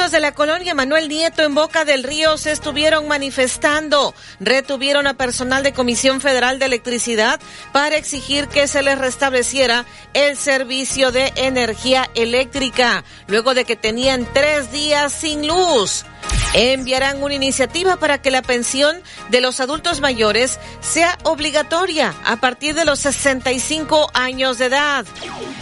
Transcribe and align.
De 0.00 0.18
la 0.18 0.32
colonia 0.32 0.74
Manuel 0.74 1.10
Nieto 1.10 1.42
en 1.42 1.54
Boca 1.54 1.84
del 1.84 2.02
Río 2.02 2.38
se 2.38 2.52
estuvieron 2.52 3.06
manifestando. 3.06 4.14
Retuvieron 4.40 5.06
a 5.06 5.12
personal 5.14 5.62
de 5.62 5.74
Comisión 5.74 6.22
Federal 6.22 6.58
de 6.58 6.64
Electricidad 6.64 7.38
para 7.72 7.98
exigir 7.98 8.48
que 8.48 8.66
se 8.66 8.82
les 8.82 8.98
restableciera 8.98 9.84
el 10.14 10.38
servicio 10.38 11.12
de 11.12 11.30
energía 11.36 12.08
eléctrica, 12.14 13.04
luego 13.28 13.52
de 13.52 13.66
que 13.66 13.76
tenían 13.76 14.26
tres 14.32 14.72
días 14.72 15.12
sin 15.12 15.46
luz 15.46 16.06
enviarán 16.54 17.22
una 17.22 17.34
iniciativa 17.34 17.96
para 17.96 18.20
que 18.20 18.30
la 18.30 18.42
pensión 18.42 19.02
de 19.30 19.40
los 19.40 19.60
adultos 19.60 20.00
mayores 20.00 20.58
sea 20.80 21.18
obligatoria 21.24 22.14
a 22.24 22.36
partir 22.36 22.74
de 22.74 22.84
los 22.84 23.00
65 23.00 24.10
años 24.14 24.58
de 24.58 24.66
edad. 24.66 25.06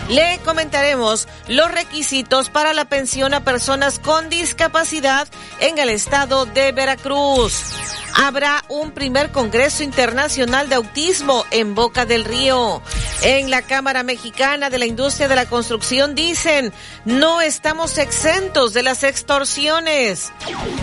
Le 0.09 0.39
comentaremos 0.45 1.29
los 1.49 1.71
requisitos 1.71 2.49
para 2.49 2.73
la 2.73 2.87
pensión 2.87 3.35
a 3.35 3.45
personas 3.45 3.99
con 3.99 4.31
discapacidad 4.31 5.29
en 5.61 5.79
el 5.79 5.91
estado 5.91 6.47
de 6.47 6.73
Veracruz. 6.73 7.75
Habrá 8.15 8.65
un 8.69 8.91
primer 8.91 9.31
Congreso 9.31 9.83
Internacional 9.83 10.69
de 10.69 10.75
Autismo 10.75 11.45
en 11.51 11.75
Boca 11.75 12.05
del 12.05 12.25
Río. 12.25 12.83
En 13.23 13.51
la 13.51 13.63
Cámara 13.63 14.03
Mexicana 14.03 14.71
de 14.71 14.79
la 14.79 14.87
Industria 14.87 15.29
de 15.29 15.37
la 15.37 15.47
Construcción 15.47 16.15
dicen, 16.15 16.73
no 17.05 17.41
estamos 17.41 17.99
exentos 17.99 18.73
de 18.73 18.83
las 18.83 19.03
extorsiones. 19.03 20.33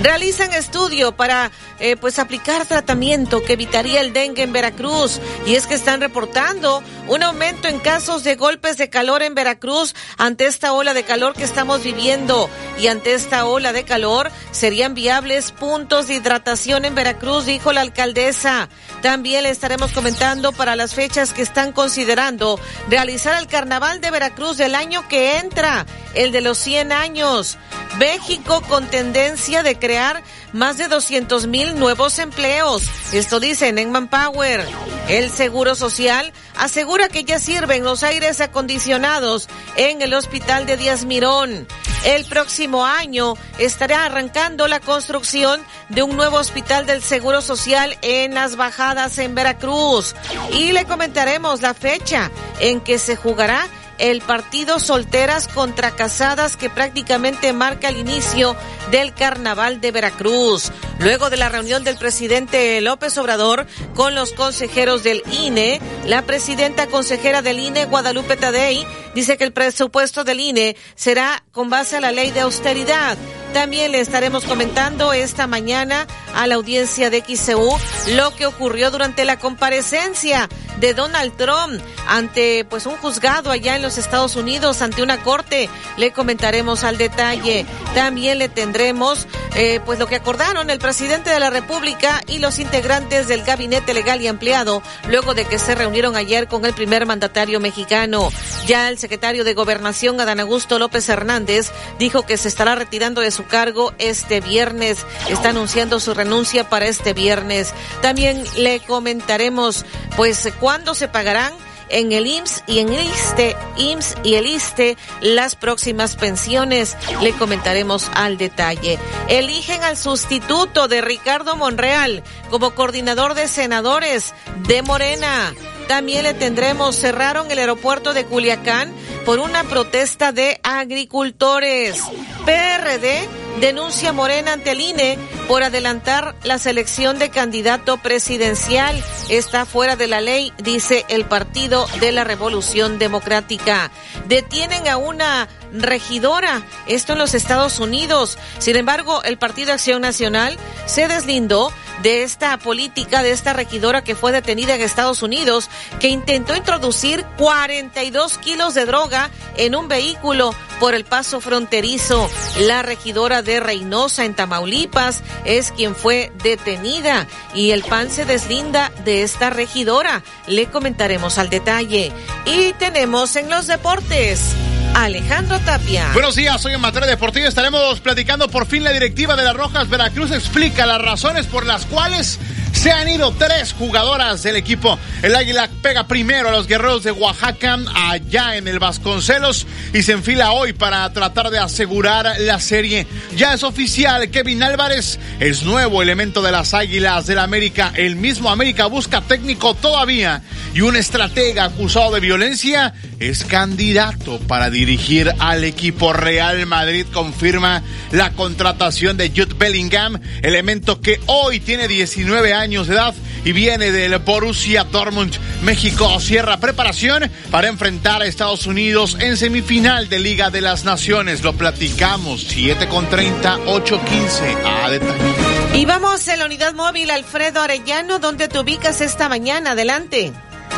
Realizan 0.02 0.54
estudio 0.54 1.16
para 1.16 1.52
eh, 1.80 1.96
pues 1.96 2.20
aplicar 2.20 2.66
tratamiento 2.66 3.44
que 3.44 3.54
evitaría 3.54 4.02
el 4.02 4.14
dengue 4.14 4.44
en 4.44 4.52
Veracruz. 4.52 5.22
Y 5.46 5.56
es 5.56 5.68
que 5.68 5.74
están 5.74 6.02
reportando 6.02 6.84
un 7.08 7.24
aumento 7.24 7.68
en 7.68 7.80
casos 7.80 8.24
de 8.24 8.36
golpes 8.36 8.78
de 8.78 8.90
calor 8.90 9.24
en 9.24 9.36
Veracruz 9.36 9.96
ante 10.18 10.48
esta 10.48 10.74
ola 10.74 10.94
de 10.94 11.04
calor 11.04 11.34
que 11.34 11.44
estamos 11.44 11.84
viviendo. 11.84 12.50
Y 12.78 12.88
ante 12.88 13.14
esta 13.14 13.46
ola 13.46 13.72
de 13.72 13.86
calor 13.86 14.32
serían 14.52 14.96
viables 14.96 15.52
puntos 15.52 16.08
de 16.08 16.16
hidratación 16.16 16.84
en 16.84 16.96
Veracruz, 16.96 17.46
dijo 17.46 17.72
la 17.72 17.82
alcaldesa. 17.82 18.70
También 19.02 19.44
le 19.44 19.50
estaremos 19.50 19.92
comentando 19.92 20.52
para 20.52 20.76
las 20.76 20.94
fechas 20.94 21.32
que 21.32 21.42
están 21.42 21.72
considerando 21.72 22.60
realizar 22.90 23.38
el 23.38 23.48
carnaval 23.48 24.02
de 24.02 24.12
Veracruz 24.12 24.58
del 24.58 24.76
año 24.76 25.08
que 25.08 25.38
entra, 25.38 25.86
el 26.16 26.32
de 26.32 26.42
los 26.42 26.58
100 26.58 26.92
años. 26.92 27.58
México 27.98 28.62
con 28.68 28.88
tendencia 28.88 29.64
de 29.64 29.78
crear 29.85 30.23
más 30.51 30.78
de 30.78 30.88
200 30.88 31.46
mil 31.46 31.78
nuevos 31.78 32.18
empleos. 32.18 32.81
Esto 33.13 33.40
dicen 33.40 33.78
en 33.78 33.91
Manpower. 33.91 34.66
El 35.09 35.29
Seguro 35.29 35.75
Social 35.75 36.34
asegura 36.56 37.07
que 37.07 37.23
ya 37.23 37.38
sirven 37.38 37.84
los 37.84 38.01
aires 38.01 38.41
acondicionados 38.41 39.47
en 39.75 40.01
el 40.01 40.16
Hospital 40.16 40.66
de 40.66 40.78
Díaz 40.78 41.06
Mirón. 41.06 41.68
El 42.03 42.25
próximo 42.25 42.84
año 42.84 43.35
estará 43.59 44.06
arrancando 44.06 44.68
la 44.68 44.79
construcción 44.79 45.62
de 45.90 46.02
un 46.02 46.16
nuevo 46.17 46.38
hospital 46.38 46.88
del 46.88 47.03
Seguro 47.03 47.44
Social 47.44 47.96
en 48.02 48.34
las 48.34 48.56
bajadas 48.56 49.19
en 49.19 49.35
Veracruz. 49.35 50.16
Y 50.52 50.72
le 50.72 50.85
comentaremos 50.85 51.62
la 51.62 51.75
fecha 51.75 52.31
en 52.59 52.81
que 52.81 52.97
se 52.97 53.16
jugará 53.16 53.67
el 53.98 54.22
partido 54.22 54.80
Solteras 54.80 55.48
contra 55.48 55.96
Casadas 55.96 56.58
que 56.58 56.70
prácticamente 56.70 57.54
marca 57.54 57.90
el 57.90 57.98
inicio 57.98 58.56
del 58.92 59.14
Carnaval 59.14 59.82
de 59.82 59.92
Veracruz. 59.92 60.72
Luego 61.00 61.30
de 61.30 61.38
la 61.38 61.50
reunión 61.50 61.84
del 61.84 61.98
presidente 61.98 62.80
López 62.82 63.18
Obrador 63.18 63.68
con 63.94 64.16
los 64.16 64.34
consejeros 64.34 65.04
del 65.04 65.24
INE, 65.32 65.82
la 66.06 66.24
presidenta 66.24 66.88
consejera 66.88 67.42
del 67.42 67.60
INE, 67.60 67.86
Guadalupe 67.86 68.38
Tadei, 68.38 68.86
dice 69.14 69.38
que 69.38 69.44
el 69.44 69.54
presupuesto 69.54 70.24
del 70.24 70.40
INE 70.40 70.76
será 70.96 71.44
con 71.52 71.70
base 71.70 71.98
a 71.98 72.02
la 72.02 72.12
ley 72.12 72.32
de 72.32 72.42
austeridad. 72.42 73.18
También 73.56 73.94
le 73.94 74.02
estaremos 74.02 74.44
comentando 74.44 75.14
esta 75.14 75.48
mañana 75.48 76.08
a 76.36 76.46
la 76.46 76.56
audiencia 76.56 77.10
de 77.10 77.22
XCU 77.22 77.78
lo 78.16 78.36
que 78.36 78.48
ocurrió 78.48 78.92
durante 78.92 79.24
la 79.24 79.40
comparecencia 79.40 80.50
de 80.82 80.94
Donald 80.94 81.38
Trump 81.38 81.82
ante 82.06 82.66
pues 82.66 82.86
un 82.86 82.98
juzgado 82.98 83.52
allá 83.52 83.78
en 83.78 83.82
los 83.82 83.98
Estados 83.98 84.36
Unidos 84.36 84.82
ante 84.82 85.02
una 85.02 85.24
corte. 85.24 85.70
Le 85.96 86.12
comentaremos 86.12 86.84
al 86.84 86.98
detalle. 86.98 87.66
También 87.94 88.40
le 88.40 88.50
tendremos 88.50 89.26
eh, 89.56 89.80
pues 89.86 90.00
lo 90.00 90.08
que 90.08 90.18
acordaron 90.18 90.70
el 90.70 90.80
presidente 90.80 91.30
de 91.30 91.40
la 91.40 91.50
República 91.50 92.22
y 92.28 92.40
los 92.40 92.60
integrantes 92.60 93.30
del 93.30 93.44
gabinete 93.44 93.94
legal 93.94 94.22
y 94.22 94.28
ampliado 94.28 94.84
luego 95.08 95.34
de 95.34 95.46
que 95.46 95.60
se 95.60 95.76
reunieron 95.76 96.18
ayer 96.18 96.50
con 96.50 96.66
el 96.66 96.74
primer 96.74 97.06
mandatario 97.06 97.62
mexicano. 97.62 98.30
Ya 98.68 98.90
el 98.90 98.98
secretario 98.98 99.46
de 99.46 99.54
Gobernación 99.54 100.20
Adán 100.20 100.42
Augusto 100.42 100.78
López 100.78 101.08
Hernández 101.08 101.72
dijo 101.98 102.24
que 102.24 102.36
se 102.36 102.50
estará 102.50 102.76
retirando 102.76 103.22
de 103.22 103.32
su 103.32 103.45
cargo 103.48 103.94
este 103.98 104.42
viernes. 104.42 105.06
Está 105.30 105.50
anunciando 105.50 106.00
su 106.00 106.14
renuncia 106.14 106.70
para 106.70 106.88
este 106.88 107.14
viernes. 107.14 107.74
También 108.02 108.44
le 108.58 108.80
comentaremos 108.82 109.86
pues 110.16 110.52
cuándo 110.60 110.96
se 110.96 111.08
pagarán 111.08 111.54
en 111.90 112.12
el 112.12 112.28
IMSS 112.28 112.64
y 112.68 112.80
en 112.80 112.90
el 112.90 113.06
ISTE, 113.06 113.56
IMSS 113.78 114.16
y 114.24 114.36
el 114.36 114.48
ISTE, 114.48 114.98
las 115.22 115.56
próximas 115.56 116.16
pensiones. 116.16 116.98
Le 117.22 117.32
comentaremos 117.34 118.10
al 118.14 118.38
detalle. 118.38 119.00
Eligen 119.28 119.84
al 119.84 119.98
sustituto 119.98 120.88
de 120.88 121.02
Ricardo 121.02 121.56
Monreal 121.56 122.24
como 122.50 122.72
coordinador 122.76 123.34
de 123.34 123.48
senadores 123.48 124.34
de 124.68 124.82
Morena. 124.82 125.53
También 125.87 126.23
le 126.23 126.34
tendremos, 126.34 126.96
cerraron 126.96 127.52
el 127.52 127.59
aeropuerto 127.59 128.14
de 128.14 128.26
Culiacán 128.26 128.91
por 129.26 129.40
una 129.40 129.64
protesta 129.64 130.32
de 130.32 130.59
agricultores. 130.64 132.02
PRD 132.46 133.28
denuncia 133.59 134.11
Morena 134.11 134.53
ante 134.53 134.72
el 134.72 134.82
INE 134.82 135.17
por 135.47 135.64
adelantar 135.64 136.35
la 136.43 136.59
selección 136.59 137.20
de 137.20 137.29
candidato 137.29 137.97
presidencial. 137.97 139.02
Está 139.29 139.66
fuera 139.66 139.96
de 139.96 140.08
la 140.08 140.22
ley, 140.22 140.52
dice 140.58 141.05
el 141.09 141.26
Partido 141.26 141.88
de 141.99 142.11
la 142.11 142.23
Revolución 142.23 142.99
Democrática. 142.99 143.91
Detienen 144.28 144.88
a 144.88 144.97
una 144.97 145.47
regidora, 145.78 146.64
esto 146.88 147.14
en 147.14 147.20
los 147.20 147.34
Estados 147.34 147.80
Unidos. 147.80 148.38
Sin 148.60 148.76
embargo, 148.76 149.24
el 149.24 149.38
Partido 149.38 149.74
Acción 149.74 150.02
Nacional 150.02 150.58
se 150.86 151.08
deslindó 151.08 151.72
de 152.02 152.24
esta 152.24 152.58
política, 152.58 153.24
de 153.24 153.32
esta 153.32 153.54
regidora 153.54 154.04
que 154.04 154.16
fue 154.16 154.32
detenida 154.32 154.76
en 154.76 154.82
Estados 154.82 155.24
Unidos, 155.24 155.70
que 156.00 156.10
intentó 156.10 156.56
introducir 156.56 157.26
42 157.38 158.38
kilos 158.38 158.74
de 158.74 158.86
droga 158.86 159.30
en 159.58 159.76
un 159.76 159.88
vehículo 159.88 160.54
por 160.80 160.94
el 160.94 161.06
paso 161.06 161.42
fronterizo. 161.42 162.30
La 162.60 162.82
regidora 162.82 163.42
de 163.42 163.60
Reynosa 163.60 164.26
en 164.26 164.36
Tamaulipas 164.36 165.24
es 165.46 165.72
quien 165.72 165.96
fue 165.96 166.32
detenida 166.44 167.28
y 167.54 167.72
el 167.72 167.84
PAN 167.84 168.10
se 168.10 168.26
deslinda 168.26 168.92
de 169.04 169.24
esta 169.24 169.50
regidora. 169.50 170.24
Le 170.48 170.68
comentaremos 170.68 171.38
al 171.38 171.50
detalle. 171.50 172.12
Y 172.46 172.74
tenemos 172.74 173.36
en 173.36 173.50
los 173.50 173.68
deportes. 173.68 174.54
Alejandro 174.96 175.59
Tapia. 175.59 176.09
Buenos 176.14 176.36
días, 176.36 176.62
soy 176.62 176.74
en 176.74 176.80
materia 176.80 177.08
deportiva. 177.09 177.50
Estaremos 177.50 178.00
platicando 178.00 178.47
por 178.47 178.66
fin 178.66 178.82
la 178.82 178.94
directiva 178.94 179.36
de 179.36 179.44
las 179.44 179.53
Rojas 179.53 179.90
Veracruz 179.90 180.32
explica 180.32 180.86
las 180.86 181.02
razones 181.02 181.47
por 181.47 181.66
las 181.66 181.86
cuales 181.86 182.40
se 182.76 182.92
han 182.92 183.08
ido 183.08 183.32
tres 183.32 183.74
jugadoras 183.74 184.44
del 184.44 184.58
equipo. 184.58 185.00
El 185.24 185.36
Águila 185.36 185.70
pega 185.82 186.08
primero 186.08 186.50
a 186.50 186.52
los 186.52 186.68
guerreros 186.68 187.04
de 187.04 187.12
Oaxaca 187.12 187.80
allá 187.96 188.58
en 188.58 188.68
el 188.68 188.80
Vasconcelos 188.80 189.66
y 189.94 190.04
se 190.04 190.12
enfila 190.12 190.52
hoy 190.52 190.74
para 190.74 191.12
tratar 191.14 191.50
de 191.50 191.58
asegurar 191.58 192.36
la 192.40 192.60
serie. 192.60 193.08
Ya 193.36 193.54
es 193.54 193.64
oficial, 193.64 194.30
Kevin 194.30 194.62
Álvarez 194.62 195.20
es 195.40 195.64
nuevo 195.64 196.02
elemento 196.02 196.42
de 196.42 196.52
las 196.52 196.74
Águilas 196.74 197.26
del 197.26 197.40
América. 197.40 197.94
El 197.96 198.18
mismo 198.18 198.50
América 198.50 198.88
busca 198.88 199.22
técnico 199.22 199.74
todavía 199.74 200.44
y 200.74 200.82
un 200.82 200.96
estratega 200.96 201.64
acusado 201.64 202.12
de 202.12 202.20
violencia 202.20 202.94
es 203.20 203.46
candidato 203.46 204.40
para 204.40 204.70
dirigir 204.70 205.34
al 205.40 205.64
equipo 205.64 206.12
Real 206.14 206.66
Madrid. 206.66 207.06
Confirma 207.14 207.82
la 208.12 208.32
contratación 208.34 209.16
de 209.18 209.30
Jude 209.30 209.56
Bellingham, 209.58 210.20
elemento 210.44 211.00
que 211.00 211.20
hoy 211.28 211.62
tiene 211.62 211.88
19 211.88 212.54
años 212.54 212.65
años 212.66 212.88
de 212.88 212.96
edad 212.96 213.14
y 213.44 213.52
viene 213.52 213.91
del 213.91 214.17
Borussia 214.17 214.84
Dortmund. 214.85 215.35
México 215.62 216.20
cierra 216.20 216.58
preparación 216.58 217.29
para 217.52 217.67
enfrentar 217.67 218.23
a 218.23 218.26
Estados 218.26 218.66
Unidos 218.66 219.17
en 219.20 219.38
semifinal 219.38 220.09
de 220.09 220.17
Liga 220.17 220.50
de 220.50 220.62
las 220.62 220.84
Naciones. 220.84 221.44
Lo 221.44 221.53
platicamos 221.53 222.44
7 222.47 222.88
con 222.88 223.08
30, 223.08 223.59
8 223.67 224.02
15 224.03 224.58
a 224.66 224.90
detalle. 224.90 225.34
Y 225.76 225.85
vamos 225.85 226.28
en 226.28 226.40
la 226.40 226.46
unidad 226.46 226.73
móvil 226.73 227.12
Alfredo 227.12 227.62
Arellano, 227.62 228.17
donde 228.17 228.47
te 228.47 228.58
ubicas 228.59 229.00
esta 229.02 229.29
mañana. 229.29 229.72
Adelante. 229.72 230.34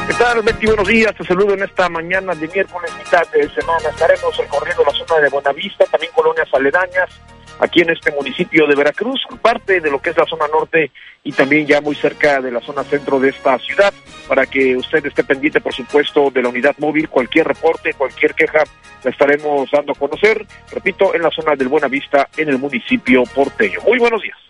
¿Qué 0.08 0.14
tal, 0.16 0.42
Betty? 0.42 0.66
Buenos 0.66 0.88
días. 0.90 1.16
Te 1.16 1.24
saludo 1.24 1.54
en 1.54 1.64
esta 1.64 1.88
mañana 1.88 2.36
de 2.36 2.48
miércoles, 2.50 2.92
mitad 2.98 3.26
de 3.32 3.50
semana. 3.54 3.90
Estaremos 3.90 4.36
recorriendo 4.36 4.84
la 4.84 4.92
zona 4.92 5.22
de 5.22 5.30
Buenavista, 5.30 5.86
también 5.86 6.12
colonias 6.14 6.48
aledañas, 6.54 7.10
aquí 7.60 7.82
en 7.82 7.90
este 7.90 8.12
municipio 8.12 8.68
de 8.68 8.76
Veracruz, 8.76 9.22
parte 9.42 9.80
de 9.80 9.92
lo 9.92 10.00
que 10.00 10.12
es 10.12 10.18
la 10.18 10.26
zona 10.26 10.48
norte 10.48 10.92
y 11.24 11.32
también 11.32 11.66
ya 11.66 11.82
muy 11.82 11.96
cerca 11.96 12.42
de 12.42 12.52
la 12.52 12.62
zona 12.62 12.84
centro 12.84 13.20
de 13.20 13.30
esta 13.30 13.58
ciudad, 13.60 13.94
para 14.28 14.46
que 14.46 14.76
usted 14.76 15.06
esté 15.06 15.24
pendiente, 15.24 15.62
por 15.62 15.74
supuesto, 15.74 16.30
de 16.32 16.42
la 16.42 16.50
unidad 16.50 16.76
móvil, 16.80 17.10
cualquier 17.10 17.48
reporte, 17.48 17.94
cualquier 17.94 18.34
queja, 18.34 18.64
la 19.04 19.12
estaremos 19.12 19.70
dando 19.72 19.94
a 19.94 19.96
conocer, 19.96 20.46
repito, 20.72 21.14
en 21.16 21.22
la 21.22 21.32
zona 21.32 21.56
del 21.56 21.68
Buenavista, 21.68 22.30
en 22.38 22.50
el 22.50 22.58
municipio 22.58 23.24
porteño. 23.24 23.80
Muy 23.86 24.00
buenos 24.00 24.22
días. 24.22 24.47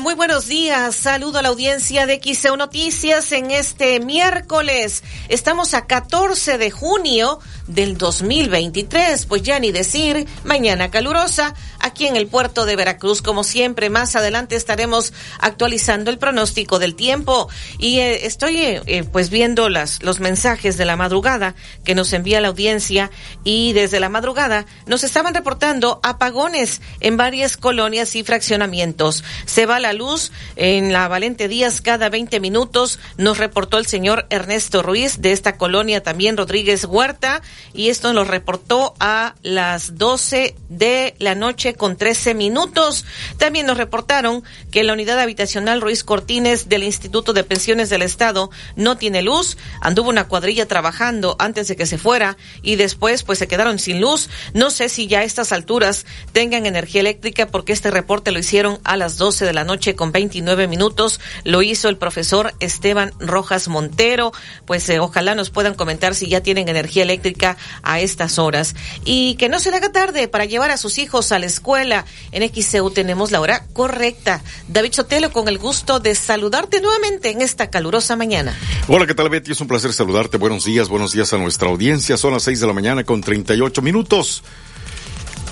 Muy 0.00 0.14
buenos 0.14 0.46
días. 0.46 0.96
Saludo 0.96 1.40
a 1.40 1.42
la 1.42 1.50
audiencia 1.50 2.06
de 2.06 2.22
XEU 2.24 2.56
Noticias 2.56 3.32
en 3.32 3.50
este 3.50 4.00
miércoles. 4.00 5.04
Estamos 5.28 5.74
a 5.74 5.86
14 5.86 6.56
de 6.56 6.70
junio 6.70 7.38
del 7.66 7.98
2023. 7.98 9.26
Pues 9.26 9.42
ya 9.42 9.58
ni 9.58 9.72
decir, 9.72 10.26
mañana 10.42 10.90
calurosa 10.90 11.54
aquí 11.80 12.06
en 12.06 12.16
el 12.16 12.28
puerto 12.28 12.64
de 12.64 12.76
Veracruz. 12.76 13.20
Como 13.20 13.44
siempre, 13.44 13.90
más 13.90 14.16
adelante 14.16 14.56
estaremos 14.56 15.12
actualizando 15.38 16.10
el 16.10 16.16
pronóstico 16.18 16.78
del 16.78 16.94
tiempo. 16.94 17.50
Y 17.78 17.98
eh, 17.98 18.24
estoy 18.24 18.56
eh, 18.56 18.82
eh, 18.86 19.04
pues 19.04 19.28
viendo 19.28 19.68
las, 19.68 20.02
los 20.02 20.18
mensajes 20.18 20.78
de 20.78 20.86
la 20.86 20.96
madrugada 20.96 21.54
que 21.84 21.94
nos 21.94 22.14
envía 22.14 22.40
la 22.40 22.48
audiencia 22.48 23.10
y 23.44 23.74
desde 23.74 24.00
la 24.00 24.08
madrugada 24.08 24.64
nos 24.86 25.04
estaban 25.04 25.34
reportando 25.34 26.00
apagones 26.02 26.80
en 27.00 27.18
varias 27.18 27.58
colonias 27.58 28.16
y 28.16 28.24
fraccionamientos. 28.24 29.24
Se 29.44 29.66
va 29.66 29.78
la 29.78 29.89
luz 29.92 30.32
en 30.56 30.92
la 30.92 31.08
Valente 31.08 31.48
Díaz 31.48 31.80
cada 31.80 32.08
20 32.08 32.40
minutos, 32.40 32.98
nos 33.16 33.38
reportó 33.38 33.78
el 33.78 33.86
señor 33.86 34.26
Ernesto 34.30 34.82
Ruiz 34.82 35.20
de 35.20 35.32
esta 35.32 35.56
colonia 35.56 36.02
también 36.02 36.36
Rodríguez 36.36 36.84
Huerta 36.84 37.42
y 37.72 37.88
esto 37.88 38.12
nos 38.12 38.28
reportó 38.28 38.94
a 39.00 39.34
las 39.42 39.98
12 39.98 40.54
de 40.68 41.14
la 41.18 41.34
noche 41.34 41.74
con 41.74 41.96
13 41.96 42.34
minutos. 42.34 43.04
También 43.38 43.66
nos 43.66 43.76
reportaron 43.76 44.42
que 44.70 44.84
la 44.84 44.92
unidad 44.92 45.18
habitacional 45.18 45.80
Ruiz 45.80 46.04
Cortines 46.04 46.68
del 46.68 46.84
Instituto 46.84 47.32
de 47.32 47.44
Pensiones 47.44 47.90
del 47.90 48.02
Estado 48.02 48.50
no 48.76 48.96
tiene 48.96 49.22
luz, 49.22 49.56
anduvo 49.80 50.10
una 50.10 50.28
cuadrilla 50.28 50.66
trabajando 50.66 51.36
antes 51.38 51.68
de 51.68 51.76
que 51.76 51.86
se 51.86 51.98
fuera 51.98 52.36
y 52.62 52.76
después 52.76 53.22
pues 53.22 53.38
se 53.38 53.48
quedaron 53.48 53.78
sin 53.78 54.00
luz. 54.00 54.28
No 54.54 54.70
sé 54.70 54.88
si 54.88 55.06
ya 55.06 55.20
a 55.20 55.24
estas 55.24 55.52
alturas 55.52 56.06
tengan 56.32 56.66
energía 56.66 57.00
eléctrica 57.00 57.46
porque 57.46 57.72
este 57.72 57.90
reporte 57.90 58.30
lo 58.32 58.38
hicieron 58.38 58.78
a 58.84 58.96
las 58.96 59.16
12 59.16 59.44
de 59.44 59.52
la 59.52 59.64
noche 59.64 59.79
con 59.96 60.12
29 60.12 60.68
minutos. 60.68 61.20
Lo 61.44 61.62
hizo 61.62 61.88
el 61.88 61.96
profesor 61.96 62.54
Esteban 62.60 63.12
Rojas 63.18 63.68
Montero. 63.68 64.32
Pues 64.66 64.88
eh, 64.88 65.00
ojalá 65.00 65.34
nos 65.34 65.50
puedan 65.50 65.74
comentar 65.74 66.14
si 66.14 66.28
ya 66.28 66.42
tienen 66.42 66.68
energía 66.68 67.02
eléctrica 67.02 67.56
a 67.82 68.00
estas 68.00 68.38
horas. 68.38 68.74
Y 69.04 69.36
que 69.36 69.48
no 69.48 69.58
se 69.58 69.70
haga 69.70 69.90
tarde 69.90 70.28
para 70.28 70.44
llevar 70.44 70.70
a 70.70 70.76
sus 70.76 70.98
hijos 70.98 71.32
a 71.32 71.38
la 71.38 71.46
escuela. 71.46 72.04
En 72.32 72.46
XCU 72.46 72.90
tenemos 72.90 73.30
la 73.30 73.40
hora 73.40 73.64
correcta. 73.72 74.42
David 74.68 74.92
Sotelo, 74.92 75.32
con 75.32 75.48
el 75.48 75.58
gusto 75.58 76.00
de 76.00 76.14
saludarte 76.14 76.80
nuevamente 76.80 77.30
en 77.30 77.40
esta 77.40 77.70
calurosa 77.70 78.16
mañana. 78.16 78.56
Hola, 78.88 79.06
¿qué 79.06 79.14
tal 79.14 79.28
Betty? 79.28 79.52
Es 79.52 79.60
un 79.60 79.68
placer 79.68 79.92
saludarte. 79.92 80.36
Buenos 80.36 80.64
días, 80.64 80.88
buenos 80.88 81.12
días 81.12 81.32
a 81.32 81.38
nuestra 81.38 81.68
audiencia. 81.68 82.16
Son 82.16 82.32
las 82.32 82.42
6 82.42 82.60
de 82.60 82.66
la 82.66 82.72
mañana 82.72 83.04
con 83.04 83.20
38 83.20 83.80
minutos. 83.82 84.42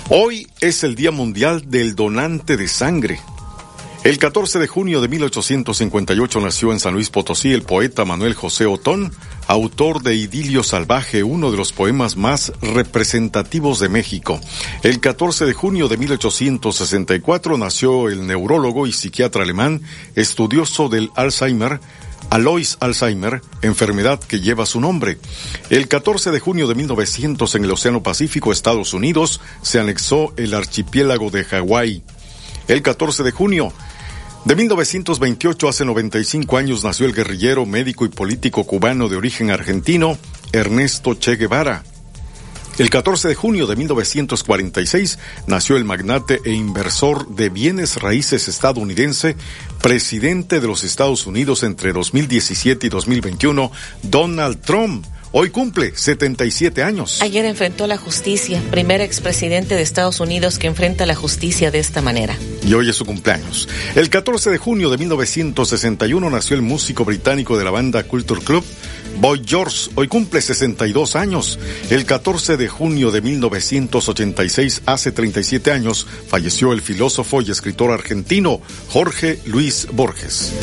Hoy 0.09 0.47
es 0.59 0.83
el 0.83 0.95
Día 0.95 1.11
Mundial 1.11 1.69
del 1.69 1.95
Donante 1.95 2.57
de 2.57 2.67
Sangre. 2.67 3.19
El 4.05 4.17
14 4.17 4.59
de 4.59 4.67
junio 4.67 5.01
de 5.01 5.09
1858 5.09 6.39
nació 6.39 6.71
en 6.71 6.79
San 6.79 6.93
Luis 6.93 7.09
Potosí 7.09 7.51
el 7.51 7.63
poeta 7.63 8.05
Manuel 8.05 8.33
José 8.33 8.65
Otón, 8.65 9.11
autor 9.45 10.01
de 10.01 10.15
Idilio 10.15 10.63
Salvaje, 10.63 11.21
uno 11.21 11.51
de 11.51 11.57
los 11.57 11.73
poemas 11.73 12.15
más 12.15 12.53
representativos 12.61 13.81
de 13.81 13.89
México. 13.89 14.39
El 14.83 15.01
14 15.01 15.45
de 15.45 15.53
junio 15.53 15.89
de 15.89 15.97
1864 15.97 17.57
nació 17.57 18.07
el 18.07 18.25
neurólogo 18.25 18.87
y 18.87 18.93
psiquiatra 18.93 19.43
alemán, 19.43 19.81
estudioso 20.15 20.87
del 20.87 21.11
Alzheimer, 21.15 21.81
Alois 22.29 22.77
Alzheimer, 22.79 23.41
enfermedad 23.63 24.19
que 24.21 24.39
lleva 24.39 24.65
su 24.65 24.79
nombre. 24.79 25.17
El 25.69 25.89
14 25.89 26.31
de 26.31 26.39
junio 26.39 26.67
de 26.67 26.75
1900 26.75 27.53
en 27.55 27.65
el 27.65 27.71
Océano 27.71 28.01
Pacífico, 28.01 28.53
Estados 28.53 28.93
Unidos, 28.93 29.41
se 29.61 29.77
anexó 29.77 30.33
el 30.37 30.53
archipiélago 30.53 31.31
de 31.31 31.43
Hawái. 31.43 32.03
El 32.69 32.83
14 32.83 33.23
de 33.23 33.31
junio 33.31 33.73
de 34.45 34.55
1928 34.55 35.67
hace 35.67 35.85
95 35.85 36.55
años 36.55 36.83
nació 36.83 37.07
el 37.07 37.15
guerrillero, 37.15 37.65
médico 37.65 38.05
y 38.05 38.09
político 38.09 38.63
cubano 38.63 39.09
de 39.09 39.17
origen 39.17 39.49
argentino, 39.49 40.19
Ernesto 40.53 41.15
Che 41.15 41.35
Guevara. 41.35 41.83
El 42.77 42.91
14 42.91 43.27
de 43.27 43.33
junio 43.33 43.65
de 43.65 43.75
1946 43.75 45.17
nació 45.47 45.77
el 45.77 45.83
magnate 45.83 46.41
e 46.45 46.51
inversor 46.51 47.27
de 47.29 47.49
bienes 47.49 47.99
raíces 47.99 48.47
estadounidense, 48.47 49.35
presidente 49.81 50.59
de 50.59 50.67
los 50.67 50.83
Estados 50.83 51.25
Unidos 51.25 51.63
entre 51.63 51.91
2017 51.91 52.85
y 52.85 52.89
2021, 52.91 53.71
Donald 54.03 54.61
Trump, 54.61 55.07
hoy 55.31 55.49
cumple 55.49 55.95
77 55.95 56.83
años. 56.83 57.21
Ayer 57.21 57.45
enfrentó 57.45 57.87
la 57.87 57.97
justicia, 57.97 58.61
primer 58.71 59.01
expresidente 59.01 59.75
de 59.75 59.81
Estados 59.81 60.19
Unidos 60.19 60.59
que 60.59 60.67
enfrenta 60.67 61.05
la 61.05 61.15
justicia 61.15 61.71
de 61.71 61.79
esta 61.79 62.01
manera. 62.01 62.37
Y 62.63 62.73
hoy 62.73 62.89
es 62.89 62.95
su 62.95 63.05
cumpleaños. 63.05 63.67
El 63.95 64.09
14 64.09 64.49
de 64.49 64.57
junio 64.57 64.89
de 64.89 64.97
1961 64.97 66.29
nació 66.29 66.55
el 66.55 66.61
músico 66.61 67.05
británico 67.05 67.57
de 67.57 67.63
la 67.63 67.71
banda 67.71 68.03
Culture 68.03 68.41
Club, 68.41 68.63
Boy 69.19 69.41
George. 69.45 69.89
Hoy 69.95 70.07
cumple 70.07 70.41
62 70.41 71.15
años. 71.15 71.59
El 71.89 72.05
14 72.05 72.57
de 72.57 72.67
junio 72.67 73.11
de 73.11 73.21
1986, 73.21 74.83
hace 74.85 75.11
37 75.11 75.71
años, 75.71 76.07
falleció 76.27 76.73
el 76.73 76.81
filósofo 76.81 77.41
y 77.41 77.51
escritor 77.51 77.91
argentino 77.91 78.61
Jorge 78.89 79.39
Luis 79.45 79.87
Borges. 79.91 80.53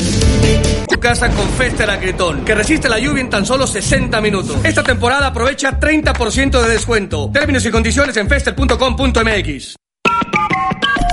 Tu 0.89 0.99
casa 0.99 1.29
con 1.29 1.47
Fester 1.49 1.89
Agritón, 1.89 2.45
que 2.45 2.55
resiste 2.55 2.89
la 2.89 2.97
lluvia 2.97 3.21
en 3.21 3.29
tan 3.29 3.45
solo 3.45 3.67
60 3.67 4.21
minutos. 4.21 4.56
Esta 4.63 4.83
temporada 4.83 5.27
aprovecha 5.27 5.79
30% 5.79 6.61
de 6.61 6.69
descuento. 6.69 7.29
Términos 7.31 7.65
y 7.65 7.71
condiciones 7.71 8.17
en 8.17 8.27
fester.com.mx. 8.27 9.75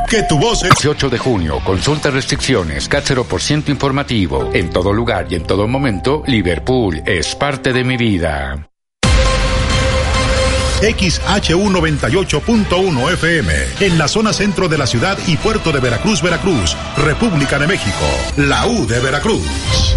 Que 0.09 0.23
tu 0.25 0.39
voz 0.39 0.63
es... 0.63 0.71
18 0.71 1.11
de 1.11 1.19
junio, 1.19 1.61
consulta 1.65 2.11
restricciones, 2.11 2.89
CAT 2.89 3.05
0% 3.05 3.69
informativo. 3.69 4.51
En 4.53 4.71
todo 4.71 4.93
lugar 4.93 5.27
y 5.31 5.35
en 5.35 5.45
todo 5.45 5.67
momento, 5.67 6.23
Liverpool 6.27 7.03
es 7.07 7.35
parte 7.35 7.73
de 7.73 7.85
mi 7.85 7.97
vida. 7.97 8.69
XHU 10.81 11.71
98.1 11.71 13.13
FM, 13.15 13.53
en 13.81 13.99
la 13.99 14.07
zona 14.07 14.33
centro 14.33 14.69
de 14.69 14.77
la 14.77 14.87
ciudad 14.87 15.17
y 15.27 15.37
puerto 15.37 15.73
de 15.73 15.81
Veracruz, 15.81 16.21
Veracruz, 16.21 16.77
República 16.99 17.59
de 17.59 17.67
México, 17.67 18.05
la 18.37 18.67
U 18.67 18.87
de 18.87 19.01
Veracruz. 19.01 19.97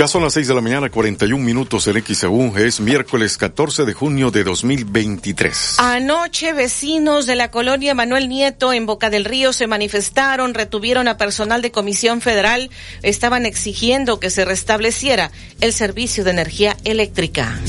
Ya 0.00 0.08
son 0.08 0.22
las 0.22 0.32
6 0.32 0.48
de 0.48 0.54
la 0.54 0.62
mañana, 0.62 0.88
41 0.88 1.44
minutos 1.44 1.86
en 1.86 2.02
XEU. 2.02 2.56
Es 2.56 2.80
miércoles 2.80 3.36
14 3.36 3.84
de 3.84 3.92
junio 3.92 4.30
de 4.30 4.44
2023. 4.44 5.74
Anoche, 5.76 6.54
vecinos 6.54 7.26
de 7.26 7.36
la 7.36 7.50
colonia 7.50 7.94
Manuel 7.94 8.30
Nieto 8.30 8.72
en 8.72 8.86
Boca 8.86 9.10
del 9.10 9.26
Río 9.26 9.52
se 9.52 9.66
manifestaron, 9.66 10.54
retuvieron 10.54 11.06
a 11.06 11.18
personal 11.18 11.60
de 11.60 11.70
Comisión 11.70 12.22
Federal, 12.22 12.70
estaban 13.02 13.44
exigiendo 13.44 14.18
que 14.20 14.30
se 14.30 14.46
restableciera 14.46 15.32
el 15.60 15.74
servicio 15.74 16.24
de 16.24 16.30
energía 16.30 16.78
eléctrica. 16.84 17.60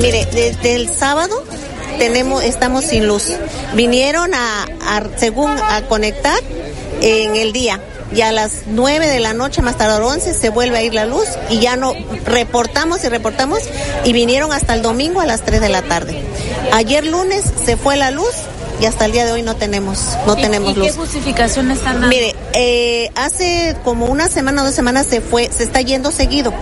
Mire, 0.00 0.26
desde 0.32 0.76
el 0.76 0.88
sábado 0.88 1.44
tenemos, 1.98 2.42
estamos 2.42 2.86
sin 2.86 3.06
luz. 3.06 3.34
Vinieron 3.74 4.32
a, 4.32 4.62
a 4.62 5.18
según 5.18 5.50
a 5.50 5.82
conectar 5.82 6.40
en 7.02 7.36
el 7.36 7.52
día 7.52 7.82
y 8.12 8.22
a 8.22 8.32
las 8.32 8.62
9 8.66 9.06
de 9.06 9.20
la 9.20 9.34
noche, 9.34 9.62
más 9.62 9.78
las 9.78 10.00
11, 10.00 10.34
se 10.34 10.48
vuelve 10.48 10.78
a 10.78 10.82
ir 10.82 10.94
la 10.94 11.06
luz 11.06 11.26
y 11.50 11.60
ya 11.60 11.76
no 11.76 11.92
reportamos 12.24 13.04
y 13.04 13.08
reportamos 13.08 13.60
y 14.04 14.12
vinieron 14.12 14.52
hasta 14.52 14.74
el 14.74 14.82
domingo 14.82 15.20
a 15.20 15.26
las 15.26 15.42
3 15.42 15.60
de 15.60 15.68
la 15.68 15.82
tarde. 15.82 16.22
Ayer 16.72 17.06
lunes 17.06 17.44
se 17.64 17.76
fue 17.76 17.96
la 17.96 18.10
luz 18.10 18.32
y 18.80 18.86
hasta 18.86 19.06
el 19.06 19.12
día 19.12 19.24
de 19.26 19.32
hoy 19.32 19.42
no 19.42 19.56
tenemos, 19.56 20.16
no 20.26 20.38
¿Y, 20.38 20.42
tenemos 20.42 20.72
¿y 20.72 20.74
luz. 20.76 20.86
qué 20.88 20.92
justificación 20.92 21.70
están 21.70 21.94
dando? 21.94 22.08
Mire, 22.08 22.34
eh, 22.52 23.10
hace 23.16 23.76
como 23.84 24.06
una 24.06 24.28
semana 24.28 24.62
dos 24.62 24.74
semanas 24.74 25.06
se 25.06 25.20
fue, 25.20 25.50
se 25.54 25.64
está 25.64 25.80
yendo 25.80 26.12
seguido 26.12 26.52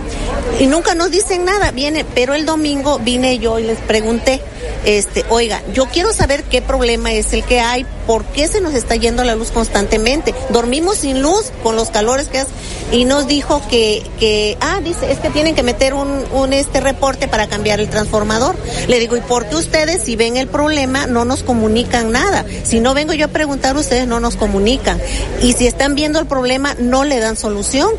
y 0.59 0.65
nunca 0.65 0.95
nos 0.95 1.11
dicen 1.11 1.45
nada. 1.45 1.71
Viene, 1.71 2.05
pero 2.05 2.33
el 2.33 2.45
domingo 2.45 2.99
vine 2.99 3.37
yo 3.37 3.59
y 3.59 3.63
les 3.63 3.77
pregunté, 3.79 4.41
este, 4.83 5.25
oiga, 5.29 5.61
yo 5.73 5.85
quiero 5.87 6.11
saber 6.11 6.43
qué 6.43 6.61
problema 6.61 7.11
es 7.11 7.33
el 7.33 7.43
que 7.43 7.59
hay, 7.59 7.85
por 8.07 8.23
qué 8.25 8.47
se 8.47 8.61
nos 8.61 8.73
está 8.73 8.95
yendo 8.95 9.23
la 9.23 9.35
luz 9.35 9.51
constantemente. 9.51 10.33
Dormimos 10.49 10.97
sin 10.97 11.21
luz 11.21 11.51
con 11.61 11.75
los 11.75 11.89
calores 11.89 12.29
que 12.29 12.39
hace 12.39 12.51
y 12.91 13.05
nos 13.05 13.27
dijo 13.27 13.61
que, 13.69 14.01
que, 14.19 14.57
ah, 14.61 14.79
dice, 14.83 15.11
es 15.11 15.19
que 15.19 15.29
tienen 15.29 15.53
que 15.53 15.61
meter 15.61 15.93
un, 15.93 16.23
un 16.31 16.53
este 16.53 16.79
reporte 16.79 17.27
para 17.27 17.47
cambiar 17.47 17.79
el 17.79 17.89
transformador. 17.89 18.55
Le 18.87 18.99
digo, 18.99 19.17
¿y 19.17 19.21
por 19.21 19.47
qué 19.47 19.55
ustedes 19.55 20.01
si 20.01 20.15
ven 20.15 20.37
el 20.37 20.47
problema 20.47 21.05
no 21.05 21.25
nos 21.25 21.43
comunican 21.43 22.11
nada? 22.11 22.45
Si 22.63 22.79
no 22.79 22.93
vengo 22.93 23.13
yo 23.13 23.25
a 23.25 23.29
preguntar, 23.29 23.75
ustedes 23.75 24.07
no 24.07 24.19
nos 24.19 24.37
comunican. 24.37 24.99
Y 25.41 25.53
si 25.53 25.67
están 25.67 25.95
viendo 25.95 26.19
el 26.19 26.27
problema, 26.27 26.75
no 26.79 27.03
le 27.03 27.19
dan 27.19 27.35
solución. 27.35 27.91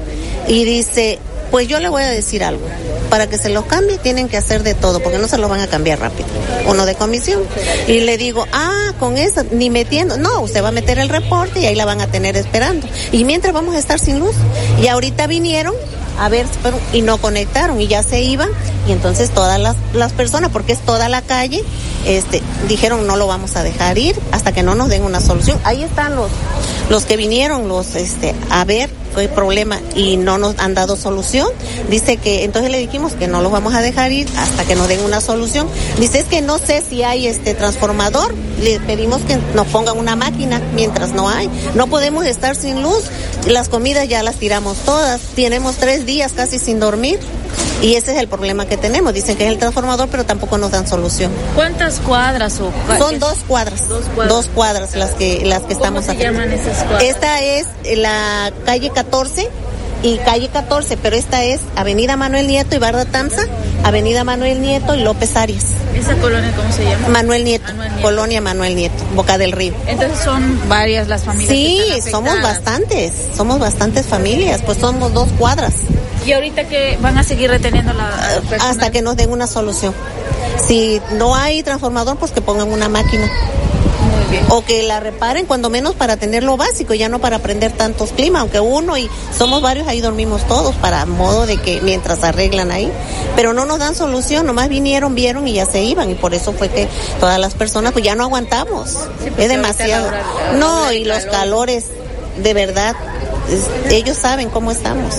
Y 0.49 0.65
dice, 0.65 1.19
pues 1.51 1.69
yo 1.69 1.81
le 1.81 1.89
voy 1.89 2.03
a 2.03 2.09
decir 2.09 2.45
algo. 2.45 2.67
Para 3.11 3.27
que 3.27 3.39
se 3.39 3.49
los 3.49 3.65
cambie 3.65 3.97
tienen 3.99 4.29
que 4.29 4.37
hacer 4.37 4.63
de 4.63 4.75
todo, 4.75 5.01
porque 5.01 5.19
no 5.19 5.29
se 5.29 5.39
lo 5.39 5.49
van 5.49 5.61
a 5.61 5.67
cambiar 5.67 5.99
rápido. 5.99 6.29
Uno 6.67 6.85
de 6.85 6.95
comisión. 6.95 7.43
Y 7.87 8.01
le 8.01 8.19
digo, 8.19 8.47
ah, 8.53 8.93
con 8.99 9.17
eso, 9.17 9.45
ni 9.51 9.71
metiendo. 9.71 10.17
No, 10.17 10.41
usted 10.41 10.63
va 10.63 10.69
a 10.69 10.73
meter 10.73 10.99
el 10.99 11.09
reporte 11.09 11.61
y 11.61 11.67
ahí 11.67 11.75
la 11.75 11.87
van 11.87 12.01
a 12.01 12.07
tener 12.09 12.37
esperando. 12.37 12.87
Y 13.13 13.25
mientras 13.25 13.55
vamos 13.55 13.75
a 13.75 13.79
estar 13.79 13.99
sin 13.99 14.19
luz. 14.19 14.35
Y 14.83 14.89
ahorita 14.89 15.27
vinieron 15.27 15.75
a 16.19 16.29
ver 16.29 16.47
y 16.93 17.03
no 17.03 17.19
conectaron 17.19 17.81
y 17.81 17.87
ya 17.87 18.03
se 18.03 18.23
iban. 18.23 18.51
Y 18.87 18.93
entonces 18.93 19.31
todas 19.31 19.61
las, 19.61 19.77
las 19.95 20.13
personas, 20.13 20.51
porque 20.51 20.73
es 20.73 20.81
toda 20.81 21.09
la 21.09 21.23
calle, 21.23 21.63
este, 22.07 22.43
dijeron 22.69 23.07
no 23.07 23.17
lo 23.17 23.27
vamos 23.27 23.57
a 23.57 23.63
dejar 23.63 23.99
ir 23.99 24.17
hasta 24.33 24.53
que 24.53 24.63
no 24.63 24.75
nos 24.75 24.89
den 24.89 25.03
una 25.03 25.21
solución. 25.21 25.59
Ahí 25.65 25.83
están 25.83 26.17
los, 26.17 26.31
los 26.91 27.05
que 27.05 27.17
vinieron, 27.17 27.69
los, 27.69 27.95
este, 27.95 28.35
a 28.51 28.65
ver 28.65 28.91
qué 29.19 29.29
problema 29.29 29.81
y 29.95 30.17
no 30.17 30.39
nos 30.39 30.59
han 30.59 30.75
dado 30.75 30.97
solución. 30.97 31.49
Dice 31.91 32.17
que, 32.17 32.45
entonces 32.45 32.71
le 32.71 32.79
dijimos 32.79 33.13
que 33.13 33.29
no 33.29 33.43
los 33.43 33.53
vamos 33.53 33.75
a 33.75 33.81
dejar 33.81 34.13
ir 34.13 34.29
hasta 34.37 34.65
que 34.65 34.75
nos 34.75 34.89
den 34.89 35.01
una 35.01 35.21
solución. 35.21 35.69
Dice 35.99 36.21
es 36.21 36.25
que 36.27 36.41
no 36.41 36.59
sé 36.59 36.83
si 36.89 37.03
hay 37.03 37.27
este 37.27 37.55
transformador. 37.55 38.35
Le 38.63 38.81
pedimos 38.81 39.21
que 39.23 39.39
nos 39.55 39.67
pongan 39.69 39.99
una 39.99 40.17
máquina 40.17 40.61
mientras 40.75 41.13
no 41.13 41.29
hay. 41.29 41.49
No 41.75 41.87
podemos 41.87 42.25
estar 42.27 42.57
sin 42.57 42.83
luz. 42.83 43.05
Las 43.47 43.69
comidas 43.69 44.09
ya 44.09 44.23
las 44.23 44.37
tiramos 44.37 44.77
todas. 44.79 45.21
Tenemos 45.35 45.77
tres 45.77 46.07
días 46.07 46.33
casi 46.33 46.59
sin 46.59 46.81
dormir. 46.81 47.19
Y 47.83 47.95
ese 47.95 48.13
es 48.13 48.19
el 48.19 48.29
problema 48.29 48.67
que 48.67 48.77
tenemos. 48.77 49.15
Dicen 49.15 49.37
que 49.37 49.45
es 49.47 49.51
el 49.53 49.59
transformador, 49.59 50.09
pero 50.09 50.25
tampoco 50.25 50.59
nos 50.59 50.71
dan 50.71 50.87
solución. 50.87 51.31
¿Cuántas 51.55 52.01
cuadras 52.01 52.61
o 52.61 52.73
Son 52.99 53.19
dos 53.19 53.39
cuadras. 53.47 53.89
Dos 53.89 54.05
cuadras. 54.15 54.29
Dos 54.29 54.47
cuadras 54.55 54.95
las 54.97 55.11
que, 55.13 55.45
las 55.45 55.61
que 55.61 55.75
¿Cómo 55.75 55.79
estamos 55.79 56.05
se 56.07 56.11
aquí. 56.13 56.23
llaman 56.23 56.51
esas 56.53 56.83
cuadras? 56.85 57.03
Esta 57.05 57.41
es 57.43 57.67
la 57.97 58.53
calle 58.65 58.91
14 58.91 59.49
y 60.03 60.17
calle 60.19 60.49
14, 60.49 60.97
pero 60.97 61.17
esta 61.17 61.43
es 61.45 61.61
Avenida 61.77 62.17
Manuel 62.17 62.47
Nieto 62.47 62.77
y 62.77 62.79
Barda 62.79 63.05
Tamsa, 63.05 63.43
Avenida 63.85 64.23
Manuel 64.25 64.61
Nieto 64.61 64.95
y 64.95 65.03
López 65.03 65.37
Arias. 65.37 65.67
¿Esa 65.95 66.15
colonia 66.17 66.53
cómo 66.57 66.73
se 66.73 66.85
llama? 66.85 67.09
Manuel 67.09 67.45
Nieto, 67.45 67.65
Manuel 67.69 67.89
Nieto. 67.91 68.03
Colonia 68.03 68.41
Manuel 68.41 68.77
Nieto, 68.77 69.05
Boca 69.17 69.39
del 69.39 69.51
Río. 69.53 69.73
Entonces 69.89 70.19
son 70.21 70.69
varias 70.69 71.09
las 71.09 71.25
familias. 71.25 71.51
Sí, 71.51 71.83
que 71.89 71.97
están 71.99 72.13
somos 72.13 72.43
bastantes, 72.43 73.13
somos 73.37 73.59
bastantes 73.59 74.07
familias, 74.07 74.61
pues 74.65 74.79
somos 74.79 75.13
dos 75.13 75.29
cuadras, 75.37 75.75
Y 76.29 76.33
ahorita 76.35 76.65
que 76.69 76.99
van 77.01 77.17
a 77.17 77.23
seguir 77.23 77.49
reteniendo 77.51 77.93
la 77.95 78.09
al 78.09 78.43
personal? 78.43 78.71
hasta 78.71 78.91
que 78.91 79.01
nos 79.01 79.17
den 79.17 79.31
una 79.33 79.47
solución. 79.47 79.95
Si 80.67 81.01
no 81.13 81.35
hay 81.35 81.63
transformador, 81.63 82.19
pues 82.19 82.33
que 82.33 82.43
pongan 82.43 82.71
una 82.71 82.91
máquina. 82.91 83.25
Muy 83.27 84.31
bien. 84.31 84.45
O 84.51 84.63
que 84.63 84.83
la 84.83 85.01
reparen 85.01 85.47
cuando 85.47 85.71
menos 85.71 85.95
para 85.95 86.19
tener 86.19 86.43
lo 86.43 86.59
básico, 86.59 86.93
ya 86.93 87.09
no 87.09 87.19
para 87.19 87.39
prender 87.39 87.73
tantos 87.73 88.13
climas, 88.13 88.43
aunque 88.43 88.61
uno 88.61 88.99
y 88.99 89.09
somos 89.37 89.63
varios, 89.63 89.89
ahí 89.89 90.03
dormimos 90.03 90.47
todos 90.47 90.75
para 90.77 91.07
modo 91.07 91.47
de 91.47 91.57
que 91.57 91.81
mientras 91.81 92.23
arreglan 92.23 92.71
ahí. 92.73 92.93
Pero 93.35 93.55
no 93.55 93.65
nos 93.65 93.79
dan 93.79 93.95
solución, 93.95 94.45
nomás 94.45 94.69
vinieron, 94.69 95.15
vieron 95.15 95.49
y 95.49 95.55
ya 95.55 95.65
se 95.65 95.83
iban 95.83 96.11
y 96.11 96.15
por 96.15 96.35
eso 96.35 96.53
fue 96.53 96.69
que 96.69 96.89
todas 97.21 97.39
las 97.41 97.55
personas 97.55 97.93
pues 97.93 98.05
ya 98.05 98.15
no 98.15 98.25
aguantamos. 98.25 98.99
pues, 99.19 99.33
es 99.39 99.49
demasiado. 99.49 100.09
hora- 100.09 100.23
No, 100.59 100.93
y 100.93 101.05
los 101.07 101.19
calor. 101.21 101.33
calores, 101.33 101.85
de 102.37 102.55
verdad, 102.55 102.95
ellos 103.91 104.17
saben 104.17 104.51
cómo 104.51 104.71
estamos. 104.71 105.15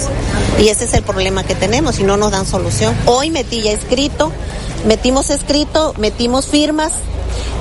Y 0.59 0.67
ese 0.69 0.86
es 0.86 0.93
el 0.93 1.03
problema 1.03 1.43
que 1.43 1.55
tenemos 1.55 2.00
y 2.00 2.03
no 2.03 2.17
nos 2.17 2.31
dan 2.31 2.45
solución. 2.45 2.95
Hoy 3.05 3.29
metí 3.31 3.62
ya 3.62 3.71
escrito, 3.71 4.31
metimos 4.86 5.29
escrito, 5.29 5.93
metimos 5.98 6.48
firmas 6.48 6.91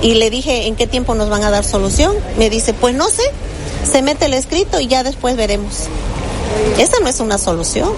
y 0.02 0.14
le 0.14 0.30
dije 0.30 0.66
en 0.66 0.76
qué 0.76 0.86
tiempo 0.86 1.14
nos 1.14 1.28
van 1.30 1.44
a 1.44 1.50
dar 1.50 1.64
solución. 1.64 2.14
Me 2.38 2.50
dice, 2.50 2.74
pues 2.74 2.94
no 2.94 3.08
sé, 3.08 3.22
se 3.90 4.02
mete 4.02 4.26
el 4.26 4.34
escrito 4.34 4.80
y 4.80 4.86
ya 4.86 5.02
después 5.02 5.36
veremos. 5.36 5.84
Esa 6.78 6.98
no 7.00 7.08
es 7.08 7.20
una 7.20 7.38
solución 7.38 7.90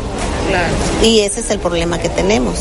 Claro. 0.48 0.74
y 1.04 1.20
ese 1.20 1.40
es 1.40 1.50
el 1.50 1.58
problema 1.60 1.98
que 1.98 2.08
tenemos. 2.08 2.56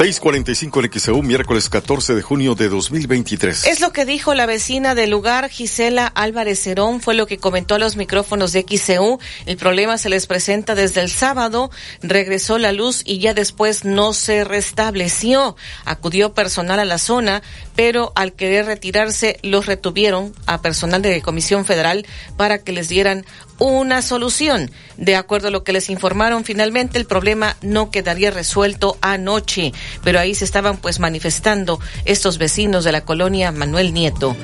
645 0.00 0.80
en 0.80 0.90
XEU, 0.98 1.22
miércoles 1.22 1.68
14 1.68 2.14
de 2.14 2.22
junio 2.22 2.54
de 2.54 2.70
2023. 2.70 3.66
Es 3.66 3.82
lo 3.82 3.92
que 3.92 4.06
dijo 4.06 4.32
la 4.32 4.46
vecina 4.46 4.94
del 4.94 5.10
lugar, 5.10 5.50
Gisela 5.50 6.06
Álvarez 6.06 6.62
Cerón, 6.62 7.02
fue 7.02 7.12
lo 7.12 7.26
que 7.26 7.36
comentó 7.36 7.74
a 7.74 7.78
los 7.78 7.96
micrófonos 7.96 8.54
de 8.54 8.64
XEU. 8.66 9.18
El 9.44 9.58
problema 9.58 9.98
se 9.98 10.08
les 10.08 10.26
presenta 10.26 10.74
desde 10.74 11.02
el 11.02 11.10
sábado, 11.10 11.70
regresó 12.00 12.56
la 12.56 12.72
luz 12.72 13.02
y 13.04 13.18
ya 13.18 13.34
después 13.34 13.84
no 13.84 14.14
se 14.14 14.42
restableció. 14.44 15.54
Acudió 15.84 16.32
personal 16.32 16.80
a 16.80 16.86
la 16.86 16.96
zona, 16.96 17.42
pero 17.76 18.12
al 18.14 18.32
querer 18.32 18.64
retirarse 18.64 19.38
los 19.42 19.66
retuvieron 19.66 20.32
a 20.46 20.62
personal 20.62 21.02
de 21.02 21.20
Comisión 21.20 21.66
Federal 21.66 22.06
para 22.38 22.56
que 22.56 22.72
les 22.72 22.88
dieran 22.88 23.26
una 23.60 24.02
solución. 24.02 24.70
De 24.96 25.14
acuerdo 25.14 25.48
a 25.48 25.50
lo 25.52 25.62
que 25.62 25.72
les 25.72 25.88
informaron, 25.88 26.44
finalmente 26.44 26.98
el 26.98 27.06
problema 27.06 27.56
no 27.62 27.90
quedaría 27.90 28.32
resuelto 28.32 28.98
anoche, 29.00 29.72
pero 30.02 30.18
ahí 30.18 30.34
se 30.34 30.44
estaban 30.44 30.78
pues 30.78 30.98
manifestando 30.98 31.78
estos 32.04 32.38
vecinos 32.38 32.82
de 32.84 32.92
la 32.92 33.04
colonia 33.04 33.52
Manuel 33.52 33.94
Nieto. 33.94 34.36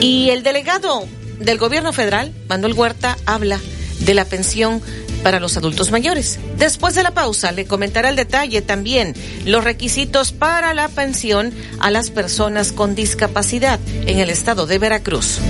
Y 0.00 0.28
el 0.30 0.42
delegado 0.42 1.06
del 1.38 1.58
gobierno 1.58 1.92
federal, 1.92 2.34
Manuel 2.48 2.74
Huerta, 2.74 3.16
habla 3.24 3.58
de 4.00 4.14
la 4.14 4.24
pensión 4.24 4.82
para 5.22 5.40
los 5.40 5.56
adultos 5.56 5.90
mayores. 5.90 6.38
Después 6.58 6.94
de 6.94 7.02
la 7.02 7.12
pausa 7.12 7.52
le 7.52 7.66
comentará 7.66 8.10
el 8.10 8.16
detalle 8.16 8.62
también 8.62 9.14
los 9.44 9.64
requisitos 9.64 10.32
para 10.32 10.74
la 10.74 10.88
pensión 10.88 11.52
a 11.80 11.90
las 11.90 12.10
personas 12.10 12.72
con 12.72 12.94
discapacidad 12.94 13.80
en 14.06 14.18
el 14.18 14.30
estado 14.30 14.66
de 14.66 14.78
Veracruz. 14.78 15.40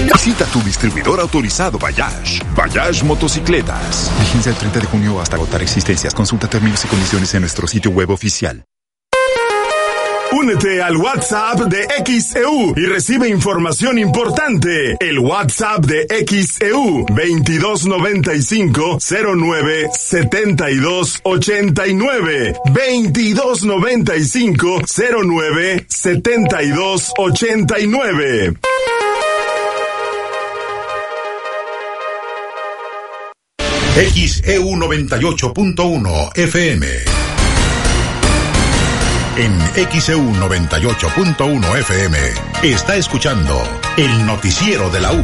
Visita 0.03 0.45
tu 0.45 0.61
distribuidor 0.61 1.19
autorizado 1.19 1.79
Bayash. 1.79 2.41
Bayash 2.55 3.03
Motocicletas. 3.03 4.11
Vigencia 4.19 4.51
el 4.51 4.57
30 4.57 4.79
de 4.79 4.85
junio 4.87 5.21
hasta 5.21 5.35
agotar 5.35 5.61
existencias. 5.61 6.13
Consulta 6.13 6.47
términos 6.47 6.83
y 6.85 6.87
condiciones 6.87 7.33
en 7.33 7.41
nuestro 7.41 7.67
sitio 7.67 7.91
web 7.91 8.11
oficial. 8.11 8.63
Únete 10.31 10.81
al 10.81 10.97
WhatsApp 10.97 11.59
de 11.61 11.87
XEU 12.03 12.73
y 12.75 12.85
recibe 12.87 13.29
información 13.29 13.97
importante. 13.97 14.97
El 14.99 15.19
WhatsApp 15.19 15.85
de 15.85 16.05
XEU 16.27 17.05
2295 17.07 18.97
09 18.99 19.89
72 19.93 21.21
89 21.23 22.53
2295 22.65 24.81
09 25.23 25.85
72 25.87 27.13
89. 27.17 28.53
XEU 33.95 34.75
98.1 34.75 36.31
FM. 36.35 36.87
En 39.37 39.57
XEU 40.01 40.19
98.1 40.33 41.79
FM 41.79 42.17
está 42.63 42.97
escuchando 42.97 43.57
el 43.95 44.25
noticiero 44.25 44.89
de 44.89 44.99
la 44.99 45.13
U 45.13 45.23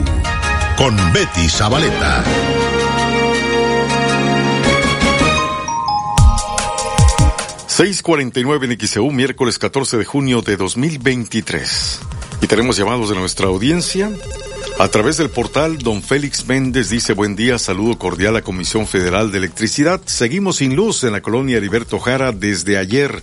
con 0.77 0.95
Betty 1.11 1.49
Zabaleta. 1.49 2.23
...649 7.67 8.71
en 8.71 8.87
XEU, 8.87 9.11
miércoles 9.11 9.59
14 9.59 9.97
de 9.97 10.05
junio 10.05 10.41
de 10.41 10.55
2023. 10.55 11.99
Y 12.41 12.47
tenemos 12.47 12.77
llamados 12.77 13.09
de 13.09 13.15
nuestra 13.15 13.47
audiencia. 13.47 14.09
A 14.81 14.87
través 14.87 15.17
del 15.17 15.29
portal, 15.29 15.77
don 15.77 16.01
Félix 16.01 16.47
Méndez 16.47 16.89
dice 16.89 17.13
buen 17.13 17.35
día, 17.35 17.59
saludo 17.59 17.99
cordial 17.99 18.35
a 18.35 18.41
Comisión 18.41 18.87
Federal 18.87 19.31
de 19.31 19.37
Electricidad. 19.37 20.01
Seguimos 20.05 20.55
sin 20.55 20.75
luz 20.75 21.03
en 21.03 21.11
la 21.11 21.21
colonia 21.21 21.57
Heriberto 21.57 21.99
Jara 21.99 22.31
desde 22.31 22.79
ayer. 22.79 23.21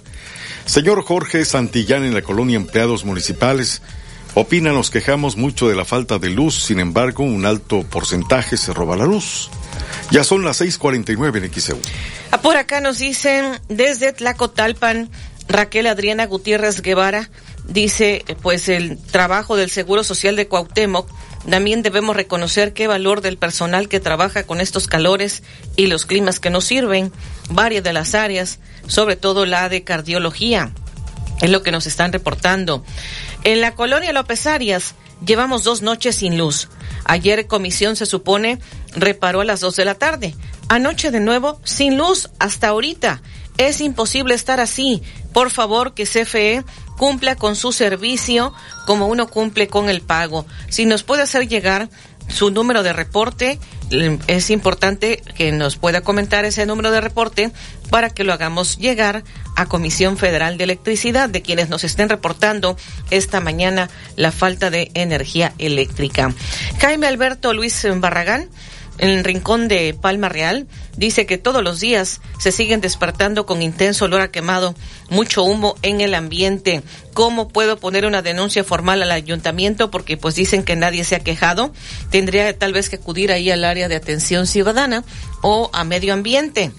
Señor 0.66 1.02
Jorge 1.02 1.44
Santillán 1.44 2.04
en 2.04 2.14
la 2.14 2.22
colonia 2.22 2.54
Empleados 2.54 3.04
Municipales. 3.04 3.82
Opina, 4.34 4.70
nos 4.70 4.90
quejamos 4.90 5.36
mucho 5.36 5.68
de 5.68 5.74
la 5.74 5.84
falta 5.84 6.20
de 6.20 6.30
luz, 6.30 6.62
sin 6.62 6.78
embargo, 6.78 7.24
un 7.24 7.44
alto 7.44 7.82
porcentaje 7.82 8.56
se 8.56 8.72
roba 8.72 8.96
la 8.96 9.06
luz. 9.06 9.50
Ya 10.12 10.22
son 10.22 10.44
las 10.44 10.60
6:49 10.60 11.38
en 11.38 11.52
XEU. 11.52 11.80
Ah, 12.30 12.40
por 12.40 12.56
acá 12.56 12.80
nos 12.80 12.98
dicen 12.98 13.58
desde 13.68 14.12
Tlacotalpan, 14.12 15.10
Raquel 15.48 15.88
Adriana 15.88 16.24
Gutiérrez 16.26 16.82
Guevara 16.82 17.30
dice, 17.66 18.24
pues 18.42 18.68
el 18.68 18.96
trabajo 18.96 19.56
del 19.56 19.70
Seguro 19.70 20.04
Social 20.04 20.36
de 20.36 20.46
Cuauhtémoc 20.46 21.10
también 21.50 21.82
debemos 21.82 22.16
reconocer 22.16 22.72
qué 22.72 22.86
valor 22.86 23.20
del 23.20 23.38
personal 23.38 23.88
que 23.88 24.00
trabaja 24.00 24.44
con 24.44 24.60
estos 24.60 24.86
calores 24.86 25.42
y 25.76 25.86
los 25.86 26.06
climas 26.06 26.40
que 26.40 26.50
nos 26.50 26.64
sirven, 26.64 27.12
varias 27.50 27.84
de 27.84 27.92
las 27.92 28.14
áreas, 28.14 28.58
sobre 28.86 29.16
todo 29.16 29.46
la 29.46 29.68
de 29.68 29.84
cardiología. 29.84 30.72
Es 31.40 31.50
lo 31.50 31.62
que 31.62 31.72
nos 31.72 31.86
están 31.86 32.12
reportando. 32.12 32.84
En 33.44 33.60
la 33.60 33.74
colonia 33.74 34.12
López 34.12 34.46
Arias 34.46 34.94
llevamos 35.24 35.64
dos 35.64 35.82
noches 35.82 36.16
sin 36.16 36.36
luz. 36.36 36.68
Ayer 37.04 37.46
comisión 37.46 37.96
se 37.96 38.06
supone 38.06 38.58
reparó 38.94 39.40
a 39.40 39.44
las 39.44 39.60
dos 39.60 39.76
de 39.76 39.84
la 39.84 39.94
tarde. 39.94 40.34
Anoche 40.68 41.10
de 41.10 41.20
nuevo 41.20 41.60
sin 41.64 41.96
luz 41.96 42.28
hasta 42.38 42.68
ahorita. 42.68 43.22
Es 43.56 43.80
imposible 43.80 44.34
estar 44.34 44.60
así. 44.60 45.02
Por 45.32 45.50
favor, 45.50 45.94
que 45.94 46.04
CFE 46.04 46.64
cumpla 46.98 47.36
con 47.36 47.56
su 47.56 47.72
servicio 47.72 48.52
como 48.84 49.06
uno 49.06 49.28
cumple 49.28 49.68
con 49.68 49.88
el 49.88 50.02
pago. 50.02 50.44
Si 50.68 50.84
nos 50.84 51.02
puede 51.02 51.22
hacer 51.22 51.48
llegar 51.48 51.88
su 52.28 52.50
número 52.50 52.82
de 52.82 52.92
reporte, 52.92 53.58
es 54.26 54.50
importante 54.50 55.22
que 55.34 55.50
nos 55.50 55.76
pueda 55.76 56.02
comentar 56.02 56.44
ese 56.44 56.66
número 56.66 56.90
de 56.90 57.00
reporte 57.00 57.52
para 57.88 58.10
que 58.10 58.24
lo 58.24 58.34
hagamos 58.34 58.76
llegar 58.76 59.24
a 59.56 59.64
Comisión 59.66 60.18
Federal 60.18 60.58
de 60.58 60.64
Electricidad, 60.64 61.30
de 61.30 61.40
quienes 61.40 61.70
nos 61.70 61.84
estén 61.84 62.10
reportando 62.10 62.76
esta 63.10 63.40
mañana 63.40 63.88
la 64.16 64.30
falta 64.30 64.68
de 64.68 64.90
energía 64.92 65.54
eléctrica. 65.56 66.34
Jaime 66.80 67.06
Alberto 67.06 67.54
Luis 67.54 67.86
Barragán 67.96 68.50
en 68.98 69.10
el 69.10 69.24
rincón 69.24 69.68
de 69.68 69.94
Palma 69.94 70.28
Real, 70.28 70.66
dice 70.96 71.26
que 71.26 71.38
todos 71.38 71.62
los 71.62 71.80
días 71.80 72.20
se 72.38 72.52
siguen 72.52 72.80
despertando 72.80 73.46
con 73.46 73.62
intenso 73.62 74.06
olor 74.06 74.20
a 74.20 74.30
quemado, 74.30 74.74
mucho 75.08 75.44
humo 75.44 75.76
en 75.82 76.00
el 76.00 76.14
ambiente. 76.14 76.82
¿Cómo 77.14 77.48
puedo 77.48 77.78
poner 77.78 78.04
una 78.06 78.22
denuncia 78.22 78.64
formal 78.64 79.02
al 79.02 79.12
ayuntamiento? 79.12 79.90
Porque 79.90 80.16
pues 80.16 80.34
dicen 80.34 80.64
que 80.64 80.76
nadie 80.76 81.04
se 81.04 81.16
ha 81.16 81.20
quejado. 81.20 81.72
Tendría 82.10 82.56
tal 82.58 82.72
vez 82.72 82.88
que 82.88 82.96
acudir 82.96 83.32
ahí 83.32 83.50
al 83.50 83.64
área 83.64 83.88
de 83.88 83.96
atención 83.96 84.46
ciudadana 84.46 85.04
o 85.42 85.70
a 85.72 85.84
medio 85.84 86.12
ambiente. 86.12 86.72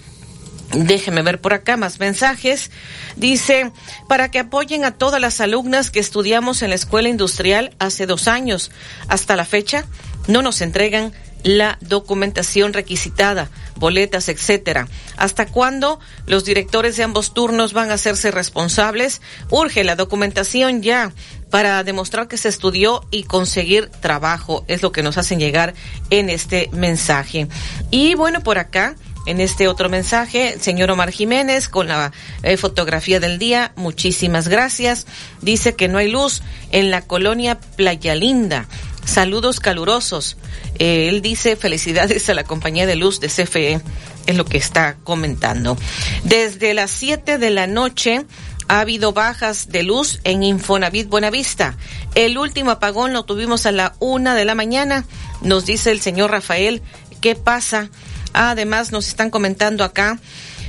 Déjeme 0.72 1.22
ver 1.22 1.40
por 1.40 1.52
acá 1.52 1.76
más 1.76 1.98
mensajes. 1.98 2.70
Dice, 3.16 3.72
para 4.08 4.30
que 4.30 4.38
apoyen 4.38 4.84
a 4.84 4.92
todas 4.92 5.20
las 5.20 5.40
alumnas 5.40 5.90
que 5.90 5.98
estudiamos 5.98 6.62
en 6.62 6.70
la 6.70 6.76
escuela 6.76 7.08
industrial 7.08 7.74
hace 7.78 8.06
dos 8.06 8.28
años. 8.28 8.70
Hasta 9.08 9.34
la 9.34 9.44
fecha 9.44 9.86
no 10.28 10.42
nos 10.42 10.60
entregan 10.60 11.12
la 11.42 11.78
documentación 11.80 12.72
requisitada, 12.72 13.50
boletas, 13.76 14.28
etcétera. 14.28 14.88
¿Hasta 15.16 15.46
cuándo 15.46 16.00
los 16.26 16.44
directores 16.44 16.96
de 16.96 17.02
ambos 17.02 17.34
turnos 17.34 17.72
van 17.72 17.90
a 17.90 17.94
hacerse 17.94 18.30
responsables? 18.30 19.20
Urge 19.50 19.84
la 19.84 19.96
documentación 19.96 20.82
ya 20.82 21.12
para 21.50 21.82
demostrar 21.82 22.28
que 22.28 22.36
se 22.36 22.48
estudió 22.48 23.04
y 23.10 23.24
conseguir 23.24 23.88
trabajo, 23.88 24.64
es 24.68 24.82
lo 24.82 24.92
que 24.92 25.02
nos 25.02 25.18
hacen 25.18 25.40
llegar 25.40 25.74
en 26.10 26.30
este 26.30 26.70
mensaje. 26.72 27.48
Y 27.90 28.14
bueno, 28.14 28.42
por 28.42 28.58
acá 28.58 28.94
en 29.26 29.40
este 29.40 29.68
otro 29.68 29.88
mensaje, 29.88 30.56
señor 30.58 30.90
Omar 30.90 31.10
Jiménez, 31.10 31.68
con 31.68 31.88
la 31.88 32.12
eh, 32.42 32.56
fotografía 32.56 33.20
del 33.20 33.38
día, 33.38 33.72
muchísimas 33.76 34.48
gracias. 34.48 35.06
Dice 35.42 35.74
que 35.74 35.88
no 35.88 35.98
hay 35.98 36.10
luz 36.10 36.42
en 36.70 36.90
la 36.90 37.02
colonia 37.02 37.60
Playa 37.76 38.14
Linda. 38.14 38.66
Saludos 39.04 39.60
calurosos. 39.60 40.36
Eh, 40.78 41.08
él 41.08 41.22
dice 41.22 41.56
felicidades 41.56 42.28
a 42.28 42.34
la 42.34 42.44
compañía 42.44 42.86
de 42.86 42.96
luz 42.96 43.20
de 43.20 43.28
CFE, 43.28 43.80
es 44.26 44.36
lo 44.36 44.44
que 44.44 44.58
está 44.58 44.96
comentando. 45.02 45.76
Desde 46.24 46.74
las 46.74 46.90
7 46.90 47.38
de 47.38 47.50
la 47.50 47.66
noche 47.66 48.24
ha 48.68 48.80
habido 48.80 49.12
bajas 49.12 49.68
de 49.70 49.82
luz 49.82 50.20
en 50.22 50.42
Infonavit 50.42 51.08
Buenavista. 51.08 51.76
El 52.14 52.38
último 52.38 52.70
apagón 52.70 53.12
lo 53.12 53.24
tuvimos 53.24 53.66
a 53.66 53.72
la 53.72 53.94
una 53.98 54.34
de 54.34 54.44
la 54.44 54.54
mañana, 54.54 55.04
nos 55.40 55.66
dice 55.66 55.90
el 55.90 56.00
señor 56.00 56.30
Rafael. 56.30 56.80
¿Qué 57.20 57.34
pasa? 57.34 57.90
Además, 58.32 58.92
nos 58.92 59.08
están 59.08 59.30
comentando 59.30 59.82
acá, 59.82 60.20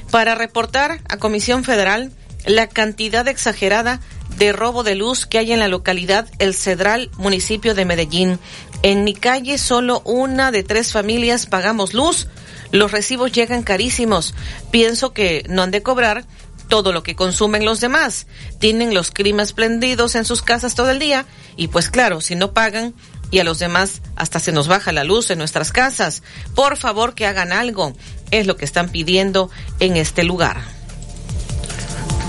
para 0.10 0.36
reportar 0.36 1.02
a 1.08 1.18
Comisión 1.18 1.64
Federal 1.64 2.12
la 2.46 2.68
cantidad 2.68 3.28
exagerada 3.28 4.02
de 4.42 4.54
robo 4.54 4.82
de 4.82 4.96
luz 4.96 5.28
que 5.28 5.38
hay 5.38 5.52
en 5.52 5.60
la 5.60 5.68
localidad 5.68 6.28
El 6.40 6.56
Cedral, 6.56 7.12
municipio 7.16 7.76
de 7.76 7.86
Medellín. 7.86 8.40
En 8.82 9.04
mi 9.04 9.14
calle 9.14 9.60
solo 9.60 10.02
una 10.04 10.50
de 10.50 10.64
tres 10.64 10.92
familias 10.92 11.46
pagamos 11.46 11.94
luz. 11.94 12.28
Los 12.72 12.92
recibos 12.92 13.32
llegan 13.32 13.62
carísimos. 13.62 14.34
Pienso 14.72 15.14
que 15.14 15.46
no 15.48 15.62
han 15.62 15.70
de 15.70 15.84
cobrar 15.84 16.26
todo 16.70 16.92
lo 16.92 17.04
que 17.04 17.16
consumen 17.16 17.66
los 17.66 17.82
demás. 17.82 18.26
Tienen 18.58 18.96
los 18.96 19.12
climas 19.12 19.54
prendidos 19.54 20.16
en 20.16 20.26
sus 20.26 20.42
casas 20.42 20.74
todo 20.74 20.90
el 20.90 20.98
día 20.98 21.28
y 21.56 21.68
pues 21.68 21.92
claro, 21.92 22.20
si 22.20 22.34
no 22.34 22.52
pagan 22.52 22.96
y 23.30 23.38
a 23.38 23.44
los 23.44 23.60
demás 23.60 24.02
hasta 24.16 24.40
se 24.40 24.52
nos 24.52 24.68
baja 24.68 24.92
la 24.92 25.04
luz 25.04 25.30
en 25.30 25.38
nuestras 25.38 25.72
casas. 25.72 26.24
Por 26.56 26.78
favor 26.78 27.14
que 27.14 27.28
hagan 27.28 27.52
algo. 27.52 27.94
Es 28.32 28.48
lo 28.48 28.56
que 28.56 28.66
están 28.66 28.90
pidiendo 28.90 29.52
en 29.80 29.98
este 29.98 30.24
lugar. 30.24 30.81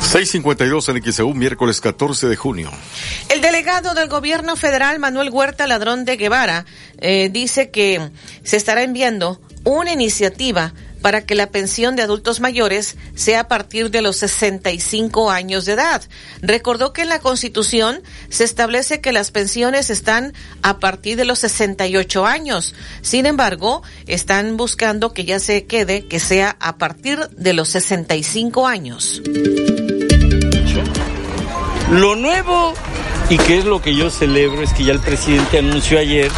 652 0.03 0.89
en 0.91 1.03
XEU, 1.03 1.33
miércoles 1.33 1.81
14 1.81 2.27
de 2.29 2.37
junio. 2.37 2.71
El 3.29 3.41
delegado 3.41 3.95
del 3.95 4.09
gobierno 4.09 4.57
federal, 4.57 4.99
Manuel 4.99 5.31
Huerta 5.31 5.67
Ladrón 5.67 6.05
de 6.05 6.17
Guevara, 6.17 6.67
eh, 6.99 7.31
dice 7.33 7.71
que 7.71 8.11
se 8.43 8.57
estará 8.57 8.83
enviando 8.83 9.41
una 9.65 9.93
iniciativa 9.93 10.75
para 11.03 11.27
que 11.27 11.35
la 11.35 11.51
pensión 11.51 11.97
de 11.97 12.03
adultos 12.03 12.41
mayores 12.41 12.97
sea 13.15 13.41
a 13.41 13.49
partir 13.49 13.91
de 13.91 14.01
los 14.01 14.17
65 14.17 15.31
años 15.31 15.65
de 15.65 15.73
edad. 15.73 16.03
Recordó 16.41 16.93
que 16.93 17.03
en 17.03 17.09
la 17.09 17.19
Constitución 17.19 18.01
se 18.31 18.45
establece 18.45 19.01
que 19.01 19.13
las 19.13 19.31
pensiones 19.31 19.91
están 19.91 20.33
a 20.63 20.79
partir 20.79 21.17
de 21.17 21.25
los 21.25 21.41
68 21.41 22.25
años. 22.25 22.75
Sin 23.03 23.27
embargo, 23.27 23.83
están 24.07 24.57
buscando 24.57 25.13
que 25.13 25.25
ya 25.25 25.41
se 25.41 25.67
quede, 25.67 26.07
que 26.07 26.21
sea 26.21 26.57
a 26.61 26.77
partir 26.79 27.29
de 27.31 27.53
los 27.53 27.69
65 27.71 28.67
años. 28.67 29.21
Lo 31.91 32.17
nuevo 32.17 32.73
y 33.29 33.37
que 33.39 33.59
es 33.59 33.65
lo 33.65 33.83
que 33.83 33.95
yo 33.95 34.09
celebro 34.09 34.63
es 34.63 34.73
que 34.73 34.85
ya 34.85 34.93
el 34.93 35.01
presidente 35.01 35.59
anunció 35.59 35.99
ayer 35.99 36.31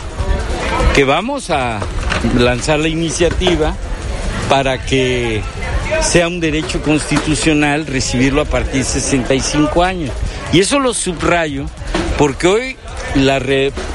que 0.94 1.04
vamos 1.04 1.50
a 1.50 1.80
lanzar 2.38 2.78
la 2.78 2.88
iniciativa 2.88 3.76
para 4.48 4.84
que 4.84 5.42
sea 6.00 6.28
un 6.28 6.40
derecho 6.40 6.82
constitucional 6.82 7.86
recibirlo 7.86 8.42
a 8.42 8.44
partir 8.44 8.84
de 8.84 8.84
65 8.84 9.82
años. 9.82 10.10
Y 10.52 10.60
eso 10.60 10.78
lo 10.78 10.94
subrayo 10.94 11.66
porque 12.18 12.46
hoy 12.46 12.76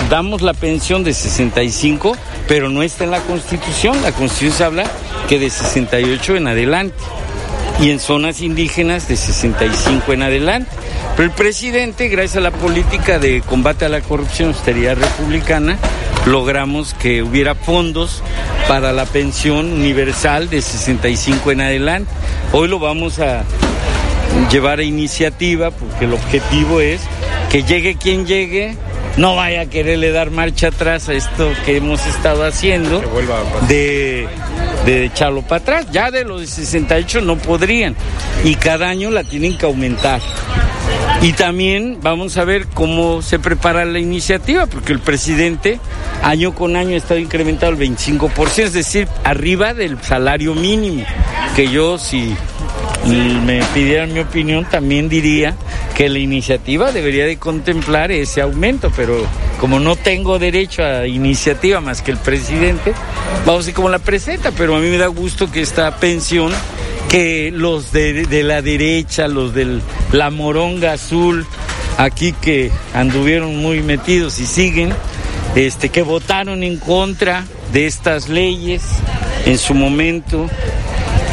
damos 0.10 0.42
la 0.42 0.54
pensión 0.54 1.04
de 1.04 1.14
65, 1.14 2.16
pero 2.48 2.70
no 2.70 2.84
está 2.84 3.04
en 3.04 3.12
la 3.12 3.22
Constitución. 3.22 4.02
La 4.02 4.12
Constitución 4.12 4.52
se 4.52 4.64
habla 4.64 4.84
que 5.28 5.40
de 5.40 5.50
68 5.50 6.36
en 6.36 6.48
adelante 6.48 6.96
y 7.82 7.92
en 7.92 8.00
zonas 8.00 8.42
indígenas 8.42 9.08
de 9.08 9.16
65 9.16 10.14
en 10.14 10.24
adelante. 10.24 10.72
Pero 11.16 11.30
el 11.30 11.36
presidente, 11.36 12.08
gracias 12.10 12.38
a 12.38 12.42
la 12.42 12.52
política 12.52 13.20
de 13.20 13.42
combate 13.42 13.86
a 13.86 13.90
la 13.90 14.02
corrupción, 14.02 14.50
austeridad 14.50 14.98
republicana, 14.98 15.78
logramos 16.26 16.94
que 16.94 17.24
hubiera 17.24 17.56
fondos 17.56 18.22
para 18.68 18.92
la 18.92 19.06
pensión 19.06 19.72
universal 19.72 20.50
de 20.50 20.62
65 20.62 21.52
en 21.52 21.62
adelante. 21.62 22.12
Hoy 22.52 22.68
lo 22.68 22.80
vamos 22.80 23.20
a 23.20 23.44
llevar 24.52 24.80
a 24.80 24.84
iniciativa 24.84 25.72
porque 25.72 26.06
el 26.06 26.14
objetivo 26.14 26.82
es 26.82 27.02
que 27.50 27.64
llegue 27.64 27.96
quien 27.96 28.26
llegue, 28.26 28.76
no 29.18 29.36
vaya 29.36 29.62
a 29.62 29.66
quererle 29.66 30.12
dar 30.12 30.32
marcha 30.32 30.68
atrás 30.68 31.10
a 31.10 31.14
esto 31.14 31.52
que 31.66 31.78
hemos 31.78 32.06
estado 32.06 32.46
haciendo 32.46 33.02
de, 33.68 34.28
de 34.86 35.06
echarlo 35.06 35.42
para 35.42 35.62
atrás. 35.62 35.88
Ya 35.92 36.12
de 36.12 36.26
los 36.26 36.42
de 36.42 36.48
68 36.48 37.22
no 37.22 37.38
podrían 37.38 37.96
y 38.44 38.56
cada 38.56 38.90
año 38.90 39.12
la 39.12 39.24
tienen 39.24 39.58
que 39.58 39.66
aumentar. 39.66 40.22
Y 41.22 41.34
también 41.34 41.98
vamos 42.02 42.38
a 42.38 42.46
ver 42.46 42.68
cómo 42.68 43.22
se 43.22 43.40
prepara 43.40 43.84
la 43.84 44.00
iniciativa, 44.00 44.68
porque 44.68 44.94
el 44.94 45.00
presidente 45.00 45.80
año 46.24 46.56
con 46.56 46.78
año 46.78 46.94
ha 46.94 46.98
estado 46.98 47.20
incrementado 47.20 47.74
el 47.74 47.78
25%, 47.78 48.60
es 48.60 48.74
decir, 48.74 49.08
arriba 49.26 49.74
del 49.74 50.02
salario 50.02 50.56
mínimo, 50.56 51.04
que 51.58 51.70
yo 51.70 51.98
si 51.98 52.34
me 53.16 53.62
pidieran 53.74 54.14
mi 54.14 54.20
opinión 54.20 54.66
también 54.66 55.10
diría 55.10 55.56
que 55.96 56.10
la 56.10 56.20
iniciativa 56.20 56.92
debería 56.92 57.26
de 57.26 57.38
contemplar 57.38 58.12
ese 58.12 58.42
aumento, 58.42 58.92
pero 58.96 59.26
como 59.60 59.80
no 59.80 59.96
tengo 59.96 60.40
derecho 60.40 60.84
a 60.84 61.08
iniciativa 61.08 61.82
más 61.82 62.02
que 62.02 62.12
el 62.12 62.18
presidente, 62.18 62.94
vamos 63.46 63.64
a 63.64 63.68
ver 63.68 63.76
cómo 63.76 63.90
la 63.90 64.00
presenta, 64.00 64.52
pero 64.52 64.76
a 64.76 64.80
mí 64.80 64.90
me 64.90 64.98
da 64.98 65.08
gusto 65.08 65.52
que 65.52 65.62
esta 65.62 65.96
pensión 65.98 66.52
que 67.10 67.52
los 67.52 67.92
de, 67.92 68.44
la 68.44 68.62
derecha, 68.62 69.28
los 69.28 69.54
de 69.54 69.80
la 70.12 70.30
moronga 70.30 70.94
azul, 70.94 71.46
aquí 71.98 72.34
que 72.34 72.72
anduvieron 72.94 73.58
muy 73.58 73.82
metidos 73.82 74.40
y 74.40 74.46
siguen, 74.46 74.94
este, 75.56 75.90
que 75.90 76.04
votaron 76.04 76.64
en 76.64 76.78
contra 76.78 77.46
de 77.74 77.88
estas 77.88 78.30
leyes 78.30 78.84
en 79.46 79.58
su 79.58 79.74
momento, 79.74 80.48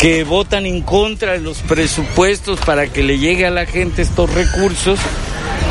que 0.00 0.24
votan 0.24 0.66
en 0.66 0.82
contra 0.82 1.32
de 1.32 1.40
los 1.40 1.58
presupuestos 1.58 2.60
para 2.60 2.86
que 2.88 3.02
le 3.02 3.18
llegue 3.18 3.46
a 3.46 3.50
la 3.50 3.66
gente 3.66 4.02
estos 4.02 4.32
recursos, 4.34 4.98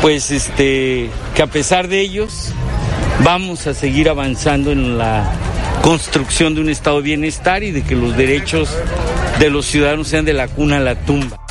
pues 0.02 0.30
este, 0.30 1.10
que 1.34 1.42
a 1.42 1.46
pesar 1.46 1.88
de 1.88 2.00
ellos 2.00 2.52
vamos 3.24 3.66
a 3.66 3.74
seguir 3.74 4.08
avanzando 4.08 4.72
en 4.72 4.98
la 4.98 5.32
construcción 5.82 6.54
de 6.54 6.60
un 6.60 6.68
estado 6.68 6.96
de 6.96 7.02
bienestar 7.02 7.62
y 7.62 7.70
de 7.70 7.82
que 7.82 7.94
los 7.94 8.16
derechos 8.16 8.76
de 9.38 9.50
los 9.50 9.66
ciudadanos 9.66 10.08
sean 10.08 10.24
de 10.24 10.32
la 10.32 10.48
cuna 10.48 10.78
a 10.78 10.80
la 10.80 10.96
tumba. 10.96 11.45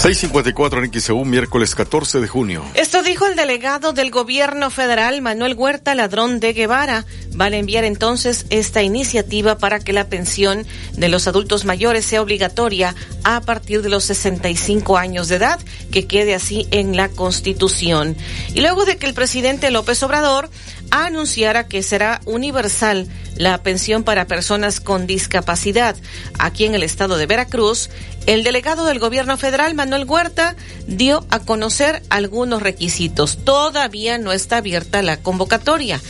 654 0.00 0.82
en 0.82 0.90
XEU, 0.98 1.26
miércoles 1.26 1.74
14 1.74 2.20
de 2.20 2.26
junio. 2.26 2.64
Esto 2.72 3.02
dijo 3.02 3.26
el 3.26 3.36
delegado 3.36 3.92
del 3.92 4.10
gobierno 4.10 4.70
federal, 4.70 5.20
Manuel 5.20 5.52
Huerta 5.54 5.94
Ladrón 5.94 6.40
de 6.40 6.54
Guevara. 6.54 7.04
Van 7.34 7.52
a 7.52 7.58
enviar 7.58 7.84
entonces 7.84 8.46
esta 8.48 8.82
iniciativa 8.82 9.58
para 9.58 9.78
que 9.78 9.92
la 9.92 10.08
pensión 10.08 10.66
de 10.94 11.10
los 11.10 11.28
adultos 11.28 11.66
mayores 11.66 12.06
sea 12.06 12.22
obligatoria 12.22 12.94
a 13.24 13.42
partir 13.42 13.82
de 13.82 13.90
los 13.90 14.04
65 14.04 14.96
años 14.96 15.28
de 15.28 15.36
edad, 15.36 15.60
que 15.92 16.06
quede 16.06 16.34
así 16.34 16.66
en 16.70 16.96
la 16.96 17.10
Constitución. 17.10 18.16
Y 18.54 18.62
luego 18.62 18.86
de 18.86 18.96
que 18.96 19.04
el 19.04 19.12
presidente 19.12 19.70
López 19.70 20.02
Obrador 20.02 20.48
anunciara 20.90 21.66
que 21.66 21.82
será 21.82 22.20
universal 22.24 23.08
la 23.36 23.62
pensión 23.62 24.04
para 24.04 24.26
personas 24.26 24.80
con 24.80 25.06
discapacidad 25.06 25.96
aquí 26.38 26.64
en 26.64 26.74
el 26.74 26.82
estado 26.82 27.16
de 27.16 27.26
Veracruz, 27.26 27.90
el 28.26 28.44
delegado 28.44 28.84
del 28.84 28.98
gobierno 28.98 29.36
federal, 29.36 29.74
Manuel 29.74 30.04
Huerta, 30.04 30.56
dio 30.86 31.26
a 31.30 31.40
conocer 31.40 32.02
algunos 32.10 32.62
requisitos. 32.62 33.38
Todavía 33.44 34.18
no 34.18 34.32
está 34.32 34.58
abierta 34.58 35.02
la 35.02 35.16
convocatoria. 35.16 36.00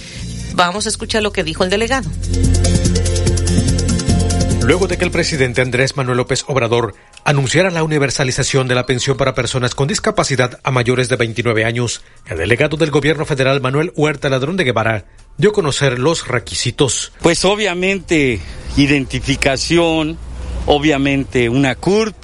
Vamos 0.55 0.87
a 0.87 0.89
escuchar 0.89 1.23
lo 1.23 1.33
que 1.33 1.45
dijo 1.45 1.65
el 1.65 1.71
delegado. 1.71 2.11
Luego 4.63 4.87
de 4.87 4.99
que 4.99 5.05
el 5.05 5.11
presidente 5.11 5.63
Andrés 5.63 5.97
Manuel 5.97 6.19
López 6.19 6.45
Obrador 6.47 6.95
anunciara 7.25 7.71
la 7.71 7.83
universalización 7.83 8.69
de 8.69 8.75
la 8.75 8.87
pensión 8.87 9.17
para 9.17 9.35
personas 9.35 9.75
con 9.75 9.89
discapacidad 9.89 10.61
a 10.63 10.71
mayores 10.71 11.09
de 11.09 11.17
29 11.17 11.65
años, 11.65 12.03
el 12.27 12.39
delegado 12.39 12.77
del 12.77 12.91
gobierno 12.91 13.25
federal 13.25 13.61
Manuel 13.61 13.93
Huerta 13.97 14.29
Ladrón 14.29 14.57
de 14.57 14.65
Guevara 14.65 15.07
dio 15.39 15.51
a 15.51 15.53
conocer 15.55 15.99
los 15.99 16.29
requisitos. 16.29 17.13
Pues 17.21 17.45
obviamente 17.45 18.41
identificación, 18.77 20.19
obviamente 20.67 21.49
una 21.49 21.75
CURP 21.75 22.15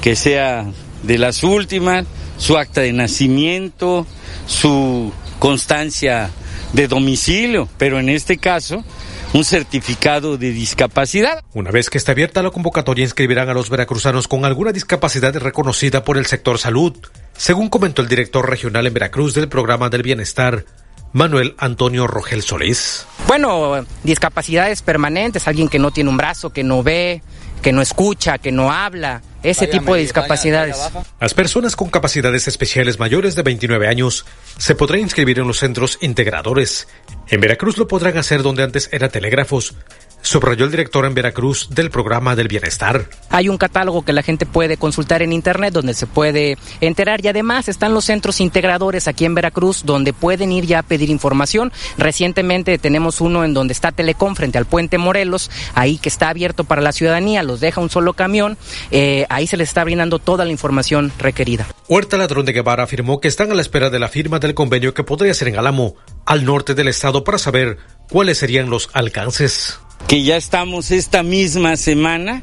que 0.00 0.16
sea 0.16 0.66
de 1.02 1.18
las 1.18 1.42
últimas, 1.42 2.04
su 2.36 2.56
acta 2.56 2.82
de 2.82 2.92
nacimiento, 2.92 4.06
su 4.46 5.12
constancia 5.38 6.30
de 6.72 6.88
domicilio, 6.88 7.68
pero 7.78 7.98
en 7.98 8.08
este 8.08 8.38
caso 8.38 8.84
un 9.32 9.44
certificado 9.44 10.36
de 10.36 10.50
discapacidad. 10.50 11.44
Una 11.54 11.70
vez 11.70 11.88
que 11.88 11.98
esté 11.98 12.12
abierta 12.12 12.42
la 12.42 12.50
convocatoria, 12.50 13.04
inscribirán 13.04 13.48
a 13.48 13.54
los 13.54 13.70
veracruzanos 13.70 14.26
con 14.26 14.44
alguna 14.44 14.72
discapacidad 14.72 15.34
reconocida 15.36 16.04
por 16.04 16.18
el 16.18 16.26
sector 16.26 16.58
salud, 16.58 16.96
según 17.36 17.68
comentó 17.68 18.02
el 18.02 18.08
director 18.08 18.48
regional 18.48 18.86
en 18.86 18.94
Veracruz 18.94 19.34
del 19.34 19.48
programa 19.48 19.88
del 19.88 20.02
bienestar, 20.02 20.64
Manuel 21.12 21.54
Antonio 21.58 22.06
Rogel 22.06 22.42
Solís. 22.42 23.06
Bueno, 23.26 23.84
discapacidades 24.04 24.82
permanentes, 24.82 25.46
alguien 25.48 25.68
que 25.68 25.78
no 25.78 25.90
tiene 25.90 26.10
un 26.10 26.16
brazo, 26.16 26.50
que 26.50 26.62
no 26.62 26.82
ve, 26.82 27.22
que 27.62 27.72
no 27.72 27.82
escucha, 27.82 28.38
que 28.38 28.52
no 28.52 28.70
habla, 28.72 29.22
ese 29.42 29.66
tipo 29.66 29.94
de 29.94 30.02
discapacidades. 30.02 30.76
Las 31.20 31.34
personas 31.34 31.76
con 31.76 31.88
capacidades 31.88 32.48
especiales 32.48 32.98
mayores 32.98 33.34
de 33.34 33.42
29 33.42 33.88
años 33.88 34.26
se 34.58 34.74
podrán 34.74 35.00
inscribir 35.00 35.38
en 35.38 35.46
los 35.46 35.58
centros 35.58 35.98
integradores. 36.00 36.88
En 37.28 37.40
Veracruz 37.40 37.78
lo 37.78 37.88
podrán 37.88 38.18
hacer 38.18 38.42
donde 38.42 38.62
antes 38.62 38.88
era 38.92 39.08
telégrafos, 39.08 39.74
subrayó 40.22 40.64
el 40.64 40.70
director 40.70 41.04
en 41.04 41.14
Veracruz 41.14 41.68
del 41.70 41.90
programa 41.90 42.36
del 42.36 42.48
bienestar. 42.48 43.08
Hay 43.30 43.48
un 43.48 43.58
catálogo 43.58 44.04
que 44.04 44.12
la 44.12 44.22
gente 44.22 44.46
puede 44.46 44.76
consultar 44.76 45.22
en 45.22 45.32
internet 45.32 45.72
donde 45.72 45.94
se 45.94 46.06
puede 46.06 46.58
enterar 46.80 47.24
y 47.24 47.28
además 47.28 47.68
están 47.68 47.94
los 47.94 48.04
centros 48.04 48.40
integradores 48.40 49.08
aquí 49.08 49.24
en 49.24 49.34
Veracruz 49.34 49.82
donde 49.84 50.12
pueden 50.12 50.52
ir 50.52 50.66
ya 50.66 50.80
a 50.80 50.82
pedir 50.82 51.10
información. 51.10 51.72
Recientemente 51.98 52.78
tenemos 52.78 53.20
uno 53.20 53.44
en 53.44 53.54
donde 53.54 53.72
está 53.72 53.92
Telecom 53.92 54.34
frente 54.34 54.58
al 54.58 54.66
puente 54.66 54.98
Morelos, 54.98 55.50
ahí 55.74 55.98
que 55.98 56.08
está 56.08 56.28
abierto 56.28 56.64
para 56.64 56.82
la 56.82 56.92
ciudadanía, 56.92 57.42
los 57.42 57.60
deja 57.60 57.80
un 57.80 57.90
solo 57.90 58.14
camión, 58.14 58.56
eh, 58.90 59.26
ahí 59.28 59.46
se 59.46 59.56
les 59.56 59.68
está 59.68 59.84
brindando 59.84 60.18
toda 60.18 60.44
la 60.44 60.50
información 60.50 61.12
requerida. 61.18 61.66
Huerta 61.88 62.16
Ladrón 62.16 62.46
de 62.46 62.52
Guevara 62.52 62.84
afirmó 62.84 63.20
que 63.20 63.28
están 63.28 63.50
a 63.50 63.54
la 63.54 63.62
espera 63.62 63.90
de 63.90 63.98
la 63.98 64.08
firma 64.08 64.38
del 64.38 64.54
convenio 64.54 64.94
que 64.94 65.04
podría 65.04 65.34
ser 65.34 65.48
en 65.48 65.58
Álamo 65.58 65.96
al 66.24 66.44
norte 66.44 66.74
del 66.74 66.88
estado 66.88 67.24
para 67.24 67.38
saber 67.38 67.78
cuáles 68.10 68.38
serían 68.38 68.68
los 68.68 68.90
alcances. 68.92 69.78
Que 70.06 70.22
ya 70.22 70.36
estamos 70.36 70.90
esta 70.90 71.22
misma 71.22 71.76
semana 71.76 72.42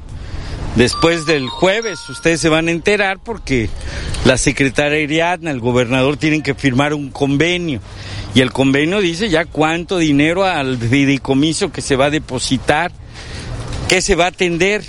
Después 0.77 1.25
del 1.25 1.47
jueves 1.47 2.08
ustedes 2.08 2.39
se 2.39 2.49
van 2.49 2.67
a 2.67 2.71
enterar 2.71 3.17
porque 3.17 3.67
la 4.25 4.38
secretaria 4.38 5.03
Ariadna, 5.03 5.49
el 5.49 5.60
gobernador 5.60 6.17
tienen 6.17 6.43
que 6.43 6.53
firmar 6.53 6.93
un 6.93 7.10
convenio 7.10 7.82
y 8.36 8.41
el 8.41 8.51
convenio 8.51 9.01
dice 9.01 9.27
ya 9.30 9.45
cuánto 9.45 9.97
dinero 9.97 10.45
al 10.45 10.77
fideicomiso 10.77 11.71
que 11.71 11.82
se 11.82 11.95
va 11.95 12.06
a 12.06 12.10
depositar, 12.12 12.91
qué 13.89 14.01
se 14.01 14.13
va 14.13 14.25
a 14.25 14.27
atender 14.27 14.84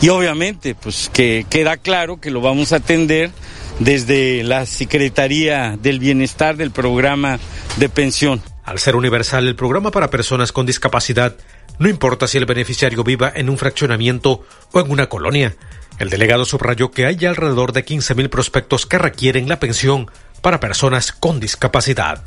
y 0.00 0.08
obviamente 0.08 0.76
pues 0.76 1.10
que 1.12 1.46
queda 1.50 1.78
claro 1.78 2.20
que 2.20 2.30
lo 2.30 2.40
vamos 2.40 2.72
a 2.72 2.76
atender 2.76 3.32
desde 3.80 4.44
la 4.44 4.66
Secretaría 4.66 5.76
del 5.82 5.98
Bienestar 5.98 6.56
del 6.56 6.70
programa 6.70 7.40
de 7.76 7.88
pensión. 7.88 8.40
Al 8.64 8.78
ser 8.78 8.96
universal, 8.96 9.48
el 9.48 9.56
programa 9.56 9.90
para 9.90 10.10
personas 10.10 10.52
con 10.52 10.66
discapacidad 10.66 11.36
no 11.78 11.88
importa 11.88 12.26
si 12.26 12.38
el 12.38 12.46
beneficiario 12.46 13.02
viva 13.02 13.32
en 13.34 13.50
un 13.50 13.58
fraccionamiento 13.58 14.44
o 14.72 14.80
en 14.80 14.90
una 14.90 15.08
colonia. 15.08 15.56
El 15.98 16.10
delegado 16.10 16.44
subrayó 16.44 16.90
que 16.90 17.06
hay 17.06 17.24
alrededor 17.24 17.72
de 17.72 17.84
15.000 17.84 18.28
prospectos 18.28 18.86
que 18.86 18.98
requieren 18.98 19.48
la 19.48 19.58
pensión 19.58 20.10
para 20.40 20.60
personas 20.60 21.12
con 21.12 21.40
discapacidad. 21.40 22.22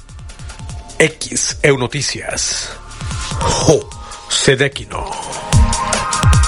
X 1.00 1.60
Noticias. 1.78 2.72
Jo, 3.40 3.90
Sedequino. 4.30 5.10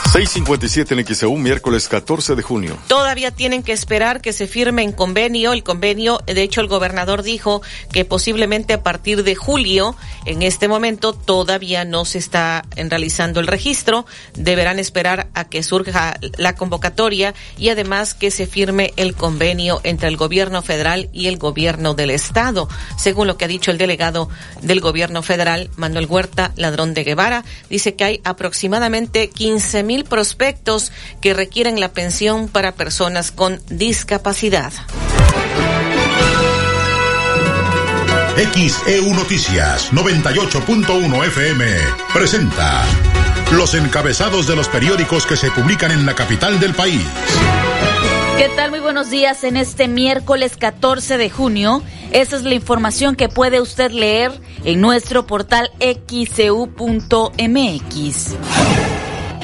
657 0.07 0.93
en 0.93 1.05
XEU, 1.05 1.35
miércoles 1.35 1.89
14 1.89 2.35
de 2.35 2.41
junio. 2.41 2.77
Todavía 2.87 3.31
tienen 3.31 3.61
que 3.61 3.73
esperar 3.73 4.21
que 4.21 4.31
se 4.31 4.47
firme 4.47 4.81
en 4.81 4.93
convenio. 4.93 5.51
El 5.51 5.63
convenio, 5.63 6.21
de 6.25 6.41
hecho, 6.41 6.61
el 6.61 6.67
gobernador 6.67 7.23
dijo 7.23 7.61
que 7.91 8.05
posiblemente 8.05 8.73
a 8.73 8.83
partir 8.83 9.23
de 9.23 9.35
julio, 9.35 9.97
en 10.25 10.43
este 10.43 10.69
momento, 10.69 11.11
todavía 11.11 11.83
no 11.83 12.05
se 12.05 12.19
está 12.19 12.63
realizando 12.77 13.41
el 13.41 13.47
registro. 13.47 14.05
Deberán 14.33 14.79
esperar 14.79 15.27
a 15.33 15.43
que 15.49 15.61
surja 15.61 16.17
la 16.37 16.55
convocatoria 16.55 17.35
y 17.57 17.67
además 17.67 18.13
que 18.13 18.31
se 18.31 18.47
firme 18.47 18.93
el 18.95 19.13
convenio 19.13 19.81
entre 19.83 20.07
el 20.07 20.15
gobierno 20.15 20.61
federal 20.61 21.09
y 21.11 21.27
el 21.27 21.37
gobierno 21.37 21.95
del 21.95 22.11
estado. 22.11 22.69
Según 22.97 23.27
lo 23.27 23.37
que 23.37 23.43
ha 23.43 23.49
dicho 23.49 23.71
el 23.71 23.77
delegado 23.77 24.29
del 24.61 24.79
gobierno 24.79 25.21
federal, 25.21 25.69
Manuel 25.75 26.05
Huerta 26.05 26.53
Ladrón 26.55 26.93
de 26.93 27.03
Guevara, 27.03 27.43
dice 27.69 27.95
que 27.95 28.05
hay 28.05 28.21
aproximadamente 28.23 29.29
15 29.29 29.83
mil 29.83 29.96
prospectos 30.03 30.91
que 31.21 31.33
requieren 31.33 31.79
la 31.79 31.89
pensión 31.89 32.47
para 32.47 32.73
personas 32.73 33.31
con 33.31 33.61
discapacidad. 33.69 34.73
XEU 38.37 39.13
Noticias 39.15 39.91
98.1 39.91 41.25
FM 41.25 41.65
presenta 42.13 42.85
los 43.51 43.73
encabezados 43.73 44.45
de 44.45 44.55
los 44.55 44.67
periódicos 44.67 45.25
que 45.25 45.35
se 45.35 45.49
publican 45.49 45.91
en 45.91 46.05
la 46.05 46.13
capital 46.13 46.59
del 46.59 46.75
país. 46.75 47.01
¿Qué 48.37 48.49
tal? 48.55 48.69
Muy 48.69 48.79
buenos 48.79 49.09
días 49.09 49.43
en 49.43 49.57
este 49.57 49.87
miércoles 49.87 50.55
14 50.57 51.17
de 51.17 51.31
junio. 51.31 51.81
Esa 52.11 52.35
es 52.35 52.43
la 52.43 52.53
información 52.53 53.15
que 53.15 53.29
puede 53.29 53.59
usted 53.59 53.89
leer 53.89 54.31
en 54.63 54.81
nuestro 54.81 55.25
portal 55.25 55.71
xcu.mx. 55.79 56.67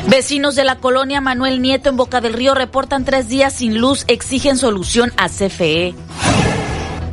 Vecinos 0.08 0.56
de 0.56 0.66
la 0.66 0.78
colonia 0.78 1.22
Manuel 1.22 1.62
Nieto 1.62 1.89
en 1.89 1.96
Boca 1.96 2.20
del 2.20 2.34
Río 2.34 2.54
reportan 2.54 3.06
tres 3.06 3.30
días 3.30 3.54
sin 3.54 3.80
luz, 3.80 4.04
exigen 4.08 4.58
solución 4.58 5.13
a 5.16 5.30
CFE. 5.30 5.96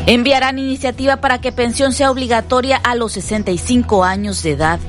Enviarán 0.07 0.59
iniciativa 0.59 1.18
para 1.18 1.40
que 1.40 1.53
pensión 1.53 1.92
sea 1.92 2.11
obligatoria 2.11 2.76
a 2.76 2.96
los 2.96 3.12
65 3.12 4.03
años 4.05 4.42
de 4.42 4.53
edad. 4.53 4.81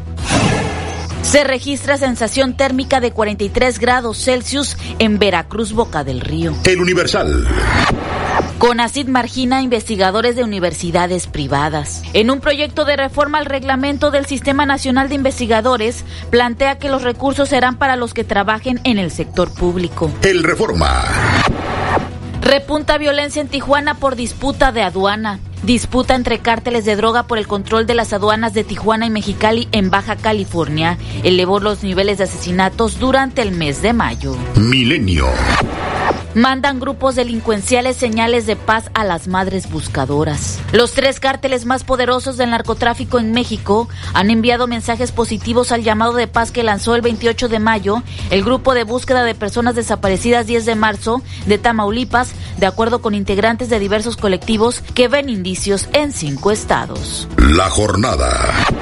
Se 1.21 1.43
registra 1.43 1.97
sensación 1.97 2.57
térmica 2.57 2.99
de 2.99 3.11
43 3.11 3.77
grados 3.77 4.17
Celsius 4.17 4.77
en 4.97 5.19
Veracruz, 5.19 5.71
Boca 5.71 6.03
del 6.03 6.21
Río. 6.21 6.55
El 6.65 6.81
Universal. 6.81 7.47
CONACID 8.61 9.07
margina 9.07 9.63
investigadores 9.63 10.35
de 10.35 10.43
universidades 10.43 11.25
privadas. 11.25 12.03
En 12.13 12.29
un 12.29 12.41
proyecto 12.41 12.85
de 12.85 12.95
reforma 12.95 13.39
al 13.39 13.47
reglamento 13.47 14.11
del 14.11 14.27
Sistema 14.27 14.67
Nacional 14.67 15.09
de 15.09 15.15
Investigadores, 15.15 16.05
plantea 16.29 16.77
que 16.77 16.87
los 16.87 17.01
recursos 17.01 17.49
serán 17.49 17.77
para 17.77 17.95
los 17.95 18.13
que 18.13 18.23
trabajen 18.23 18.79
en 18.83 18.99
el 18.99 19.09
sector 19.09 19.51
público. 19.51 20.11
El 20.21 20.43
Reforma. 20.43 21.03
Repunta 22.43 22.99
violencia 22.99 23.41
en 23.41 23.47
Tijuana 23.47 23.95
por 23.95 24.15
disputa 24.15 24.71
de 24.71 24.83
aduana. 24.83 25.39
Disputa 25.63 26.13
entre 26.13 26.37
cárteles 26.37 26.85
de 26.85 26.95
droga 26.95 27.23
por 27.23 27.39
el 27.39 27.47
control 27.47 27.87
de 27.87 27.95
las 27.95 28.13
aduanas 28.13 28.53
de 28.53 28.63
Tijuana 28.63 29.07
y 29.07 29.09
Mexicali 29.09 29.69
en 29.71 29.89
Baja 29.89 30.17
California 30.17 30.99
elevó 31.23 31.59
los 31.59 31.81
niveles 31.83 32.19
de 32.19 32.25
asesinatos 32.25 32.99
durante 32.99 33.41
el 33.41 33.53
mes 33.53 33.81
de 33.81 33.93
mayo. 33.93 34.35
Milenio. 34.55 35.25
Mandan 36.33 36.79
grupos 36.79 37.15
delincuenciales 37.15 37.97
señales 37.97 38.45
de 38.45 38.55
paz 38.55 38.89
a 38.93 39.03
las 39.03 39.27
madres 39.27 39.69
buscadoras. 39.69 40.59
Los 40.71 40.93
tres 40.93 41.19
cárteles 41.19 41.65
más 41.65 41.83
poderosos 41.83 42.37
del 42.37 42.51
narcotráfico 42.51 43.19
en 43.19 43.33
México 43.33 43.89
han 44.13 44.31
enviado 44.31 44.65
mensajes 44.65 45.11
positivos 45.11 45.73
al 45.73 45.83
llamado 45.83 46.13
de 46.13 46.27
paz 46.27 46.51
que 46.51 46.63
lanzó 46.63 46.95
el 46.95 47.01
28 47.01 47.49
de 47.49 47.59
mayo 47.59 48.01
el 48.29 48.45
grupo 48.45 48.73
de 48.73 48.85
búsqueda 48.85 49.25
de 49.25 49.35
personas 49.35 49.75
desaparecidas 49.75 50.47
10 50.47 50.65
de 50.65 50.75
marzo 50.75 51.21
de 51.47 51.57
Tamaulipas, 51.57 52.31
de 52.57 52.65
acuerdo 52.65 53.01
con 53.01 53.13
integrantes 53.13 53.69
de 53.69 53.79
diversos 53.79 54.15
colectivos 54.15 54.81
que 54.95 55.09
ven 55.09 55.29
indicios 55.29 55.89
en 55.91 56.13
cinco 56.13 56.51
estados. 56.51 57.27
La 57.37 57.69
jornada. 57.69 58.80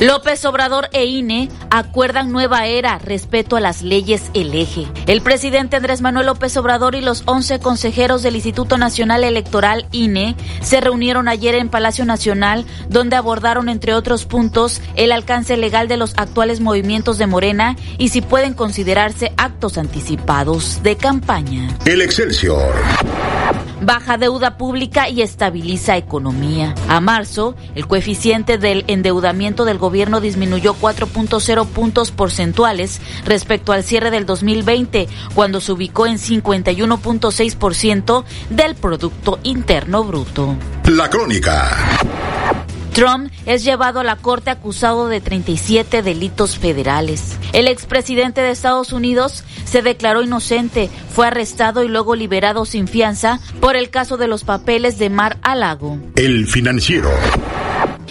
López 0.00 0.44
Obrador 0.44 0.88
e 0.92 1.06
INE 1.06 1.48
acuerdan 1.70 2.30
nueva 2.30 2.66
era, 2.66 2.98
respeto 2.98 3.56
a 3.56 3.60
las 3.60 3.82
leyes 3.82 4.30
el 4.32 4.54
eje. 4.54 4.86
El 5.08 5.22
presidente 5.22 5.74
Andrés 5.74 6.02
Manuel 6.02 6.26
López 6.26 6.56
Obrador 6.56 6.94
y 6.94 7.00
los 7.00 7.24
11 7.26 7.58
consejeros 7.58 8.22
del 8.22 8.36
Instituto 8.36 8.78
Nacional 8.78 9.24
Electoral 9.24 9.88
INE 9.90 10.36
se 10.60 10.80
reunieron 10.80 11.26
ayer 11.26 11.56
en 11.56 11.68
Palacio 11.68 12.04
Nacional, 12.04 12.64
donde 12.88 13.16
abordaron, 13.16 13.68
entre 13.68 13.94
otros 13.94 14.24
puntos, 14.24 14.80
el 14.94 15.10
alcance 15.10 15.56
legal 15.56 15.88
de 15.88 15.96
los 15.96 16.14
actuales 16.16 16.60
movimientos 16.60 17.18
de 17.18 17.26
Morena 17.26 17.76
y 17.98 18.10
si 18.10 18.20
pueden 18.20 18.54
considerarse 18.54 19.32
actos 19.36 19.78
anticipados 19.78 20.80
de 20.84 20.96
campaña. 20.96 21.76
El 21.86 22.02
Excelsior 22.02 22.72
baja 23.80 24.18
deuda 24.18 24.56
pública 24.56 25.08
y 25.08 25.22
estabiliza 25.22 25.96
economía. 25.96 26.74
A 26.88 27.00
marzo, 27.00 27.54
el 27.74 27.86
coeficiente 27.86 28.58
del 28.58 28.84
endeudamiento 28.86 29.64
del 29.64 29.78
gobierno 29.78 30.20
disminuyó 30.20 30.74
4.0 30.74 31.66
puntos 31.66 32.10
porcentuales 32.10 33.00
respecto 33.24 33.72
al 33.72 33.84
cierre 33.84 34.10
del 34.10 34.26
2020, 34.26 35.08
cuando 35.34 35.60
se 35.60 35.72
ubicó 35.72 36.06
en 36.06 36.18
51.6% 36.18 38.24
del 38.50 38.74
Producto 38.74 39.38
Interno 39.42 40.04
Bruto. 40.04 40.56
La 40.84 41.08
crónica. 41.10 41.70
Trump 42.92 43.30
es 43.46 43.64
llevado 43.64 44.00
a 44.00 44.04
la 44.04 44.16
corte 44.16 44.50
acusado 44.50 45.08
de 45.08 45.20
37 45.20 46.02
delitos 46.02 46.58
federales. 46.58 47.38
El 47.52 47.68
expresidente 47.68 48.40
de 48.40 48.50
Estados 48.50 48.92
Unidos 48.92 49.44
se 49.64 49.82
declaró 49.82 50.22
inocente, 50.22 50.90
fue 51.14 51.26
arrestado 51.26 51.84
y 51.84 51.88
luego 51.88 52.14
liberado 52.14 52.64
sin 52.64 52.88
fianza 52.88 53.40
por 53.60 53.76
el 53.76 53.90
caso 53.90 54.16
de 54.16 54.28
los 54.28 54.44
papeles 54.44 54.98
de 54.98 55.10
Mar 55.10 55.38
a 55.42 55.54
Lago. 55.54 55.98
El 56.16 56.46
financiero. 56.46 57.10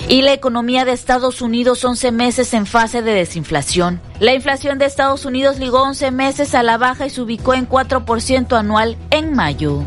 Y 0.07 0.21
la 0.21 0.33
economía 0.33 0.85
de 0.85 0.93
Estados 0.93 1.41
Unidos 1.41 1.83
11 1.83 2.11
meses 2.11 2.53
en 2.53 2.65
fase 2.65 3.01
de 3.01 3.11
desinflación. 3.11 3.99
La 4.19 4.33
inflación 4.33 4.77
de 4.77 4.85
Estados 4.85 5.25
Unidos 5.25 5.59
ligó 5.59 5.81
11 5.81 6.11
meses 6.11 6.55
a 6.55 6.63
la 6.63 6.77
baja 6.77 7.07
y 7.07 7.09
se 7.09 7.21
ubicó 7.21 7.53
en 7.53 7.67
4% 7.67 8.57
anual 8.57 8.97
en 9.09 9.33
mayo. 9.33 9.83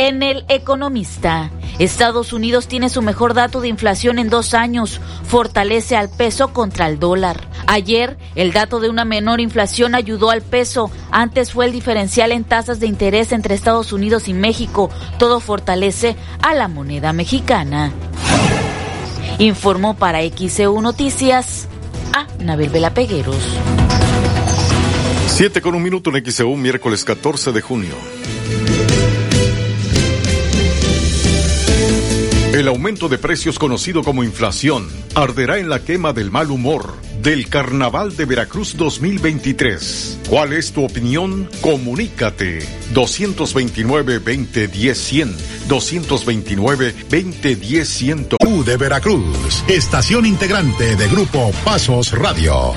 En 0.00 0.22
el 0.22 0.44
economista, 0.48 1.50
Estados 1.80 2.32
Unidos 2.32 2.68
tiene 2.68 2.88
su 2.88 3.02
mejor 3.02 3.34
dato 3.34 3.60
de 3.60 3.66
inflación 3.66 4.20
en 4.20 4.30
dos 4.30 4.54
años, 4.54 5.00
fortalece 5.24 5.96
al 5.96 6.08
peso 6.08 6.52
contra 6.52 6.86
el 6.86 7.00
dólar. 7.00 7.48
Ayer, 7.66 8.16
el 8.36 8.52
dato 8.52 8.78
de 8.78 8.90
una 8.90 9.04
menor 9.04 9.40
inflación 9.40 9.96
ayudó 9.96 10.30
al 10.30 10.42
peso, 10.42 10.92
antes 11.10 11.50
fue 11.50 11.66
el 11.66 11.72
diferencial 11.72 12.30
en 12.30 12.44
tasas 12.44 12.78
de 12.78 12.86
interés 12.86 13.32
entre 13.32 13.56
Estados 13.56 13.92
Unidos 13.92 14.28
y 14.28 14.34
México, 14.34 14.88
todo 15.18 15.40
fortalece 15.40 16.14
a 16.42 16.54
la 16.54 16.68
moneda 16.68 17.12
mexicana. 17.12 17.90
Informó 19.40 19.96
para 19.96 20.20
XEU 20.20 20.80
Noticias 20.80 21.66
a 22.12 22.28
Nabel 22.40 22.70
Vela 22.70 22.94
Pegueros. 22.94 23.42
Siete 25.26 25.60
con 25.60 25.74
un 25.74 25.82
minuto 25.82 26.16
en 26.16 26.24
XEU, 26.24 26.54
miércoles 26.54 27.04
14 27.04 27.50
de 27.50 27.60
junio. 27.62 28.17
El 32.58 32.66
aumento 32.66 33.08
de 33.08 33.18
precios 33.18 33.56
conocido 33.56 34.02
como 34.02 34.24
inflación 34.24 34.88
arderá 35.14 35.58
en 35.58 35.68
la 35.68 35.84
quema 35.84 36.12
del 36.12 36.32
mal 36.32 36.50
humor 36.50 36.96
del 37.22 37.48
Carnaval 37.48 38.16
de 38.16 38.24
Veracruz 38.24 38.76
2023. 38.76 40.18
¿Cuál 40.28 40.54
es 40.54 40.72
tu 40.72 40.84
opinión? 40.84 41.48
Comunícate 41.60 42.58
229-2010-100, 42.94 45.34
229-2010-100. 45.68 48.38
U 48.44 48.64
de 48.64 48.76
Veracruz, 48.76 49.62
estación 49.68 50.26
integrante 50.26 50.96
de 50.96 51.08
Grupo 51.08 51.52
Pasos 51.64 52.10
Radio. 52.10 52.74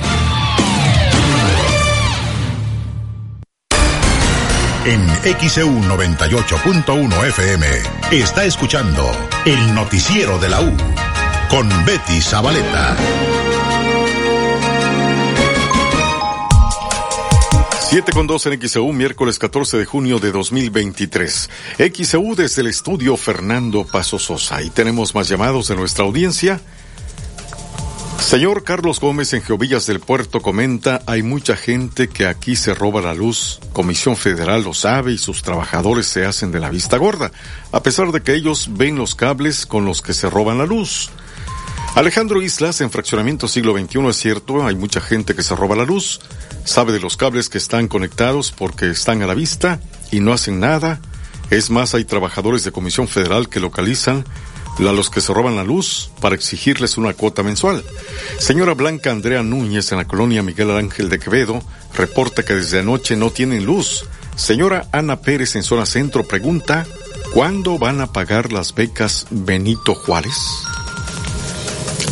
En 4.84 5.06
XEU 5.48 5.68
98.1 5.68 7.28
FM 7.28 7.66
está 8.10 8.44
escuchando 8.44 9.08
el 9.44 9.74
noticiero 9.76 10.40
de 10.40 10.48
la 10.48 10.60
U 10.60 10.76
con 11.48 11.68
Betty 11.84 12.20
Zabaleta. 12.20 12.96
7 17.90 18.10
con 18.12 18.26
2 18.26 18.46
en 18.46 18.68
XEU, 18.68 18.92
miércoles 18.92 19.38
14 19.38 19.78
de 19.78 19.84
junio 19.84 20.18
de 20.18 20.32
2023. 20.32 21.50
XEU 21.94 22.34
desde 22.34 22.62
el 22.62 22.66
estudio 22.66 23.16
Fernando 23.16 23.86
Paso 23.86 24.18
Sosa. 24.18 24.62
Y 24.62 24.70
tenemos 24.70 25.14
más 25.14 25.28
llamados 25.28 25.68
de 25.68 25.76
nuestra 25.76 26.04
audiencia. 26.04 26.60
Señor 28.22 28.62
Carlos 28.64 28.98
Gómez 28.98 29.34
en 29.34 29.42
Geovillas 29.42 29.86
del 29.86 30.00
Puerto 30.00 30.40
comenta, 30.40 31.02
hay 31.06 31.22
mucha 31.22 31.54
gente 31.54 32.08
que 32.08 32.26
aquí 32.26 32.56
se 32.56 32.72
roba 32.72 33.02
la 33.02 33.12
luz. 33.12 33.60
Comisión 33.74 34.16
Federal 34.16 34.62
lo 34.62 34.72
sabe 34.72 35.12
y 35.12 35.18
sus 35.18 35.42
trabajadores 35.42 36.06
se 36.06 36.24
hacen 36.24 36.50
de 36.50 36.60
la 36.60 36.70
vista 36.70 36.96
gorda, 36.96 37.30
a 37.72 37.82
pesar 37.82 38.10
de 38.10 38.22
que 38.22 38.34
ellos 38.34 38.70
ven 38.72 38.96
los 38.96 39.14
cables 39.14 39.66
con 39.66 39.84
los 39.84 40.00
que 40.00 40.14
se 40.14 40.30
roban 40.30 40.56
la 40.56 40.64
luz. 40.64 41.10
Alejandro 41.94 42.40
Islas, 42.40 42.80
en 42.80 42.90
Fraccionamiento 42.90 43.48
Siglo 43.48 43.76
XXI, 43.76 44.06
es 44.06 44.16
cierto, 44.16 44.64
hay 44.64 44.76
mucha 44.76 45.02
gente 45.02 45.34
que 45.34 45.42
se 45.42 45.54
roba 45.54 45.76
la 45.76 45.84
luz, 45.84 46.20
sabe 46.64 46.92
de 46.92 47.00
los 47.00 47.18
cables 47.18 47.50
que 47.50 47.58
están 47.58 47.86
conectados 47.86 48.50
porque 48.50 48.88
están 48.88 49.20
a 49.20 49.26
la 49.26 49.34
vista 49.34 49.78
y 50.10 50.20
no 50.20 50.32
hacen 50.32 50.58
nada. 50.58 51.00
Es 51.50 51.68
más, 51.68 51.94
hay 51.94 52.06
trabajadores 52.06 52.64
de 52.64 52.72
Comisión 52.72 53.08
Federal 53.08 53.50
que 53.50 53.60
localizan 53.60 54.24
a 54.78 54.92
los 54.92 55.10
que 55.10 55.20
se 55.20 55.32
roban 55.32 55.56
la 55.56 55.64
luz 55.64 56.10
para 56.20 56.34
exigirles 56.34 56.96
una 56.96 57.12
cuota 57.12 57.42
mensual. 57.42 57.84
Señora 58.38 58.74
Blanca 58.74 59.10
Andrea 59.10 59.42
Núñez 59.42 59.92
en 59.92 59.98
la 59.98 60.06
colonia 60.06 60.42
Miguel 60.42 60.70
Ángel 60.72 61.08
de 61.08 61.18
Quevedo 61.18 61.62
reporta 61.94 62.44
que 62.44 62.54
desde 62.54 62.80
anoche 62.80 63.16
no 63.16 63.30
tienen 63.30 63.64
luz. 63.64 64.04
Señora 64.34 64.88
Ana 64.92 65.20
Pérez 65.20 65.56
en 65.56 65.62
zona 65.62 65.86
centro 65.86 66.24
pregunta, 66.24 66.86
¿cuándo 67.32 67.78
van 67.78 68.00
a 68.00 68.12
pagar 68.12 68.52
las 68.52 68.74
becas 68.74 69.26
Benito 69.30 69.94
Juárez? 69.94 70.36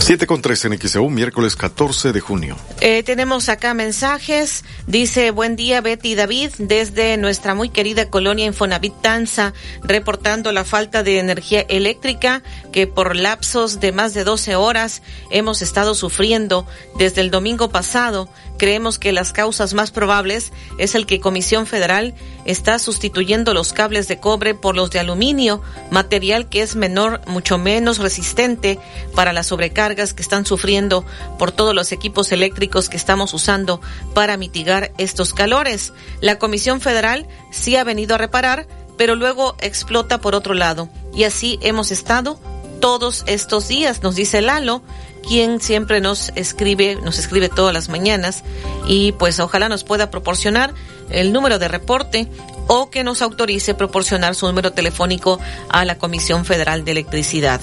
7 0.01 0.27
con 0.27 0.41
3 0.41 0.65
en 0.65 0.79
XEU, 0.81 1.11
miércoles 1.11 1.57
14 1.57 2.13
de 2.13 2.21
junio. 2.21 2.57
Eh, 2.81 3.03
tenemos 3.03 3.51
acá 3.51 3.75
mensajes. 3.75 4.65
Dice, 4.87 5.31
buen 5.31 5.57
día 5.57 5.83
Betty 5.83 6.15
David, 6.15 6.51
desde 6.59 7.19
nuestra 7.19 7.55
muy 7.55 7.69
querida 7.69 8.09
colonia 8.09 8.47
Infonavit 8.47 8.95
Tanza, 9.03 9.53
reportando 9.83 10.53
la 10.53 10.65
falta 10.65 11.03
de 11.03 11.19
energía 11.19 11.61
eléctrica 11.69 12.43
que 12.73 12.87
por 12.87 13.15
lapsos 13.15 13.79
de 13.79 13.93
más 13.93 14.15
de 14.15 14.25
12 14.25 14.57
horas 14.57 15.03
hemos 15.31 15.61
estado 15.61 15.95
sufriendo 15.95 16.67
desde 16.97 17.21
el 17.21 17.31
domingo 17.31 17.69
pasado. 17.69 18.31
Creemos 18.61 18.99
que 18.99 19.13
las 19.13 19.33
causas 19.33 19.73
más 19.73 19.91
probables 19.91 20.53
es 20.77 20.95
el 20.95 21.07
que 21.07 21.19
Comisión 21.19 21.67
Federal 21.67 22.15
está 22.45 22.79
sustituyendo 22.79 23.55
los 23.55 23.73
cables 23.73 24.07
de 24.07 24.21
cobre 24.21 24.55
por 24.55 24.77
los 24.77 24.91
de 24.91 24.99
aluminio, 24.99 25.63
material 25.91 26.51
que 26.51 26.61
es 26.61 26.77
menor, 26.77 27.23
mucho 27.27 27.57
menos 27.57 27.97
resistente 27.97 28.79
para 29.15 29.33
las 29.33 29.47
sobrecargas 29.47 30.13
que 30.13 30.21
están 30.21 30.45
sufriendo 30.45 31.07
por 31.39 31.53
todos 31.53 31.75
los 31.75 31.91
equipos 31.91 32.33
eléctricos 32.33 32.91
que 32.91 32.99
estamos 32.99 33.33
usando 33.33 33.81
para 34.13 34.37
mitigar 34.37 34.93
estos 34.99 35.33
calores. 35.33 35.95
La 36.21 36.39
Comisión 36.39 36.83
Federal 36.83 37.27
sí 37.51 37.77
ha 37.77 37.85
venido 37.85 38.17
a 38.17 38.19
reparar, 38.19 38.69
pero 38.99 39.15
luego 39.15 39.57
explota 39.63 40.21
por 40.21 40.35
otro 40.35 40.53
lado. 40.53 40.91
Y 41.15 41.25
así 41.25 41.59
hemos 41.63 41.91
estado 41.91 42.39
todos 42.81 43.25
estos 43.27 43.69
días, 43.69 44.03
nos 44.03 44.17
dice 44.17 44.43
Lalo, 44.43 44.83
quien 45.27 45.61
siempre 45.61 46.01
nos 46.01 46.33
escribe, 46.35 46.97
nos 46.97 47.19
escribe 47.19 47.49
todas 47.49 47.73
las 47.75 47.89
mañanas 47.89 48.43
y 48.87 49.13
pues 49.13 49.41
ojalá 49.41 49.69
nos 49.69 49.85
pueda 49.85 50.11
proporcionar 50.11 50.75
el 51.11 51.33
número 51.33 51.59
de 51.59 51.69
reporte 51.69 52.29
o 52.73 52.89
que 52.89 53.03
nos 53.03 53.21
autorice 53.21 53.75
proporcionar 53.75 54.37
su 54.37 54.47
número 54.47 54.73
telefónico 54.73 55.41
a 55.69 55.85
la 55.85 55.99
Comisión 55.99 56.45
Federal 56.45 56.85
de 56.85 56.93
Electricidad. 56.93 57.61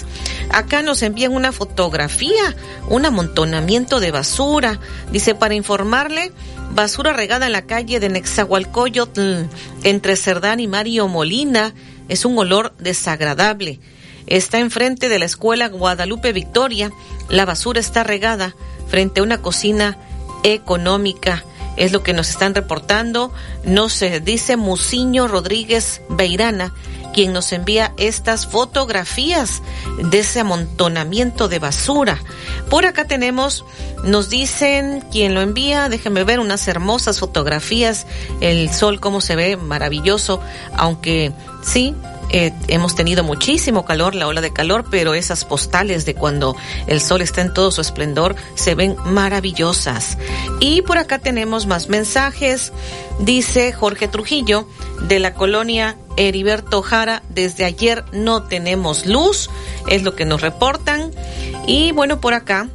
Acá 0.50 0.82
nos 0.82 1.02
envían 1.02 1.34
una 1.34 1.54
fotografía, 1.54 2.56
un 2.90 3.06
amontonamiento 3.06 4.02
de 4.02 4.12
basura. 4.12 4.82
Dice, 5.12 5.34
para 5.34 5.56
informarle, 5.56 6.34
basura 6.72 7.14
regada 7.14 7.46
en 7.46 7.54
la 7.54 7.66
calle 7.66 8.02
de 8.02 8.10
Nexahualcoyotl, 8.10 9.46
entre 9.84 10.18
Cerdán 10.18 10.60
y 10.60 10.68
Mario 10.68 11.08
Molina. 11.08 11.74
Es 12.10 12.26
un 12.26 12.38
olor 12.38 12.74
desagradable. 12.78 13.80
Está 14.28 14.60
enfrente 14.60 15.10
de 15.10 15.20
la 15.20 15.26
escuela 15.26 15.70
Guadalupe 15.70 16.34
Victoria. 16.34 16.92
La 17.30 17.46
basura 17.46 17.80
está 17.80 18.04
regada 18.04 18.56
frente 18.88 19.22
a 19.22 19.24
una 19.24 19.42
cocina 19.42 19.98
económica. 20.44 21.44
Es 21.78 21.92
lo 21.92 22.04
que 22.04 22.14
nos 22.14 22.30
están 22.30 22.54
reportando. 22.54 23.32
Nos 23.64 24.04
dice 24.24 24.58
Musiño 24.58 25.28
Rodríguez 25.28 26.02
Beirana, 26.10 26.74
quien 27.14 27.34
nos 27.34 27.52
envía 27.54 27.94
estas 27.98 28.48
fotografías 28.48 29.62
de 29.98 30.20
ese 30.20 30.42
amontonamiento 30.42 31.48
de 31.48 31.60
basura. 31.60 32.20
Por 32.70 32.86
acá 32.86 33.06
tenemos, 33.06 33.64
nos 34.04 34.30
dicen 34.30 35.04
quien 35.12 35.34
lo 35.34 35.42
envía, 35.42 35.90
déjenme 35.90 36.24
ver 36.24 36.40
unas 36.40 36.68
hermosas 36.68 37.20
fotografías, 37.20 38.06
el 38.42 38.74
sol 38.74 39.00
cómo 39.00 39.22
se 39.22 39.36
ve, 39.36 39.56
maravilloso, 39.58 40.42
aunque 40.76 41.32
sí, 41.64 41.96
eh, 42.30 42.54
hemos 42.68 42.96
tenido 42.96 43.24
muchísimo 43.24 43.86
calor, 43.86 44.14
la 44.14 44.28
ola 44.28 44.42
de 44.42 44.52
calor, 44.52 44.86
pero 44.90 45.14
esas 45.14 45.46
postales 45.46 46.06
de 46.06 46.14
cuando 46.14 46.56
el 46.88 47.00
sol 47.00 47.22
está 47.22 47.42
en 47.42 47.54
todo 47.54 47.72
su 47.72 47.82
esplendor 47.82 48.36
se 48.56 48.76
ven 48.76 48.96
maravillosas. 49.06 50.18
Y 50.60 50.82
por 50.82 50.98
acá 50.98 51.20
tenemos 51.20 51.68
más 51.68 51.90
mensajes. 51.90 52.74
Dice 53.20 53.72
Jorge 53.72 54.08
Trujillo 54.08 54.68
de 55.08 55.20
la 55.20 55.34
colonia 55.34 55.98
Heriberto 56.18 56.82
Jara, 56.82 57.24
desde 57.30 57.66
ayer 57.66 58.04
no 58.12 58.44
tenemos 58.44 59.06
luz, 59.06 59.50
es 59.88 60.04
lo 60.04 60.16
que 60.16 60.26
nos 60.26 60.42
reportan. 60.42 61.12
Y 61.66 61.92
bueno, 61.92 62.20
por 62.20 62.34
acá 62.34 62.70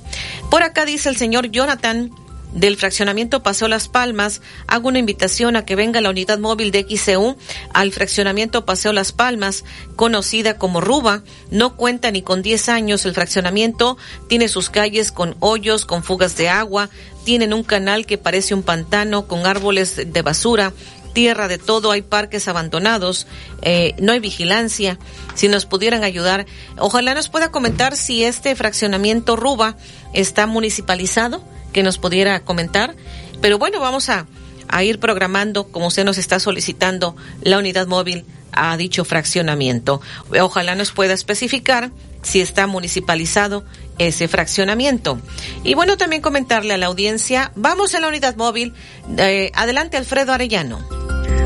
Por 0.50 0.64
acá 0.64 0.86
dice 0.86 1.10
el 1.10 1.18
señor 1.18 1.50
Jonathan 1.52 2.12
del 2.54 2.78
fraccionamiento 2.78 3.44
Paseo 3.44 3.68
Las 3.68 3.88
Palmas, 3.88 4.42
hago 4.68 4.90
una 4.90 5.00
invitación 5.00 5.56
a 5.56 5.66
que 5.66 5.76
venga 5.76 6.02
la 6.02 6.10
unidad 6.10 6.40
móvil 6.40 6.72
de 6.72 6.86
XCU 6.90 7.38
al 7.74 7.92
fraccionamiento 7.92 8.66
Paseo 8.66 8.94
Las 8.94 9.12
Palmas, 9.12 9.64
conocida 9.96 10.58
como 10.58 10.82
Ruba. 10.82 11.24
No 11.50 11.76
cuenta 11.76 12.12
ni 12.12 12.22
con 12.22 12.42
10 12.42 12.70
años 12.70 13.06
el 13.06 13.14
fraccionamiento, 13.14 13.98
tiene 14.28 14.48
sus 14.48 14.70
calles 14.70 15.12
con 15.12 15.36
hoyos, 15.40 15.86
con 15.86 16.04
fugas 16.04 16.36
de 16.36 16.50
agua, 16.50 16.90
tienen 17.24 17.54
un 17.54 17.64
canal 17.64 18.06
que 18.06 18.18
parece 18.18 18.54
un 18.54 18.64
pantano 18.64 19.28
con 19.28 19.46
árboles 19.46 20.12
de 20.12 20.22
basura, 20.22 20.74
tierra 21.14 21.48
de 21.48 21.58
todo, 21.58 21.92
hay 21.92 22.02
parques 22.02 22.48
abandonados, 22.48 23.28
eh, 23.62 23.94
no 24.00 24.12
hay 24.14 24.20
vigilancia. 24.20 24.98
Si 25.36 25.48
nos 25.48 25.66
pudieran 25.66 26.04
ayudar, 26.04 26.46
ojalá 26.78 27.14
nos 27.14 27.30
pueda 27.30 27.52
comentar 27.52 27.96
si 27.96 28.24
este 28.24 28.56
fraccionamiento 28.56 29.36
Ruba 29.36 29.76
está 30.14 30.48
municipalizado, 30.48 31.44
que 31.74 31.84
nos 31.84 31.98
pudiera 31.98 32.40
comentar. 32.42 32.96
Pero 33.42 33.58
bueno, 33.58 33.80
vamos 33.80 34.10
a, 34.10 34.28
a 34.68 34.84
ir 34.84 35.00
programando, 35.00 35.68
como 35.68 35.88
usted 35.88 36.06
nos 36.06 36.18
está 36.18 36.40
solicitando, 36.40 37.16
la 37.42 37.58
unidad 37.58 37.88
móvil 37.88 38.26
a 38.52 38.76
dicho 38.78 39.06
fraccionamiento. 39.06 40.02
Ojalá 40.40 40.76
nos 40.76 40.92
pueda 40.92 41.14
especificar 41.14 41.92
si 42.22 42.42
está 42.42 42.68
municipalizado 42.68 43.64
ese 44.08 44.28
fraccionamiento. 44.28 45.20
Y 45.64 45.74
bueno, 45.74 45.98
también 45.98 46.22
comentarle 46.22 46.74
a 46.74 46.78
la 46.78 46.88
audiencia, 46.88 47.52
vamos 47.56 47.96
a 47.96 48.00
la 48.00 48.08
unidad 48.08 48.36
móvil. 48.36 48.74
Eh, 49.18 49.52
adelante, 49.54 49.98
Alfredo 49.98 50.34
Arellano. 50.34 50.80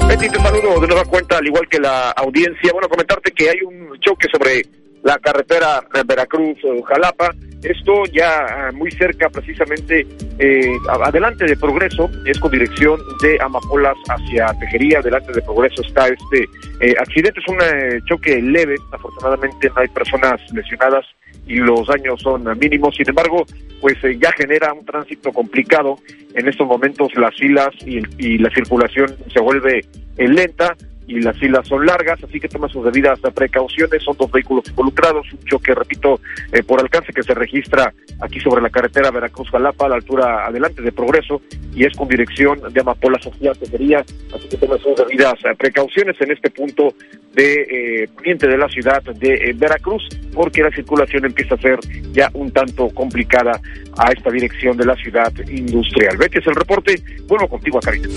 Betty, 0.08 0.30
te 0.30 0.40
saludo 0.40 0.80
de 0.80 0.88
nueva 0.88 1.04
cuenta, 1.06 1.38
al 1.38 1.48
igual 1.48 1.68
que 1.68 1.80
la 1.80 2.12
audiencia. 2.12 2.72
Bueno, 2.72 2.88
comentarte 2.88 3.32
que 3.32 3.50
hay 3.50 3.58
un 3.66 3.98
choque 4.00 4.28
sobre 4.32 4.64
la 5.06 5.18
carretera 5.20 5.84
Veracruz-Jalapa. 6.06 7.30
Esto 7.64 8.04
ya 8.12 8.46
ah, 8.48 8.72
muy 8.74 8.92
cerca, 8.92 9.30
precisamente, 9.30 10.06
eh, 10.40 10.72
adelante 10.90 11.46
de 11.46 11.56
Progreso, 11.56 12.10
es 12.26 12.40
con 12.40 12.52
dirección 12.52 13.00
de 13.22 13.38
Amapolas 13.42 13.96
hacia 14.10 14.48
Tejería. 14.60 15.00
Adelante 15.00 15.32
de 15.32 15.42
Progreso 15.42 15.82
está 15.82 16.08
este 16.08 16.46
eh, 16.80 16.96
accidente, 17.00 17.40
es 17.40 17.48
un 17.48 17.62
eh, 17.62 18.00
choque 18.06 18.42
leve. 18.42 18.76
Afortunadamente 18.92 19.70
no 19.70 19.82
hay 19.82 19.88
personas 19.90 20.40
lesionadas 20.52 21.06
y 21.48 21.56
los 21.56 21.88
daños 21.88 22.22
son 22.22 22.46
mínimos. 22.58 22.96
Sin 22.96 23.08
embargo, 23.10 23.46
pues 23.82 23.96
ya 24.20 24.32
genera 24.38 24.74
un 24.74 24.86
tránsito 24.86 25.32
complicado. 25.32 25.98
En 26.34 26.48
estos 26.48 26.68
momentos 26.68 27.14
las 27.16 27.36
filas 27.36 27.70
y, 27.86 28.00
y 28.18 28.38
la 28.38 28.50
circulación 28.50 29.16
se 29.34 29.40
vuelve 29.42 29.86
lenta 30.18 30.76
y 31.08 31.22
las 31.22 31.38
filas 31.38 31.68
son 31.68 31.86
largas, 31.86 32.24
así 32.24 32.40
que 32.40 32.48
toma 32.48 32.68
sus 32.68 32.84
debidas 32.84 33.20
precauciones. 33.34 34.04
Son 34.04 34.16
dos 34.18 34.32
vehículos 34.32 34.68
involucrados, 34.70 35.32
un 35.32 35.44
choque, 35.46 35.74
repito, 35.74 36.20
eh, 36.52 36.64
por 36.64 36.80
alcance 36.80 37.14
que 37.14 37.24
se 37.24 37.34
registra 37.34 37.94
aquí 38.22 38.40
sobre 38.40 38.62
la 38.62 38.70
carretera 38.70 39.12
Veracruz-Jalapa, 39.12 39.86
a 39.86 39.90
la 39.90 39.96
altura 39.96 40.46
adelante 40.46 40.82
de 40.82 40.92
Progreso, 40.92 41.42
y 41.74 41.86
es 41.86 41.96
con 41.96 42.08
dirección 42.08 42.60
de 42.72 42.82
Amapola 42.82 43.20
Sofía 43.22 43.54
Tejería, 43.54 44.04
así 44.34 44.48
que 44.50 44.58
toma 44.58 44.78
sus 44.78 44.96
debidas 44.96 45.36
eh, 45.46 45.56
precauciones 45.58 46.20
en 46.22 46.32
este 46.32 46.50
punto 46.50 46.94
de 47.34 48.04
eh, 48.04 48.08
poniente 48.16 48.48
de 48.48 48.58
la 48.58 48.70
ciudad 48.70 49.04
de 49.04 49.54
Veracruz, 49.56 50.08
porque 50.34 50.64
la 50.64 50.72
circulación 50.72 51.26
empieza 51.26 51.56
a 51.56 51.58
ser 51.58 51.80
ya 52.12 52.30
un 52.34 52.52
tanto 52.52 52.90
complicada 52.90 53.60
a 53.98 54.12
esta 54.12 54.32
dirección 54.32 54.78
de 54.78 54.86
la 54.86 54.96
ciudad 54.96 55.32
industrial. 55.50 56.18
Ve 56.18 56.30
que 56.30 56.40
es 56.40 56.48
el 56.48 56.56
reporte, 56.56 57.02
vuelvo 57.28 57.48
contigo 57.48 57.78
a 57.78 57.82
Carita. 57.82 58.08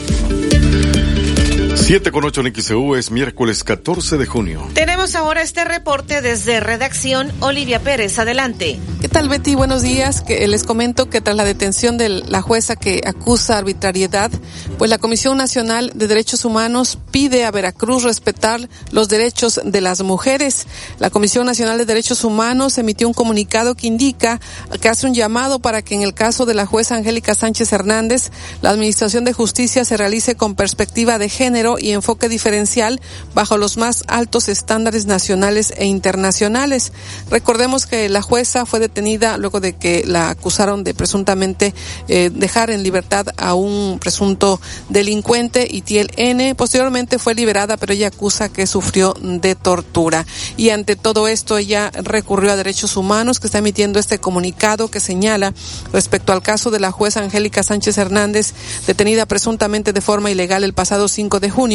7 1.88 2.12
con 2.12 2.22
8 2.22 2.42
en 2.42 2.54
XEU 2.54 2.96
es 2.96 3.10
miércoles 3.10 3.64
14 3.64 4.18
de 4.18 4.26
junio. 4.26 4.68
Tenemos 4.74 5.14
ahora 5.14 5.40
este 5.40 5.64
reporte 5.64 6.20
desde 6.20 6.60
redacción 6.60 7.32
Olivia 7.40 7.80
Pérez. 7.80 8.18
Adelante. 8.18 8.78
¿Qué 9.00 9.08
tal 9.08 9.30
Betty? 9.30 9.54
Buenos 9.54 9.80
días. 9.80 10.20
Que 10.20 10.46
les 10.48 10.64
comento 10.64 11.08
que 11.08 11.22
tras 11.22 11.34
la 11.34 11.46
detención 11.46 11.96
de 11.96 12.10
la 12.10 12.42
jueza 12.42 12.76
que 12.76 13.00
acusa 13.06 13.56
arbitrariedad, 13.56 14.30
pues 14.76 14.90
la 14.90 14.98
Comisión 14.98 15.38
Nacional 15.38 15.90
de 15.94 16.08
Derechos 16.08 16.44
Humanos 16.44 16.98
pide 17.10 17.46
a 17.46 17.50
Veracruz 17.50 18.02
respetar 18.02 18.68
los 18.92 19.08
derechos 19.08 19.58
de 19.64 19.80
las 19.80 20.02
mujeres. 20.02 20.66
La 20.98 21.08
Comisión 21.08 21.46
Nacional 21.46 21.78
de 21.78 21.86
Derechos 21.86 22.22
Humanos 22.22 22.76
emitió 22.76 23.08
un 23.08 23.14
comunicado 23.14 23.74
que 23.74 23.86
indica 23.86 24.40
que 24.82 24.90
hace 24.90 25.06
un 25.06 25.14
llamado 25.14 25.58
para 25.58 25.80
que 25.80 25.94
en 25.94 26.02
el 26.02 26.12
caso 26.12 26.44
de 26.44 26.52
la 26.52 26.66
jueza 26.66 26.96
Angélica 26.96 27.34
Sánchez 27.34 27.72
Hernández, 27.72 28.30
la 28.60 28.68
Administración 28.68 29.24
de 29.24 29.32
Justicia 29.32 29.86
se 29.86 29.96
realice 29.96 30.34
con 30.34 30.54
perspectiva 30.54 31.16
de 31.16 31.30
género 31.30 31.77
y 31.80 31.92
enfoque 31.92 32.28
diferencial 32.28 33.00
bajo 33.34 33.56
los 33.56 33.76
más 33.76 34.04
altos 34.06 34.48
estándares 34.48 35.06
nacionales 35.06 35.72
e 35.76 35.86
internacionales. 35.86 36.92
Recordemos 37.30 37.86
que 37.86 38.08
la 38.08 38.22
jueza 38.22 38.66
fue 38.66 38.80
detenida 38.80 39.38
luego 39.38 39.60
de 39.60 39.76
que 39.76 40.04
la 40.06 40.30
acusaron 40.30 40.84
de 40.84 40.94
presuntamente 40.94 41.74
eh, 42.08 42.30
dejar 42.32 42.70
en 42.70 42.82
libertad 42.82 43.26
a 43.36 43.54
un 43.54 43.98
presunto 44.00 44.60
delincuente, 44.88 45.66
Itiel 45.70 46.10
N. 46.16 46.54
Posteriormente 46.54 47.18
fue 47.18 47.34
liberada, 47.34 47.76
pero 47.76 47.92
ella 47.92 48.08
acusa 48.08 48.48
que 48.48 48.66
sufrió 48.66 49.14
de 49.20 49.54
tortura. 49.54 50.26
Y 50.56 50.70
ante 50.70 50.96
todo 50.96 51.28
esto, 51.28 51.58
ella 51.58 51.90
recurrió 51.94 52.52
a 52.52 52.56
Derechos 52.56 52.96
Humanos, 52.96 53.40
que 53.40 53.46
está 53.46 53.58
emitiendo 53.58 53.98
este 53.98 54.18
comunicado 54.18 54.88
que 54.88 55.00
señala 55.00 55.54
respecto 55.92 56.32
al 56.32 56.42
caso 56.42 56.70
de 56.70 56.80
la 56.80 56.90
jueza 56.90 57.20
Angélica 57.20 57.62
Sánchez 57.62 57.98
Hernández, 57.98 58.52
detenida 58.86 59.26
presuntamente 59.26 59.92
de 59.92 60.00
forma 60.00 60.30
ilegal 60.30 60.64
el 60.64 60.72
pasado 60.72 61.08
5 61.08 61.40
de 61.40 61.50
junio, 61.50 61.67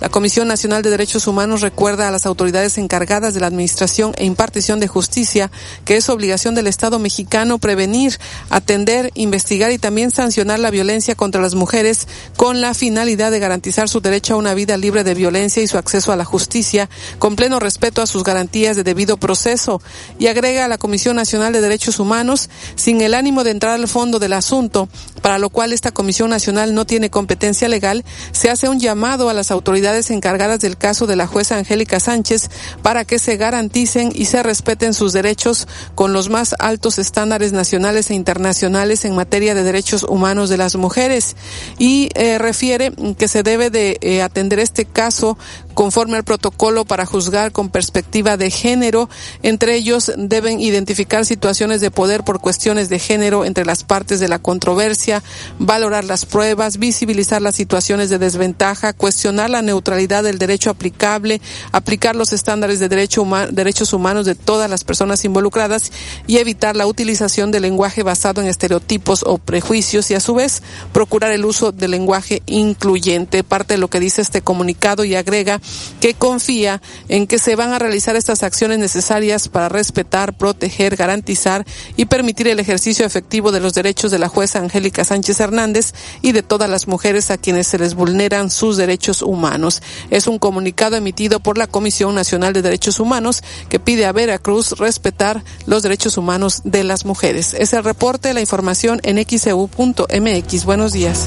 la 0.00 0.08
Comisión 0.08 0.48
Nacional 0.48 0.82
de 0.82 0.90
Derechos 0.90 1.26
Humanos 1.26 1.60
recuerda 1.60 2.08
a 2.08 2.10
las 2.10 2.26
autoridades 2.26 2.78
encargadas 2.78 3.34
de 3.34 3.40
la 3.40 3.48
administración 3.48 4.12
e 4.16 4.24
impartición 4.24 4.78
de 4.80 4.86
justicia 4.86 5.50
que 5.84 5.96
es 5.96 6.08
obligación 6.08 6.54
del 6.54 6.66
Estado 6.66 6.98
mexicano 6.98 7.58
prevenir, 7.58 8.18
atender, 8.50 9.10
investigar 9.14 9.72
y 9.72 9.78
también 9.78 10.10
sancionar 10.10 10.58
la 10.58 10.70
violencia 10.70 11.14
contra 11.14 11.42
las 11.42 11.54
mujeres 11.54 12.06
con 12.36 12.60
la 12.60 12.74
finalidad 12.74 13.30
de 13.30 13.40
garantizar 13.40 13.88
su 13.88 14.00
derecho 14.00 14.34
a 14.34 14.38
una 14.38 14.54
vida 14.54 14.76
libre 14.76 15.04
de 15.04 15.14
violencia 15.14 15.62
y 15.62 15.66
su 15.66 15.78
acceso 15.78 16.12
a 16.12 16.16
la 16.16 16.24
justicia 16.24 16.88
con 17.18 17.36
pleno 17.36 17.58
respeto 17.58 18.02
a 18.02 18.06
sus 18.06 18.24
garantías 18.24 18.76
de 18.76 18.84
debido 18.84 19.16
proceso. 19.16 19.82
Y 20.18 20.28
agrega 20.28 20.64
a 20.64 20.68
la 20.68 20.78
Comisión 20.78 21.16
Nacional 21.16 21.52
de 21.52 21.60
Derechos 21.60 21.98
Humanos 21.98 22.50
sin 22.76 23.00
el 23.00 23.14
ánimo 23.14 23.44
de 23.44 23.50
entrar 23.50 23.74
al 23.74 23.88
fondo 23.88 24.18
del 24.18 24.32
asunto, 24.32 24.88
para 25.22 25.38
lo 25.38 25.50
cual 25.50 25.72
esta 25.72 25.92
Comisión 25.92 26.30
Nacional 26.30 26.74
no 26.74 26.84
tiene 26.84 27.10
competencia 27.10 27.68
legal, 27.68 28.04
se 28.32 28.50
hace 28.50 28.68
un 28.68 28.80
llamado 28.80 29.28
a 29.28 29.34
las 29.40 29.50
autoridades 29.50 30.10
encargadas 30.10 30.60
del 30.60 30.76
caso 30.76 31.06
de 31.06 31.16
la 31.16 31.26
jueza 31.26 31.56
Angélica 31.56 31.98
Sánchez 31.98 32.50
para 32.82 33.06
que 33.06 33.18
se 33.18 33.38
garanticen 33.38 34.12
y 34.14 34.26
se 34.26 34.42
respeten 34.42 34.92
sus 34.92 35.14
derechos 35.14 35.66
con 35.94 36.12
los 36.12 36.28
más 36.28 36.54
altos 36.58 36.98
estándares 36.98 37.52
nacionales 37.52 38.10
e 38.10 38.14
internacionales 38.14 39.06
en 39.06 39.14
materia 39.14 39.54
de 39.54 39.62
derechos 39.62 40.02
humanos 40.02 40.50
de 40.50 40.58
las 40.58 40.76
mujeres 40.76 41.36
y 41.78 42.10
eh, 42.16 42.36
refiere 42.36 42.92
que 43.16 43.28
se 43.28 43.42
debe 43.42 43.70
de 43.70 43.96
eh, 44.02 44.20
atender 44.20 44.58
este 44.58 44.84
caso 44.84 45.38
conforme 45.72 46.18
al 46.18 46.24
protocolo 46.24 46.84
para 46.84 47.06
juzgar 47.06 47.52
con 47.52 47.70
perspectiva 47.70 48.36
de 48.36 48.50
género. 48.50 49.08
Entre 49.42 49.74
ellos 49.74 50.12
deben 50.18 50.60
identificar 50.60 51.24
situaciones 51.24 51.80
de 51.80 51.90
poder 51.90 52.24
por 52.24 52.40
cuestiones 52.40 52.90
de 52.90 52.98
género 52.98 53.46
entre 53.46 53.64
las 53.64 53.84
partes 53.84 54.20
de 54.20 54.28
la 54.28 54.38
controversia, 54.38 55.22
valorar 55.58 56.04
las 56.04 56.26
pruebas, 56.26 56.76
visibilizar 56.76 57.40
las 57.40 57.54
situaciones 57.54 58.10
de 58.10 58.18
desventaja, 58.18 58.92
cuestionar 58.92 59.29
la 59.32 59.62
neutralidad 59.62 60.22
del 60.22 60.38
derecho 60.38 60.70
aplicable, 60.70 61.40
aplicar 61.72 62.16
los 62.16 62.32
estándares 62.32 62.80
de 62.80 62.88
derecho 62.88 63.26
derechos 63.50 63.92
humanos 63.92 64.26
de 64.26 64.34
todas 64.34 64.70
las 64.70 64.84
personas 64.84 65.24
involucradas 65.24 65.92
y 66.26 66.38
evitar 66.38 66.76
la 66.76 66.86
utilización 66.86 67.50
del 67.50 67.62
lenguaje 67.62 68.02
basado 68.02 68.40
en 68.40 68.48
estereotipos 68.48 69.22
o 69.26 69.38
prejuicios 69.38 70.10
y 70.10 70.14
a 70.14 70.20
su 70.20 70.34
vez 70.34 70.62
procurar 70.92 71.32
el 71.32 71.44
uso 71.44 71.72
del 71.72 71.92
lenguaje 71.92 72.42
incluyente. 72.46 73.44
Parte 73.44 73.74
de 73.74 73.78
lo 73.78 73.88
que 73.88 74.00
dice 74.00 74.22
este 74.22 74.42
comunicado 74.42 75.04
y 75.04 75.14
agrega 75.14 75.60
que 76.00 76.14
confía 76.14 76.82
en 77.08 77.26
que 77.26 77.38
se 77.38 77.56
van 77.56 77.72
a 77.72 77.78
realizar 77.78 78.16
estas 78.16 78.42
acciones 78.42 78.78
necesarias 78.78 79.48
para 79.48 79.68
respetar, 79.68 80.36
proteger, 80.36 80.96
garantizar 80.96 81.66
y 81.96 82.06
permitir 82.06 82.48
el 82.48 82.60
ejercicio 82.60 83.06
efectivo 83.06 83.52
de 83.52 83.60
los 83.60 83.74
derechos 83.74 84.10
de 84.10 84.18
la 84.18 84.28
jueza 84.28 84.58
Angélica 84.58 85.04
Sánchez 85.04 85.40
Hernández 85.40 85.92
y 86.22 86.32
de 86.32 86.42
todas 86.42 86.70
las 86.70 86.88
mujeres 86.88 87.30
a 87.30 87.38
quienes 87.38 87.66
se 87.66 87.78
les 87.78 87.94
vulneran 87.94 88.50
sus 88.50 88.76
derechos 88.76 89.09
humanos. 89.22 89.82
Es 90.10 90.26
un 90.26 90.38
comunicado 90.38 90.96
emitido 90.96 91.40
por 91.40 91.58
la 91.58 91.66
Comisión 91.66 92.14
Nacional 92.14 92.52
de 92.52 92.62
Derechos 92.62 93.00
Humanos 93.00 93.42
que 93.68 93.80
pide 93.80 94.06
a 94.06 94.12
Veracruz 94.12 94.72
respetar 94.78 95.44
los 95.66 95.82
derechos 95.82 96.16
humanos 96.16 96.62
de 96.64 96.84
las 96.84 97.04
mujeres. 97.04 97.54
Es 97.54 97.72
el 97.72 97.84
reporte, 97.84 98.34
la 98.34 98.40
información 98.40 99.00
en 99.02 99.18
xeu.mx. 99.24 100.64
Buenos 100.64 100.92
días. 100.92 101.26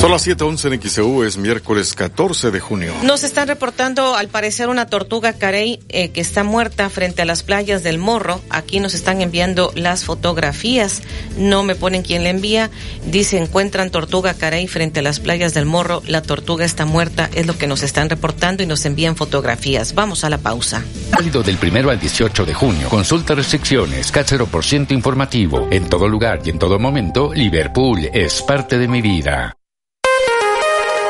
Son 0.00 0.12
las 0.12 0.24
7:11 0.24 0.72
en 0.72 0.80
XEU, 0.80 1.24
es 1.24 1.38
miércoles 1.38 1.92
14 1.92 2.52
de 2.52 2.60
junio. 2.60 2.94
Nos 3.02 3.24
están 3.24 3.48
reportando, 3.48 4.14
al 4.14 4.28
parecer, 4.28 4.68
una 4.68 4.86
tortuga 4.86 5.32
carey 5.32 5.80
eh, 5.88 6.10
que 6.10 6.20
está 6.20 6.44
muerta 6.44 6.88
frente 6.88 7.22
a 7.22 7.24
las 7.24 7.42
playas 7.42 7.82
del 7.82 7.98
Morro. 7.98 8.40
Aquí 8.48 8.78
nos 8.78 8.94
están 8.94 9.20
enviando 9.22 9.72
las 9.74 10.04
fotografías. 10.04 11.02
No 11.36 11.64
me 11.64 11.74
ponen 11.74 12.02
quién 12.02 12.22
le 12.22 12.30
envía. 12.30 12.70
Dice, 13.06 13.38
encuentran 13.38 13.90
tortuga 13.90 14.34
carey 14.34 14.68
frente 14.68 15.00
a 15.00 15.02
las 15.02 15.18
playas 15.18 15.52
del 15.52 15.64
Morro. 15.64 16.00
La 16.06 16.22
tortuga 16.22 16.64
está 16.64 16.84
muerta, 16.84 17.28
es 17.34 17.48
lo 17.48 17.58
que 17.58 17.66
nos 17.66 17.82
están 17.82 18.08
reportando 18.08 18.62
y 18.62 18.66
nos 18.66 18.86
envían 18.86 19.16
fotografías. 19.16 19.96
Vamos 19.96 20.22
a 20.22 20.30
la 20.30 20.38
pausa. 20.38 20.84
Válido 21.10 21.42
del 21.42 21.56
primero 21.56 21.90
al 21.90 21.98
18 21.98 22.46
de 22.46 22.54
junio. 22.54 22.88
Consulta 22.88 23.34
restricciones, 23.34 24.12
0% 24.14 24.92
informativo. 24.92 25.66
En 25.72 25.88
todo 25.88 26.06
lugar 26.06 26.40
y 26.44 26.50
en 26.50 26.60
todo 26.60 26.78
momento, 26.78 27.34
Liverpool 27.34 28.08
es 28.12 28.42
parte 28.42 28.78
de 28.78 28.86
mi 28.86 29.02
vida. 29.02 29.57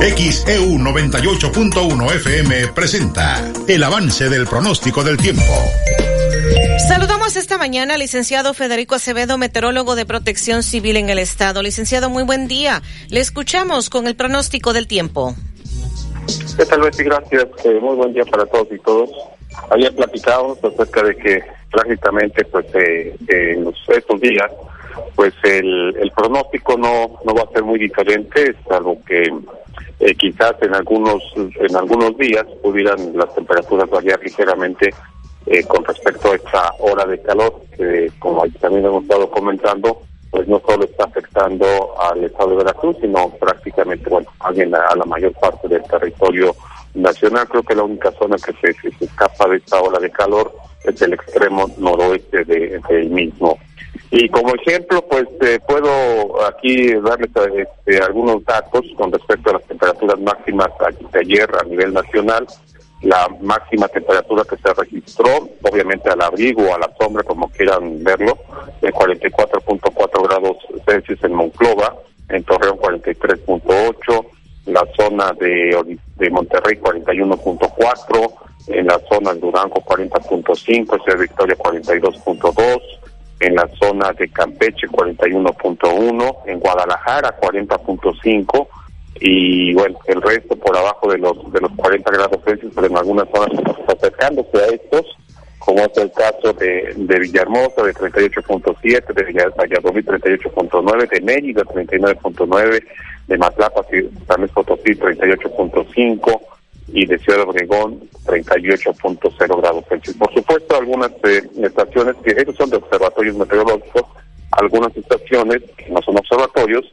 XEU 0.00 0.78
98.1 0.78 2.14
FM 2.14 2.68
presenta 2.74 3.52
el 3.68 3.84
avance 3.84 4.30
del 4.30 4.46
pronóstico 4.46 5.04
del 5.04 5.18
tiempo. 5.18 5.42
Saludamos 6.88 7.36
esta 7.36 7.58
mañana 7.58 7.94
al 7.94 8.00
licenciado 8.00 8.54
Federico 8.54 8.94
Acevedo, 8.94 9.36
meteorólogo 9.36 9.96
de 9.96 10.06
protección 10.06 10.62
civil 10.62 10.96
en 10.96 11.10
el 11.10 11.18
estado. 11.18 11.62
Licenciado, 11.62 12.08
muy 12.08 12.22
buen 12.22 12.48
día. 12.48 12.80
Le 13.10 13.20
escuchamos 13.20 13.90
con 13.90 14.06
el 14.06 14.16
pronóstico 14.16 14.72
del 14.72 14.86
tiempo. 14.86 15.34
¿Qué 16.56 16.64
tal, 16.64 16.80
Betty? 16.80 17.04
Gracias. 17.04 17.44
Eh, 17.64 17.78
muy 17.78 17.94
buen 17.96 18.14
día 18.14 18.24
para 18.24 18.46
todos 18.46 18.68
y 18.70 18.78
todos. 18.78 19.10
Había 19.68 19.92
platicado 19.92 20.58
acerca 20.62 21.02
de 21.02 21.14
que 21.14 21.42
prácticamente 21.70 22.42
pues 22.46 22.64
eh, 22.74 23.14
en 23.28 23.70
estos 23.88 24.18
días 24.18 24.50
pues 25.14 25.34
el, 25.42 25.94
el 26.00 26.10
pronóstico 26.12 26.78
no, 26.78 27.20
no 27.24 27.34
va 27.34 27.42
a 27.42 27.52
ser 27.52 27.62
muy 27.62 27.78
diferente, 27.78 28.54
salvo 28.66 28.98
que 29.04 29.30
eh, 30.00 30.14
quizás 30.14 30.54
en 30.62 30.74
algunos 30.74 31.22
en 31.36 31.76
algunos 31.76 32.16
días 32.16 32.44
pudieran 32.62 33.16
las 33.16 33.34
temperaturas 33.34 33.88
variar 33.90 34.20
ligeramente 34.22 34.94
eh, 35.46 35.64
con 35.64 35.84
respecto 35.84 36.32
a 36.32 36.36
esta 36.36 36.72
hora 36.78 37.04
de 37.06 37.20
calor 37.20 37.62
que 37.76 38.10
como 38.18 38.42
también 38.60 38.86
hemos 38.86 39.02
estado 39.02 39.30
comentando 39.30 40.02
pues 40.30 40.46
no 40.46 40.60
solo 40.66 40.84
está 40.84 41.04
afectando 41.04 41.66
al 42.00 42.24
estado 42.24 42.50
de 42.50 42.56
Veracruz 42.56 42.96
sino 43.00 43.30
prácticamente 43.30 44.08
bueno 44.08 44.28
a, 44.40 44.52
la 44.52 45.04
mayor 45.04 45.32
parte 45.34 45.68
del 45.68 45.82
territorio 45.82 46.54
nacional. 46.94 47.48
Creo 47.48 47.62
que 47.62 47.74
la 47.74 47.84
única 47.84 48.10
zona 48.12 48.36
que 48.36 48.52
se, 48.52 49.04
escapa 49.04 49.48
de 49.48 49.56
esta 49.56 49.80
ola 49.80 49.98
de 49.98 50.10
calor 50.10 50.54
es 50.84 51.00
el 51.02 51.12
extremo 51.12 51.70
noroeste 51.78 52.44
del 52.44 52.80
de, 52.88 53.04
mismo 53.04 53.58
y 54.12 54.28
como 54.28 54.54
ejemplo, 54.54 55.02
pues 55.08 55.26
eh, 55.42 55.60
puedo 55.66 56.44
aquí 56.44 56.92
darles 56.94 57.30
este, 57.54 58.02
algunos 58.02 58.44
datos 58.44 58.84
con 58.96 59.12
respecto 59.12 59.50
a 59.50 59.52
las 59.54 59.64
temperaturas 59.64 60.18
máximas 60.18 60.70
de 61.12 61.20
ayer 61.20 61.48
a 61.60 61.64
nivel 61.64 61.92
nacional. 61.92 62.46
La 63.02 63.28
máxima 63.40 63.88
temperatura 63.88 64.42
que 64.44 64.56
se 64.56 64.74
registró, 64.74 65.48
obviamente 65.62 66.10
al 66.10 66.20
abrigo 66.20 66.64
o 66.64 66.74
a 66.74 66.78
la 66.78 66.90
sombra, 67.00 67.22
como 67.22 67.48
quieran 67.48 68.02
verlo, 68.02 68.36
de 68.82 68.92
44.4 68.92 70.28
grados 70.28 70.56
Celsius 70.84 71.22
en 71.24 71.32
Monclova, 71.32 71.94
en 72.28 72.42
Torreón 72.44 72.78
43.8, 72.78 74.26
la 74.66 74.86
zona 74.96 75.32
de, 75.38 75.98
de 76.16 76.30
Monterrey 76.30 76.78
41.4, 76.78 78.34
en 78.68 78.86
la 78.86 79.00
zona 79.08 79.34
de 79.34 79.40
Durango 79.40 79.76
40.5, 79.76 81.02
Ciudad 81.04 81.18
Victoria 81.18 81.56
42.2, 81.56 82.82
en 83.40 83.54
la 83.54 83.68
zona 83.80 84.12
de 84.12 84.28
Campeche 84.28 84.86
41.1, 84.88 86.36
en 86.46 86.60
Guadalajara 86.60 87.40
40.5 87.40 88.68
y 89.18 89.74
bueno, 89.74 89.98
el 90.06 90.22
resto 90.22 90.56
por 90.56 90.76
abajo 90.76 91.10
de 91.10 91.18
los 91.18 91.52
de 91.52 91.60
los 91.60 91.72
40 91.72 92.10
grados 92.10 92.38
Celsius, 92.44 92.72
pero 92.74 92.86
en 92.86 92.96
algunas 92.96 93.28
zonas 93.34 93.50
acercándose 93.88 94.58
a 94.58 94.66
estos, 94.66 95.06
como 95.58 95.80
es 95.80 95.96
el 95.96 96.12
caso 96.12 96.52
de, 96.54 96.94
de 96.96 97.18
Villahermosa 97.18 97.82
de 97.82 97.94
38.7, 97.94 99.12
de 99.12 99.50
Valladolid 99.56 100.06
38.9, 100.06 101.08
de 101.08 101.20
Mérida 101.22 101.62
39.9, 101.62 102.84
de 103.26 103.38
Matlapa, 103.38 103.82
también 104.26 104.50
Potosí 104.54 104.92
38.5, 104.92 106.40
y 106.92 107.06
de 107.06 107.18
Ciudad 107.18 107.42
Obregón 107.42 108.00
38.0 108.24 109.60
grados 109.60 109.84
Celsius. 109.88 110.16
Por 110.16 110.32
supuesto, 110.34 110.76
algunas 110.76 111.10
eh, 111.24 111.42
estaciones, 111.62 112.16
que 112.24 112.30
esos 112.32 112.56
son 112.56 112.70
de 112.70 112.76
observatorios 112.76 113.36
meteorológicos, 113.36 114.04
algunas 114.52 114.96
estaciones 114.96 115.62
que 115.76 115.88
no 115.90 116.02
son 116.02 116.18
observatorios 116.18 116.84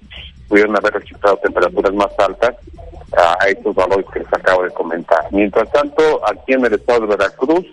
pudieron 0.47 0.77
haber 0.77 0.93
registrado 0.93 1.37
temperaturas 1.37 1.93
más 1.93 2.11
altas 2.19 2.55
a, 3.17 3.47
estos 3.47 3.75
valores 3.75 4.05
que 4.13 4.19
les 4.19 4.33
acabo 4.33 4.63
de 4.63 4.69
comentar. 4.71 5.25
Mientras 5.31 5.69
tanto, 5.71 6.21
aquí 6.25 6.53
en 6.53 6.65
el 6.65 6.73
estado 6.73 7.01
de 7.01 7.07
Veracruz, 7.07 7.65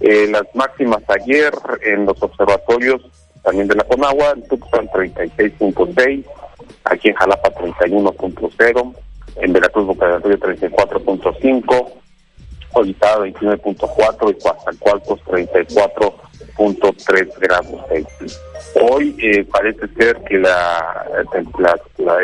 eh, 0.00 0.28
las 0.30 0.44
máximas 0.54 1.02
ayer 1.08 1.52
en 1.82 2.06
los 2.06 2.20
observatorios 2.22 3.02
también 3.42 3.68
de 3.68 3.76
la 3.76 3.84
Conagua, 3.84 4.32
en 4.34 4.46
Tuxpan 4.48 4.88
36.6, 4.88 6.24
aquí 6.84 7.08
en 7.08 7.14
Jalapa 7.14 7.50
31.0, 7.50 8.94
en 9.40 9.52
Veracruz 9.52 9.86
Boca 9.86 10.18
34.5, 10.18 11.92
Olizada 12.72 13.26
29.4 13.26 14.30
y 14.30 14.34
Coatzacoalcos 14.42 15.20
34.3 15.24 17.38
grados 17.38 17.80
Celsius. 17.88 18.40
Hoy 18.74 19.16
eh, 19.22 19.44
parece 19.44 19.86
ser 19.88 20.18
que 20.24 20.38
la, 20.38 21.06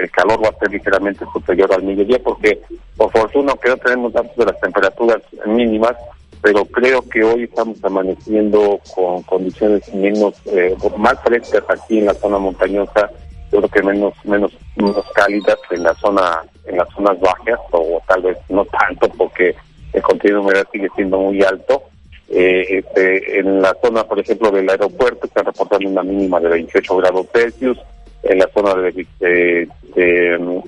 el 0.01 0.11
calor 0.11 0.45
va 0.45 0.51
a 0.51 0.59
ser 0.59 0.71
ligeramente 0.71 1.25
superior 1.33 1.73
al 1.73 1.83
mediodía 1.83 2.19
porque 2.23 2.61
por 2.97 3.11
fortuna 3.11 3.55
que 3.61 3.71
no 3.71 3.77
tenemos 3.79 4.12
datos 4.12 4.37
de 4.37 4.45
las 4.45 4.61
temperaturas 4.61 5.23
mínimas, 5.47 5.97
pero 6.43 6.67
creo 6.67 7.03
que 7.09 7.25
hoy 7.25 7.45
estamos 7.45 7.83
amaneciendo 7.83 8.79
con 8.95 9.23
condiciones 9.23 9.93
menos 9.95 10.35
eh, 10.47 10.77
más 10.99 11.19
frescas 11.23 11.65
aquí 11.69 11.99
en 11.99 12.07
la 12.07 12.15
zona 12.15 12.39
montañosa 12.39 13.11
creo 13.59 13.68
que 13.68 13.82
menos 13.82 14.14
menos 14.24 14.52
menos 14.76 15.05
cálidas 15.14 15.59
en 15.70 15.82
la 15.82 15.94
zona 15.94 16.42
en 16.66 16.76
las 16.76 16.88
zonas 16.90 17.18
bajas 17.20 17.61
o 17.70 18.02
tal 18.07 18.22
vez 18.22 18.38
no 18.48 18.64
tanto 18.64 19.09
porque 19.11 19.55
el 19.92 20.02
contenido 20.02 20.40
humedad 20.40 20.66
sigue 20.72 20.88
siendo 20.96 21.18
muy 21.18 21.42
alto. 21.42 21.84
Eh, 22.28 22.78
este, 22.78 23.38
en 23.38 23.62
la 23.62 23.76
zona 23.82 24.05
por 24.05 24.18
ejemplo 24.18 24.50
del 24.50 24.68
aeropuerto 24.68 25.26
está 25.26 25.42
reportando 25.42 25.88
una 25.88 26.02
mínima 26.02 26.40
de 26.40 26.48
28 26.48 26.96
grados 26.96 27.26
Celsius. 27.32 27.78
En 28.22 28.38
la 28.38 28.48
zona 28.55 28.74
de, 28.74 29.07
de, 29.20 29.68
de, 29.94 30.62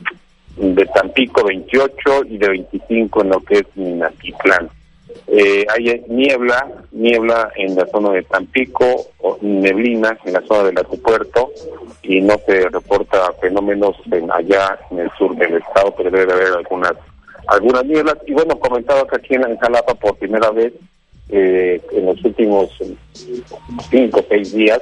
de 0.59 0.87
Tampico 0.95 1.43
28 1.43 2.25
y 2.29 2.37
de 2.37 2.49
25 2.49 3.23
en 3.23 3.29
lo 3.31 3.41
que 3.41 3.55
es 3.55 3.65
Minatitlán 3.75 4.69
eh, 5.27 5.67
hay 5.69 6.05
niebla, 6.09 6.67
niebla 6.93 7.51
en 7.57 7.75
la 7.75 7.87
zona 7.87 8.11
de 8.11 8.23
Tampico, 8.23 9.07
o 9.19 9.39
neblina 9.41 10.19
en 10.25 10.33
la 10.33 10.43
zona 10.43 10.65
del 10.65 10.79
aeropuerto 10.79 11.51
y 12.03 12.21
no 12.21 12.37
se 12.47 12.69
reporta 12.69 13.33
fenómenos 13.41 13.97
en 14.11 14.31
allá 14.31 14.79
en 14.91 15.01
el 15.01 15.11
sur 15.19 15.37
del 15.37 15.57
estado, 15.57 15.95
pero 15.97 16.11
debe 16.11 16.33
haber 16.33 16.53
algunas 16.53 16.95
algunas 17.49 17.85
nieblas. 17.85 18.17
Y 18.27 18.33
bueno, 18.33 18.59
comentaba 18.59 19.07
que 19.07 19.17
aquí 19.17 19.35
en 19.35 19.57
Jalapa 19.59 19.95
por 19.95 20.17
primera 20.17 20.51
vez 20.51 20.73
eh, 21.29 21.81
en 21.93 22.07
los 22.07 22.25
últimos 22.25 22.71
cinco 23.91 24.21
o 24.21 24.25
seis 24.29 24.53
días 24.53 24.81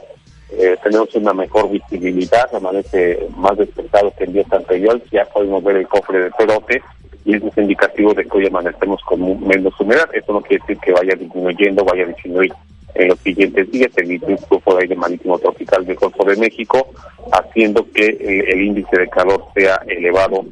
eh, 0.51 0.77
tenemos 0.83 1.15
una 1.15 1.33
mejor 1.33 1.71
visibilidad, 1.71 2.55
amanece 2.55 3.27
más 3.37 3.57
despejado 3.57 4.13
que 4.17 4.25
en 4.25 4.35
días 4.35 4.53
anteriores, 4.53 5.03
ya 5.11 5.25
podemos 5.25 5.65
ver 5.65 5.77
el 5.77 5.89
cofre 5.89 6.21
de 6.21 6.31
perote 6.33 6.83
y 7.25 7.37
eso 7.37 7.49
es 7.49 7.59
indicativo 7.59 8.13
de 8.13 8.25
que 8.25 8.37
hoy 8.37 8.47
amanecemos 8.47 9.01
con 9.03 9.47
menos 9.47 9.79
humedad. 9.81 10.09
Eso 10.13 10.33
no 10.33 10.43
quiere 10.43 10.63
decir 10.67 10.79
que 10.79 10.93
vaya 10.93 11.15
disminuyendo, 11.15 11.85
vaya 11.85 12.05
a 12.05 12.09
disminuir 12.09 12.53
en 12.95 13.09
los 13.09 13.19
siguientes 13.21 13.71
días 13.73 13.91
el 13.97 14.19
grupo 14.19 14.75
de 14.75 14.83
aire 14.83 14.95
marítimo 14.95 15.39
tropical 15.39 15.85
del 15.85 15.97
Golfo 15.97 16.25
de 16.25 16.37
México, 16.37 16.91
haciendo 17.33 17.87
que 17.93 18.07
el, 18.07 18.63
índice 18.63 18.99
de 18.99 19.09
calor 19.09 19.45
sea 19.55 19.81
elevado 19.87 20.45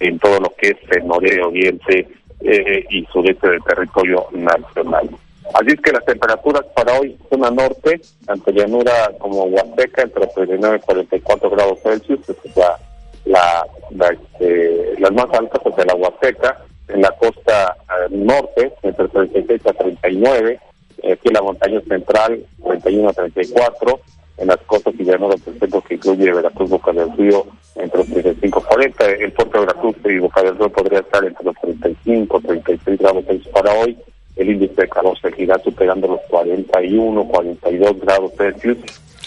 en 0.00 0.18
todo 0.18 0.40
lo 0.40 0.54
que 0.56 0.68
es 0.68 0.76
el 0.92 1.06
norte, 1.06 1.42
oriente 1.42 2.08
eh, 2.40 2.84
y 2.90 3.04
sureste 3.06 3.48
del 3.50 3.62
territorio 3.64 4.26
nacional. 4.32 5.10
Así 5.52 5.68
es 5.68 5.80
que 5.80 5.92
las 5.92 6.04
temperaturas 6.04 6.64
para 6.74 6.98
hoy, 6.98 7.16
zona 7.28 7.50
norte, 7.50 8.00
tanto 8.24 8.50
llanura 8.50 9.10
como 9.18 9.44
Huasteca, 9.44 10.02
entre 10.02 10.26
39 10.28 10.78
y 10.80 10.86
44 10.86 11.50
grados 11.50 11.80
Celsius, 11.82 12.28
es 12.28 12.56
la 12.56 12.78
la, 13.24 13.66
este, 14.10 14.94
las 14.98 15.12
más 15.12 15.26
altas 15.32 15.60
pues 15.62 15.76
de 15.76 15.84
la 15.86 15.94
Huasteca, 15.94 16.60
en 16.88 17.02
la 17.02 17.10
costa 17.12 17.76
eh, 17.88 18.08
norte, 18.10 18.72
entre 18.82 19.08
36 19.08 19.66
a 19.66 19.72
39, 19.72 20.60
aquí 20.98 21.28
en 21.28 21.34
la 21.34 21.42
montaña 21.42 21.80
central, 21.88 22.44
31 22.64 23.08
a 23.08 23.12
34, 23.12 24.00
en 24.38 24.48
las 24.48 24.58
costas 24.66 24.94
y 24.98 25.04
llanuras 25.04 25.40
del 25.44 25.82
que 25.82 25.94
incluye 25.94 26.32
Veracruz, 26.32 26.70
Boca 26.70 26.92
del 26.92 27.16
Río, 27.16 27.46
entre 27.76 27.98
los 27.98 28.08
35 28.08 28.58
y 28.58 28.68
40, 28.68 29.06
el 29.06 29.32
puerto 29.32 29.60
de 29.60 29.66
Veracruz 29.66 29.96
y 30.04 30.18
Boca 30.18 30.42
del 30.42 30.58
Río 30.58 30.70
podría 30.70 31.00
estar 31.00 31.24
entre 31.24 31.44
los 31.44 31.54
35 31.56 32.40
36 32.40 32.98
grados 32.98 33.24
Celsius 33.26 33.48
para 33.48 33.72
hoy, 33.74 33.96
el 34.36 34.50
índice 34.50 34.82
de 34.82 34.88
calor 34.88 35.18
seguirá 35.20 35.58
superando 35.60 36.08
los 36.08 36.20
41, 36.28 37.24
42 37.28 38.00
grados 38.00 38.32
Celsius, 38.36 38.78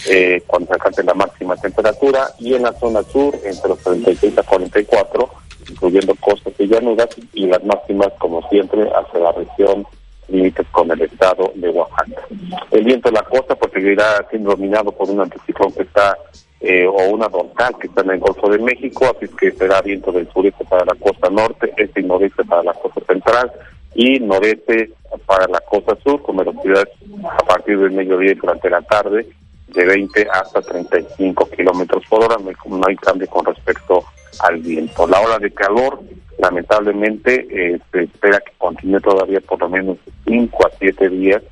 eh, 0.06 0.42
cuando 0.46 0.72
alcance 0.72 1.02
la 1.02 1.14
máxima 1.14 1.56
temperatura 1.56 2.28
y 2.38 2.54
en 2.54 2.62
la 2.62 2.72
zona 2.72 3.02
sur 3.02 3.34
entre 3.44 3.68
los 3.68 3.78
36 3.78 4.38
a 4.38 4.42
44, 4.42 5.28
incluyendo 5.70 6.14
costas 6.16 6.52
y 6.58 6.66
llanuras 6.66 7.08
y 7.32 7.46
las 7.46 7.62
máximas 7.64 8.12
como 8.18 8.46
siempre 8.48 8.82
hacia 8.82 9.20
la 9.20 9.32
región 9.32 9.86
límites 10.28 10.66
con 10.70 10.90
el 10.90 11.00
estado 11.02 11.52
de 11.54 11.70
Oaxaca. 11.70 12.22
El 12.70 12.84
viento 12.84 13.08
de 13.08 13.16
la 13.16 13.22
costa 13.22 13.54
pues 13.54 13.72
seguirá 13.72 14.26
siendo 14.30 14.50
dominado 14.50 14.92
por 14.92 15.10
un 15.10 15.20
anticiclón 15.20 15.72
que 15.72 15.82
está 15.82 16.16
eh, 16.60 16.86
o 16.86 17.10
una 17.10 17.28
dorsal 17.28 17.76
que 17.78 17.86
está 17.86 18.02
en 18.02 18.10
el 18.10 18.20
Golfo 18.20 18.50
de 18.50 18.58
México, 18.58 19.06
así 19.06 19.26
que 19.36 19.52
será 19.52 19.80
viento 19.80 20.12
del 20.12 20.30
sureste 20.30 20.64
para 20.64 20.84
la 20.84 20.94
costa 20.94 21.30
norte, 21.30 21.72
este 21.76 22.00
y 22.00 22.04
noreste 22.04 22.44
para 22.44 22.62
la 22.62 22.74
costa 22.74 23.00
central 23.06 23.52
y 23.94 24.18
noreste 24.20 24.90
para 25.26 25.46
la 25.48 25.60
costa 25.60 25.96
sur 26.02 26.22
con 26.22 26.36
velocidades 26.36 26.88
a 27.24 27.44
partir 27.44 27.78
del 27.78 27.92
mediodía 27.92 28.32
y 28.32 28.34
durante 28.34 28.68
la 28.68 28.82
tarde 28.82 29.26
de 29.68 29.84
20 29.84 30.26
hasta 30.32 30.62
35 30.62 31.48
kilómetros 31.50 32.04
por 32.08 32.24
hora, 32.24 32.36
no 32.38 32.80
hay 32.86 32.96
cambio 32.96 33.28
con 33.28 33.44
respecto 33.44 34.04
al 34.40 34.58
viento. 34.58 35.06
La 35.06 35.20
hora 35.20 35.38
de 35.38 35.50
calor, 35.50 36.00
lamentablemente, 36.38 37.46
eh, 37.50 37.78
se 37.92 38.02
espera 38.04 38.40
que 38.40 38.52
continúe 38.58 39.00
todavía 39.00 39.40
por 39.40 39.60
lo 39.60 39.68
menos 39.68 39.98
5 40.26 40.66
a 40.66 40.70
7 40.78 41.08
días 41.10 41.42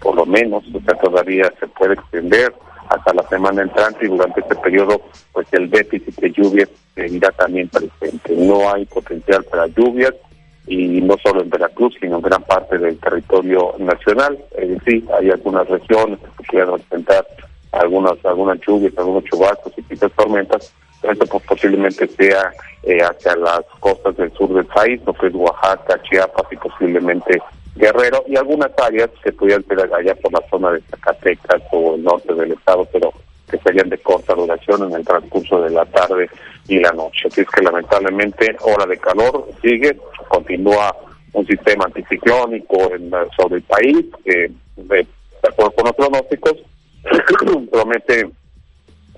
por 0.00 0.14
lo 0.14 0.26
menos, 0.26 0.64
o 0.72 0.80
sea, 0.80 0.94
todavía 0.94 1.52
se 1.58 1.66
puede 1.68 1.94
extender 1.94 2.52
hasta 2.88 3.12
la 3.12 3.22
semana 3.28 3.62
entrante 3.62 4.06
y 4.06 4.08
durante 4.08 4.40
este 4.40 4.54
periodo, 4.56 5.02
pues 5.32 5.46
el 5.52 5.68
déficit 5.68 6.16
de 6.16 6.30
lluvias 6.30 6.68
seguirá 6.94 7.30
también 7.32 7.68
presente. 7.68 8.34
No 8.36 8.72
hay 8.72 8.86
potencial 8.86 9.44
para 9.44 9.66
lluvias 9.66 10.14
y 10.66 11.00
no 11.00 11.16
solo 11.22 11.42
en 11.42 11.50
Veracruz, 11.50 11.94
sino 12.00 12.16
en 12.16 12.22
gran 12.22 12.42
parte 12.44 12.78
del 12.78 12.98
territorio 12.98 13.74
nacional. 13.78 14.38
Es 14.56 14.70
decir, 14.70 15.04
hay 15.18 15.30
algunas 15.30 15.68
regiones 15.68 16.18
que 16.38 16.44
quieran 16.44 16.80
presentar 16.88 17.26
algunas 17.72 18.24
algunas 18.24 18.58
lluvias, 18.60 18.92
algunos 18.96 19.24
chubascos 19.24 19.72
y 19.76 19.82
quizás 19.82 20.10
tormentas, 20.12 20.72
esto 21.02 21.26
pues, 21.26 21.44
posiblemente 21.44 22.06
sea 22.08 22.52
eh, 22.82 22.98
hacia 23.00 23.36
las 23.36 23.62
costas 23.80 24.16
del 24.16 24.32
sur 24.32 24.52
del 24.54 24.66
país, 24.66 25.00
lo 25.06 25.14
que 25.14 25.28
es 25.28 25.34
Oaxaca, 25.34 26.00
Chiapas 26.02 26.46
y 26.50 26.56
posiblemente 26.56 27.40
Guerrero 27.76 28.24
y 28.26 28.36
algunas 28.36 28.70
áreas 28.78 29.10
que 29.22 29.32
pudieran 29.32 29.64
ser 29.66 29.80
allá 29.80 30.14
por 30.16 30.32
la 30.32 30.42
zona 30.50 30.72
de 30.72 30.80
Zacatecas 30.90 31.62
o 31.70 31.94
el 31.94 32.02
norte 32.02 32.34
del 32.34 32.52
estado, 32.52 32.84
pero 32.92 33.12
que 33.48 33.58
serían 33.58 33.88
de 33.88 33.98
corta 33.98 34.34
duración 34.34 34.82
en 34.84 34.94
el 34.94 35.04
transcurso 35.04 35.62
de 35.62 35.70
la 35.70 35.84
tarde 35.86 36.28
y 36.66 36.80
la 36.80 36.92
noche. 36.92 37.28
Así 37.28 37.40
es 37.40 37.48
que 37.48 37.62
lamentablemente 37.62 38.56
hora 38.60 38.84
de 38.86 38.98
calor 38.98 39.48
sigue, 39.62 39.96
continúa 40.28 40.94
un 41.32 41.46
sistema 41.46 41.84
anticiclónico 41.84 42.92
en, 42.92 43.10
sobre 43.36 43.56
el 43.56 43.62
país, 43.62 44.06
que 44.24 44.50
de, 44.76 45.06
acuerdo 45.48 45.70
con 45.72 45.84
los 45.86 45.94
pronósticos 45.94 46.54
promete 47.70 48.30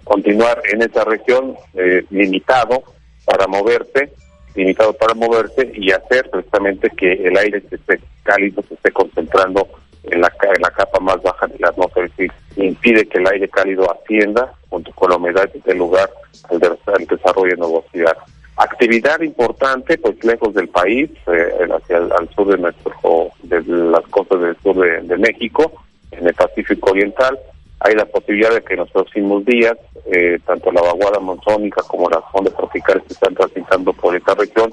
continuar 0.04 0.60
en 0.72 0.82
esa 0.82 1.04
región 1.04 1.54
eh, 1.74 2.04
limitado 2.10 2.82
para 3.24 3.46
moverse 3.46 4.12
limitado 4.54 4.92
para 4.92 5.14
moverse 5.14 5.70
y 5.74 5.90
hacer 5.92 6.28
precisamente 6.30 6.90
que 6.90 7.12
el 7.12 7.36
aire 7.36 7.62
se 7.68 7.76
esté 7.76 8.00
cálido, 8.22 8.62
se 8.68 8.74
esté 8.74 8.90
concentrando 8.90 9.68
en 10.04 10.20
la, 10.20 10.32
en 10.42 10.62
la 10.62 10.70
capa 10.70 10.98
más 11.00 11.22
baja 11.22 11.46
de 11.46 11.58
la 11.58 11.68
atmósfera, 11.68 12.06
es 12.06 12.16
decir, 12.16 12.32
impide 12.56 13.06
que 13.06 13.18
el 13.18 13.26
aire 13.28 13.48
cálido 13.48 13.90
ascienda 13.90 14.52
junto 14.68 14.92
con 14.92 15.10
la 15.10 15.16
humedad 15.16 15.48
del 15.64 15.78
lugar 15.78 16.10
al, 16.48 17.06
desarrollo 17.06 17.54
de 17.54 17.56
nubosidad. 17.56 18.16
Actividad 18.56 19.20
importante, 19.20 19.96
pues 19.98 20.22
lejos 20.24 20.52
del 20.54 20.68
país, 20.68 21.10
eh, 21.32 21.68
hacia 21.70 21.98
el 21.98 22.12
al 22.12 22.28
sur 22.34 22.48
de 22.48 22.58
nuestro, 22.58 23.30
de 23.42 23.62
las 23.62 24.04
costas 24.08 24.40
del 24.40 24.56
sur 24.62 24.76
de 24.76 25.16
México, 25.16 25.72
en 26.10 26.26
el 26.26 26.34
Pacífico 26.34 26.90
Oriental, 26.90 27.38
hay 27.80 27.94
la 27.94 28.04
posibilidad 28.04 28.52
de 28.52 28.62
que 28.62 28.74
en 28.74 28.80
los 28.80 28.90
próximos 28.90 29.44
días, 29.44 29.76
eh, 30.12 30.38
tanto 30.46 30.70
la 30.70 30.82
vaguada 30.82 31.18
monzónica 31.18 31.82
como 31.82 32.10
las 32.10 32.22
ondas 32.32 32.54
tropicales 32.54 33.02
que 33.04 33.14
están 33.14 33.34
transitando 33.34 33.92
por 33.94 34.14
esta 34.14 34.34
región 34.34 34.72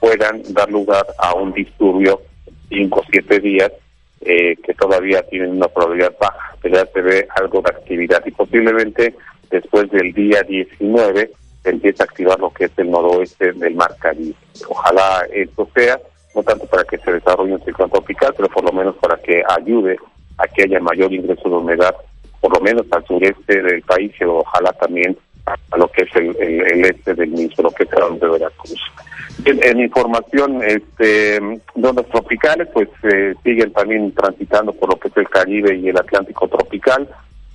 puedan 0.00 0.42
dar 0.54 0.70
lugar 0.70 1.04
a 1.18 1.34
un 1.34 1.52
disturbio 1.52 2.22
cinco 2.68 3.00
o 3.00 3.04
siete 3.10 3.40
días 3.40 3.70
eh, 4.22 4.56
que 4.64 4.74
todavía 4.74 5.22
tienen 5.22 5.50
una 5.50 5.68
probabilidad 5.68 6.14
baja, 6.18 6.56
pero 6.62 6.76
ya 6.76 6.86
se 6.86 7.00
ve 7.02 7.28
algo 7.36 7.60
de 7.60 7.70
actividad 7.70 8.24
y 8.24 8.30
posiblemente 8.30 9.14
después 9.50 9.90
del 9.90 10.12
día 10.12 10.42
19 10.42 11.30
se 11.62 11.70
empiece 11.70 12.02
a 12.02 12.06
activar 12.06 12.40
lo 12.40 12.50
que 12.50 12.64
es 12.64 12.72
el 12.78 12.90
noroeste 12.90 13.52
del 13.52 13.74
mar 13.74 13.94
Caribe. 13.98 14.34
Ojalá 14.68 15.26
esto 15.32 15.68
sea, 15.74 16.00
no 16.34 16.42
tanto 16.42 16.66
para 16.66 16.84
que 16.84 16.96
se 16.98 17.12
desarrolle 17.12 17.54
un 17.54 17.64
ciclón 17.64 17.90
tropical, 17.90 18.32
pero 18.34 18.48
por 18.48 18.64
lo 18.64 18.72
menos 18.72 18.96
para 18.96 19.16
que 19.18 19.42
ayude 19.46 19.98
a 20.38 20.48
que 20.48 20.62
haya 20.64 20.80
mayor 20.80 21.12
ingreso 21.12 21.48
de 21.48 21.54
humedad 21.56 21.94
por 22.40 22.54
lo 22.54 22.60
menos 22.60 22.86
al 22.90 23.04
sureste 23.06 23.62
del 23.62 23.82
país 23.82 24.12
y 24.20 24.24
ojalá 24.24 24.72
también 24.72 25.16
a 25.46 25.76
lo 25.76 25.88
que 25.88 26.02
es 26.02 26.16
el, 26.16 26.84
este 26.84 27.14
del 27.14 27.30
mismo, 27.30 27.64
lo 27.64 27.70
que 27.70 27.84
es 27.84 27.90
el 27.92 28.18
de 28.18 28.28
Veracruz. 28.28 28.80
En, 29.44 29.80
información, 29.80 30.60
este, 30.64 31.38
ondas 31.74 32.06
tropicales, 32.06 32.68
pues 32.72 32.88
eh, 33.04 33.34
siguen 33.44 33.72
también 33.72 34.12
transitando 34.12 34.72
por 34.72 34.90
lo 34.90 34.98
que 34.98 35.08
es 35.08 35.16
el 35.16 35.28
Caribe 35.28 35.76
y 35.76 35.88
el 35.88 35.96
Atlántico 35.96 36.48
tropical. 36.48 37.08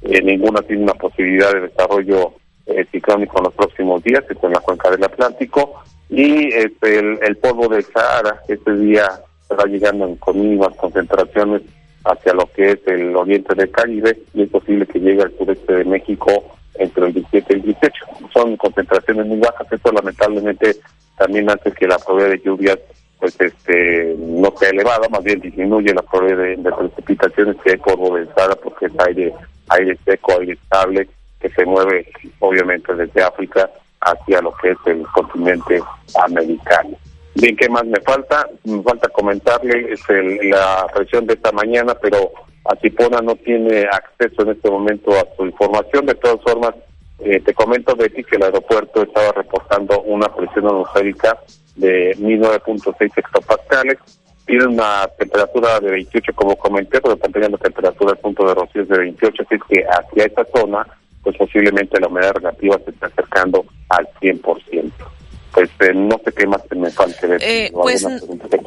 Eh, 0.04 0.22
ninguna 0.22 0.62
tiene 0.62 0.84
una 0.84 0.94
posibilidad 0.94 1.52
de 1.52 1.62
desarrollo 1.62 2.34
eh, 2.66 2.86
ciclónico 2.92 3.40
en 3.40 3.44
los 3.46 3.54
próximos 3.54 4.04
días, 4.04 4.24
esto 4.30 4.48
en 4.48 4.54
la 4.54 4.60
cuenca 4.60 4.90
del 4.90 5.04
Atlántico. 5.04 5.82
Y 6.10 6.54
este, 6.54 7.00
el, 7.00 7.38
polvo 7.38 7.68
del 7.68 7.84
Sahara, 7.84 8.42
este 8.48 8.76
día 8.78 9.06
está 9.50 9.66
llegando 9.66 10.16
con 10.20 10.40
mínimas 10.40 10.76
concentraciones 10.78 11.62
hacia 12.04 12.34
lo 12.34 12.46
que 12.48 12.72
es 12.72 12.80
el 12.88 13.16
oriente 13.16 13.54
del 13.56 13.72
Caribe 13.72 14.18
y 14.34 14.44
es 14.44 14.50
posible 14.50 14.86
que 14.86 15.00
llegue 15.00 15.24
al 15.24 15.38
sureste 15.38 15.74
de 15.74 15.86
México 15.86 16.58
entre 16.76 17.08
el 17.08 17.14
17 17.14 17.54
y 17.54 17.56
el 17.58 17.62
18. 17.64 18.06
Son 18.34 18.58
concentraciones 18.58 19.26
muy 19.28 19.40
bajas, 19.40 19.68
esto 19.72 19.92
lamentablemente 19.92 20.78
también 21.18 21.50
hace 21.50 21.72
que 21.72 21.88
la 21.88 21.98
probabilidad 21.98 22.38
de 22.38 22.44
lluvias 22.44 22.80
pues 23.20 23.40
este 23.40 24.16
no 24.18 24.52
sea 24.58 24.70
elevada, 24.70 25.08
más 25.10 25.24
bien 25.24 25.40
disminuye 25.40 25.94
la 25.94 26.02
probabilidad 26.02 26.64
de, 26.64 26.72
precipitaciones 26.76 27.56
que 27.64 27.72
hay 27.72 27.78
polvo 27.78 28.18
de 28.18 28.26
porque 28.64 28.88
es 28.88 29.00
aire, 29.08 29.32
aire 29.70 29.96
seco, 30.04 30.40
aire 30.40 30.54
estable, 30.54 31.08
que 31.40 31.50
se 31.50 31.64
mueve 31.66 32.08
obviamente 32.40 32.96
desde 32.96 33.22
África 33.22 33.70
hacia 34.02 34.42
lo 34.42 34.52
que 34.56 34.72
es 34.72 34.78
el 34.88 35.04
continente 35.14 35.80
americano. 36.16 36.98
Bien, 37.36 37.56
¿qué 37.56 37.70
más 37.70 37.86
me 37.86 38.00
falta? 38.02 38.48
Me 38.66 38.82
falta 38.84 39.08
comentarle 39.10 39.94
es 39.94 40.02
la 40.44 40.86
presión 40.94 41.26
de 41.26 41.36
esta 41.36 41.52
mañana, 41.54 41.96
pero 41.96 42.32
Atipona 42.66 43.22
no 43.22 43.36
tiene 43.36 43.86
acceso 43.86 44.42
en 44.44 44.50
este 44.50 44.70
momento 44.70 45.12
a 45.12 45.26
su 45.38 45.46
información. 45.46 46.06
De 46.06 46.16
todas 46.16 46.42
formas, 46.42 46.76
eh, 47.20 47.40
te 47.40 47.54
comento, 47.54 47.96
Betty, 47.96 48.24
que 48.24 48.36
el 48.36 48.44
aeropuerto 48.44 49.04
estaba 49.04 49.32
reportando 49.32 50.02
una 50.02 50.28
presión 50.28 50.68
atmosférica 50.68 51.40
de 51.76 52.16
1009.6 52.18 53.12
hectopascales. 53.16 53.98
Tiene 54.46 54.66
una 54.66 55.08
temperatura 55.18 55.80
de 55.80 55.92
28, 55.92 56.34
como 56.36 56.58
comenté, 56.58 57.00
pero 57.00 57.16
también 57.16 57.52
la 57.52 57.58
temperatura 57.58 58.12
al 58.12 58.18
punto 58.18 58.46
de 58.46 58.56
rocío 58.56 58.86
de 58.86 58.98
28, 58.98 59.44
así 59.44 59.56
que 59.70 59.86
hacia 59.86 60.26
esta 60.26 60.46
zona, 60.54 60.86
pues 61.24 61.38
posiblemente 61.38 62.00
la 62.02 62.08
humedad 62.08 62.34
relativa 62.34 62.78
se 62.84 62.90
está 62.90 63.08
acercando 63.08 63.64
al 63.88 64.06
100% 64.20 64.92
pues 65.54 65.70
eh, 65.80 65.94
no 65.94 66.20
sé 66.24 66.32
qué 66.32 66.48
más 66.48 66.62
me 66.76 66.90
falta. 66.92 67.28
Eh, 67.40 67.72
pues 67.74 68.06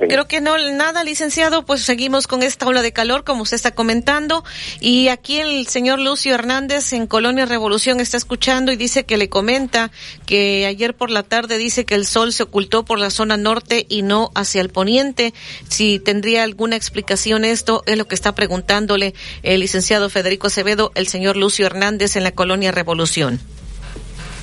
creo 0.08 0.26
que 0.26 0.40
no, 0.40 0.56
nada, 0.72 1.04
licenciado, 1.04 1.64
pues 1.64 1.82
seguimos 1.82 2.26
con 2.26 2.42
esta 2.42 2.66
ola 2.66 2.82
de 2.82 2.92
calor, 2.92 3.24
como 3.24 3.42
usted 3.42 3.56
está 3.56 3.74
comentando, 3.74 4.44
y 4.80 5.08
aquí 5.08 5.38
el 5.38 5.66
señor 5.66 5.98
Lucio 5.98 6.34
Hernández 6.34 6.92
en 6.92 7.06
Colonia 7.06 7.46
Revolución 7.46 8.00
está 8.00 8.16
escuchando 8.16 8.72
y 8.72 8.76
dice 8.76 9.04
que 9.04 9.16
le 9.16 9.28
comenta 9.28 9.90
que 10.26 10.66
ayer 10.66 10.94
por 10.94 11.10
la 11.10 11.22
tarde 11.22 11.58
dice 11.58 11.84
que 11.84 11.94
el 11.94 12.06
sol 12.06 12.32
se 12.32 12.42
ocultó 12.42 12.84
por 12.84 12.98
la 12.98 13.10
zona 13.10 13.36
norte 13.36 13.86
y 13.88 14.02
no 14.02 14.30
hacia 14.34 14.60
el 14.60 14.68
poniente. 14.68 15.32
Si 15.68 15.98
tendría 15.98 16.42
alguna 16.42 16.76
explicación 16.76 17.44
esto, 17.44 17.82
es 17.86 17.96
lo 17.96 18.06
que 18.06 18.14
está 18.14 18.34
preguntándole 18.34 19.14
el 19.42 19.60
licenciado 19.60 20.10
Federico 20.10 20.48
Acevedo, 20.48 20.92
el 20.94 21.08
señor 21.08 21.36
Lucio 21.36 21.66
Hernández 21.66 22.16
en 22.16 22.24
la 22.24 22.32
Colonia 22.32 22.72
Revolución. 22.72 23.40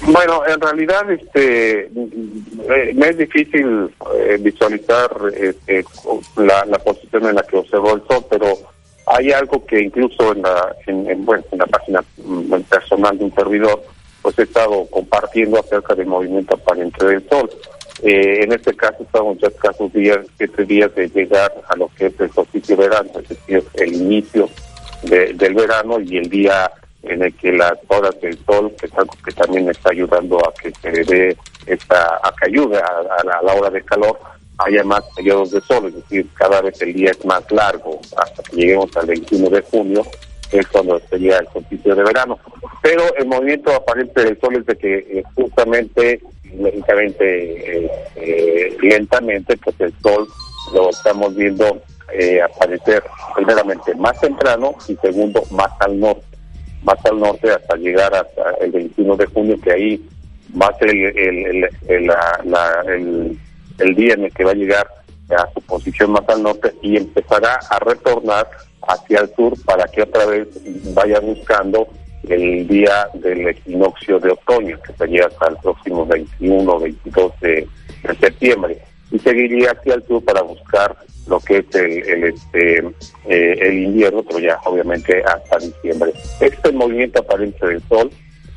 Bueno, 0.07 0.41
en 0.47 0.59
realidad 0.59 1.09
este 1.11 1.85
eh, 1.85 2.93
me 2.95 3.09
es 3.09 3.17
difícil 3.17 3.93
eh, 4.17 4.37
visualizar 4.39 5.09
este, 5.35 5.85
la, 6.37 6.65
posición 6.79 7.27
en 7.27 7.35
la 7.35 7.43
que 7.43 7.57
observó 7.57 7.93
el 7.93 8.03
sol, 8.07 8.25
pero 8.29 8.47
hay 9.05 9.31
algo 9.31 9.63
que 9.65 9.79
incluso 9.79 10.33
en 10.33 10.41
la 10.41 10.75
en, 10.87 11.23
bueno, 11.23 11.43
en 11.51 11.59
la 11.59 11.67
página 11.67 12.03
mm, 12.17 12.61
personal 12.61 13.17
de 13.17 13.25
un 13.25 13.35
servidor 13.35 13.83
pues 14.23 14.37
he 14.39 14.43
estado 14.43 14.85
compartiendo 14.89 15.59
acerca 15.59 15.93
del 15.95 16.07
movimiento 16.07 16.55
aparente 16.55 17.05
del 17.05 17.27
sol. 17.29 17.49
Eh, 18.03 18.43
en 18.43 18.51
este 18.53 18.75
caso 18.75 19.03
estamos 19.03 19.37
ya 19.39 19.49
escasos 19.49 19.93
días, 19.93 20.19
siete 20.37 20.65
días 20.65 20.93
de 20.95 21.07
llegar 21.09 21.53
a 21.69 21.75
lo 21.75 21.89
que 21.95 22.07
es 22.07 22.19
el 22.19 22.31
solsticio 22.31 22.75
verano, 22.75 23.11
es 23.21 23.29
decir, 23.29 23.63
el 23.75 23.93
inicio 23.93 24.49
del 25.03 25.55
verano 25.55 25.99
y 25.99 26.17
el 26.17 26.29
día 26.29 26.71
en 27.03 27.23
el 27.23 27.35
que 27.35 27.51
las 27.51 27.73
horas 27.87 28.19
del 28.21 28.37
sol, 28.45 28.73
que 28.79 28.87
que 28.87 29.31
también 29.31 29.69
está 29.69 29.89
ayudando 29.91 30.37
a 30.37 30.53
que 30.53 30.71
se 30.81 31.03
dé 31.03 31.37
esta, 31.65 32.19
a 32.23 32.33
que 32.39 32.47
ayude 32.47 32.77
a, 32.77 33.23
la, 33.23 33.53
hora 33.53 33.69
de 33.69 33.81
calor, 33.83 34.19
haya 34.57 34.83
más 34.83 35.03
periodos 35.15 35.51
de 35.51 35.61
sol, 35.61 35.87
es 35.87 35.95
decir, 35.95 36.27
cada 36.35 36.61
vez 36.61 36.79
el 36.81 36.93
día 36.93 37.11
es 37.11 37.25
más 37.25 37.43
largo, 37.51 37.99
hasta 38.17 38.43
que 38.43 38.55
lleguemos 38.55 38.95
al 38.95 39.07
21 39.07 39.49
de 39.49 39.61
junio, 39.61 40.03
que 40.49 40.59
es 40.59 40.67
cuando 40.67 40.99
sería 41.09 41.37
el 41.37 41.47
solsticio 41.51 41.95
de 41.95 42.03
verano. 42.03 42.37
Pero 42.83 43.03
el 43.15 43.25
movimiento 43.25 43.73
aparente 43.73 44.23
del 44.23 44.39
sol 44.39 44.57
es 44.57 44.65
de 44.65 44.75
que 44.75 44.97
eh, 44.97 45.23
justamente, 45.35 46.21
lógicamente, 46.53 47.85
eh, 47.85 47.91
eh, 48.15 48.77
lentamente, 48.81 49.57
pues 49.57 49.75
el 49.79 49.93
sol 50.01 50.27
lo 50.73 50.89
estamos 50.89 51.35
viendo 51.35 51.81
aparecer 52.43 53.01
primeramente 53.35 53.95
más 53.95 54.19
temprano 54.19 54.75
y 54.85 54.97
segundo 54.97 55.43
más 55.51 55.71
al 55.79 55.97
norte 55.97 56.30
más 56.83 57.03
al 57.05 57.19
norte 57.19 57.51
hasta 57.51 57.75
llegar 57.75 58.13
hasta 58.13 58.51
el 58.61 58.71
21 58.71 59.15
de 59.15 59.25
junio, 59.27 59.55
que 59.61 59.71
ahí 59.71 60.09
va 60.59 60.67
a 60.67 60.77
ser 60.77 60.89
el, 60.89 61.69
el, 61.87 62.11
el, 63.79 63.95
día 63.95 64.13
en 64.13 64.25
el 64.25 64.33
que 64.33 64.43
va 64.43 64.51
a 64.51 64.55
llegar 64.55 64.87
a 65.29 65.49
su 65.53 65.61
posición 65.61 66.11
más 66.11 66.27
al 66.27 66.43
norte 66.43 66.73
y 66.81 66.97
empezará 66.97 67.59
a 67.69 67.79
retornar 67.79 68.47
hacia 68.87 69.21
el 69.21 69.33
sur 69.35 69.53
para 69.65 69.85
que 69.85 70.01
otra 70.01 70.25
vez 70.25 70.47
vaya 70.93 71.19
buscando 71.19 71.87
el 72.27 72.67
día 72.67 73.07
del 73.15 73.47
equinoccio 73.47 74.19
de 74.19 74.31
otoño, 74.31 74.79
que 74.81 74.93
sería 74.93 75.25
hasta 75.25 75.49
el 75.49 75.57
próximo 75.57 76.05
21 76.05 76.71
o 76.71 76.79
22 76.79 77.39
de, 77.41 77.67
septiembre, 78.19 78.81
y 79.11 79.19
seguiría 79.19 79.71
hacia 79.71 79.95
el 79.95 80.03
sur 80.03 80.23
para 80.23 80.41
buscar 80.41 80.95
lo 81.27 81.39
que 81.39 81.57
es 81.57 81.75
el, 81.75 82.09
el, 82.09 82.23
este, 82.25 82.79
eh, 83.27 83.57
el 83.59 83.83
invierno, 83.83 84.23
pero 84.23 84.39
ya 84.39 84.59
obviamente 84.65 85.23
hasta 85.23 85.59
diciembre. 85.59 86.13
Este 86.39 86.71
movimiento 86.71 87.19
aparente 87.19 87.65
del 87.65 87.81
sol, 87.87 88.09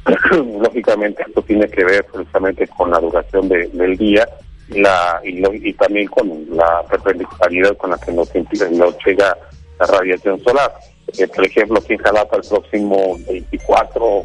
lógicamente 0.61 1.24
esto 1.26 1.42
tiene 1.42 1.68
que 1.68 1.84
ver 1.84 2.05
precisamente 2.12 2.66
con 2.68 2.90
la 2.90 2.98
duración 2.98 3.48
del 3.48 3.96
día 3.96 4.28
la, 4.68 5.20
y, 5.22 5.72
también 5.74 6.09
con 6.09 6.46
la 6.50 6.82
perpendicularidad 6.88 7.76
con 7.76 7.90
la 7.90 7.98
que 7.98 8.12
nos, 8.12 8.30
nos 8.70 8.96
llega 9.05 9.36
la 9.78 9.86
radiación 9.86 10.42
solar. 10.42 10.72
Eh, 11.18 11.28
por 11.28 11.44
ejemplo, 11.44 11.78
aquí 11.78 11.92
en 11.92 11.98
Jalapa 11.98 12.36
el 12.36 12.48
próximo 12.48 13.18
24 13.28 14.24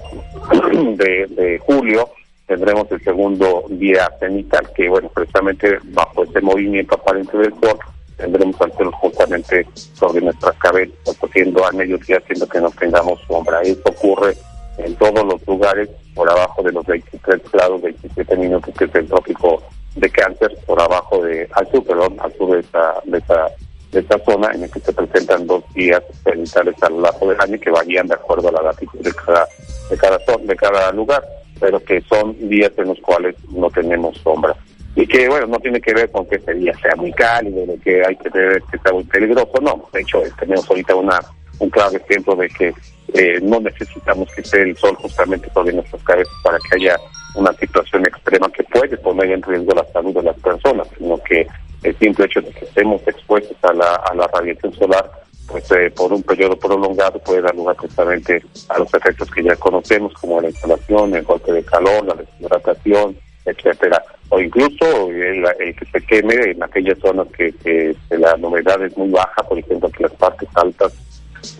de, 0.95 1.27
de 1.27 1.59
julio 1.59 2.09
tendremos 2.49 2.91
el 2.91 3.01
segundo 3.03 3.63
día 3.69 4.09
cenital, 4.19 4.67
que 4.75 4.89
bueno, 4.89 5.07
precisamente 5.13 5.77
bajo 5.83 6.23
este 6.23 6.41
movimiento 6.41 6.95
aparente 6.95 7.37
del 7.37 7.53
sol 7.61 7.77
tendremos 8.17 8.59
al 8.59 8.71
justamente 8.91 9.65
sobre 9.93 10.19
nuestras 10.19 10.55
cabezas, 10.57 11.15
siendo 11.31 11.65
a 11.65 11.71
mediodía, 11.71 12.17
haciendo 12.17 12.47
que 12.49 12.59
no 12.59 12.69
tengamos 12.71 13.21
sombra. 13.27 13.61
Esto 13.61 13.91
ocurre 13.91 14.35
en 14.77 14.93
todos 14.95 15.25
los 15.25 15.47
lugares 15.47 15.87
por 16.13 16.29
abajo 16.29 16.61
de 16.63 16.73
los 16.73 16.85
23 16.85 17.39
grados, 17.53 17.81
27 17.81 18.35
minutos, 18.35 18.73
que 18.77 18.85
es 18.85 18.95
el 18.95 19.07
trópico 19.07 19.63
de 19.95 20.09
cáncer, 20.09 20.57
por 20.65 20.81
abajo 20.81 21.23
de, 21.23 21.47
al 21.53 21.71
sur, 21.71 21.85
perdón, 21.85 22.17
al 22.19 22.33
sur 22.33 22.51
de 22.51 22.59
esta, 22.59 22.95
de 23.05 23.17
esta, 23.19 23.47
de 23.91 23.99
esta 24.01 24.19
zona 24.25 24.51
en 24.53 24.63
el 24.63 24.71
que 24.71 24.79
se 24.79 24.91
presentan 24.91 25.47
dos 25.47 25.63
días 25.73 26.03
cenitales 26.23 26.75
a 26.81 26.89
lo 26.89 27.27
del 27.29 27.39
año 27.39 27.59
que 27.59 27.69
varían 27.69 28.07
de 28.07 28.15
acuerdo 28.15 28.49
a 28.49 28.53
la 28.53 28.63
latitud 28.63 28.99
de 28.99 29.13
cada, 29.13 29.47
de 29.89 29.97
cada, 29.97 30.19
de 30.41 30.55
cada 30.55 30.91
lugar, 30.91 31.23
pero 31.59 31.79
que 31.83 32.01
son 32.01 32.35
días 32.49 32.71
en 32.77 32.87
los 32.87 32.99
cuales 32.99 33.35
no 33.51 33.69
tenemos 33.69 34.17
sombra. 34.17 34.55
Y 34.95 35.05
que 35.05 35.29
bueno 35.29 35.47
no 35.47 35.59
tiene 35.59 35.79
que 35.79 35.93
ver 35.93 36.11
con 36.11 36.25
que 36.25 36.37
este 36.37 36.53
día 36.55 36.73
sea 36.81 36.95
muy 36.95 37.11
cálido 37.13 37.65
de 37.65 37.77
que 37.79 38.03
hay 38.05 38.15
que 38.15 38.29
tener 38.29 38.61
que 38.63 38.77
sea 38.79 38.91
muy 38.91 39.03
peligroso 39.03 39.53
no. 39.61 39.87
De 39.93 40.01
hecho 40.01 40.21
tenemos 40.39 40.69
ahorita 40.69 40.95
una 40.95 41.19
un 41.59 41.69
claro 41.69 41.95
ejemplo 41.95 42.35
de 42.35 42.49
que 42.49 42.73
eh, 43.13 43.39
no 43.41 43.59
necesitamos 43.59 44.29
que 44.33 44.41
esté 44.41 44.61
el 44.61 44.77
sol 44.77 44.95
justamente 44.95 45.49
sobre 45.53 45.73
nuestras 45.73 46.01
cabezas 46.03 46.33
para 46.43 46.57
que 46.59 46.77
haya 46.77 46.97
una 47.35 47.53
situación 47.53 48.03
extrema 48.05 48.49
que 48.51 48.63
puede 48.63 48.97
poner 48.97 49.31
en 49.31 49.41
riesgo 49.41 49.73
la 49.75 49.85
salud 49.91 50.13
de 50.13 50.23
las 50.23 50.39
personas 50.39 50.87
sino 50.97 51.17
que 51.23 51.47
el 51.83 51.97
simple 51.97 52.25
hecho 52.25 52.41
de 52.41 52.51
que 52.51 52.65
estemos 52.65 53.01
expuestos 53.07 53.57
a 53.63 53.73
la, 53.73 53.95
a 53.95 54.13
la 54.15 54.27
radiación 54.27 54.73
solar 54.73 55.09
pues 55.49 55.69
eh, 55.71 55.91
por 55.95 56.13
un 56.13 56.23
periodo 56.23 56.57
prolongado 56.57 57.19
puede 57.19 57.41
dar 57.41 57.55
lugar 57.55 57.75
justamente 57.77 58.43
a 58.69 58.79
los 58.79 58.93
efectos 58.93 59.29
que 59.31 59.43
ya 59.43 59.55
conocemos 59.55 60.13
como 60.13 60.41
la 60.41 60.49
insolación, 60.49 61.15
el 61.15 61.23
golpe 61.23 61.51
de 61.51 61.63
calor, 61.63 62.05
la 62.05 62.13
deshidratación, 62.15 63.17
etcétera 63.45 64.03
o 64.29 64.39
incluso 64.39 65.09
el, 65.09 65.43
que 65.75 65.85
se 65.91 66.05
queme 66.05 66.35
en 66.51 66.63
aquellas 66.63 66.97
zonas 66.99 67.27
que, 67.35 67.95
la 68.11 68.37
novedad 68.37 68.83
es 68.83 68.95
muy 68.95 69.09
baja, 69.09 69.43
por 69.43 69.57
ejemplo, 69.57 69.89
que 69.89 70.03
las 70.03 70.13
partes 70.13 70.47
altas 70.55 70.93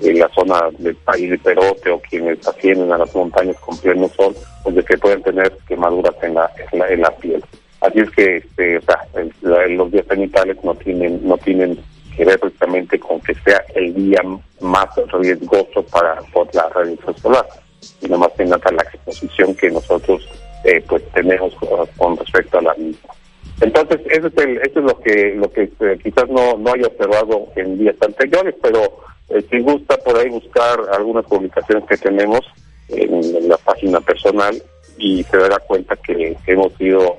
en 0.01 0.19
la 0.19 0.29
zona 0.29 0.59
del 0.77 0.95
país 0.97 1.29
de 1.31 1.37
Perote 1.39 1.89
o 1.89 1.99
quienes 1.99 2.45
ascienden 2.47 2.91
a 2.91 2.97
las 2.97 3.15
montañas 3.15 3.57
con 3.59 3.77
pleno 3.77 4.07
sol, 4.09 4.35
donde 4.63 4.83
pues 4.83 4.85
se 4.87 4.97
pueden 4.97 5.23
tener 5.23 5.51
quemaduras 5.67 6.13
en 6.21 6.35
la, 6.35 6.51
en 6.71 7.01
la, 7.01 7.11
piel. 7.17 7.43
Así 7.81 7.99
es 7.99 8.11
que 8.11 8.37
este, 8.37 8.77
o 8.77 8.81
sea, 8.81 8.99
los 9.41 9.91
días 9.91 10.05
sanitarios 10.07 10.57
no 10.63 10.75
tienen, 10.75 11.25
no 11.27 11.37
tienen 11.37 11.79
que 12.19 12.25
ver 12.25 12.37
precisamente 12.37 12.99
con 12.99 13.21
que 13.21 13.33
sea 13.45 13.63
el 13.75 13.93
día 13.93 14.21
más 14.59 14.89
riesgoso 15.13 15.81
para 15.83 16.15
por 16.33 16.53
la 16.53 16.67
radiación 16.67 17.17
solar, 17.17 17.47
sino 17.79 18.17
más 18.17 18.35
bien 18.37 18.49
la 18.49 18.57
exposición 18.57 19.55
que 19.55 19.71
nosotros 19.71 20.27
eh, 20.65 20.83
pues 20.89 21.01
tenemos 21.13 21.55
con 21.95 22.17
respecto 22.17 22.57
a 22.57 22.61
la 22.61 22.73
misma. 22.73 23.13
Entonces, 23.61 24.01
eso 24.09 24.27
es, 24.27 24.37
el, 24.37 24.57
eso 24.57 24.79
es 24.79 24.85
lo 24.85 24.99
que 24.99 25.33
lo 25.35 25.49
que 25.49 25.71
eh, 25.79 25.97
quizás 26.03 26.27
no, 26.27 26.57
no 26.57 26.73
haya 26.73 26.87
observado 26.87 27.47
en 27.55 27.77
días 27.77 27.95
anteriores, 28.01 28.53
pero 28.61 28.99
eh, 29.29 29.41
si 29.49 29.59
gusta 29.61 29.95
por 29.95 30.17
ahí 30.17 30.27
buscar 30.29 30.77
algunas 30.91 31.25
publicaciones 31.25 31.85
que 31.87 31.95
tenemos 31.95 32.41
en, 32.89 33.47
la 33.47 33.57
página 33.57 34.01
personal 34.01 34.61
y 34.97 35.23
se 35.23 35.37
dará 35.37 35.59
cuenta 35.59 35.95
que 35.95 36.35
hemos 36.47 36.73
ido 36.81 37.15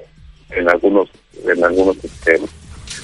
en 0.51 0.69
algunos 0.69 1.09
en 1.47 1.65
algunos 1.65 1.97
este, 2.05 2.39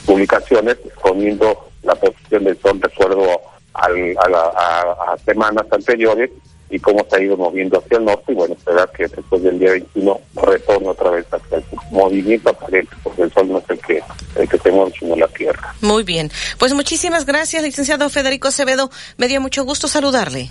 publicaciones 0.05 0.77
poniendo 1.03 1.66
la 1.87 1.95
posición 1.95 2.45
del 2.45 2.59
sol 2.61 2.81
de 2.81 2.87
acuerdo 2.87 3.41
al, 3.75 4.17
a, 4.19 5.13
a 5.13 5.19
semanas 5.25 5.67
anteriores 5.71 6.31
y 6.69 6.79
cómo 6.81 7.07
se 7.09 7.17
ha 7.17 7.23
ido 7.23 7.37
moviendo 7.37 7.79
hacia 7.79 7.99
el 7.99 8.05
norte 8.05 8.33
y 8.33 8.35
bueno, 8.35 8.55
esperar 8.55 8.91
que 8.91 9.07
después 9.07 9.43
del 9.43 9.59
día 9.59 9.73
21 9.73 10.21
retorne 10.35 10.89
otra 10.89 11.11
vez 11.11 11.27
hacia 11.31 11.59
el 11.59 11.65
movimiento 11.91 12.51
aparente, 12.51 12.95
porque 13.03 13.23
el 13.23 13.33
sol 13.33 13.49
no 13.49 13.59
es 13.59 13.65
el 13.71 13.79
que, 13.79 14.03
el 14.35 14.49
que 14.49 14.59
se 14.59 14.71
mueve, 14.73 14.93
sino 14.99 15.17
la 15.17 15.29
Tierra. 15.29 15.75
Muy 15.81 16.03
bien. 16.03 16.31
Pues 16.59 16.75
muchísimas 16.75 17.25
gracias, 17.25 17.63
licenciado 17.63 18.09
Federico 18.11 18.49
Acevedo. 18.49 18.91
Me 19.17 19.29
dio 19.29 19.41
mucho 19.41 19.65
gusto 19.65 19.87
saludarle. 19.87 20.51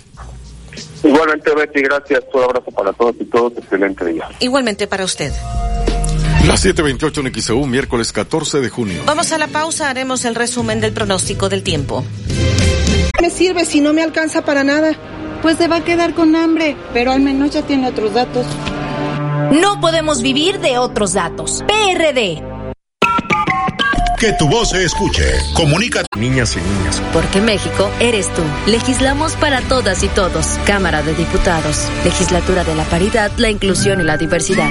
Igualmente, 1.02 1.54
Betty, 1.54 1.82
gracias. 1.82 2.24
Un 2.32 2.42
abrazo 2.42 2.70
para 2.70 2.92
todos 2.92 3.16
y 3.20 3.24
todos. 3.24 3.52
Excelente 3.56 4.04
día. 4.04 4.28
Igualmente 4.40 4.86
para 4.86 5.04
usted. 5.04 5.32
Las 6.46 6.64
7:28 6.64 7.20
en 7.20 7.42
XEU, 7.42 7.66
miércoles 7.66 8.12
14 8.12 8.60
de 8.60 8.70
junio. 8.70 9.02
Vamos 9.04 9.32
a 9.32 9.38
la 9.38 9.48
pausa, 9.48 9.90
haremos 9.90 10.24
el 10.24 10.34
resumen 10.34 10.80
del 10.80 10.92
pronóstico 10.92 11.48
del 11.48 11.62
tiempo. 11.62 12.04
Me 13.20 13.30
sirve 13.30 13.64
si 13.64 13.80
no 13.80 13.92
me 13.92 14.02
alcanza 14.02 14.44
para 14.44 14.62
nada 14.62 14.96
pues 15.46 15.58
se 15.58 15.68
va 15.68 15.76
a 15.76 15.84
quedar 15.84 16.12
con 16.14 16.34
hambre, 16.34 16.76
pero 16.92 17.12
al 17.12 17.20
menos 17.20 17.50
ya 17.50 17.62
tiene 17.62 17.88
otros 17.88 18.14
datos. 18.14 18.44
No 19.52 19.80
podemos 19.80 20.22
vivir 20.22 20.58
de 20.58 20.78
otros 20.78 21.12
datos. 21.12 21.62
PRD. 21.68 22.42
Que 24.18 24.32
tu 24.32 24.48
voz 24.48 24.70
se 24.70 24.82
escuche. 24.82 25.22
Comunica. 25.54 26.02
Niñas 26.16 26.56
y 26.56 26.60
niñas. 26.60 27.02
Porque 27.12 27.40
México 27.40 27.90
eres 28.00 28.32
tú. 28.34 28.42
Legislamos 28.66 29.34
para 29.34 29.60
todas 29.60 30.02
y 30.02 30.08
todos. 30.08 30.46
Cámara 30.66 31.02
de 31.02 31.14
Diputados. 31.14 31.86
Legislatura 32.02 32.64
de 32.64 32.74
la 32.74 32.84
Paridad, 32.84 33.30
la 33.36 33.50
Inclusión 33.50 34.00
y 34.00 34.04
la 34.04 34.16
Diversidad. 34.16 34.70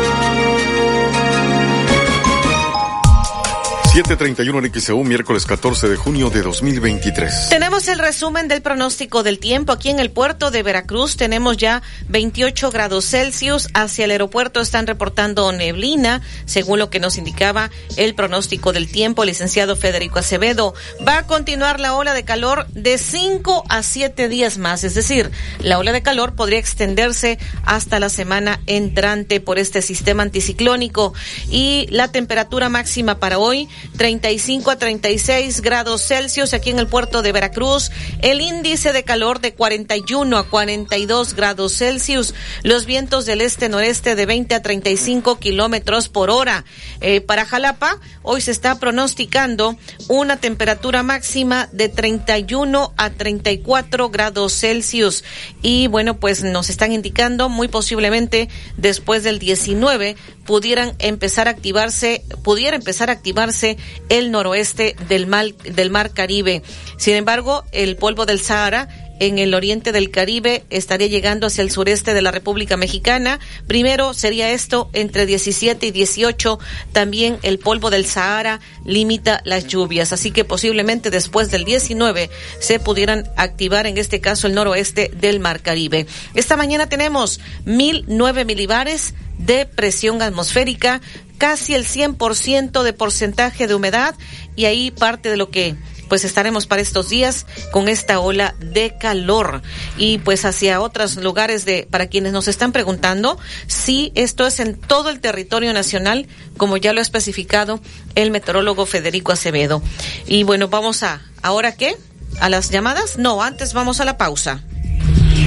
731 3.91 4.65
en 4.65 4.73
XEU, 4.73 5.03
miércoles 5.03 5.45
14 5.45 5.89
de 5.89 5.97
junio 5.97 6.29
de 6.29 6.41
2023. 6.43 7.49
Tenemos 7.49 7.89
el 7.89 7.99
resumen 7.99 8.47
del 8.47 8.61
pronóstico 8.61 9.21
del 9.21 9.37
tiempo. 9.37 9.73
Aquí 9.73 9.89
en 9.89 9.99
el 9.99 10.11
puerto 10.11 10.49
de 10.49 10.63
Veracruz 10.63 11.17
tenemos 11.17 11.57
ya 11.57 11.81
28 12.07 12.71
grados 12.71 13.03
Celsius. 13.03 13.67
Hacia 13.73 14.05
el 14.05 14.11
aeropuerto 14.11 14.61
están 14.61 14.87
reportando 14.87 15.51
neblina, 15.51 16.21
según 16.45 16.79
lo 16.79 16.89
que 16.89 17.01
nos 17.01 17.17
indicaba 17.17 17.69
el 17.97 18.15
pronóstico 18.15 18.71
del 18.71 18.89
tiempo. 18.89 19.25
Licenciado 19.25 19.75
Federico 19.75 20.19
Acevedo, 20.19 20.73
va 21.05 21.17
a 21.17 21.27
continuar 21.27 21.81
la 21.81 21.93
ola 21.93 22.13
de 22.13 22.23
calor 22.23 22.67
de 22.67 22.97
5 22.97 23.65
a 23.67 23.83
7 23.83 24.29
días 24.29 24.57
más. 24.57 24.85
Es 24.85 24.93
decir, 24.93 25.31
la 25.59 25.77
ola 25.77 25.91
de 25.91 26.01
calor 26.01 26.33
podría 26.35 26.59
extenderse 26.59 27.39
hasta 27.65 27.99
la 27.99 28.07
semana 28.07 28.61
entrante 28.67 29.41
por 29.41 29.59
este 29.59 29.81
sistema 29.81 30.23
anticiclónico. 30.23 31.13
Y 31.49 31.87
la 31.89 32.09
temperatura 32.09 32.69
máxima 32.69 33.19
para 33.19 33.37
hoy 33.37 33.67
35 33.97 34.71
a 34.71 34.77
36 34.77 35.61
grados 35.61 36.05
Celsius 36.05 36.53
aquí 36.53 36.69
en 36.69 36.79
el 36.79 36.87
puerto 36.87 37.21
de 37.21 37.31
Veracruz. 37.31 37.91
El 38.21 38.41
índice 38.41 38.93
de 38.93 39.03
calor 39.03 39.41
de 39.41 39.53
41 39.53 40.37
a 40.37 40.49
42 40.49 41.35
grados 41.35 41.77
Celsius. 41.77 42.33
Los 42.63 42.85
vientos 42.85 43.25
del 43.25 43.41
este-noreste 43.41 44.15
de 44.15 44.25
20 44.25 44.55
a 44.55 44.61
35 44.61 45.39
kilómetros 45.39 46.09
por 46.09 46.29
hora. 46.29 46.65
Eh, 46.99 47.21
para 47.21 47.45
Jalapa, 47.45 47.99
hoy 48.21 48.41
se 48.41 48.51
está 48.51 48.79
pronosticando 48.79 49.77
una 50.07 50.37
temperatura 50.37 51.03
máxima 51.03 51.69
de 51.71 51.89
31 51.89 52.93
a 52.97 53.09
34 53.09 54.09
grados 54.09 54.53
Celsius. 54.53 55.23
Y 55.61 55.87
bueno, 55.87 56.19
pues 56.19 56.43
nos 56.43 56.69
están 56.69 56.91
indicando 56.91 57.49
muy 57.49 57.67
posiblemente 57.67 58.49
después 58.77 59.23
del 59.23 59.39
19 59.39 60.15
pudieran 60.45 60.95
empezar 60.99 61.47
a 61.47 61.51
activarse, 61.51 62.23
pudiera 62.43 62.75
empezar 62.75 63.09
a 63.09 63.13
activarse 63.13 63.70
el 64.09 64.31
noroeste 64.31 64.95
del 65.07 65.27
mar, 65.27 65.53
del 65.55 65.89
mar 65.89 66.11
Caribe. 66.13 66.63
Sin 66.97 67.15
embargo, 67.15 67.63
el 67.71 67.95
polvo 67.95 68.25
del 68.25 68.39
Sahara 68.39 68.87
en 69.21 69.37
el 69.37 69.53
oriente 69.53 69.91
del 69.91 70.09
Caribe, 70.09 70.63
estaría 70.71 71.05
llegando 71.05 71.45
hacia 71.45 71.61
el 71.61 71.69
sureste 71.69 72.15
de 72.15 72.23
la 72.23 72.31
República 72.31 72.75
Mexicana. 72.75 73.39
Primero 73.67 74.15
sería 74.15 74.49
esto 74.49 74.89
entre 74.93 75.27
17 75.27 75.85
y 75.85 75.91
18. 75.91 76.57
También 76.91 77.37
el 77.43 77.59
polvo 77.59 77.91
del 77.91 78.07
Sahara 78.07 78.61
limita 78.83 79.41
las 79.45 79.67
lluvias, 79.67 80.11
así 80.11 80.31
que 80.31 80.43
posiblemente 80.43 81.11
después 81.11 81.51
del 81.51 81.65
19 81.65 82.31
se 82.59 82.79
pudieran 82.79 83.29
activar 83.37 83.85
en 83.85 83.99
este 83.99 84.21
caso 84.21 84.47
el 84.47 84.55
noroeste 84.55 85.11
del 85.15 85.39
Mar 85.39 85.61
Caribe. 85.61 86.07
Esta 86.33 86.57
mañana 86.57 86.89
tenemos 86.89 87.39
1009 87.65 88.43
milibares 88.43 89.13
de 89.37 89.67
presión 89.67 90.23
atmosférica, 90.23 90.99
casi 91.41 91.73
el 91.73 91.87
100% 91.87 92.83
de 92.83 92.93
porcentaje 92.93 93.65
de 93.65 93.73
humedad 93.73 94.13
y 94.55 94.65
ahí 94.65 94.91
parte 94.91 95.27
de 95.27 95.37
lo 95.37 95.49
que 95.49 95.75
pues 96.07 96.23
estaremos 96.23 96.67
para 96.67 96.83
estos 96.83 97.09
días 97.09 97.47
con 97.71 97.89
esta 97.89 98.19
ola 98.19 98.53
de 98.59 98.95
calor 98.99 99.63
y 99.97 100.19
pues 100.19 100.45
hacia 100.45 100.79
otros 100.79 101.15
lugares 101.15 101.65
de 101.65 101.87
para 101.89 102.05
quienes 102.05 102.31
nos 102.31 102.47
están 102.47 102.71
preguntando 102.71 103.39
si 103.65 104.11
esto 104.13 104.45
es 104.45 104.59
en 104.59 104.75
todo 104.75 105.09
el 105.09 105.19
territorio 105.19 105.73
nacional 105.73 106.27
como 106.57 106.77
ya 106.77 106.93
lo 106.93 106.99
ha 106.99 107.01
especificado 107.01 107.81
el 108.13 108.29
meteorólogo 108.29 108.85
Federico 108.85 109.31
Acevedo. 109.31 109.81
Y 110.27 110.43
bueno, 110.43 110.67
vamos 110.67 111.01
a 111.01 111.23
ahora 111.41 111.71
qué? 111.71 111.97
¿A 112.39 112.49
las 112.49 112.69
llamadas? 112.69 113.17
No, 113.17 113.41
antes 113.41 113.73
vamos 113.73 113.99
a 113.99 114.05
la 114.05 114.15
pausa. 114.15 114.63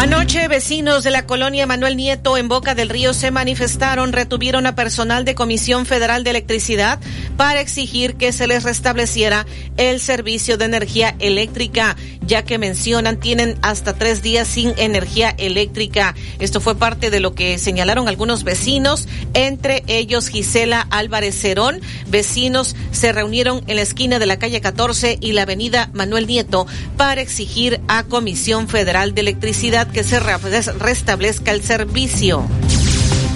Anoche, 0.00 0.46
vecinos 0.46 1.02
de 1.02 1.10
la 1.10 1.26
colonia 1.26 1.66
Manuel 1.66 1.96
Nieto 1.96 2.36
en 2.36 2.46
Boca 2.46 2.76
del 2.76 2.88
Río 2.88 3.12
se 3.12 3.32
manifestaron, 3.32 4.12
retuvieron 4.12 4.64
a 4.68 4.76
personal 4.76 5.24
de 5.24 5.34
Comisión 5.34 5.86
Federal 5.86 6.22
de 6.22 6.30
Electricidad 6.30 7.00
para 7.36 7.60
exigir 7.60 8.14
que 8.14 8.30
se 8.30 8.46
les 8.46 8.62
restableciera 8.62 9.44
el 9.76 9.98
servicio 9.98 10.56
de 10.56 10.66
energía 10.66 11.16
eléctrica, 11.18 11.96
ya 12.20 12.44
que 12.44 12.58
mencionan 12.58 13.18
tienen 13.18 13.58
hasta 13.60 13.98
tres 13.98 14.22
días 14.22 14.46
sin 14.46 14.72
energía 14.76 15.34
eléctrica. 15.36 16.14
Esto 16.38 16.60
fue 16.60 16.76
parte 16.76 17.10
de 17.10 17.18
lo 17.18 17.34
que 17.34 17.58
señalaron 17.58 18.06
algunos 18.06 18.44
vecinos, 18.44 19.08
entre 19.34 19.82
ellos 19.88 20.28
Gisela 20.28 20.86
Álvarez 20.90 21.40
Cerón. 21.40 21.80
Vecinos 22.06 22.76
se 22.92 23.10
reunieron 23.10 23.64
en 23.66 23.74
la 23.74 23.82
esquina 23.82 24.20
de 24.20 24.26
la 24.26 24.38
calle 24.38 24.60
14 24.60 25.18
y 25.20 25.32
la 25.32 25.42
avenida 25.42 25.90
Manuel 25.92 26.28
Nieto 26.28 26.68
para 26.96 27.20
exigir 27.20 27.80
a 27.88 28.04
Comisión 28.04 28.68
Federal 28.68 29.12
de 29.12 29.22
Electricidad 29.22 29.87
que 29.92 30.04
se 30.04 30.20
restablezca 30.20 31.52
el 31.52 31.62
servicio. 31.62 32.44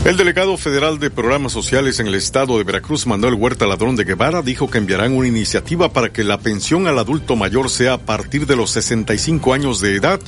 El 0.04 0.16
delegado 0.16 0.56
federal 0.56 0.98
de 0.98 1.10
programas 1.10 1.52
sociales 1.52 2.00
en 2.00 2.08
el 2.08 2.16
estado 2.16 2.58
de 2.58 2.64
Veracruz, 2.64 3.06
Manuel 3.06 3.34
Huerta 3.34 3.68
Ladrón 3.68 3.94
de 3.94 4.02
Guevara, 4.02 4.42
dijo 4.42 4.68
que 4.68 4.78
enviarán 4.78 5.12
una 5.12 5.28
iniciativa 5.28 5.92
para 5.92 6.12
que 6.12 6.24
la 6.24 6.38
pensión 6.38 6.88
al 6.88 6.98
adulto 6.98 7.36
mayor 7.36 7.70
sea 7.70 7.92
a 7.92 7.98
partir 7.98 8.46
de 8.48 8.56
los 8.56 8.70
65 8.72 9.54
años 9.54 9.80
de 9.80 9.94
edad, 9.94 10.18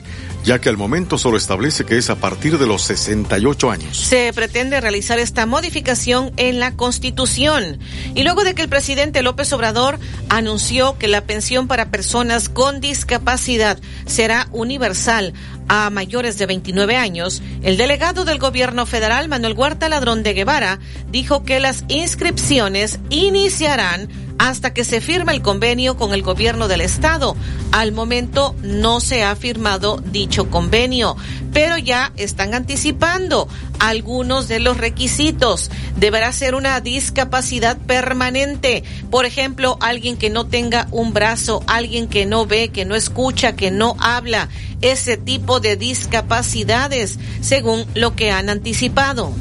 ya 0.45 0.61
que 0.61 0.69
al 0.69 0.77
momento 0.77 1.19
solo 1.19 1.37
establece 1.37 1.85
que 1.85 1.97
es 1.97 2.11
a 2.11 2.17
partir 2.17 2.59
de 2.59 2.67
los 2.67 2.83
68 2.83 3.71
años. 3.71 3.97
Se 3.97 4.33
pretende 4.33 4.81
realizar 4.81 5.19
esta 5.19 5.47
modificación 5.47 6.33
en 6.37 6.61
la 6.61 6.77
Constitución. 6.77 7.79
Y 8.15 8.23
luego 8.23 8.45
de 8.45 8.55
que 8.55 8.63
el 8.63 8.69
presidente 8.69 9.23
López 9.23 9.53
Obrador 9.53 9.99
anunció 10.29 10.99
que 10.99 11.09
la 11.09 11.23
pensión 11.23 11.67
para 11.67 11.91
personas 11.91 12.49
con 12.49 12.81
discapacidad 12.81 13.79
será 14.07 14.49
universal 14.53 15.33
a 15.69 15.89
mayores 15.91 16.37
de 16.39 16.47
29 16.47 16.97
años, 16.97 17.43
el 17.63 17.77
delegado 17.77 18.25
del 18.25 18.39
gobierno 18.39 18.85
federal, 18.85 19.29
Manuel 19.29 19.55
Huerta 19.55 19.89
Ladrón 19.89 20.23
de 20.23 20.35
Guevara, 20.35 20.79
dijo 21.11 21.45
que 21.45 21.59
las 21.59 21.85
inscripciones 21.89 22.99
iniciarán 23.09 24.09
hasta 24.39 24.73
que 24.73 24.85
se 24.85 25.01
firme 25.01 25.33
el 25.33 25.43
convenio 25.43 25.97
con 25.97 26.13
el 26.13 26.23
gobierno 26.23 26.69
del 26.69 26.81
estado. 26.81 27.37
Al 27.73 27.93
momento 27.93 28.55
no 28.63 29.01
se 29.01 29.23
ha 29.23 29.35
firmado 29.37 30.03
dicho 30.13 30.51
convenio, 30.51 31.17
pero 31.53 31.79
ya 31.79 32.13
están 32.17 32.55
anticipando 32.55 33.49
algunos 33.79 34.49
de 34.49 34.61
los 34.61 34.77
requisitos. 34.77 35.71
Deberá 35.97 36.33
ser 36.33 36.55
una 36.55 36.81
discapacidad 36.81 37.77
permanente. 37.79 38.85
Por 39.11 39.25
ejemplo, 39.25 39.79
alguien 39.81 40.17
que 40.17 40.31
no 40.31 40.47
tenga 40.47 40.89
un 40.91 41.13
brazo, 41.13 41.63
alguien 41.67 42.09
que 42.09 42.27
no 42.27 42.47
ve, 42.47 42.69
que 42.69 42.85
no 42.85 42.95
escucha, 42.95 43.57
que 43.57 43.71
no 43.71 43.97
habla. 43.99 44.49
Ese 44.81 45.17
tipo 45.17 45.61
de 45.61 45.77
discapacidades, 45.77 47.19
según 47.41 47.87
lo 47.95 48.15
que 48.15 48.31
han 48.31 48.51
anticipado. 48.51 49.33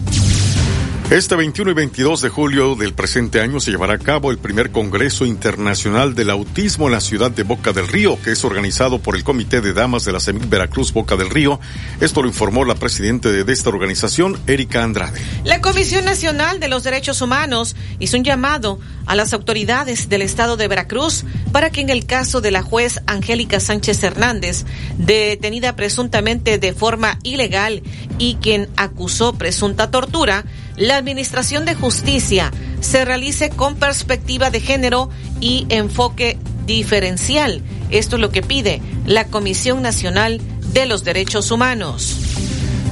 Este 1.14 1.36
21 1.36 1.70
y 1.70 1.74
22 1.76 2.22
de 2.22 2.30
julio 2.30 2.74
del 2.74 2.95
presente 2.95 3.39
año 3.39 3.59
se 3.59 3.70
llevará 3.70 3.93
a 3.93 3.99
cabo 3.99 4.32
el 4.32 4.39
primer 4.39 4.72
Congreso 4.72 5.28
Internacional 5.28 6.16
del 6.16 6.32
Autismo 6.32 6.88
en 6.88 6.93
la 6.93 7.01
ciudad 7.01 7.30
de 7.30 7.43
Boca 7.43 7.72
del 7.72 7.88
Río, 7.88 8.18
que 8.20 8.32
es 8.32 8.43
organizado 8.43 8.97
por 8.97 9.16
el 9.16 9.24
Comité 9.24 9.61
de 9.61 9.74
Damas 9.74 10.05
de 10.05 10.11
la 10.11 10.20
CEMIC 10.20 10.49
Veracruz 10.49 10.91
Boca 10.91 11.16
del 11.16 11.30
Río. 11.30 11.59
Esto 12.01 12.24
lo 12.24 12.30
informó 12.30 12.66
la 12.66 12.74
presidenta 12.74 13.30
de 13.30 13.53
esta 13.53 13.70
organización, 13.70 14.39
Erika 14.47 14.84
Andrade. 14.84 15.22
La 15.43 15.61
Comisión 15.61 16.03
Nacional 16.03 16.59
de 16.59 16.68
los 16.68 16.84
Derechos 16.84 17.22
Humanos 17.22 17.76
hizo 17.99 18.18
un 18.18 18.24
llamado 18.24 18.80
a 19.05 19.16
las 19.16 19.34
autoridades 19.34 20.09
del 20.09 20.24
estado 20.24 20.57
de 20.57 20.68
Veracruz 20.68 21.26
para 21.51 21.70
que 21.70 21.82
en 21.82 21.91
el 21.91 22.07
caso 22.07 22.41
de 22.41 22.49
la 22.49 22.64
juez 22.64 23.01
Angélica 23.05 23.59
Sánchez 23.59 24.03
Hernández, 24.03 24.66
detenida 24.97 25.76
presuntamente 25.76 26.57
de 26.57 26.74
forma 26.74 27.20
ilegal 27.22 27.84
y 28.18 28.38
quien 28.41 28.68
acusó 28.78 29.34
presunta 29.34 29.91
tortura, 29.91 30.45
la 30.78 30.98
Administración 30.98 31.66
de 31.66 31.76
Justicia 31.76 32.52
se 32.82 33.06
realice 33.06 33.50
con 33.50 33.76
perspectiva 33.76 34.50
de 34.50 34.60
género 34.60 35.10
y 35.40 35.66
enfoque 35.70 36.38
diferencial. 36.66 37.62
Esto 37.92 38.16
es 38.16 38.22
lo 38.22 38.32
que 38.32 38.42
pide 38.42 38.82
la 39.06 39.26
Comisión 39.28 39.82
Nacional 39.82 40.42
de 40.74 40.86
los 40.86 41.04
Derechos 41.04 41.52
Humanos. 41.52 42.18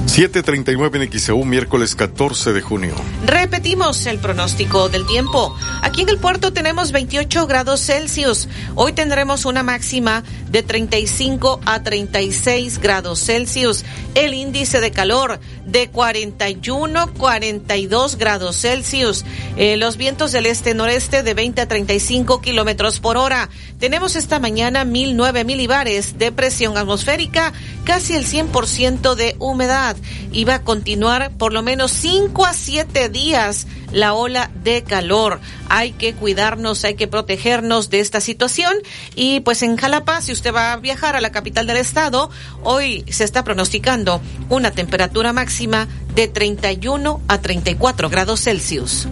739 0.06 1.04
en 1.04 1.18
XEU, 1.18 1.44
miércoles 1.44 1.94
14 1.94 2.52
de 2.52 2.60
junio. 2.60 2.94
Repetimos 3.24 4.04
el 4.06 4.18
pronóstico 4.18 4.88
del 4.88 5.06
tiempo. 5.06 5.56
Aquí 5.80 6.02
en 6.02 6.08
el 6.08 6.18
puerto 6.18 6.52
tenemos 6.52 6.92
28 6.92 7.46
grados 7.46 7.80
Celsius. 7.80 8.48
Hoy 8.74 8.92
tendremos 8.92 9.44
una 9.44 9.62
máxima 9.62 10.22
de 10.50 10.62
35 10.62 11.60
a 11.64 11.82
36 11.82 12.78
grados 12.78 13.20
Celsius. 13.20 13.84
El 14.14 14.34
índice 14.34 14.80
de 14.80 14.90
calor 14.90 15.40
de 15.64 15.88
41, 15.88 17.14
42 17.14 18.16
grados 18.16 18.56
Celsius. 18.60 19.24
Eh, 19.56 19.76
los 19.76 19.96
vientos 19.96 20.32
del 20.32 20.46
este-noreste 20.46 21.22
de 21.22 21.34
20 21.34 21.62
a 21.62 21.68
35 21.68 22.40
kilómetros 22.40 23.00
por 23.00 23.16
hora. 23.16 23.48
Tenemos 23.78 24.16
esta 24.16 24.38
mañana 24.38 24.84
1009 24.84 25.44
milibares 25.44 26.18
de 26.18 26.32
presión 26.32 26.76
atmosférica, 26.76 27.52
casi 27.84 28.14
el 28.14 28.26
100% 28.26 29.14
de 29.14 29.36
humedad. 29.38 29.91
Iba 30.32 30.56
a 30.56 30.62
continuar 30.62 31.32
por 31.38 31.52
lo 31.52 31.62
menos 31.62 31.92
5 31.92 32.46
a 32.46 32.52
7 32.52 33.08
días 33.08 33.66
la 33.92 34.14
ola 34.14 34.50
de 34.62 34.82
calor. 34.82 35.40
Hay 35.68 35.92
que 35.92 36.14
cuidarnos, 36.14 36.84
hay 36.84 36.94
que 36.94 37.08
protegernos 37.08 37.90
de 37.90 38.00
esta 38.00 38.20
situación. 38.20 38.74
Y 39.14 39.40
pues 39.40 39.62
en 39.62 39.76
Jalapa, 39.76 40.20
si 40.22 40.32
usted 40.32 40.52
va 40.54 40.72
a 40.72 40.76
viajar 40.76 41.16
a 41.16 41.20
la 41.20 41.32
capital 41.32 41.66
del 41.66 41.76
estado, 41.76 42.30
hoy 42.62 43.04
se 43.08 43.24
está 43.24 43.44
pronosticando 43.44 44.20
una 44.48 44.70
temperatura 44.70 45.32
máxima 45.32 45.88
de 46.14 46.28
31 46.28 47.20
a 47.28 47.40
34 47.40 48.08
grados 48.08 48.42
Celsius. 48.42 49.08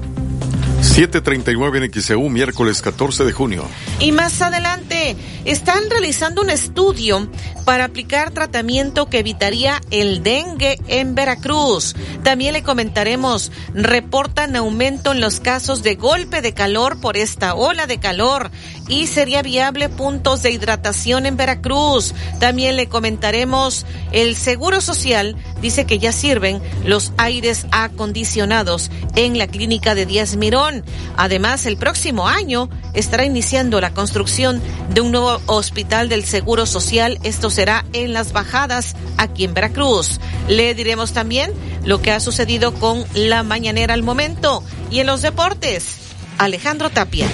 739 0.83 1.78
en 1.78 1.93
XEU, 1.93 2.28
miércoles 2.28 2.81
14 2.81 3.24
de 3.24 3.33
junio. 3.33 3.64
Y 3.99 4.12
más 4.12 4.41
adelante, 4.41 5.16
están 5.45 5.91
realizando 5.91 6.43
un 6.43 6.51
estudio 6.51 7.28
para 7.64 7.85
aplicar 7.85 8.31
tratamiento 8.31 9.09
que 9.09 9.18
evitaría 9.18 9.81
el 9.91 10.22
dengue 10.22 10.78
en 10.89 11.14
Veracruz. 11.14 11.95
También 12.22 12.53
le 12.53 12.62
comentaremos, 12.62 13.53
reportan 13.74 14.57
aumento 14.57 15.12
en 15.12 15.20
los 15.20 15.41
casos 15.41 15.83
de 15.83 15.95
golpe 15.95 16.43
de 16.43 16.53
calor 16.53 17.01
por 17.01 17.16
esta 17.16 17.55
ola 17.55 17.87
de 17.87 17.99
calor 17.99 18.51
y 18.89 19.07
sería 19.07 19.43
viable 19.43 19.89
puntos 19.89 20.43
de 20.43 20.51
hidratación 20.51 21.26
en 21.26 21.37
Veracruz. 21.37 22.14
También 22.39 22.76
le 22.76 22.89
comentaremos, 22.89 23.87
el 24.12 24.37
Seguro 24.37 24.81
Social 24.81 25.37
dice 25.61 25.85
que 25.87 25.99
ya 25.99 26.12
sirven 26.12 26.61
los 26.85 27.12
aires 27.18 27.66
acondicionados 27.70 28.91
en 29.14 29.39
la 29.39 29.47
clínica 29.47 29.95
de 29.95 30.07
Díaz 30.07 30.37
Mirón. 30.37 30.70
Además, 31.16 31.66
el 31.66 31.77
próximo 31.77 32.29
año 32.29 32.68
estará 32.95 33.25
iniciando 33.25 33.81
la 33.81 33.93
construcción 33.93 34.62
de 34.91 35.01
un 35.01 35.12
nuevo 35.12 35.41
hospital 35.47 36.09
del 36.09 36.25
Seguro 36.25 36.66
Social. 36.66 37.18
Esto 37.23 37.51
será 37.51 37.85
en 37.93 38.12
las 38.12 38.33
bajadas 38.33 38.97
aquí 39.16 39.45
en 39.45 39.55
Veracruz. 39.55 40.21
Le 40.49 40.75
diremos 40.75 41.12
también 41.12 41.53
lo 41.85 42.03
que 42.03 42.12
ha 42.12 42.21
sucedido 42.21 42.75
con 42.75 43.05
la 43.14 43.43
mañanera 43.43 43.95
al 43.95 44.03
momento. 44.03 44.62
Y 44.91 45.01
en 45.01 45.07
los 45.07 45.23
deportes, 45.23 45.97
Alejandro 46.39 46.91
Tapia. 46.91 47.27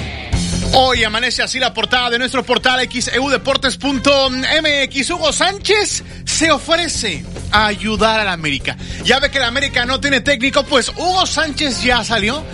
Hoy 0.73 1.05
amanece 1.05 1.43
así 1.43 1.59
la 1.59 1.73
portada 1.73 2.11
de 2.11 2.19
nuestro 2.19 2.45
portal 2.45 2.87
xeudeportes.mx. 2.89 5.11
Hugo 5.11 5.33
Sánchez 5.33 6.05
se 6.25 6.51
ofrece 6.51 7.25
a 7.51 7.67
ayudar 7.67 8.21
a 8.21 8.25
la 8.25 8.33
América. 8.33 8.77
Ya 9.05 9.21
ve 9.21 9.31
que 9.31 9.39
la 9.39 9.47
América 9.47 9.87
no 9.87 10.01
tiene 10.01 10.21
técnico, 10.21 10.65
pues 10.65 10.91
Hugo 10.91 11.25
Sánchez 11.25 11.83
ya 11.83 12.05
salió 12.05 12.45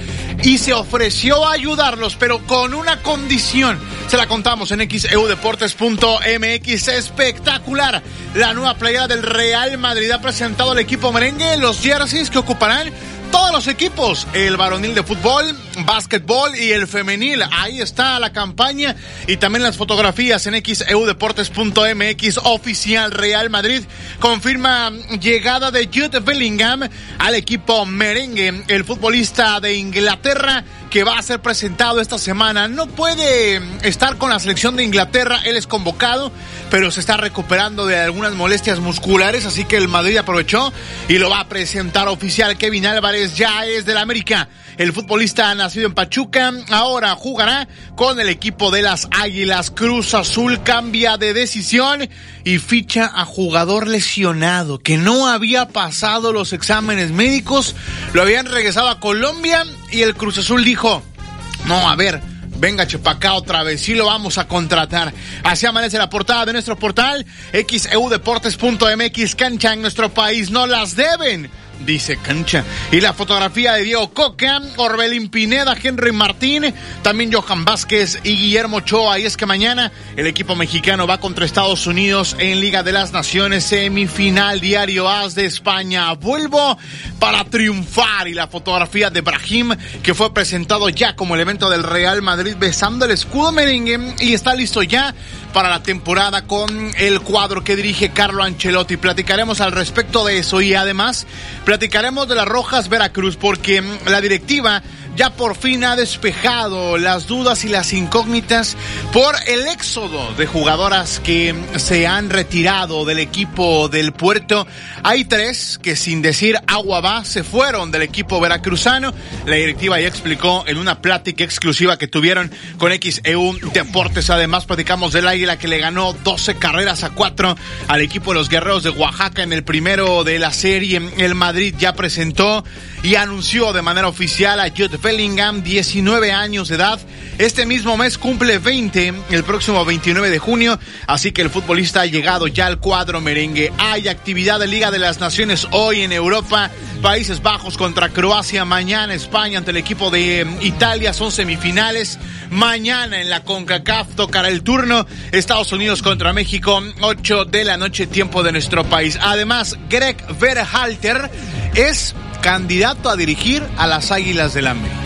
y 0.43 0.59
se 0.59 0.73
ofreció 0.73 1.47
a 1.47 1.53
ayudarlos, 1.53 2.17
pero 2.17 2.45
con 2.47 2.75
una 2.75 3.03
condición. 3.03 3.79
Se 4.09 4.17
la 4.17 4.27
contamos 4.27 4.73
en 4.73 4.89
xeudeportes.mx. 4.89 6.89
Espectacular. 6.89 8.03
La 8.35 8.55
nueva 8.55 8.75
playera 8.75 9.09
del 9.09 9.23
Real 9.23 9.77
Madrid 9.79 10.11
ha 10.11 10.21
presentado 10.21 10.73
al 10.73 10.79
equipo 10.79 11.13
merengue 11.13 11.57
los 11.59 11.81
jerseys 11.81 12.31
que 12.31 12.39
ocuparán 12.39 12.91
todos 13.33 13.51
los 13.51 13.67
equipos, 13.67 14.29
el 14.35 14.57
varonil 14.57 14.95
de 14.95 15.03
fútbol, 15.03 15.45
básquetbol 15.85 16.55
y 16.55 16.71
el 16.71 16.87
femenil. 16.87 17.43
Ahí 17.51 17.81
está 17.81 18.21
la 18.21 18.33
campaña 18.33 18.95
y 19.27 19.39
también 19.39 19.63
las 19.63 19.77
fotografías 19.77 20.47
en 20.47 20.63
xeudeportes.mx 20.63 22.39
oficial 22.45 23.11
Real 23.11 23.51
Madrid 23.51 23.83
confirma 24.21 24.93
llegada 25.19 25.71
de 25.71 25.87
Jude 25.87 26.21
Bellingham 26.21 26.89
al 27.19 27.35
equipo 27.35 27.87
merengue, 27.87 28.65
el 28.69 28.85
futbolista 28.85 29.59
de 29.61 29.75
Inglaterra 29.75 30.65
que 30.93 31.05
va 31.05 31.17
a 31.17 31.23
ser 31.23 31.41
presentado 31.41 32.03
esta 32.03 32.19
semana. 32.19 32.69
No 32.69 32.87
puede 32.87 33.63
estar 33.83 34.19
con 34.19 34.29
la 34.29 34.39
selección 34.39 34.77
de 34.77 34.85
Inglaterra, 34.85 35.41
él 35.47 35.57
es 35.57 35.67
convocado, 35.67 36.31
pero 36.71 36.91
se 36.91 37.01
está 37.01 37.17
recuperando 37.17 37.87
de 37.87 37.99
algunas 37.99 38.35
molestias 38.35 38.79
musculares, 38.79 39.47
así 39.47 39.65
que 39.65 39.79
el 39.79 39.89
Madrid 39.89 40.19
aprovechó 40.19 40.71
y 41.09 41.17
lo 41.17 41.31
va 41.31 41.41
a 41.41 41.49
presentar 41.49 42.09
oficial. 42.09 42.59
Kevin 42.59 42.85
Álvarez 42.85 43.35
ya 43.35 43.65
es 43.65 43.87
del 43.87 43.97
América. 43.97 44.51
El 44.77 44.93
futbolista 44.93 45.55
nacido 45.55 45.87
en 45.87 45.95
Pachuca 45.95 46.53
ahora 46.71 47.15
jugará 47.15 47.69
con 47.95 48.21
el 48.21 48.29
equipo 48.29 48.71
de 48.71 48.83
las 48.83 49.09
Águilas. 49.13 49.71
Cruz 49.71 50.13
Azul 50.13 50.63
cambia 50.63 51.17
de 51.17 51.33
decisión 51.33 52.09
y 52.45 52.59
ficha 52.59 53.11
a 53.15 53.25
jugador 53.25 53.87
lesionado 53.87 54.79
que 54.79 54.99
no 54.99 55.29
había 55.29 55.69
pasado 55.69 56.33
los 56.33 56.53
exámenes 56.53 57.13
médicos. 57.13 57.77
Lo 58.13 58.23
habían 58.23 58.47
regresado 58.47 58.89
a 58.89 59.01
Colombia 59.01 59.65
y 59.91 60.03
el 60.03 60.15
Cruz 60.15 60.39
Azul 60.39 60.65
dijo, 60.65 60.82
no, 60.83 61.89
a 61.89 61.95
ver, 61.95 62.21
venga 62.57 62.89
Chepacá 62.89 63.35
otra 63.35 63.63
vez, 63.63 63.83
sí 63.83 63.95
lo 63.95 64.07
vamos 64.07 64.37
a 64.39 64.49
contratar. 64.49 65.15
Así 65.45 65.65
amanece 65.65 65.97
la 65.97 66.11
portada 66.11 66.45
de 66.45 66.55
nuestro 66.55 66.77
portal, 66.77 67.25
xeudeportes.mx, 67.53 69.35
cancha 69.37 69.73
en 69.73 69.83
nuestro 69.83 70.13
país, 70.13 70.51
no 70.51 70.67
las 70.67 70.97
deben 70.97 71.49
dice 71.81 72.17
cancha. 72.17 72.65
Y 72.91 73.01
la 73.01 73.13
fotografía 73.13 73.75
de 73.75 73.85
Diego 73.85 74.13
Coca, 74.13 74.61
Orbelín 74.77 75.29
Pineda, 75.29 75.77
Henry 75.81 76.13
Martín, 76.13 76.73
también 77.03 77.33
Johan 77.33 77.65
Vázquez 77.65 78.21
y 78.25 78.37
Guillermo 78.37 78.79
Ochoa. 78.79 79.19
Y 79.19 79.27
es 79.27 79.37
que 79.37 79.47
mañana 79.47 79.93
el 80.17 80.27
equipo 80.27 80.55
mexicano 80.55 81.07
va 81.07 81.19
contra 81.19 81.45
Estados 81.45 81.87
Unidos 81.87 82.37
en 82.39 82.61
Liga 82.61 82.83
de 82.83 82.93
las 82.93 83.13
Naciones, 83.13 83.65
semifinal 83.65 84.61
diario 84.61 85.09
As 85.09 85.35
de 85.35 85.47
España. 85.47 86.13
Vuelvo 86.15 86.79
para 87.19 87.45
triunfar. 87.45 88.29
Y 88.29 88.35
la 88.35 88.47
fotografía 88.47 89.11
de 89.11 89.21
Brahim, 89.21 89.77
que 90.03 90.15
fue 90.15 90.33
presentado 90.33 90.89
ya 90.89 91.17
como 91.17 91.35
elemento 91.35 91.69
del 91.71 91.83
Real 91.83 92.23
Madrid 92.23 92.57
besando 92.59 93.05
el 93.05 93.11
escudo 93.11 93.53
merengue 93.53 94.15
y 94.21 94.35
está 94.35 94.55
listo 94.55 94.83
ya 94.83 95.15
para 95.53 95.69
la 95.69 95.83
temporada 95.83 96.47
con 96.47 96.93
el 96.99 97.21
cuadro 97.21 97.63
que 97.63 97.77
dirige 97.77 98.11
Carlo 98.11 98.43
Ancelotti. 98.43 98.97
Platicaremos 98.97 99.61
al 99.61 99.73
respecto 99.73 100.25
de 100.25 100.39
eso 100.39 100.61
y 100.61 100.75
además 100.75 101.27
platicaremos 101.65 102.29
de 102.29 102.35
las 102.35 102.47
Rojas 102.47 102.89
Veracruz 102.89 103.37
porque 103.37 103.83
la 104.07 104.21
directiva 104.21 104.83
ya 105.17 105.31
por 105.31 105.57
fin 105.57 105.85
ha 105.85 105.97
despejado 105.97 106.97
las 106.97 107.27
dudas 107.27 107.65
y 107.65 107.69
las 107.69 107.93
incógnitas 107.93 108.77
por 109.13 109.35
el 109.47 109.67
éxodo 109.69 110.33
de 110.35 110.47
jugadoras 110.47 111.21
que 111.21 111.55
se 111.77 112.07
han 112.07 112.31
retirado 112.31 113.05
del 113.05 113.19
equipo 113.19 113.89
del 113.89 114.13
puerto. 114.13 114.67
Hay 115.03 115.25
tres 115.25 115.79
que 115.83 115.97
sin 115.97 116.23
decir 116.23 116.59
agua 116.67 117.01
va 117.01 117.25
se 117.25 117.45
fueron 117.45 117.91
del 117.91 118.03
equipo 118.03 118.41
veracruzano. 118.41 119.13
La 119.47 119.57
directiva 119.57 120.01
ya 120.01 120.09
explicó 120.09 120.65
en 120.67 120.79
una 120.79 121.01
plática 121.01 121.45
exclusiva 121.45 121.99
que 121.99 122.09
tuvieron 122.09 122.51
con 122.79 122.93
XEU 122.93 123.59
Deportes. 123.73 124.31
Además 124.31 124.65
platicamos 124.65 125.13
del 125.13 125.29
Águila 125.29 125.59
que 125.59 125.69
le 125.69 125.79
ganó 125.79 126.13
12 126.13 126.57
carreras 126.57 127.05
a 127.05 127.11
4 127.11 127.57
al 127.89 128.01
equipo 128.01 128.33
de 128.33 128.39
los 128.39 128.49
Guerreros 128.49 128.83
de 128.83 128.91
Oaxaca 128.91 129.43
en 129.43 129.53
el 129.53 129.65
primero 129.65 130.25
de 130.25 130.39
la 130.39 130.53
serie. 130.53 131.01
El 131.19 131.35
Madrid 131.35 131.75
ya 131.79 131.95
presentó 131.95 132.65
y 133.03 133.17
anunció 133.17 133.73
de 133.73 133.83
manera 133.83 134.09
oficial 134.09 134.61
a 134.61 134.71
Jude 134.71 134.97
Bellingham, 134.97 135.63
19 135.63 136.33
años 136.33 136.69
de 136.69 136.77
edad. 136.77 137.01
Este 137.39 137.67
mismo 137.67 137.97
mes 137.97 138.19
cumple 138.19 138.59
20, 138.59 139.15
el 139.31 139.45
próximo 139.45 139.85
29 139.85 140.31
de 140.31 140.39
junio, 140.39 140.79
así 141.07 141.33
que 141.33 141.43
el 141.43 141.51
futbolista 141.51 142.03
ha 142.03 142.07
llegado 142.07 142.47
ya 142.47 142.67
al 142.67 142.79
cuadro 142.79 143.21
merengue. 143.21 143.73
Hay 143.79 144.07
actividad 144.09 144.61
de 144.61 144.69
Liga 144.69 144.91
de 144.91 144.99
las 144.99 145.19
Naciones 145.19 145.67
hoy 145.73 146.03
en 146.03 146.13
Europa. 146.13 146.71
Países 147.01 147.43
Bajos 147.43 147.77
contra 147.77 148.11
Croacia, 148.11 148.65
mañana 148.65 149.15
España 149.15 149.59
ante 149.59 149.73
el 149.73 149.77
equipo 149.79 150.11
de 150.11 150.41
em, 150.41 150.57
Italia, 150.63 151.13
son 151.13 151.33
semifinales. 151.33 152.19
Mañana 152.51 153.21
en 153.21 153.31
la 153.31 153.43
CONCACAF 153.43 154.15
tocará 154.15 154.49
el 154.49 154.63
turno 154.63 155.07
Estados 155.33 155.73
Unidos 155.73 156.03
contra 156.03 156.33
México, 156.33 156.81
8 157.01 157.47
de 157.47 157.65
la 157.65 157.77
noche, 157.77 158.07
tiempo 158.07 158.43
de 158.45 158.53
nuestro 158.53 158.85
país. 158.85 159.19
Además, 159.21 159.77
Greg 159.89 160.17
Verhalter 160.39 161.31
es 161.75 162.15
candidato 162.41 163.09
a 163.09 163.17
dirigir 163.17 163.67
a 163.79 163.87
las 163.87 164.11
Águilas 164.11 164.55
del 164.55 164.67
América. 164.67 164.97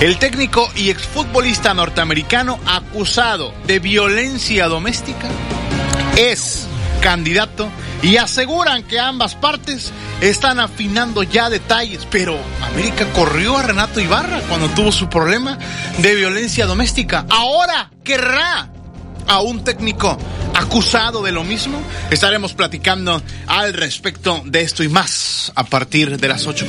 El 0.00 0.18
técnico 0.18 0.70
y 0.76 0.90
exfutbolista 0.90 1.74
norteamericano 1.74 2.60
acusado 2.66 3.52
de 3.66 3.80
violencia 3.80 4.68
doméstica 4.68 5.28
es 6.16 6.66
candidato 7.00 7.68
y 8.02 8.16
aseguran 8.16 8.84
que 8.84 9.00
ambas 9.00 9.34
partes 9.34 9.92
están 10.20 10.60
afinando 10.60 11.22
ya 11.22 11.50
detalles, 11.50 12.06
pero 12.10 12.38
América 12.62 13.06
corrió 13.12 13.56
a 13.56 13.62
Renato 13.62 14.00
Ibarra 14.00 14.40
cuando 14.48 14.68
tuvo 14.68 14.92
su 14.92 15.08
problema 15.08 15.58
de 15.98 16.14
violencia 16.14 16.66
doméstica. 16.66 17.26
Ahora 17.28 17.90
querrá 18.04 18.70
a 19.28 19.40
un 19.40 19.62
técnico 19.62 20.18
acusado 20.54 21.22
de 21.22 21.32
lo 21.32 21.44
mismo. 21.44 21.80
Estaremos 22.10 22.54
platicando 22.54 23.22
al 23.46 23.74
respecto 23.74 24.42
de 24.44 24.62
esto 24.62 24.82
y 24.82 24.88
más 24.88 25.52
a 25.54 25.64
partir 25.64 26.18
de 26.18 26.28
las 26.28 26.46
8 26.46 26.66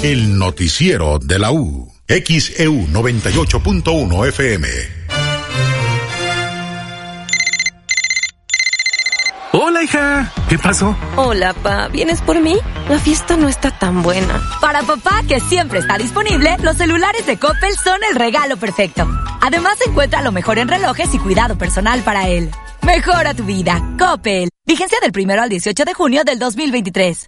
El 0.05 0.37
noticiero 0.37 1.17
de 1.17 1.39
la 1.39 1.51
U. 1.51 1.91
XEU 2.07 2.85
98.1 2.89 4.27
FM. 4.27 4.67
Hola, 9.53 9.81
hija. 9.81 10.31
¿Qué 10.47 10.59
pasó? 10.59 10.95
Hola, 11.15 11.53
pa. 11.53 11.87
¿Vienes 11.87 12.21
por 12.21 12.39
mí? 12.39 12.55
La 12.87 12.99
fiesta 12.99 13.35
no 13.35 13.49
está 13.49 13.71
tan 13.71 14.03
buena. 14.03 14.39
Para 14.61 14.83
papá, 14.83 15.23
que 15.27 15.39
siempre 15.39 15.79
está 15.79 15.97
disponible, 15.97 16.55
los 16.61 16.77
celulares 16.77 17.25
de 17.25 17.39
Coppel 17.39 17.73
son 17.75 17.99
el 18.07 18.15
regalo 18.15 18.57
perfecto. 18.57 19.07
Además, 19.41 19.79
encuentra 19.87 20.21
lo 20.21 20.31
mejor 20.31 20.59
en 20.59 20.67
relojes 20.67 21.15
y 21.15 21.17
cuidado 21.17 21.57
personal 21.57 22.03
para 22.03 22.29
él. 22.29 22.51
Mejora 22.83 23.33
tu 23.33 23.43
vida. 23.43 23.81
Coppel. 23.97 24.49
Vigencia 24.67 24.99
del 25.01 25.11
primero 25.11 25.41
al 25.41 25.49
18 25.49 25.83
de 25.83 25.93
junio 25.95 26.23
del 26.23 26.37
2023. 26.37 27.27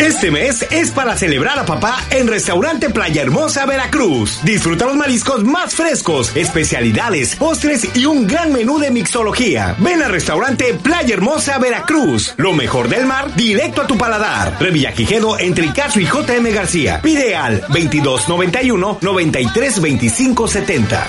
Este 0.00 0.30
mes 0.30 0.66
es 0.70 0.90
para 0.90 1.16
celebrar 1.16 1.58
a 1.58 1.64
papá 1.64 1.98
en 2.10 2.26
Restaurante 2.26 2.90
Playa 2.90 3.22
Hermosa 3.22 3.64
Veracruz. 3.64 4.40
Disfruta 4.42 4.86
los 4.86 4.96
mariscos 4.96 5.44
más 5.44 5.74
frescos, 5.74 6.36
especialidades, 6.36 7.36
postres 7.36 7.96
y 7.96 8.04
un 8.04 8.26
gran 8.26 8.52
menú 8.52 8.78
de 8.78 8.90
mixología. 8.90 9.76
Ven 9.78 10.02
al 10.02 10.10
Restaurante 10.10 10.74
Playa 10.74 11.14
Hermosa 11.14 11.58
Veracruz. 11.58 12.34
Lo 12.36 12.52
mejor 12.52 12.88
del 12.88 13.06
mar 13.06 13.34
directo 13.34 13.82
a 13.82 13.86
tu 13.86 13.96
paladar. 13.96 14.56
Revilla 14.60 14.92
Quijedo 14.92 15.38
entre 15.38 15.66
Icazo 15.66 16.00
y 16.00 16.06
JM 16.06 16.52
García. 16.52 17.00
Pide 17.00 17.34
al 17.34 17.60
2291 17.62 18.98
932570. 19.00 21.06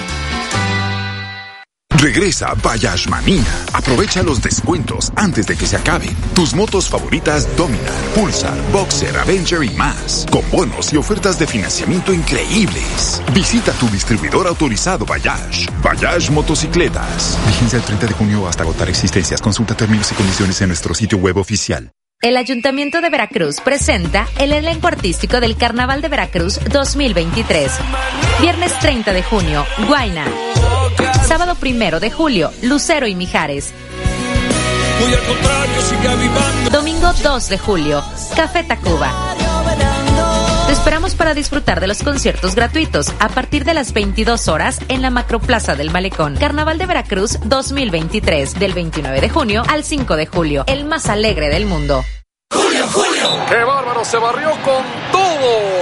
Regresa 2.05 2.53
Bayash 2.61 3.07
Manía. 3.07 3.43
Aprovecha 3.73 4.21
los 4.21 4.39
descuentos 4.39 5.11
antes 5.15 5.47
de 5.47 5.57
que 5.57 5.65
se 5.65 5.75
acaben. 5.75 6.15
Tus 6.35 6.53
motos 6.53 6.87
favoritas 6.87 7.47
Dominar, 7.57 7.91
Pulsar, 8.13 8.55
Boxer, 8.71 9.17
Avenger 9.17 9.63
y 9.63 9.71
más. 9.71 10.27
Con 10.29 10.43
bonos 10.51 10.93
y 10.93 10.97
ofertas 10.97 11.39
de 11.39 11.47
financiamiento 11.47 12.13
increíbles. 12.13 13.23
Visita 13.33 13.71
tu 13.79 13.87
distribuidor 13.87 14.45
autorizado 14.45 15.03
Bayash. 15.03 15.65
Bayash 15.81 16.29
Motocicletas. 16.29 17.39
Vigencia 17.47 17.79
el 17.79 17.85
30 17.85 18.05
de 18.05 18.13
junio 18.13 18.47
hasta 18.47 18.61
agotar 18.61 18.87
existencias. 18.87 19.41
Consulta 19.41 19.75
términos 19.75 20.11
y 20.11 20.13
condiciones 20.13 20.61
en 20.61 20.67
nuestro 20.67 20.93
sitio 20.93 21.17
web 21.17 21.37
oficial. 21.37 21.89
El 22.21 22.37
Ayuntamiento 22.37 23.01
de 23.01 23.09
Veracruz 23.09 23.61
presenta 23.61 24.27
el 24.37 24.53
elenco 24.53 24.85
artístico 24.85 25.39
del 25.39 25.57
Carnaval 25.57 26.03
de 26.03 26.09
Veracruz 26.09 26.59
2023. 26.71 27.71
Viernes 28.41 28.77
30 28.77 29.11
de 29.11 29.23
junio, 29.23 29.65
Guaina. 29.87 30.44
Sábado 31.27 31.57
1 31.59 31.99
de 31.99 32.11
julio, 32.11 32.51
Lucero 32.61 33.07
y 33.07 33.15
Mijares. 33.15 33.73
Domingo 36.71 37.11
2 37.23 37.49
de 37.49 37.57
julio, 37.57 38.03
Café 38.35 38.63
Tacuba. 38.63 39.11
Te 40.67 40.73
esperamos 40.73 41.15
para 41.15 41.33
disfrutar 41.33 41.79
de 41.79 41.87
los 41.87 42.03
conciertos 42.03 42.53
gratuitos 42.53 43.11
a 43.19 43.29
partir 43.29 43.65
de 43.65 43.73
las 43.73 43.91
22 43.93 44.47
horas 44.47 44.79
en 44.87 45.01
la 45.01 45.09
Macroplaza 45.09 45.75
del 45.75 45.89
Malecón. 45.89 46.35
Carnaval 46.35 46.77
de 46.77 46.85
Veracruz 46.85 47.39
2023, 47.43 48.59
del 48.59 48.73
29 48.73 49.19
de 49.19 49.29
junio 49.29 49.63
al 49.67 49.83
5 49.83 50.15
de 50.15 50.27
julio, 50.27 50.63
el 50.67 50.85
más 50.85 51.09
alegre 51.09 51.49
del 51.49 51.65
mundo. 51.65 52.05
¡Julio, 52.51 52.85
Julio! 52.93 53.45
¡Qué 53.49 53.63
bárbaro! 53.63 54.05
Se 54.05 54.17
barrió 54.17 54.51
con 54.63 54.83
todo. 55.11 55.74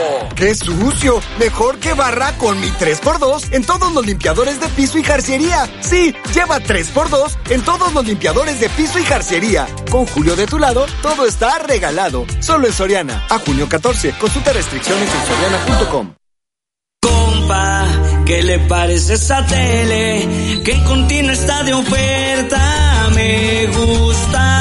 ¡Qué 0.44 0.56
sucio! 0.56 1.22
Mejor 1.40 1.80
que 1.80 1.94
barra 1.94 2.38
con 2.38 2.60
mi 2.60 2.68
3x2 2.68 3.54
en 3.54 3.64
todos 3.64 3.94
los 3.94 4.06
limpiadores 4.06 4.60
de 4.60 4.68
piso 4.68 4.98
y 4.98 5.04
jarcería. 5.04 5.70
Sí, 5.80 6.14
lleva 6.34 6.60
3x2 6.60 7.38
en 7.52 7.62
todos 7.62 7.94
los 7.94 8.06
limpiadores 8.06 8.60
de 8.60 8.68
piso 8.68 9.00
y 9.00 9.06
jarcería. 9.06 9.66
Con 9.90 10.06
Julio 10.06 10.36
de 10.36 10.46
tu 10.46 10.60
lado, 10.60 10.86
todo 11.02 11.26
está 11.26 11.60
regalado. 11.60 12.26
Solo 12.42 12.68
en 12.68 12.74
Soriana. 12.74 13.26
A 13.30 13.40
junio 13.40 13.70
14. 13.70 14.16
Consulta 14.20 14.52
restricciones 14.52 15.08
en 15.10 15.28
soriana.com. 15.28 16.14
Compa, 17.02 17.88
¿qué 18.26 18.44
le 18.44 18.60
parece 18.60 19.14
esa 19.14 19.46
tele? 19.46 20.62
Que 20.66 20.74
en 20.74 20.84
continuo 20.84 21.32
está 21.32 21.64
de 21.64 21.74
oferta. 21.74 23.10
Me 23.16 23.68
gusta 23.68 24.53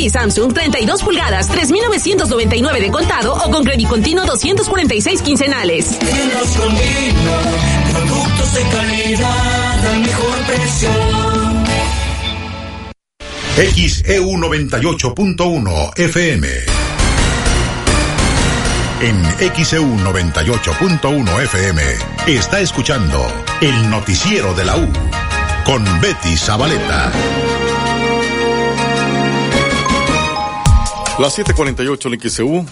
TV 0.00 0.08
Samsung 0.08 0.52
32 0.52 1.02
pulgadas, 1.02 1.48
3.999 1.50 2.80
de 2.80 2.90
contado 2.90 3.34
o 3.34 3.50
con 3.50 3.64
crédito 3.64 3.90
continuo 3.90 4.24
246 4.24 5.22
quincenales. 5.22 5.98
Productos 7.92 8.54
de 8.54 8.62
calidad 8.62 9.86
al 9.86 10.00
mejor 10.00 10.38
precio. 10.46 10.90
XEU 13.56 14.24
98.1 14.24 15.98
FM. 15.98 16.48
En 19.02 19.24
XEU 19.64 19.96
98.1 19.96 21.42
FM 21.42 21.82
está 22.26 22.60
escuchando 22.60 23.26
el 23.60 23.90
noticiero 23.90 24.54
de 24.54 24.64
la 24.64 24.76
U 24.76 24.88
con 25.64 25.84
Betty 26.00 26.36
Zabaleta. 26.36 27.12
Las 31.20 31.38
7:48 31.38 32.14
en 32.14 32.30
XEU. 32.30 32.66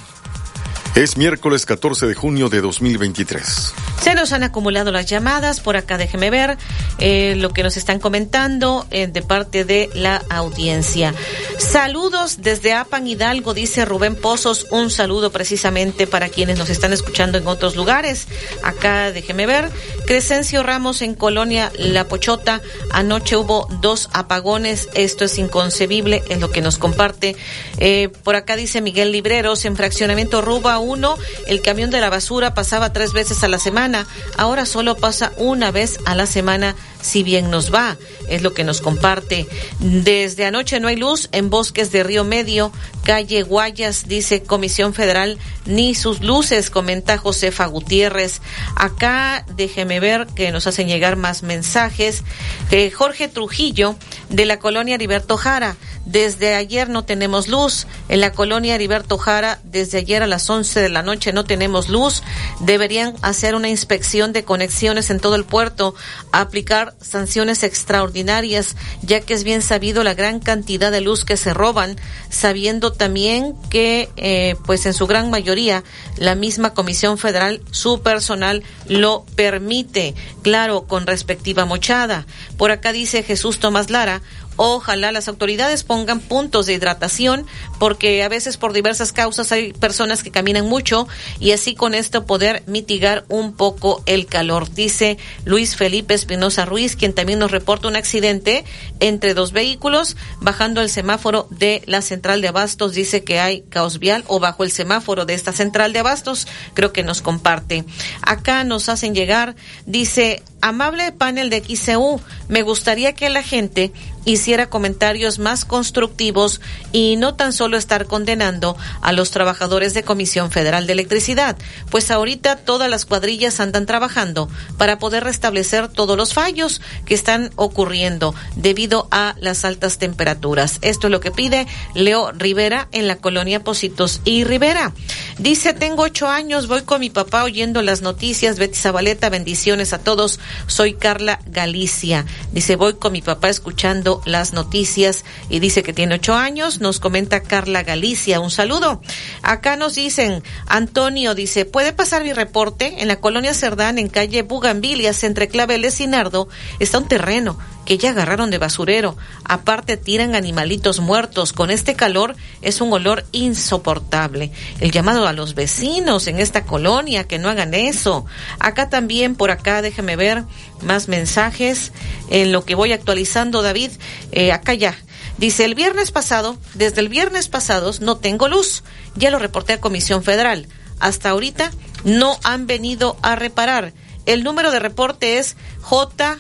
Es 0.99 1.17
miércoles 1.17 1.65
14 1.65 2.09
de 2.09 2.15
junio 2.15 2.49
de 2.49 2.61
2023. 2.61 3.73
Se 4.03 4.17
nos 4.17 4.33
han 4.33 4.43
acumulado 4.43 4.91
las 4.91 5.07
llamadas, 5.07 5.61
por 5.61 5.77
acá 5.77 5.97
déjeme 5.97 6.29
ver 6.29 6.59
eh, 6.99 7.37
lo 7.37 7.51
que 7.51 7.63
nos 7.63 7.77
están 7.77 8.01
comentando 8.01 8.85
eh, 8.91 9.07
de 9.07 9.23
parte 9.23 9.65
de 9.65 9.91
la 9.95 10.23
audiencia. 10.29 11.15
Saludos 11.59 12.39
desde 12.43 12.73
Apan 12.73 13.07
Hidalgo, 13.07 13.55
dice 13.55 13.85
Rubén 13.85 14.17
Pozos, 14.17 14.67
un 14.71 14.91
saludo 14.91 15.31
precisamente 15.31 16.09
para 16.09 16.31
quienes 16.31 16.59
nos 16.59 16.69
están 16.69 16.93
escuchando 16.93 17.39
en 17.39 17.47
otros 17.47 17.77
lugares. 17.77 18.27
Acá 18.65 19.13
déjeme 19.13 19.47
ver, 19.47 19.71
Crescencio 20.07 20.65
Ramos 20.65 21.03
en 21.03 21.15
Colonia 21.15 21.71
La 21.77 22.09
Pochota, 22.09 22.61
anoche 22.91 23.37
hubo 23.37 23.69
dos 23.81 24.09
apagones, 24.13 24.89
esto 24.95 25.25
es 25.25 25.39
inconcebible, 25.39 26.25
es 26.29 26.41
lo 26.41 26.51
que 26.51 26.61
nos 26.61 26.79
comparte. 26.79 27.37
Eh, 27.79 28.09
por 28.25 28.35
acá 28.35 28.57
dice 28.57 28.81
Miguel 28.81 29.13
Libreros, 29.13 29.65
en 29.65 29.77
fraccionamiento 29.77 30.41
Ruba 30.41 30.79
1, 30.89 31.17
el 31.47 31.63
camión 31.63 31.91
de 31.91 32.01
la 32.01 32.11
basura 32.11 32.55
pasaba 32.55 32.93
tres 32.93 33.13
veces 33.13 33.45
a 33.45 33.49
la 33.49 33.59
semana, 33.59 34.07
ahora 34.37 34.67
solo 34.67 34.97
pasa 34.97 35.33
una 35.37 35.71
vez 35.71 35.99
a 36.07 36.15
la 36.15 36.27
semana, 36.27 36.75
si 37.09 37.23
bien 37.23 37.51
nos 37.51 37.73
va, 37.73 37.97
es 38.29 38.43
lo 38.43 38.53
que 38.53 38.65
nos 38.65 38.81
comparte. 38.83 39.49
Desde 39.81 40.45
anoche 40.45 40.79
no 40.79 40.89
hay 40.89 40.97
luz 40.97 41.31
en 41.33 41.49
bosques 41.49 41.91
de 41.91 42.03
Río 42.03 42.23
Medio, 42.25 42.71
calle 43.03 43.43
Guayas, 43.43 44.07
dice 44.07 44.43
Comisión 44.43 44.93
Federal, 44.93 45.39
ni 45.65 45.95
sus 45.95 46.21
luces, 46.21 46.69
comenta 46.69 47.17
Josefa 47.17 47.65
Gutiérrez. 47.67 48.43
Acá 48.77 49.47
déjeme 49.57 50.01
ver 50.01 50.27
que 50.27 50.53
nos 50.53 50.67
hacen 50.67 50.87
llegar 50.87 51.17
más 51.17 51.43
mensajes. 51.43 52.23
Eh, 52.71 52.91
Jorge 52.91 53.29
Trujillo, 53.29 53.97
de 54.29 54.45
la 54.45 54.59
colonia 54.59 54.97
Heriberto 54.97 55.39
Jara, 55.39 55.77
desde 56.05 56.55
ayer 56.55 56.89
no 56.89 57.05
tenemos 57.05 57.49
luz. 57.49 57.87
En 58.09 58.21
la 58.21 58.33
colonia 58.33 58.75
Heriberto 58.75 59.19
Jara, 59.19 59.61
desde 59.65 59.99
ayer 59.99 60.23
a 60.23 60.27
las 60.27 60.49
11 60.49 60.81
de 60.81 60.89
la 60.89 61.03
noche 61.03 61.33
no 61.33 61.45
tenemos 61.45 61.89
luz. 61.89 62.23
Deberían 62.61 63.15
hacer 63.21 63.55
una 63.55 63.69
inspección 63.69 64.33
de 64.33 64.45
conexiones 64.45 65.11
en 65.11 65.21
todo 65.21 65.35
el 65.35 65.45
puerto, 65.45 65.95
aplicar 66.33 66.95
sanciones 67.01 67.63
extraordinarias, 67.63 68.77
ya 69.03 69.21
que 69.21 69.35
es 69.35 69.45
bien 69.45 69.63
sabido 69.63 70.05
la 70.05 70.15
gran 70.15 70.41
cantidad 70.41 70.91
de 70.91 71.01
luz 71.01 71.25
que 71.25 71.37
se 71.37 71.55
roban, 71.55 71.97
sabiendo 72.29 72.93
también 72.93 73.55
que, 73.71 74.09
eh, 74.17 74.57
pues 74.65 74.87
en 74.87 74.95
su 74.95 75.07
gran 75.07 75.31
mayoría, 75.31 75.85
la 76.17 76.35
misma 76.35 76.75
Comisión 76.75 77.19
Federal, 77.19 77.63
su 77.71 78.01
personal 78.03 78.63
lo 78.87 79.25
permite, 79.37 80.15
claro, 80.43 80.83
con 80.87 81.07
respectiva 81.07 81.65
mochada. 81.65 82.27
Por 82.57 82.71
acá 82.71 82.93
dice 82.93 83.23
Jesús 83.23 83.59
Tomás 83.59 83.91
Lara, 83.91 84.23
Ojalá 84.61 85.13
las 85.13 85.29
autoridades 85.29 85.85
pongan 85.85 86.19
puntos 86.19 86.67
de 86.67 86.75
hidratación 86.75 87.47
porque 87.79 88.25
a 88.25 88.29
veces 88.29 88.57
por 88.57 88.73
diversas 88.73 89.13
causas 89.13 89.53
hay 89.53 89.73
personas 89.73 90.25
que 90.25 90.33
caminan 90.33 90.67
mucho 90.67 91.07
y 91.39 91.53
así 91.53 91.77
con 91.77 91.95
esto 91.95 92.27
poder 92.27 92.65
mitigar 92.67 93.25
un 93.29 93.53
poco 93.53 94.03
el 94.07 94.27
calor. 94.27 94.69
Dice 94.75 95.17
Luis 95.45 95.77
Felipe 95.77 96.13
Espinosa 96.13 96.65
Ruiz, 96.65 96.97
quien 96.97 97.15
también 97.15 97.39
nos 97.39 97.53
reporta 97.53 97.87
un 97.87 97.95
accidente 97.95 98.65
entre 98.99 99.33
dos 99.33 99.53
vehículos 99.53 100.17
bajando 100.41 100.81
el 100.81 100.91
semáforo 100.91 101.47
de 101.51 101.83
la 101.87 102.03
central 102.03 102.41
de 102.41 102.49
abastos. 102.49 102.95
Dice 102.95 103.23
que 103.23 103.39
hay 103.39 103.61
caos 103.63 104.01
vial 104.01 104.25
o 104.27 104.41
bajo 104.41 104.65
el 104.65 104.73
semáforo 104.73 105.25
de 105.25 105.35
esta 105.35 105.53
central 105.53 105.93
de 105.93 106.01
abastos. 106.01 106.49
Creo 106.75 106.93
que 106.93 107.05
nos 107.05 107.23
comparte. 107.23 107.85
Acá 108.23 108.65
nos 108.65 108.89
hacen 108.89 109.15
llegar, 109.15 109.55
dice, 109.87 110.43
amable 110.61 111.13
panel 111.13 111.51
de 111.51 111.63
XCU, 111.63 112.21
me 112.49 112.63
gustaría 112.63 113.15
que 113.15 113.31
la 113.31 113.43
gente 113.43 113.93
hiciera 114.31 114.69
comentarios 114.69 115.39
más 115.39 115.65
constructivos 115.65 116.61
y 116.93 117.17
no 117.17 117.35
tan 117.35 117.53
solo 117.53 117.77
estar 117.77 118.07
condenando 118.07 118.77
a 119.01 119.13
los 119.13 119.31
trabajadores 119.31 119.95
de 119.95 120.03
Comisión 120.03 120.51
Federal 120.51 120.87
de 120.87 120.93
Electricidad, 120.93 121.57
pues 121.91 122.11
ahorita 122.11 122.57
todas 122.57 122.91
las 122.91 123.05
cuadrillas 123.05 123.61
andan 123.61 123.87
trabajando 123.87 124.49
para 124.77 124.99
poder 124.99 125.25
restablecer 125.25 125.89
todos 125.89 126.17
los 126.17 126.35
fallos 126.35 126.81
que 127.05 127.15
están 127.15 127.51
ocurriendo 127.57 128.35
debido 128.57 129.09
a 129.11 129.35
las 129.41 129.65
altas 129.65 129.99
temperaturas. 129.99 130.79
Esto 130.83 131.07
es 131.07 131.11
lo 131.11 131.21
que 131.21 131.31
pide 131.31 131.67
Leo 131.95 132.33
Rivera 132.33 132.89
en 132.93 133.07
la 133.09 133.17
colonia 133.17 133.65
Positos 133.65 134.21
y 134.25 134.45
Rivera. 134.45 134.93
Dice, 135.39 135.75
tengo 135.75 136.03
ocho 136.03 136.29
años, 136.29 136.67
voy 136.69 136.83
con 136.83 137.01
mi 137.01 137.11
papá 137.11 137.45
oyendo 137.45 137.83
las 137.83 138.03
noticias. 138.03 138.59
Betty 138.59 138.77
Zabaleta, 138.77 139.29
bendiciones 139.31 139.93
a 139.93 139.99
todos. 139.99 140.41
Soy 140.67 140.95
Carla 140.95 141.41
Galicia. 141.47 142.27
Dice, 142.53 142.77
voy 142.77 142.95
con 142.95 143.13
mi 143.13 143.23
papá 143.23 143.49
escuchando 143.49 144.18
las 144.25 144.53
noticias 144.53 145.25
y 145.49 145.61
dice 145.61 145.83
que 145.83 145.93
tiene 145.93 146.17
ocho 146.17 146.35
años. 146.35 146.81
Nos 146.81 147.01
comenta 147.01 147.43
Carla 147.43 147.83
Galicia. 147.83 148.41
Un 148.41 148.51
saludo. 148.51 149.01
Acá 149.43 149.77
nos 149.77 149.95
dicen, 149.95 150.43
Antonio 150.67 151.35
dice, 151.35 151.65
¿puede 151.65 151.93
pasar 151.93 152.25
mi 152.25 152.33
reporte? 152.33 153.03
En 153.03 153.09
la 153.09 153.17
colonia 153.17 153.55
Cerdán, 153.55 153.99
en 153.99 154.09
calle 154.09 154.43
Bugambilias, 154.43 155.25
entre 155.25 155.49
Claveles 155.49 156.01
y 156.01 156.07
Nardo, 156.07 156.49
está 156.79 156.99
un 156.99 157.09
terreno 157.09 157.59
que 157.89 157.97
ya 157.97 158.11
agarraron 158.11 158.51
de 158.51 158.59
basurero. 158.59 159.17
Aparte 159.45 159.97
tiran 159.97 160.35
animalitos 160.35 161.01
muertos. 161.01 161.55
Con 161.55 161.71
este 161.71 161.95
calor 161.95 162.37
es 162.61 162.83
un 162.83 162.93
olor 162.93 163.25
insoportable. 163.33 164.53
El 164.81 164.91
llamado 164.91 165.27
a 165.27 165.33
los 165.33 165.55
vecinos 165.55 166.27
en 166.27 166.39
esta 166.39 166.67
colonia 166.67 167.25
que 167.25 167.39
no 167.39 167.49
hagan 167.49 167.73
eso. 167.73 168.27
Acá 168.59 168.91
también, 168.91 169.37
por 169.37 169.51
acá, 169.51 169.81
déjeme 169.81 170.17
ver 170.17 170.45
más 170.83 171.09
mensajes 171.09 171.93
en 172.31 172.53
lo 172.53 172.65
que 172.65 172.75
voy 172.75 172.93
actualizando, 172.93 173.63
David. 173.63 173.91
Eh, 174.33 174.53
acá 174.53 174.75
ya. 174.75 174.97
Dice, 175.39 175.65
el 175.65 175.75
viernes 175.75 176.11
pasado, 176.11 176.59
desde 176.75 177.01
el 177.01 177.09
viernes 177.09 177.49
pasado 177.49 177.93
no 178.01 178.17
tengo 178.17 178.49
luz. 178.49 178.83
Ya 179.15 179.31
lo 179.31 179.39
reporté 179.39 179.75
a 179.75 179.81
Comisión 179.81 180.23
Federal. 180.23 180.67
Hasta 180.99 181.31
ahorita 181.31 181.71
no 182.05 182.39
han 182.43 182.67
venido 182.67 183.17
a 183.23 183.37
reparar. 183.37 183.93
El 184.27 184.45
número 184.45 184.71
de 184.71 184.81
reporte 184.81 185.39
es 185.39 185.57
J 185.81 186.39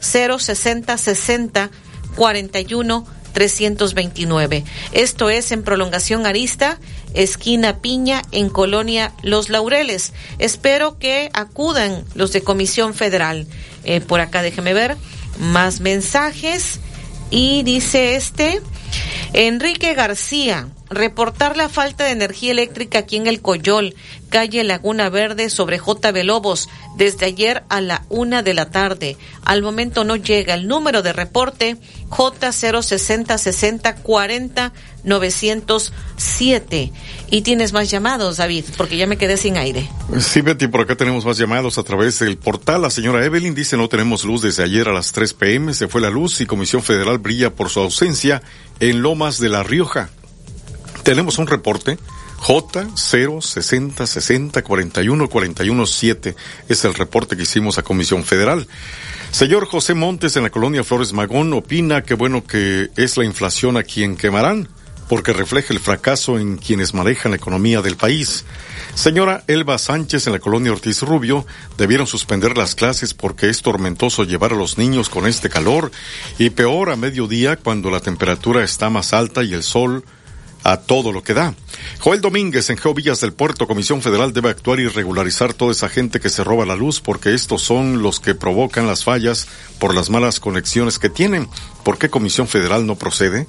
060 0.00 0.98
60 0.98 1.70
41 2.16 3.06
329. 3.32 4.64
Esto 4.92 5.30
es 5.30 5.52
en 5.52 5.62
prolongación 5.62 6.26
Arista, 6.26 6.78
esquina 7.14 7.78
Piña, 7.78 8.22
en 8.32 8.48
Colonia 8.48 9.12
Los 9.22 9.48
Laureles. 9.48 10.12
Espero 10.38 10.98
que 10.98 11.30
acudan 11.32 12.04
los 12.14 12.32
de 12.32 12.42
Comisión 12.42 12.94
Federal. 12.94 13.46
Eh, 13.84 14.00
por 14.00 14.20
acá 14.20 14.42
déjeme 14.42 14.74
ver 14.74 14.96
más 15.38 15.80
mensajes. 15.80 16.80
Y 17.30 17.62
dice 17.62 18.16
este, 18.16 18.60
Enrique 19.32 19.94
García, 19.94 20.68
reportar 20.90 21.56
la 21.56 21.68
falta 21.68 22.04
de 22.04 22.10
energía 22.10 22.50
eléctrica 22.50 22.98
aquí 22.98 23.16
en 23.16 23.28
el 23.28 23.40
Coyol, 23.40 23.94
calle 24.28 24.64
Laguna 24.64 25.08
Verde 25.08 25.48
sobre 25.48 25.78
JB 25.78 26.24
Lobos, 26.24 26.68
desde 26.96 27.26
ayer 27.26 27.62
a 27.68 27.80
la 27.80 28.04
una 28.08 28.42
de 28.42 28.54
la 28.54 28.70
tarde. 28.70 29.16
Al 29.44 29.62
momento 29.62 30.04
no 30.04 30.16
llega 30.16 30.54
el 30.54 30.66
número 30.66 31.02
de 31.02 31.12
reporte 31.12 31.76
J060 32.10 33.38
60 33.38 33.94
40 33.96 34.72
907. 35.04 36.92
Y 37.30 37.42
tienes 37.42 37.72
más 37.72 37.88
llamados, 37.90 38.38
David, 38.38 38.64
porque 38.76 38.96
ya 38.96 39.06
me 39.06 39.16
quedé 39.16 39.36
sin 39.36 39.56
aire. 39.56 39.88
Sí, 40.18 40.40
Betty, 40.40 40.66
por 40.66 40.80
acá 40.82 40.96
tenemos 40.96 41.24
más 41.24 41.38
llamados 41.38 41.78
a 41.78 41.84
través 41.84 42.18
del 42.18 42.36
portal. 42.36 42.82
La 42.82 42.90
señora 42.90 43.24
Evelyn 43.24 43.54
dice 43.54 43.76
no 43.76 43.88
tenemos 43.88 44.24
luz 44.24 44.42
desde 44.42 44.64
ayer 44.64 44.88
a 44.88 44.92
las 44.92 45.12
3 45.12 45.34
pm. 45.34 45.72
Se 45.72 45.86
fue 45.86 46.00
la 46.00 46.10
luz 46.10 46.40
y 46.40 46.46
Comisión 46.46 46.82
Federal 46.82 47.18
brilla 47.18 47.54
por 47.54 47.70
su 47.70 47.78
ausencia 47.80 48.42
en 48.80 49.02
Lomas 49.02 49.38
de 49.38 49.48
La 49.48 49.62
Rioja. 49.62 50.10
Tenemos 51.02 51.38
un 51.38 51.46
reporte. 51.46 51.98
J 52.38 52.88
060 52.96 54.06
60 54.06 54.62
41 54.62 55.28
41 55.28 55.86
7 55.86 56.36
es 56.68 56.84
el 56.84 56.94
reporte 56.94 57.36
que 57.36 57.42
hicimos 57.42 57.76
a 57.78 57.82
Comisión 57.82 58.24
Federal. 58.24 58.66
Señor 59.30 59.66
José 59.66 59.92
Montes 59.94 60.36
en 60.36 60.44
la 60.44 60.50
colonia 60.50 60.82
Flores 60.82 61.12
Magón 61.12 61.52
opina 61.52 62.02
que 62.02 62.14
bueno 62.14 62.44
que 62.46 62.88
es 62.96 63.16
la 63.18 63.24
inflación 63.24 63.76
a 63.76 63.82
quien 63.82 64.16
quemarán 64.16 64.68
porque 65.10 65.32
refleja 65.32 65.74
el 65.74 65.80
fracaso 65.80 66.38
en 66.38 66.56
quienes 66.56 66.94
manejan 66.94 67.32
la 67.32 67.36
economía 67.36 67.82
del 67.82 67.96
país. 67.96 68.44
Señora 68.94 69.42
Elba 69.48 69.76
Sánchez 69.76 70.26
en 70.26 70.32
la 70.32 70.38
colonia 70.38 70.72
Ortiz 70.72 71.02
Rubio 71.02 71.44
debieron 71.76 72.06
suspender 72.06 72.56
las 72.56 72.74
clases 72.74 73.12
porque 73.12 73.50
es 73.50 73.60
tormentoso 73.60 74.24
llevar 74.24 74.52
a 74.52 74.56
los 74.56 74.78
niños 74.78 75.08
con 75.08 75.26
este 75.26 75.48
calor 75.48 75.90
y 76.38 76.50
peor 76.50 76.90
a 76.90 76.96
mediodía 76.96 77.56
cuando 77.56 77.90
la 77.90 78.00
temperatura 78.00 78.62
está 78.62 78.88
más 78.88 79.12
alta 79.12 79.42
y 79.42 79.52
el 79.52 79.62
sol 79.62 80.04
a 80.62 80.78
todo 80.78 81.12
lo 81.12 81.22
que 81.22 81.34
da. 81.34 81.54
Joel 82.00 82.20
Domínguez 82.20 82.70
en 82.70 82.76
Geovillas 82.76 83.20
del 83.20 83.32
Puerto, 83.32 83.66
Comisión 83.66 84.02
Federal 84.02 84.32
debe 84.32 84.50
actuar 84.50 84.80
y 84.80 84.88
regularizar 84.88 85.54
toda 85.54 85.72
esa 85.72 85.88
gente 85.88 86.20
que 86.20 86.28
se 86.28 86.44
roba 86.44 86.66
la 86.66 86.76
luz 86.76 87.00
porque 87.00 87.34
estos 87.34 87.62
son 87.62 88.02
los 88.02 88.20
que 88.20 88.34
provocan 88.34 88.86
las 88.86 89.04
fallas 89.04 89.46
por 89.78 89.94
las 89.94 90.10
malas 90.10 90.40
conexiones 90.40 90.98
que 90.98 91.08
tienen. 91.08 91.48
¿Por 91.84 91.98
qué 91.98 92.10
Comisión 92.10 92.46
Federal 92.46 92.86
no 92.86 92.96
procede? 92.96 93.46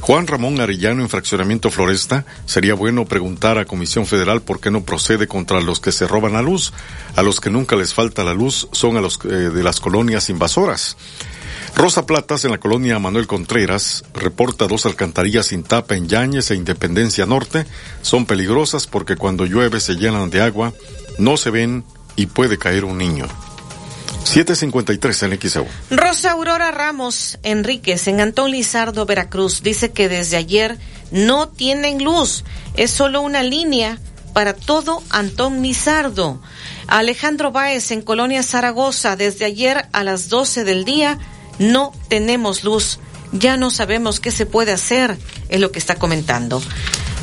Juan 0.00 0.26
Ramón 0.26 0.60
Arellano 0.60 1.02
en 1.02 1.08
Fraccionamiento 1.08 1.70
Floresta, 1.70 2.24
sería 2.46 2.74
bueno 2.74 3.04
preguntar 3.04 3.58
a 3.58 3.64
Comisión 3.64 4.06
Federal 4.06 4.42
por 4.42 4.60
qué 4.60 4.70
no 4.70 4.84
procede 4.84 5.28
contra 5.28 5.60
los 5.60 5.80
que 5.80 5.92
se 5.92 6.06
roban 6.06 6.32
la 6.32 6.42
luz. 6.42 6.72
A 7.16 7.22
los 7.22 7.40
que 7.40 7.50
nunca 7.50 7.76
les 7.76 7.94
falta 7.94 8.24
la 8.24 8.34
luz 8.34 8.68
son 8.72 8.96
a 8.96 9.00
los 9.00 9.18
eh, 9.24 9.28
de 9.28 9.62
las 9.62 9.80
colonias 9.80 10.28
invasoras. 10.28 10.96
Rosa 11.74 12.06
Platas, 12.06 12.44
en 12.44 12.50
la 12.50 12.58
colonia 12.58 12.98
Manuel 12.98 13.26
Contreras, 13.26 14.04
reporta 14.14 14.66
dos 14.66 14.86
alcantarillas 14.86 15.46
sin 15.46 15.62
tapa 15.62 15.96
en 15.96 16.08
Yañez 16.08 16.50
e 16.50 16.54
Independencia 16.54 17.26
Norte. 17.26 17.66
Son 18.02 18.26
peligrosas 18.26 18.86
porque 18.86 19.16
cuando 19.16 19.46
llueve 19.46 19.80
se 19.80 19.94
llenan 19.94 20.30
de 20.30 20.40
agua, 20.40 20.72
no 21.18 21.36
se 21.36 21.50
ven 21.50 21.84
y 22.16 22.26
puede 22.26 22.58
caer 22.58 22.84
un 22.84 22.98
niño. 22.98 23.26
753 24.24 25.22
en 25.22 25.40
XEU. 25.40 25.66
Rosa 25.90 26.32
Aurora 26.32 26.70
Ramos 26.70 27.38
Enríquez 27.42 28.08
en 28.08 28.20
Antón 28.20 28.50
Lizardo, 28.50 29.06
Veracruz, 29.06 29.62
dice 29.62 29.92
que 29.92 30.08
desde 30.08 30.36
ayer 30.36 30.76
no 31.10 31.48
tienen 31.48 32.02
luz. 32.02 32.44
Es 32.76 32.90
solo 32.90 33.22
una 33.22 33.42
línea 33.42 33.98
para 34.34 34.52
todo 34.52 35.02
Antón 35.10 35.62
Lizardo. 35.62 36.42
Alejandro 36.88 37.52
Báez 37.52 37.90
en 37.90 38.02
Colonia 38.02 38.42
Zaragoza, 38.42 39.16
desde 39.16 39.44
ayer 39.44 39.86
a 39.92 40.04
las 40.04 40.28
12 40.28 40.64
del 40.64 40.84
día 40.84 41.18
no 41.58 41.92
tenemos 42.08 42.64
luz, 42.64 43.00
ya 43.32 43.56
no 43.56 43.70
sabemos 43.70 44.20
qué 44.20 44.30
se 44.30 44.46
puede 44.46 44.72
hacer, 44.72 45.16
es 45.48 45.60
lo 45.60 45.72
que 45.72 45.78
está 45.78 45.96
comentando. 45.96 46.62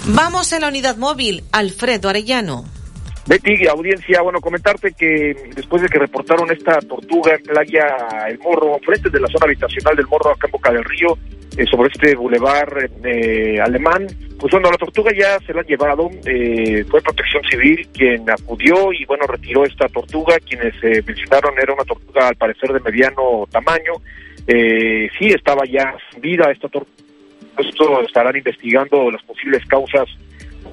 Vamos 0.07 0.53
a 0.53 0.59
la 0.59 0.67
unidad 0.67 0.97
móvil, 0.97 1.43
Alfredo 1.51 2.09
Arellano. 2.09 2.65
Betty, 3.27 3.65
audiencia, 3.65 4.21
bueno, 4.21 4.39
comentarte 4.39 4.93
que 4.93 5.35
después 5.55 5.81
de 5.81 5.89
que 5.89 5.97
reportaron 5.97 6.51
esta 6.51 6.79
tortuga 6.81 7.33
en 7.33 7.41
playa 7.41 8.27
El 8.29 8.37
Morro, 8.37 8.77
frente 8.85 9.09
de 9.09 9.19
la 9.19 9.27
zona 9.27 9.45
habitacional 9.45 9.95
del 9.95 10.05
Morro, 10.05 10.31
acá 10.31 10.45
en 10.45 10.51
Boca 10.51 10.71
del 10.71 10.83
Río, 10.83 11.17
eh, 11.57 11.65
sobre 11.65 11.89
este 11.89 12.15
bulevar 12.15 12.67
eh, 13.03 13.59
alemán, 13.59 14.05
pues 14.37 14.51
bueno, 14.51 14.69
la 14.69 14.77
tortuga 14.77 15.11
ya 15.17 15.39
se 15.39 15.53
la 15.53 15.61
han 15.61 15.67
llevado, 15.67 16.11
eh, 16.25 16.85
fue 16.87 17.01
Protección 17.01 17.41
Civil 17.49 17.87
quien 17.93 18.29
acudió 18.29 18.93
y 18.93 19.05
bueno, 19.05 19.25
retiró 19.25 19.65
esta 19.65 19.87
tortuga, 19.87 20.37
quienes 20.39 20.75
mencionaron 20.83 21.53
era 21.57 21.73
una 21.73 21.85
tortuga 21.85 22.27
al 22.27 22.35
parecer 22.35 22.73
de 22.73 22.79
mediano 22.81 23.47
tamaño, 23.49 23.93
eh, 24.47 25.09
sí 25.17 25.27
estaba 25.27 25.65
ya 25.65 25.95
vida. 26.21 26.51
Esta 26.51 26.67
tortuga. 26.69 26.95
Esto 27.57 28.01
estarán 28.01 28.35
investigando 28.35 29.09
las 29.09 29.23
posibles 29.23 29.65
causas 29.65 30.09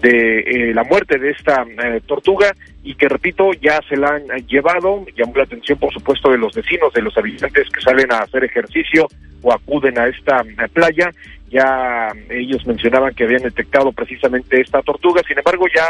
de 0.01 0.41
eh, 0.41 0.75
la 0.75 0.83
muerte 0.85 1.19
de 1.19 1.31
esta 1.31 1.63
eh, 1.63 2.01
tortuga 2.07 2.53
y 2.83 2.95
que 2.97 3.09
repito 3.09 3.53
ya 3.61 3.81
se 3.89 3.97
la 3.97 4.17
han 4.17 4.47
llevado. 4.49 5.07
Llamó 5.17 5.37
la 5.37 5.45
atención 5.45 5.79
por 5.79 5.93
supuesto 5.93 6.31
de 6.31 6.39
los 6.39 6.55
vecinos 6.55 6.93
de 6.93 7.03
los 7.03 7.17
habitantes 7.17 7.69
que 7.71 7.81
salen 7.81 8.13
a 8.13 8.19
hacer 8.19 8.45
ejercicio 8.45 9.07
o 9.43 9.53
acuden 9.53 9.99
a 9.99 10.09
esta 10.09 10.41
eh, 10.41 10.69
playa. 10.73 11.11
Ya 11.51 12.09
ellos 12.31 12.67
mencionaban 12.67 13.15
que 13.15 13.25
habían 13.25 13.43
detectado 13.43 13.93
precisamente 13.93 14.61
esta 14.61 14.83
tortuga. 14.83 15.23
Sin 15.27 15.39
embargo 15.39 15.67
ya 15.75 15.87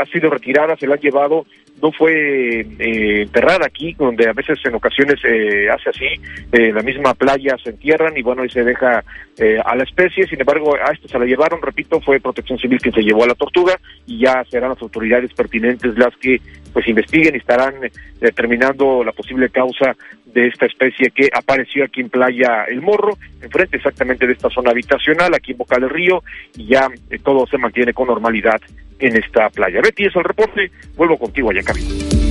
ha 0.00 0.06
sido 0.06 0.30
retirada 0.30 0.76
se 0.76 0.86
la 0.86 0.94
han 0.94 1.00
llevado 1.00 1.44
no 1.82 1.90
fue 1.90 2.60
eh, 2.60 3.22
enterrada 3.22 3.66
aquí, 3.66 3.94
donde 3.98 4.28
a 4.28 4.32
veces 4.32 4.58
en 4.64 4.76
ocasiones 4.76 5.20
se 5.20 5.68
hace 5.68 5.90
así, 5.90 6.06
eh, 6.52 6.72
la 6.72 6.82
misma 6.82 7.12
playa 7.12 7.56
se 7.62 7.70
entierran 7.70 8.16
y 8.16 8.22
bueno, 8.22 8.44
y 8.44 8.50
se 8.50 8.62
deja 8.62 9.04
eh, 9.36 9.58
a 9.62 9.74
la 9.74 9.82
especie, 9.82 10.28
sin 10.28 10.40
embargo, 10.40 10.76
a 10.76 10.92
esto 10.92 11.08
se 11.08 11.18
la 11.18 11.24
llevaron, 11.24 11.60
repito, 11.60 12.00
fue 12.00 12.20
Protección 12.20 12.58
Civil 12.58 12.80
quien 12.80 12.94
se 12.94 13.02
llevó 13.02 13.24
a 13.24 13.28
la 13.28 13.34
tortuga 13.34 13.80
y 14.06 14.20
ya 14.20 14.44
serán 14.48 14.70
las 14.70 14.82
autoridades 14.82 15.34
pertinentes 15.34 15.98
las 15.98 16.16
que 16.18 16.40
pues 16.72 16.86
investiguen 16.86 17.34
y 17.34 17.38
estarán 17.38 17.74
determinando 18.20 19.02
la 19.02 19.12
posible 19.12 19.50
causa 19.50 19.96
de 20.26 20.46
esta 20.46 20.66
especie 20.66 21.10
que 21.10 21.28
apareció 21.34 21.84
aquí 21.84 22.00
en 22.00 22.08
Playa 22.08 22.64
El 22.64 22.80
Morro, 22.80 23.18
enfrente 23.42 23.76
exactamente 23.76 24.26
de 24.26 24.32
esta 24.32 24.48
zona 24.48 24.70
habitacional, 24.70 25.34
aquí 25.34 25.50
en 25.50 25.58
Boca 25.58 25.78
del 25.78 25.90
Río, 25.90 26.22
y 26.56 26.68
ya 26.68 26.88
todo 27.22 27.46
se 27.46 27.58
mantiene 27.58 27.92
con 27.92 28.06
normalidad 28.06 28.60
en 29.02 29.16
esta 29.16 29.50
playa. 29.50 29.80
Betty, 29.82 30.04
eso 30.04 30.20
es 30.20 30.24
el 30.24 30.28
reporte. 30.28 30.70
Vuelvo 30.96 31.18
contigo 31.18 31.50
allá 31.50 31.60
en 31.60 31.66
camino. 31.66 32.22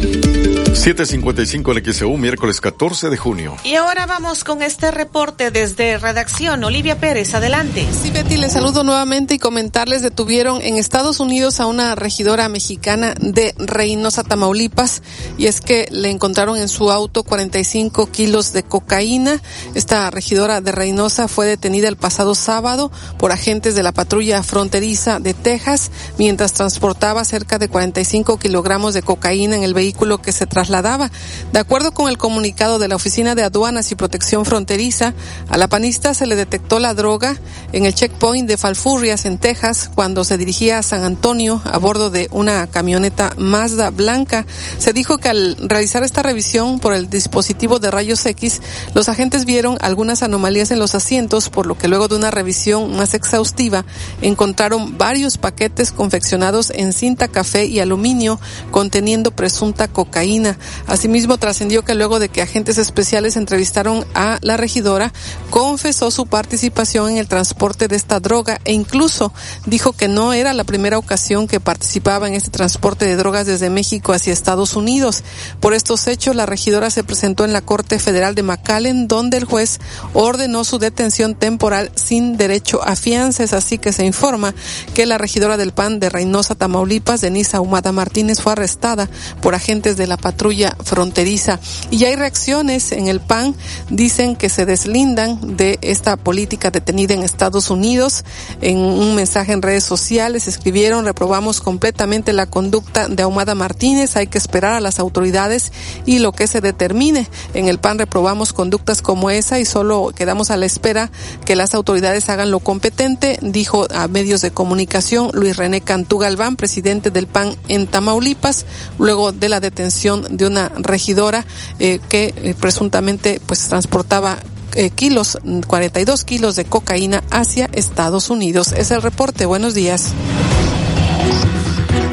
755 0.74 1.74
en 1.74 1.94
XEU, 1.94 2.18
miércoles 2.18 2.62
14 2.62 3.10
de 3.10 3.18
junio. 3.18 3.56
Y 3.64 3.76
ahora 3.76 4.06
vamos 4.06 4.44
con 4.44 4.64
este 4.64 4.90
reporte 4.90 5.52
desde 5.52 5.98
redacción. 5.98 6.64
Olivia 6.64 6.98
Pérez, 6.98 7.36
adelante. 7.36 7.86
Sí, 7.92 8.10
Betty, 8.10 8.38
les 8.38 8.54
saludo 8.54 8.84
nuevamente 8.84 9.36
y 9.36 9.38
comentarles, 9.38 10.02
detuvieron 10.02 10.62
en 10.62 10.78
Estados 10.78 11.20
Unidos 11.20 11.60
a 11.60 11.68
una 11.68 11.94
regidora 11.96 12.48
mexicana 12.50 13.14
de 13.20 13.54
Reynosa, 13.58 14.24
Tamaulipas, 14.24 15.04
y 15.38 15.48
es 15.48 15.62
que 15.62 15.88
le 15.92 16.10
encontraron 16.10 16.58
en 16.58 16.70
su 16.70 16.90
auto 16.90 17.24
45 17.24 18.10
kilos 18.10 18.54
de 18.54 18.64
cocaína. 18.64 19.42
Esta 19.76 20.10
regidora 20.10 20.62
de 20.62 20.72
Reynosa 20.72 21.28
fue 21.28 21.46
detenida 21.46 21.90
el 21.90 21.98
pasado 21.98 22.34
sábado 22.34 22.92
por 23.20 23.32
agentes 23.32 23.76
de 23.76 23.84
la 23.84 23.92
patrulla 23.92 24.42
fronteriza 24.42 25.20
de 25.20 25.34
Texas, 25.34 25.92
mientras 26.18 26.54
transportaba 26.62 27.26
cerca 27.26 27.58
de 27.58 27.70
45 27.70 28.38
kilogramos 28.38 28.94
de 28.94 29.02
cocaína 29.02 29.56
en 29.56 29.64
el 29.64 29.74
vehículo 29.74 30.22
que 30.22 30.32
se 30.32 30.46
trasladaba. 30.46 31.10
De 31.52 31.58
acuerdo 31.58 31.92
con 31.92 32.08
el 32.08 32.20
comunicado 32.20 32.78
de 32.78 32.88
la 32.88 32.96
Oficina 32.96 33.34
de 33.34 33.42
Aduanas 33.42 33.92
y 33.92 33.96
Protección 33.96 34.46
Fronteriza, 34.46 35.16
a 35.50 35.58
la 35.58 35.68
panista 35.68 36.14
se 36.14 36.28
le 36.28 36.36
detectó 36.36 36.78
la 36.78 36.94
droga 36.94 37.36
en 37.72 37.88
el 37.88 37.96
checkpoint 37.96 38.48
de 38.48 38.58
Falfurrias, 38.58 39.26
en 39.26 39.40
Texas, 39.40 39.90
cuando 39.96 40.24
se 40.24 40.38
dirigía 40.38 40.78
a 40.78 40.84
San 40.84 41.04
Antonio 41.04 41.64
a 41.66 41.80
bordo 41.80 42.12
de 42.12 42.28
una 42.32 42.68
camioneta 42.68 43.34
Mazda 43.38 43.90
blanca. 43.90 44.46
Se 44.78 44.94
dijo 44.94 45.18
que 45.18 45.30
al 45.30 45.58
realizar 45.68 46.04
esta 46.04 46.22
revisión 46.22 46.80
por 46.80 46.94
el 46.94 47.10
dispositivo 47.10 47.80
de 47.80 47.90
rayos 47.90 48.24
X, 48.24 48.62
los 48.94 49.10
agentes 49.10 49.46
vieron 49.46 49.80
algunas 49.82 50.22
anomalías 50.22 50.70
en 50.70 50.78
los 50.78 50.94
asientos, 50.94 51.50
por 51.50 51.66
lo 51.66 51.76
que 51.76 51.88
luego 51.88 52.08
de 52.08 52.18
una 52.18 52.30
revisión 52.30 52.96
más 52.96 53.16
exhaustiva 53.16 53.84
encontraron 54.22 55.00
varios 55.00 55.40
paquetes 55.40 55.92
confeccionados 55.92 56.51
en 56.74 56.92
cinta 56.92 57.30
café 57.30 57.66
y 57.66 57.80
aluminio 57.80 58.40
conteniendo 58.72 59.32
presunta 59.32 59.88
cocaína. 59.88 60.58
Asimismo, 60.88 61.38
trascendió 61.38 61.84
que 61.84 61.96
luego 61.96 62.20
de 62.20 62.30
que 62.30 62.42
agentes 62.42 62.78
especiales 62.78 63.38
entrevistaron 63.38 64.06
a 64.14 64.38
la 64.42 64.58
regidora, 64.58 65.14
confesó 65.50 66.12
su 66.12 66.26
participación 66.26 67.12
en 67.12 67.18
el 67.18 67.28
transporte 67.28 67.88
de 67.88 67.96
esta 67.96 68.20
droga 68.20 68.60
e 68.66 68.74
incluso 68.74 69.34
dijo 69.66 69.94
que 69.94 70.08
no 70.08 70.34
era 70.34 70.54
la 70.54 70.66
primera 70.66 70.98
ocasión 70.98 71.48
que 71.48 71.60
participaba 71.60 72.28
en 72.28 72.34
este 72.34 72.50
transporte 72.50 73.06
de 73.06 73.16
drogas 73.16 73.48
desde 73.48 73.70
México 73.70 74.12
hacia 74.14 74.34
Estados 74.34 74.76
Unidos. 74.76 75.24
Por 75.62 75.74
estos 75.74 76.08
hechos, 76.08 76.36
la 76.36 76.46
regidora 76.46 76.90
se 76.90 77.04
presentó 77.04 77.46
en 77.46 77.54
la 77.54 77.62
Corte 77.62 78.00
Federal 78.00 78.36
de 78.36 78.44
McAllen, 78.44 79.08
donde 79.08 79.38
el 79.38 79.46
juez 79.46 79.80
ordenó 80.14 80.64
su 80.64 80.80
detención 80.80 81.36
temporal 81.36 81.92
sin 81.96 82.36
derecho 82.36 82.82
a 82.84 82.96
fianzas, 82.96 83.54
así 83.54 83.78
que 83.78 83.94
se 83.94 84.06
informa 84.06 84.54
que 84.94 85.06
la 85.06 85.18
regidora 85.18 85.58
del 85.58 85.72
PAN 85.72 86.00
de 86.00 86.10
Reynosa 86.32 86.56
Tamaulipas, 86.56 87.20
Denise 87.20 87.58
Ahumada 87.58 87.92
Martínez, 87.92 88.40
fue 88.40 88.54
arrestada 88.54 89.10
por 89.42 89.54
agentes 89.54 89.98
de 89.98 90.08
la 90.08 90.16
patrulla 90.16 90.78
fronteriza. 90.82 91.60
Y 91.90 92.06
hay 92.06 92.16
reacciones 92.16 92.94
en 92.94 93.08
el 93.10 93.20
PAN, 93.20 93.54
dicen 93.90 94.38
que 94.38 94.48
se 94.48 94.66
deslindan 94.66 95.58
de 95.58 95.78
esta 95.82 96.16
política 96.16 96.72
detenida 96.72 97.14
en 97.14 97.24
Estados 97.24 97.70
Unidos. 97.70 98.24
En 98.62 98.78
un 98.78 99.14
mensaje 99.14 99.52
en 99.52 99.62
redes 99.62 99.84
sociales 99.84 100.48
escribieron, 100.48 101.04
reprobamos 101.04 101.60
completamente 101.60 102.32
la 102.32 102.46
conducta 102.46 103.10
de 103.10 103.24
Ahumada 103.24 103.54
Martínez, 103.54 104.16
hay 104.16 104.28
que 104.28 104.38
esperar 104.38 104.72
a 104.72 104.80
las 104.80 105.00
autoridades 105.00 105.74
y 106.06 106.20
lo 106.20 106.32
que 106.32 106.48
se 106.48 106.62
determine. 106.62 107.28
En 107.54 107.68
el 107.68 107.78
PAN 107.78 108.00
reprobamos 108.00 108.54
conductas 108.54 109.02
como 109.02 109.30
esa 109.32 109.60
y 109.60 109.66
solo 109.66 110.14
quedamos 110.16 110.50
a 110.50 110.56
la 110.56 110.66
espera 110.66 111.12
que 111.44 111.58
las 111.58 111.76
autoridades 111.76 112.30
hagan 112.30 112.52
lo 112.52 112.62
competente, 112.62 113.38
dijo 113.42 113.86
a 113.94 114.08
medios 114.08 114.40
de 114.40 114.52
comunicación 114.52 115.30
Luis 115.34 115.58
René 115.58 115.82
Cantuga 115.82 116.21
Galván, 116.22 116.56
presidente 116.56 117.12
del 117.12 117.28
PAN 117.28 117.56
en 117.68 117.88
Tamaulipas, 117.88 118.66
luego 118.98 119.34
de 119.34 119.50
la 119.50 119.60
detención 119.60 120.26
de 120.30 120.48
una 120.48 120.70
regidora 120.70 121.46
eh, 121.80 122.00
que 122.08 122.34
eh, 122.38 122.56
presuntamente 122.60 123.42
pues 123.46 123.68
transportaba 123.68 124.38
eh, 124.76 124.90
kilos, 124.90 125.38
42 125.68 126.24
kilos 126.24 126.56
de 126.56 126.66
cocaína 126.66 127.24
hacia 127.30 127.70
Estados 127.74 128.30
Unidos. 128.30 128.72
Es 128.72 128.92
el 128.92 129.02
reporte. 129.02 129.46
Buenos 129.46 129.74
días. 129.74 130.14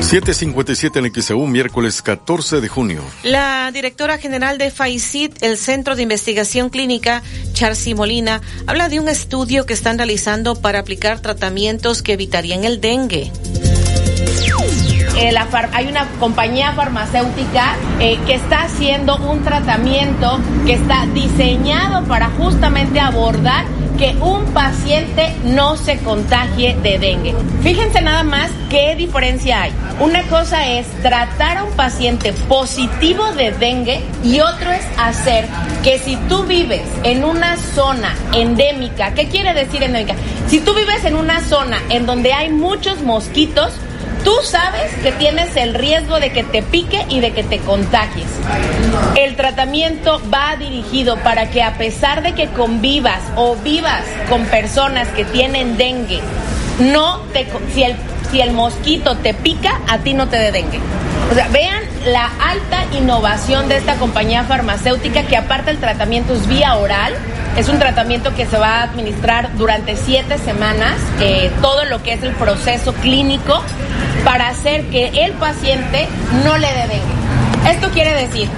757 0.00 0.98
en 0.98 1.12
XEU, 1.12 1.46
miércoles 1.46 2.02
14 2.02 2.60
de 2.60 2.68
junio. 2.68 3.02
La 3.22 3.70
directora 3.72 4.18
general 4.18 4.56
de 4.56 4.70
FAICIT, 4.70 5.42
el 5.42 5.58
Centro 5.58 5.96
de 5.96 6.02
Investigación 6.02 6.70
Clínica, 6.70 7.22
Charcy 7.52 7.94
Molina, 7.94 8.40
habla 8.66 8.88
de 8.88 9.00
un 9.00 9.08
estudio 9.08 9.66
que 9.66 9.74
están 9.74 9.98
realizando 9.98 10.54
para 10.54 10.78
aplicar 10.78 11.20
tratamientos 11.20 12.02
que 12.02 12.14
evitarían 12.14 12.64
el 12.64 12.80
dengue. 12.80 13.32
Eh, 15.20 15.34
hay 15.72 15.88
una 15.88 16.06
compañía 16.20 16.72
farmacéutica 16.74 17.74
eh, 17.98 18.18
que 18.26 18.34
está 18.34 18.62
haciendo 18.62 19.16
un 19.16 19.42
tratamiento 19.42 20.38
que 20.64 20.74
está 20.74 21.06
diseñado 21.12 22.04
para 22.04 22.28
justamente 22.30 23.00
abordar 23.00 23.64
que 23.98 24.16
un 24.20 24.44
paciente 24.52 25.34
no 25.42 25.76
se 25.76 25.98
contagie 25.98 26.76
de 26.82 27.00
dengue. 27.00 27.34
Fíjense 27.62 28.00
nada 28.00 28.22
más 28.22 28.48
qué 28.70 28.94
diferencia 28.94 29.62
hay. 29.62 29.72
Una 29.98 30.22
cosa 30.28 30.68
es 30.68 30.86
tratar 31.02 31.58
a 31.58 31.64
un 31.64 31.72
paciente 31.72 32.32
positivo 32.48 33.32
de 33.32 33.50
dengue 33.50 34.00
y 34.22 34.38
otro 34.38 34.70
es 34.70 34.86
hacer 34.98 35.46
que 35.82 35.98
si 35.98 36.14
tú 36.28 36.44
vives 36.44 36.82
en 37.02 37.24
una 37.24 37.56
zona 37.56 38.14
endémica, 38.32 39.14
¿qué 39.14 39.26
quiere 39.26 39.52
decir 39.52 39.82
endémica? 39.82 40.14
Si 40.46 40.60
tú 40.60 40.74
vives 40.74 41.04
en 41.04 41.16
una 41.16 41.40
zona 41.40 41.82
en 41.90 42.06
donde 42.06 42.32
hay 42.32 42.50
muchos 42.50 43.02
mosquitos, 43.02 43.72
Tú 44.24 44.34
sabes 44.42 44.92
que 45.02 45.12
tienes 45.12 45.56
el 45.56 45.74
riesgo 45.74 46.20
de 46.20 46.30
que 46.30 46.44
te 46.44 46.62
pique 46.62 47.04
y 47.08 47.20
de 47.20 47.32
que 47.32 47.44
te 47.44 47.58
contagies. 47.58 48.26
El 49.16 49.36
tratamiento 49.36 50.20
va 50.32 50.56
dirigido 50.56 51.16
para 51.18 51.50
que 51.50 51.62
a 51.62 51.78
pesar 51.78 52.22
de 52.22 52.34
que 52.34 52.48
convivas 52.48 53.20
o 53.36 53.56
vivas 53.56 54.02
con 54.28 54.44
personas 54.46 55.08
que 55.08 55.24
tienen 55.24 55.76
dengue, 55.76 56.20
no 56.78 57.20
te 57.32 57.46
si 57.74 57.82
el 57.82 57.96
si 58.30 58.40
el 58.40 58.52
mosquito 58.52 59.16
te 59.16 59.34
pica, 59.34 59.80
a 59.88 59.98
ti 59.98 60.14
no 60.14 60.28
te 60.28 60.36
dé 60.36 60.52
dengue. 60.52 60.78
O 61.30 61.34
sea, 61.34 61.48
vean 61.48 61.82
la 62.06 62.30
alta 62.40 62.84
innovación 62.96 63.68
de 63.68 63.76
esta 63.76 63.96
compañía 63.96 64.44
farmacéutica 64.44 65.24
que 65.24 65.36
aparte 65.36 65.70
el 65.70 65.78
tratamiento 65.78 66.34
es 66.34 66.46
vía 66.46 66.74
oral, 66.76 67.14
es 67.56 67.68
un 67.68 67.78
tratamiento 67.78 68.34
que 68.34 68.46
se 68.46 68.56
va 68.58 68.80
a 68.80 68.82
administrar 68.82 69.56
durante 69.56 69.96
siete 69.96 70.38
semanas, 70.38 70.96
eh, 71.20 71.50
todo 71.60 71.84
lo 71.84 72.02
que 72.02 72.14
es 72.14 72.22
el 72.22 72.32
proceso 72.32 72.92
clínico 72.94 73.62
para 74.24 74.48
hacer 74.48 74.84
que 74.86 75.24
el 75.24 75.32
paciente 75.32 76.08
no 76.44 76.56
le 76.56 76.68
dé 76.68 76.86
dengue. 76.88 77.70
Esto 77.70 77.90
quiere 77.90 78.14
decir, 78.14 78.48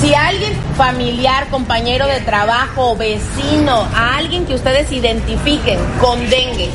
si 0.00 0.14
alguien 0.14 0.52
familiar, 0.76 1.48
compañero 1.50 2.06
de 2.06 2.20
trabajo, 2.20 2.96
vecino, 2.96 3.88
a 3.94 4.16
alguien 4.16 4.46
que 4.46 4.54
ustedes 4.54 4.92
identifiquen 4.92 5.78
con 6.00 6.18
dengue 6.30 6.70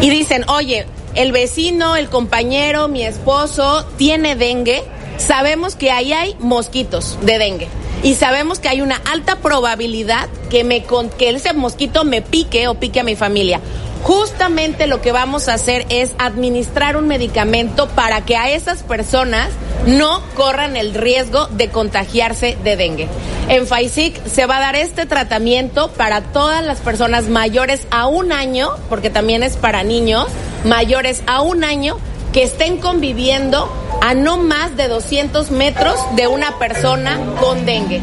y 0.00 0.10
dicen, 0.10 0.44
oye, 0.48 0.86
el 1.14 1.32
vecino, 1.32 1.96
el 1.96 2.08
compañero, 2.08 2.88
mi 2.88 3.02
esposo 3.02 3.86
tiene 3.96 4.36
dengue, 4.36 4.84
sabemos 5.18 5.76
que 5.76 5.90
ahí 5.90 6.12
hay 6.12 6.36
mosquitos 6.40 7.18
de 7.22 7.38
dengue 7.38 7.68
y 8.02 8.14
sabemos 8.14 8.58
que 8.58 8.68
hay 8.68 8.80
una 8.80 9.00
alta 9.10 9.36
probabilidad 9.36 10.28
que, 10.50 10.64
me, 10.64 10.84
que 11.18 11.30
ese 11.30 11.52
mosquito 11.52 12.04
me 12.04 12.22
pique 12.22 12.68
o 12.68 12.74
pique 12.74 13.00
a 13.00 13.04
mi 13.04 13.16
familia. 13.16 13.60
Justamente 14.02 14.86
lo 14.86 15.00
que 15.00 15.10
vamos 15.10 15.48
a 15.48 15.54
hacer 15.54 15.86
es 15.88 16.12
administrar 16.18 16.96
un 16.96 17.08
medicamento 17.08 17.88
para 17.88 18.24
que 18.24 18.36
a 18.36 18.50
esas 18.50 18.84
personas 18.84 19.48
no 19.86 20.22
corran 20.36 20.76
el 20.76 20.94
riesgo 20.94 21.46
de 21.48 21.68
contagiarse 21.70 22.56
de 22.62 22.76
dengue. 22.76 23.08
En 23.48 23.66
FAISIC 23.66 24.24
se 24.26 24.46
va 24.46 24.58
a 24.58 24.60
dar 24.60 24.76
este 24.76 25.06
tratamiento 25.06 25.90
para 25.90 26.20
todas 26.20 26.64
las 26.64 26.78
personas 26.78 27.28
mayores 27.28 27.86
a 27.90 28.06
un 28.06 28.32
año, 28.32 28.70
porque 28.88 29.10
también 29.10 29.42
es 29.42 29.56
para 29.56 29.82
niños 29.82 30.26
mayores 30.64 31.22
a 31.26 31.40
un 31.42 31.64
año 31.64 31.96
que 32.36 32.42
estén 32.42 32.76
conviviendo 32.76 33.66
a 34.02 34.12
no 34.12 34.36
más 34.36 34.76
de 34.76 34.88
200 34.88 35.50
metros 35.52 35.98
de 36.16 36.26
una 36.26 36.58
persona 36.58 37.18
con 37.40 37.64
dengue. 37.64 38.02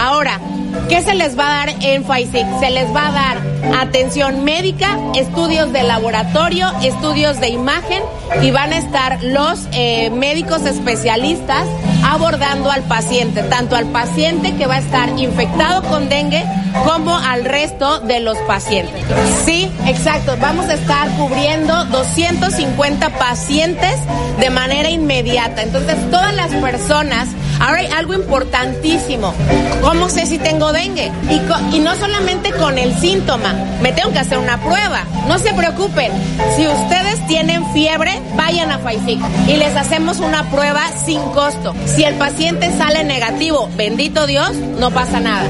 Ahora, 0.00 0.40
¿Qué 0.88 1.02
se 1.02 1.14
les 1.14 1.38
va 1.38 1.46
a 1.46 1.66
dar 1.66 1.74
en 1.82 2.04
FAISIC? 2.04 2.46
Se 2.60 2.70
les 2.70 2.94
va 2.94 3.08
a 3.08 3.12
dar 3.12 3.56
atención 3.80 4.44
médica, 4.44 4.98
estudios 5.14 5.72
de 5.72 5.82
laboratorio, 5.82 6.68
estudios 6.82 7.40
de 7.40 7.48
imagen 7.48 8.02
y 8.42 8.50
van 8.50 8.72
a 8.72 8.78
estar 8.78 9.22
los 9.22 9.66
eh, 9.72 10.10
médicos 10.10 10.64
especialistas 10.66 11.66
abordando 12.04 12.70
al 12.70 12.82
paciente, 12.82 13.42
tanto 13.42 13.76
al 13.76 13.86
paciente 13.86 14.54
que 14.54 14.66
va 14.66 14.76
a 14.76 14.78
estar 14.78 15.08
infectado 15.18 15.82
con 15.82 16.08
dengue 16.08 16.44
como 16.84 17.16
al 17.16 17.44
resto 17.44 18.00
de 18.00 18.20
los 18.20 18.38
pacientes. 18.38 19.04
Sí, 19.44 19.70
exacto. 19.86 20.36
Vamos 20.40 20.66
a 20.66 20.74
estar 20.74 21.08
cubriendo 21.16 21.84
250 21.86 23.10
pacientes 23.18 23.98
de 24.38 24.50
manera 24.50 24.90
inmediata. 24.90 25.62
Entonces, 25.62 25.96
todas 26.10 26.34
las 26.34 26.50
personas, 26.54 27.28
ahora 27.60 27.80
hay 27.80 27.86
algo 27.86 28.14
importantísimo. 28.14 29.32
¿Cómo 29.82 30.08
sé 30.08 30.26
si 30.26 30.38
tengo 30.38 30.72
dengue? 30.72 31.10
Y, 31.72 31.78
no 31.78 31.94
solamente 31.94 32.52
con 32.52 32.78
el 32.78 32.94
síntoma, 32.98 33.52
me 33.80 33.92
tengo 33.92 34.12
que 34.12 34.18
hacer 34.18 34.38
una 34.38 34.58
prueba. 34.58 35.04
No 35.28 35.38
se 35.38 35.52
preocupen. 35.52 36.10
Si 36.56 36.66
ustedes 36.66 37.26
tienen 37.26 37.64
fiebre, 37.72 38.20
vayan 38.36 38.70
a 38.70 38.78
FAIFIC 38.78 39.20
y 39.48 39.56
les 39.56 39.76
hacemos 39.76 40.18
una 40.18 40.50
prueba 40.50 40.82
sin 41.04 41.20
costo. 41.32 41.74
Si 41.86 42.04
el 42.04 42.14
paciente 42.14 42.70
sale 42.76 43.04
negativo, 43.04 43.68
bendito 43.76 44.26
Dios, 44.26 44.54
no 44.54 44.90
pasa 44.90 45.20
nada. 45.20 45.46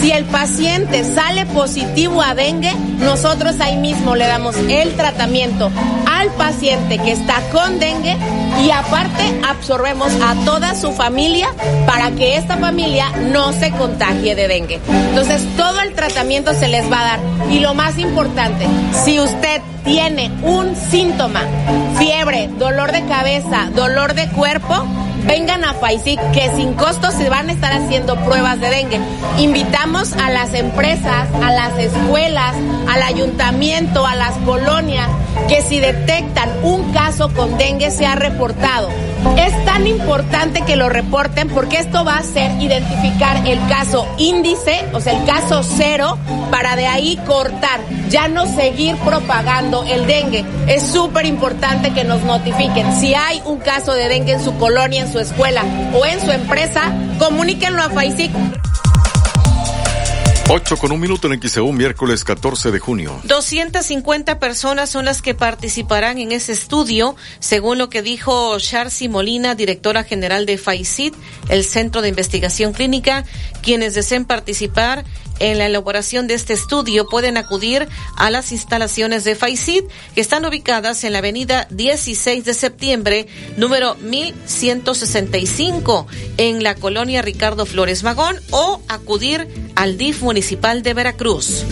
Si 0.00 0.10
el 0.12 0.24
paciente 0.24 1.04
sale 1.04 1.46
positivo 1.46 2.22
a 2.22 2.34
dengue, 2.34 2.72
nosotros 2.98 3.60
ahí 3.60 3.76
mismo 3.76 4.16
le 4.16 4.26
damos 4.26 4.56
el 4.56 4.94
tratamiento 4.94 5.70
al 6.06 6.30
paciente 6.32 6.98
que 6.98 7.12
está 7.12 7.40
con 7.52 7.78
dengue 7.78 8.16
y 8.64 8.70
aparte 8.70 9.40
absorbemos 9.46 10.12
a 10.22 10.34
toda 10.44 10.74
su 10.74 10.92
para 11.86 12.10
que 12.12 12.36
esta 12.36 12.56
familia 12.56 13.10
no 13.32 13.52
se 13.52 13.70
contagie 13.72 14.34
de 14.34 14.48
dengue. 14.48 14.80
Entonces 14.88 15.42
todo 15.56 15.80
el 15.80 15.94
tratamiento 15.94 16.52
se 16.54 16.68
les 16.68 16.90
va 16.90 17.00
a 17.00 17.04
dar 17.04 17.20
y 17.50 17.60
lo 17.60 17.74
más 17.74 17.98
importante, 17.98 18.66
si 19.04 19.20
usted 19.20 19.60
tiene 19.84 20.30
un 20.42 20.74
síntoma, 20.74 21.42
fiebre, 21.98 22.48
dolor 22.58 22.92
de 22.92 23.04
cabeza, 23.06 23.70
dolor 23.74 24.14
de 24.14 24.28
cuerpo, 24.28 24.84
vengan 25.26 25.64
a 25.64 25.74
FAISIC 25.74 26.20
que 26.32 26.50
sin 26.56 26.74
costo 26.74 27.10
se 27.10 27.28
van 27.28 27.48
a 27.48 27.52
estar 27.52 27.72
haciendo 27.72 28.16
pruebas 28.24 28.60
de 28.60 28.70
dengue. 28.70 29.00
Invitamos 29.38 30.12
a 30.14 30.30
las 30.30 30.54
empresas, 30.54 31.28
a 31.42 31.52
las 31.52 31.78
escuelas, 31.78 32.54
al 32.88 33.02
ayuntamiento, 33.02 34.06
a 34.06 34.14
las 34.14 34.36
colonias, 34.38 35.08
que 35.48 35.62
si 35.62 35.80
detectan 35.80 36.50
un 36.62 36.92
caso 36.92 37.32
con 37.32 37.56
dengue 37.58 37.90
sea 37.90 38.14
reportado. 38.14 38.88
Es 39.36 39.64
tan 39.64 39.86
importante 39.86 40.62
que 40.62 40.76
lo 40.76 40.88
reporten 40.88 41.48
porque 41.48 41.78
esto 41.78 42.04
va 42.04 42.18
a 42.18 42.22
ser 42.22 42.50
identificar 42.60 43.46
el 43.46 43.58
caso 43.68 44.06
índice, 44.18 44.84
o 44.92 45.00
sea, 45.00 45.18
el 45.18 45.26
caso 45.26 45.62
cero, 45.62 46.18
para 46.50 46.76
de 46.76 46.86
ahí 46.86 47.16
cortar, 47.26 47.80
ya 48.08 48.28
no 48.28 48.46
seguir 48.46 48.96
propagando 48.96 49.84
el 49.84 50.06
dengue. 50.06 50.44
Es 50.66 50.82
súper 50.82 51.26
importante 51.26 51.92
que 51.92 52.04
nos 52.04 52.22
notifiquen. 52.22 52.98
Si 52.98 53.14
hay 53.14 53.42
un 53.44 53.58
caso 53.58 53.92
de 53.92 54.08
dengue 54.08 54.32
en 54.32 54.44
su 54.44 54.56
colonia, 54.56 55.02
en 55.02 55.12
su 55.12 55.18
escuela 55.18 55.62
o 55.94 56.06
en 56.06 56.20
su 56.20 56.30
empresa, 56.30 56.92
comuníquenlo 57.18 57.82
a 57.82 57.90
FAICIC. 57.90 58.65
8 60.48 60.76
con 60.76 60.92
un 60.92 61.00
minuto 61.00 61.26
en 61.26 61.42
XEU, 61.42 61.72
miércoles 61.72 62.22
14 62.22 62.70
de 62.70 62.78
junio. 62.78 63.20
250 63.24 64.38
personas 64.38 64.88
son 64.88 65.04
las 65.04 65.20
que 65.20 65.34
participarán 65.34 66.18
en 66.18 66.30
ese 66.30 66.52
estudio, 66.52 67.16
según 67.40 67.78
lo 67.78 67.88
que 67.88 68.00
dijo 68.00 68.56
Charcy 68.60 69.08
Molina, 69.08 69.56
directora 69.56 70.04
general 70.04 70.46
de 70.46 70.56
FAICIT, 70.56 71.14
el 71.48 71.64
Centro 71.64 72.00
de 72.00 72.10
Investigación 72.10 72.72
Clínica. 72.72 73.24
Quienes 73.60 73.94
deseen 73.94 74.24
participar 74.24 75.04
en 75.38 75.58
la 75.58 75.66
elaboración 75.66 76.26
de 76.26 76.34
este 76.34 76.52
estudio 76.52 77.06
pueden 77.06 77.36
acudir 77.36 77.88
a 78.16 78.30
las 78.30 78.52
instalaciones 78.52 79.24
de 79.24 79.34
FAICID 79.34 79.84
que 80.14 80.20
están 80.20 80.44
ubicadas 80.44 81.04
en 81.04 81.12
la 81.12 81.18
avenida 81.18 81.66
16 81.70 82.44
de 82.44 82.54
septiembre, 82.54 83.26
número 83.56 83.94
1165, 83.96 86.06
en 86.36 86.62
la 86.62 86.74
colonia 86.74 87.22
Ricardo 87.22 87.66
Flores 87.66 88.02
Magón 88.02 88.36
o 88.50 88.80
acudir 88.88 89.48
al 89.74 89.98
DIF 89.98 90.22
municipal 90.22 90.82
de 90.82 90.94
Veracruz. 90.94 91.64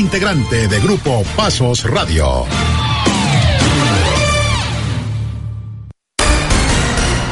integrante 0.00 0.66
de 0.66 0.80
Grupo 0.80 1.22
Pasos 1.36 1.84
Radio. 1.84 2.46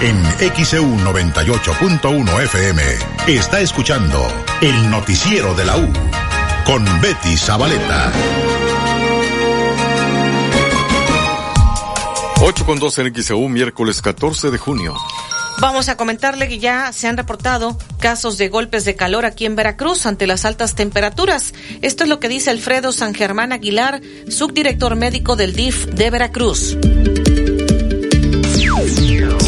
En 0.02 0.22
XEU 0.54 0.84
98.1 0.84 2.42
FM 2.42 2.82
está 3.26 3.60
escuchando 3.60 4.20
el 4.60 4.90
noticiero 4.90 5.54
de 5.54 5.64
la 5.64 5.78
U 5.78 5.90
con 6.66 6.84
Betty 7.00 7.38
Zabaleta. 7.38 8.12
8 12.42 12.66
con 12.66 12.78
2 12.78 12.98
en 12.98 13.14
XEU, 13.14 13.48
miércoles 13.48 14.02
14 14.02 14.50
de 14.50 14.58
junio. 14.58 14.94
Vamos 15.60 15.88
a 15.88 15.96
comentarle 15.96 16.48
que 16.48 16.60
ya 16.60 16.92
se 16.92 17.08
han 17.08 17.16
reportado 17.16 17.76
casos 17.98 18.38
de 18.38 18.48
golpes 18.48 18.84
de 18.84 18.94
calor 18.94 19.26
aquí 19.26 19.44
en 19.44 19.56
Veracruz 19.56 20.06
ante 20.06 20.28
las 20.28 20.44
altas 20.44 20.76
temperaturas. 20.76 21.52
Esto 21.82 22.04
es 22.04 22.08
lo 22.08 22.20
que 22.20 22.28
dice 22.28 22.50
Alfredo 22.50 22.92
San 22.92 23.12
Germán 23.12 23.52
Aguilar, 23.52 24.00
subdirector 24.28 24.94
médico 24.94 25.34
del 25.34 25.54
DIF 25.54 25.86
de 25.86 26.10
Veracruz. 26.10 26.76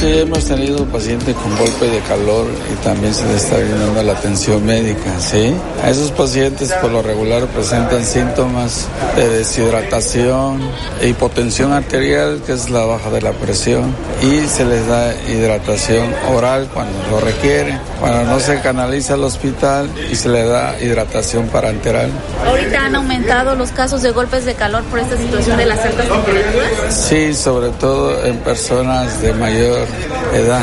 Sí, 0.01 0.21
hemos 0.21 0.47
tenido 0.47 0.87
pacientes 0.87 1.37
con 1.37 1.55
golpe 1.59 1.85
de 1.85 2.01
calor 2.01 2.47
y 2.73 2.75
también 2.83 3.13
se 3.13 3.23
les 3.27 3.45
está 3.45 3.59
brindando 3.59 4.03
la 4.03 4.13
atención 4.13 4.65
médica, 4.65 5.21
¿sí? 5.21 5.55
A 5.85 5.91
esos 5.91 6.11
pacientes 6.13 6.73
por 6.81 6.91
lo 6.91 7.03
regular 7.03 7.45
presentan 7.49 8.03
síntomas 8.07 8.89
de 9.15 9.29
deshidratación, 9.29 10.63
e 11.03 11.09
hipotensión 11.09 11.75
arterial, 11.75 12.41
que 12.47 12.55
es 12.55 12.71
la 12.71 12.87
baja 12.87 13.11
de 13.11 13.21
la 13.21 13.33
presión, 13.33 13.95
y 14.23 14.47
se 14.47 14.65
les 14.65 14.87
da 14.87 15.15
hidratación 15.29 16.15
oral 16.35 16.71
cuando 16.73 16.99
lo 17.11 17.21
requiere. 17.21 17.79
Cuando 18.01 18.25
no 18.25 18.41
se 18.41 18.59
canaliza 18.63 19.15
al 19.15 19.25
hospital 19.25 19.91
y 20.11 20.15
se 20.15 20.31
le 20.31 20.47
da 20.47 20.81
hidratación 20.81 21.49
parenteral. 21.49 22.11
¿Ahorita 22.47 22.87
han 22.87 22.95
aumentado 22.95 23.55
los 23.55 23.71
casos 23.71 24.01
de 24.01 24.13
golpes 24.13 24.47
de 24.47 24.55
calor 24.55 24.83
por 24.85 24.99
esta 24.99 25.19
situación 25.19 25.59
de 25.59 25.67
las 25.67 25.79
altas 25.81 26.09
temperaturas? 26.09 26.71
Sí, 26.89 27.35
sobre 27.35 27.69
todo 27.73 28.25
en 28.25 28.39
personas 28.39 29.21
de 29.21 29.35
mayor 29.35 29.90
edad, 30.33 30.63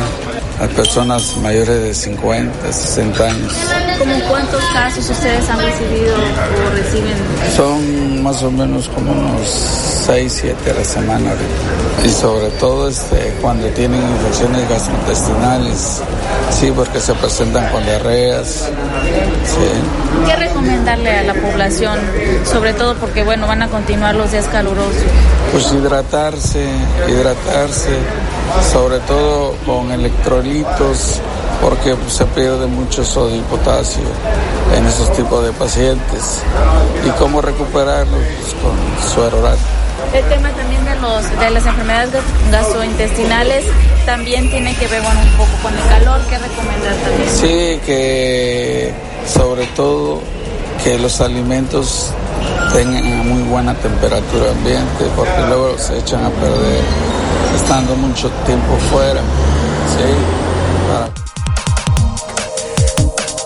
a 0.62 0.68
personas 0.68 1.36
mayores 1.38 1.84
de 1.84 1.94
50, 1.94 2.72
60 2.72 3.24
años. 3.24 3.54
¿Cómo 4.00 4.14
cuántos 4.30 4.64
casos 4.74 5.10
ustedes 5.10 5.50
han 5.50 5.60
recibido 5.60 6.16
o 6.16 6.70
reciben? 6.76 7.16
Son 7.56 8.24
más 8.24 8.44
o 8.44 8.52
menos 8.52 8.88
como 8.90 9.12
unos 9.12 9.50
6, 10.06 10.38
7 10.42 10.72
a 10.72 10.74
la 10.74 10.84
semana 10.84 11.32
ahorita. 11.32 12.06
Y 12.08 12.10
sobre 12.12 12.50
todo 12.60 12.88
este, 12.88 13.34
cuando 13.42 13.68
tienen 13.70 14.02
infecciones 14.02 14.70
gastrointestinales, 14.70 16.02
sí, 16.52 16.72
porque 16.76 17.00
se 17.00 17.14
presentan 17.16 17.70
con 17.72 17.84
diarreas. 17.84 18.70
Sí. 19.46 20.26
¿Qué 20.26 20.36
recomendarle 20.36 21.18
a 21.18 21.24
la 21.24 21.34
población? 21.34 21.98
Sobre 22.46 22.74
todo 22.74 22.96
porque, 22.96 23.24
bueno, 23.24 23.48
van 23.48 23.64
a 23.64 23.68
continuar 23.68 24.16
los 24.16 24.32
días 24.32 24.46
calurosos. 24.48 25.04
Pues 25.52 25.72
hidratarse, 25.74 26.68
hidratarse, 27.08 27.98
sobre 28.72 29.00
todo 29.02 29.54
con 29.66 29.92
electrolitos 29.92 31.22
porque 31.62 31.96
se 32.08 32.26
pierde 32.26 32.68
mucho 32.68 33.04
sodio 33.04 33.38
y 33.38 33.42
potasio 33.42 34.04
en 34.76 34.86
esos 34.86 35.12
tipos 35.14 35.44
de 35.44 35.52
pacientes. 35.54 36.42
¿Y 37.06 37.10
cómo 37.12 37.42
recuperarlo? 37.42 38.18
Pues, 38.18 38.56
con 38.62 39.14
suero 39.14 39.40
oral. 39.40 39.58
El 40.14 40.24
tema 40.26 40.50
también 40.52 40.86
de, 40.86 40.96
los, 40.96 41.40
de 41.40 41.50
las 41.50 41.66
enfermedades 41.66 42.12
gastrointestinales 42.52 43.66
también 44.06 44.50
tiene 44.50 44.76
que 44.76 44.88
ver 44.88 45.02
un 45.02 45.38
poco 45.38 45.52
con 45.64 45.74
el 45.74 45.84
calor. 45.90 46.22
¿Qué 46.30 46.38
recomendar 46.38 46.96
también? 46.96 47.30
Sí, 47.30 47.80
que 47.86 48.94
sobre 49.28 49.66
todo 49.68 50.22
que 50.84 50.98
los 50.98 51.20
alimentos 51.20 52.14
tengan 52.74 53.28
muy 53.28 53.44
buena 53.44 53.74
temperatura 53.74 54.52
ambiente 54.52 55.06
porque 55.16 55.42
luego 55.48 55.78
se 55.78 55.98
echan 55.98 56.24
a 56.24 56.30
perder 56.30 56.84
estando 57.56 57.96
mucho 57.96 58.30
tiempo 58.46 58.78
fuera. 58.90 59.22
Sí, 59.96 60.04
para 60.88 61.28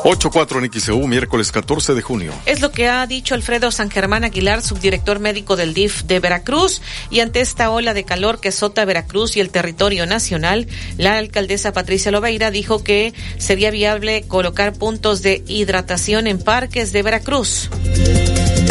8-4 0.04 0.66
en 0.66 0.82
XEU, 0.82 1.08
miércoles 1.08 1.52
14 1.52 1.94
de 1.94 2.02
junio. 2.02 2.34
Es 2.48 2.60
lo 2.60 2.72
que 2.72 2.88
ha 2.88 3.06
dicho 3.06 3.36
Alfredo 3.36 3.70
San 3.72 3.92
Germán 3.92 4.24
Aguilar, 4.24 4.64
subdirector 4.64 5.20
médico 5.20 5.56
del 5.56 5.76
DIF 5.76 6.04
de 6.04 6.20
Veracruz. 6.20 6.82
Y 7.12 7.20
ante 7.20 7.40
esta 7.40 7.70
ola 7.70 7.94
de 7.94 8.04
calor 8.04 8.40
que 8.40 8.50
azota 8.50 8.84
Veracruz 8.84 9.38
y 9.38 9.42
el 9.42 9.52
territorio 9.52 10.08
nacional, 10.08 10.68
la 10.98 11.18
alcaldesa 11.18 11.72
Patricia 11.72 12.12
Lobeira 12.12 12.50
dijo 12.50 12.84
que 12.84 13.14
sería 13.38 13.70
viable 13.70 14.24
colocar 14.28 14.74
puntos 14.74 15.22
de 15.22 15.44
hidratación 15.48 16.26
en 16.26 16.40
parques 16.40 16.92
de 16.94 17.04
Veracruz. 17.04 17.70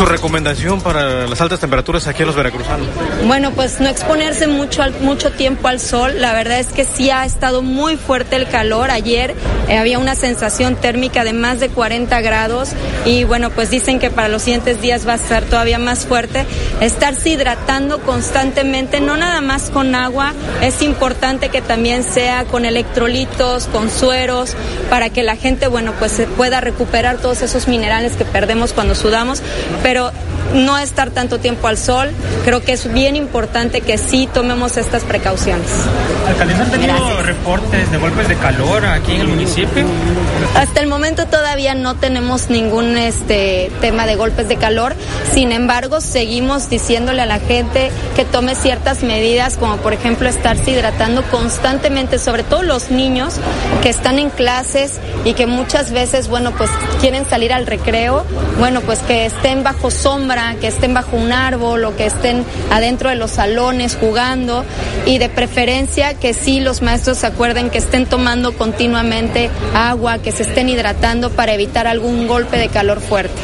¿Tu 0.00 0.06
recomendación 0.06 0.80
para 0.80 1.26
las 1.26 1.42
altas 1.42 1.60
temperaturas 1.60 2.06
aquí 2.06 2.22
en 2.22 2.28
los 2.28 2.34
veracruzanos? 2.34 2.86
Bueno, 3.26 3.50
pues 3.50 3.80
no 3.80 3.88
exponerse 3.90 4.46
mucho, 4.46 4.82
mucho 5.02 5.30
tiempo 5.30 5.68
al 5.68 5.78
sol. 5.78 6.22
La 6.22 6.32
verdad 6.32 6.58
es 6.58 6.68
que 6.68 6.86
sí 6.86 7.10
ha 7.10 7.26
estado 7.26 7.60
muy 7.60 7.98
fuerte 7.98 8.36
el 8.36 8.48
calor. 8.48 8.90
Ayer 8.90 9.34
eh, 9.68 9.76
había 9.76 9.98
una 9.98 10.14
sensación 10.14 10.76
térmica 10.76 11.22
de 11.22 11.34
más 11.34 11.60
de 11.60 11.68
40 11.68 12.18
grados 12.22 12.70
y 13.04 13.24
bueno, 13.24 13.50
pues 13.50 13.68
dicen 13.68 13.98
que 13.98 14.10
para 14.10 14.28
los 14.28 14.40
siguientes 14.40 14.80
días 14.80 15.06
va 15.06 15.12
a 15.12 15.18
ser 15.18 15.44
todavía 15.44 15.78
más 15.78 16.06
fuerte. 16.06 16.46
Estarse 16.80 17.28
hidratando 17.28 18.00
constantemente, 18.00 19.02
no 19.02 19.18
nada 19.18 19.42
más 19.42 19.68
con 19.68 19.94
agua, 19.94 20.32
es 20.62 20.80
importante 20.80 21.50
que 21.50 21.60
también 21.60 22.04
sea 22.04 22.44
con 22.44 22.64
electrolitos, 22.64 23.66
con 23.66 23.90
sueros, 23.90 24.56
para 24.88 25.10
que 25.10 25.22
la 25.22 25.36
gente, 25.36 25.66
bueno, 25.66 25.92
pues 25.98 26.12
se 26.12 26.26
pueda 26.26 26.62
recuperar 26.62 27.18
todos 27.18 27.42
esos 27.42 27.68
minerales 27.68 28.14
que 28.14 28.24
perdemos 28.24 28.72
cuando 28.72 28.94
sudamos 28.94 29.42
pero 29.89 29.89
pero 29.90 30.12
no 30.54 30.78
estar 30.78 31.10
tanto 31.10 31.38
tiempo 31.38 31.68
al 31.68 31.76
sol. 31.76 32.10
Creo 32.44 32.62
que 32.62 32.72
es 32.72 32.92
bien 32.92 33.16
importante 33.16 33.80
que 33.80 33.98
sí 33.98 34.28
tomemos 34.32 34.76
estas 34.76 35.02
precauciones. 35.04 35.68
¿Alcaldesa 36.26 36.62
han 36.62 36.70
tenido 36.70 37.22
reportes 37.22 37.90
de 37.90 37.98
golpes 37.98 38.28
de 38.28 38.36
calor 38.36 38.86
aquí 38.86 39.12
en 39.12 39.20
el 39.22 39.28
municipio? 39.28 39.84
Hasta 40.54 40.80
el 40.80 40.88
momento 40.88 41.26
todavía 41.26 41.74
no 41.74 41.96
tenemos 41.96 42.50
ningún 42.50 42.96
este 42.96 43.70
tema 43.80 44.06
de 44.06 44.16
golpes 44.16 44.48
de 44.48 44.56
calor. 44.56 44.94
Sin 45.32 45.52
embargo, 45.52 46.00
seguimos 46.00 46.68
diciéndole 46.68 47.22
a 47.22 47.26
la 47.26 47.38
gente 47.38 47.90
que 48.16 48.24
tome 48.24 48.54
ciertas 48.54 49.02
medidas, 49.02 49.56
como 49.56 49.76
por 49.76 49.92
ejemplo 49.92 50.28
estarse 50.28 50.72
hidratando 50.72 51.22
constantemente, 51.30 52.18
sobre 52.18 52.42
todo 52.42 52.62
los 52.62 52.90
niños 52.90 53.34
que 53.82 53.88
están 53.88 54.18
en 54.18 54.30
clases 54.30 54.98
y 55.24 55.34
que 55.34 55.46
muchas 55.46 55.92
veces, 55.92 56.28
bueno, 56.28 56.52
pues 56.56 56.70
quieren 57.00 57.28
salir 57.28 57.52
al 57.52 57.66
recreo, 57.66 58.24
bueno, 58.58 58.80
pues 58.80 59.00
que 59.00 59.26
estén 59.26 59.62
bajo 59.62 59.90
sombra, 59.90 60.39
que 60.60 60.68
estén 60.68 60.94
bajo 60.94 61.16
un 61.16 61.32
árbol 61.32 61.84
o 61.84 61.96
que 61.96 62.06
estén 62.06 62.44
adentro 62.70 63.10
de 63.10 63.16
los 63.16 63.32
salones 63.32 63.96
jugando 63.96 64.64
y 65.06 65.18
de 65.18 65.28
preferencia 65.28 66.14
que 66.14 66.34
sí 66.34 66.60
los 66.60 66.82
maestros 66.82 67.18
se 67.18 67.26
acuerden 67.26 67.70
que 67.70 67.78
estén 67.78 68.06
tomando 68.06 68.52
continuamente 68.52 69.50
agua, 69.74 70.18
que 70.18 70.32
se 70.32 70.42
estén 70.42 70.68
hidratando 70.68 71.30
para 71.30 71.54
evitar 71.54 71.86
algún 71.86 72.26
golpe 72.26 72.56
de 72.56 72.68
calor 72.68 73.00
fuerte. 73.00 73.40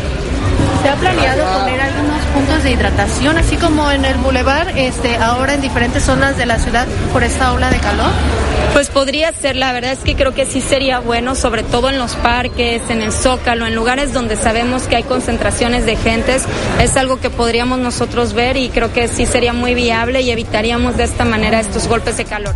¿Se 0.83 0.89
ha 0.89 0.97
planeado 0.97 1.61
poner 1.61 1.81
algunos 1.81 2.23
puntos 2.35 2.63
de 2.63 2.71
hidratación, 2.73 3.39
así 3.39 3.57
como 3.57 3.91
en 3.91 4.05
el 4.05 4.17
bulevar, 4.19 4.77
este, 4.77 5.17
ahora 5.17 5.55
en 5.55 5.61
diferentes 5.61 6.05
zonas 6.05 6.37
de 6.37 6.47
la 6.47 6.59
ciudad 6.59 6.87
por 7.13 7.23
esta 7.25 7.53
ola 7.53 7.71
de 7.71 7.79
calor? 7.79 8.11
Pues 8.73 8.91
podría 8.91 9.33
ser, 9.33 9.57
la 9.57 9.73
verdad 9.73 9.93
es 9.93 10.01
que 10.01 10.15
creo 10.15 10.35
que 10.35 10.45
sí 10.45 10.61
sería 10.61 10.99
bueno, 10.99 11.35
sobre 11.35 11.63
todo 11.63 11.89
en 11.89 11.99
los 11.99 12.15
parques, 12.15 12.83
en 12.91 13.01
el 13.01 13.13
zócalo, 13.13 13.67
en 13.67 13.75
lugares 13.75 14.13
donde 14.13 14.37
sabemos 14.37 14.83
que 14.83 14.97
hay 14.97 15.03
concentraciones 15.03 15.87
de 15.87 15.97
gentes, 15.97 16.45
es 16.81 16.97
algo 16.97 17.19
que 17.19 17.31
podríamos 17.31 17.79
nosotros 17.79 18.35
ver 18.35 18.57
y 18.57 18.69
creo 18.69 18.93
que 18.93 19.09
sí 19.09 19.25
sería 19.25 19.53
muy 19.53 19.75
viable 19.75 20.21
y 20.21 20.31
evitaríamos 20.31 20.97
de 20.97 21.05
esta 21.05 21.25
manera 21.25 21.59
estos 21.61 21.89
golpes 21.89 22.17
de 22.17 22.27
calor. 22.27 22.55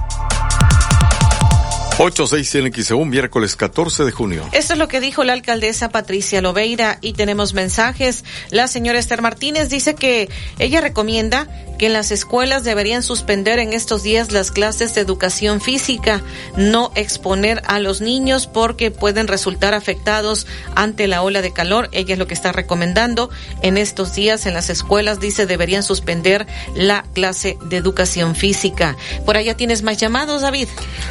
861 2.03 2.97
un 2.97 3.11
miércoles 3.11 3.57
14 3.57 4.05
de 4.05 4.11
junio. 4.11 4.49
Esto 4.53 4.73
es 4.73 4.79
lo 4.79 4.89
que 4.89 5.01
dijo 5.01 5.23
la 5.23 5.35
alcaldesa 5.35 5.91
Patricia 5.91 6.41
Lobeira 6.41 6.97
y 7.03 7.13
tenemos 7.13 7.53
mensajes. 7.53 8.25
La 8.51 8.69
señora 8.69 8.99
Esther 8.99 9.21
Martínez 9.21 9.69
dice 9.69 9.95
que 9.95 10.31
ella 10.59 10.81
recomienda 10.81 11.47
que 11.79 11.87
en 11.87 11.93
las 11.93 12.11
escuelas 12.11 12.65
deberían 12.65 13.03
suspender 13.03 13.59
en 13.59 13.73
estos 13.73 14.03
días 14.03 14.33
las 14.33 14.51
clases 14.51 14.95
de 14.95 15.01
educación 15.01 15.61
física, 15.61 16.23
no 16.57 16.91
exponer 16.95 17.63
a 17.67 17.79
los 17.81 18.01
niños 18.01 18.47
porque 18.47 18.91
pueden 18.91 19.29
resultar 19.29 19.75
afectados 19.75 20.47
ante 20.75 21.07
la 21.07 21.23
ola 21.23 21.43
de 21.43 21.53
calor. 21.53 21.89
Ella 21.93 22.15
es 22.15 22.19
lo 22.19 22.27
que 22.27 22.35
está 22.35 22.53
recomendando. 22.53 23.31
En 23.63 23.77
estos 23.77 24.15
días 24.15 24.47
en 24.47 24.55
las 24.55 24.69
escuelas 24.71 25.21
dice 25.21 25.47
deberían 25.47 25.83
suspender 25.83 26.47
la 26.75 27.05
clase 27.15 27.59
de 27.67 27.77
educación 27.77 28.35
física. 28.35 28.97
Por 29.27 29.37
allá 29.37 29.55
tienes 29.57 29.83
más 29.83 29.99
llamados, 29.99 30.43
David. 30.43 30.69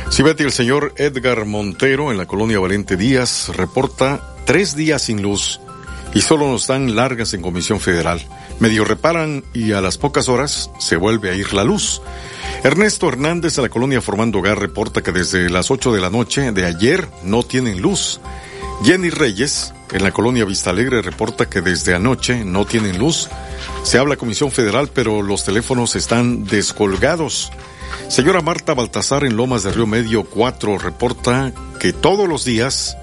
Sí, 0.10 0.24
Betty, 0.24 0.44
el 0.44 0.52
señor 0.52 0.78
Edgar 0.97 1.45
Montero 1.45 2.11
en 2.11 2.18
la 2.18 2.26
colonia 2.26 2.60
Valente 2.60 2.97
Díaz 2.97 3.49
reporta 3.56 4.35
tres 4.45 4.76
días 4.76 5.03
sin 5.03 5.22
luz 5.22 5.60
y 6.14 6.22
solo 6.22 6.49
nos 6.49 6.68
dan 6.68 6.95
largas 6.95 7.34
en 7.34 7.41
Comisión 7.41 7.80
Federal. 7.80 8.22
Medio 8.60 8.84
reparan 8.85 9.43
y 9.53 9.73
a 9.73 9.81
las 9.81 9.97
pocas 9.97 10.27
horas 10.30 10.72
se 10.80 10.95
vuelve 10.95 11.30
a 11.30 11.35
ir 11.35 11.53
la 11.53 11.64
luz. 11.64 12.01
Ernesto 12.64 13.07
Hernández 13.07 13.56
de 13.56 13.61
la 13.61 13.69
colonia 13.69 14.01
Formando 14.01 14.39
Hogar 14.39 14.60
reporta 14.60 15.01
que 15.01 15.11
desde 15.11 15.49
las 15.49 15.72
8 15.72 15.93
de 15.93 16.01
la 16.01 16.10
noche 16.10 16.51
de 16.51 16.65
ayer 16.65 17.07
no 17.23 17.43
tienen 17.43 17.81
luz. 17.81 18.19
Jenny 18.84 19.10
Reyes 19.10 19.73
en 19.91 20.03
la 20.03 20.11
colonia 20.11 20.45
Vista 20.45 20.69
Alegre 20.69 21.01
reporta 21.01 21.49
que 21.49 21.61
desde 21.61 21.95
anoche 21.95 22.43
no 22.45 22.65
tienen 22.65 22.97
luz. 22.97 23.30
Se 23.84 23.97
habla 23.97 24.18
Comisión 24.18 24.51
Federal, 24.51 24.89
pero 24.93 25.22
los 25.22 25.43
teléfonos 25.45 25.95
están 25.95 26.45
descolgados. 26.45 27.51
Señora 28.07 28.41
Marta 28.41 28.74
Baltasar 28.74 29.24
en 29.24 29.36
Lomas 29.38 29.64
de 29.64 29.72
Río 29.72 29.88
Medio 29.88 30.24
4 30.24 30.78
reporta 30.78 31.52
que 31.80 31.94
todos 31.94 32.28
los 32.28 32.45
días 32.45 32.98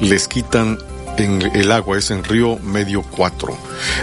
les 0.00 0.28
quitan 0.28 0.78
en 1.18 1.42
el 1.54 1.72
agua, 1.72 1.98
es 1.98 2.10
en 2.10 2.24
Río 2.24 2.58
Medio 2.58 3.02
4. 3.02 3.56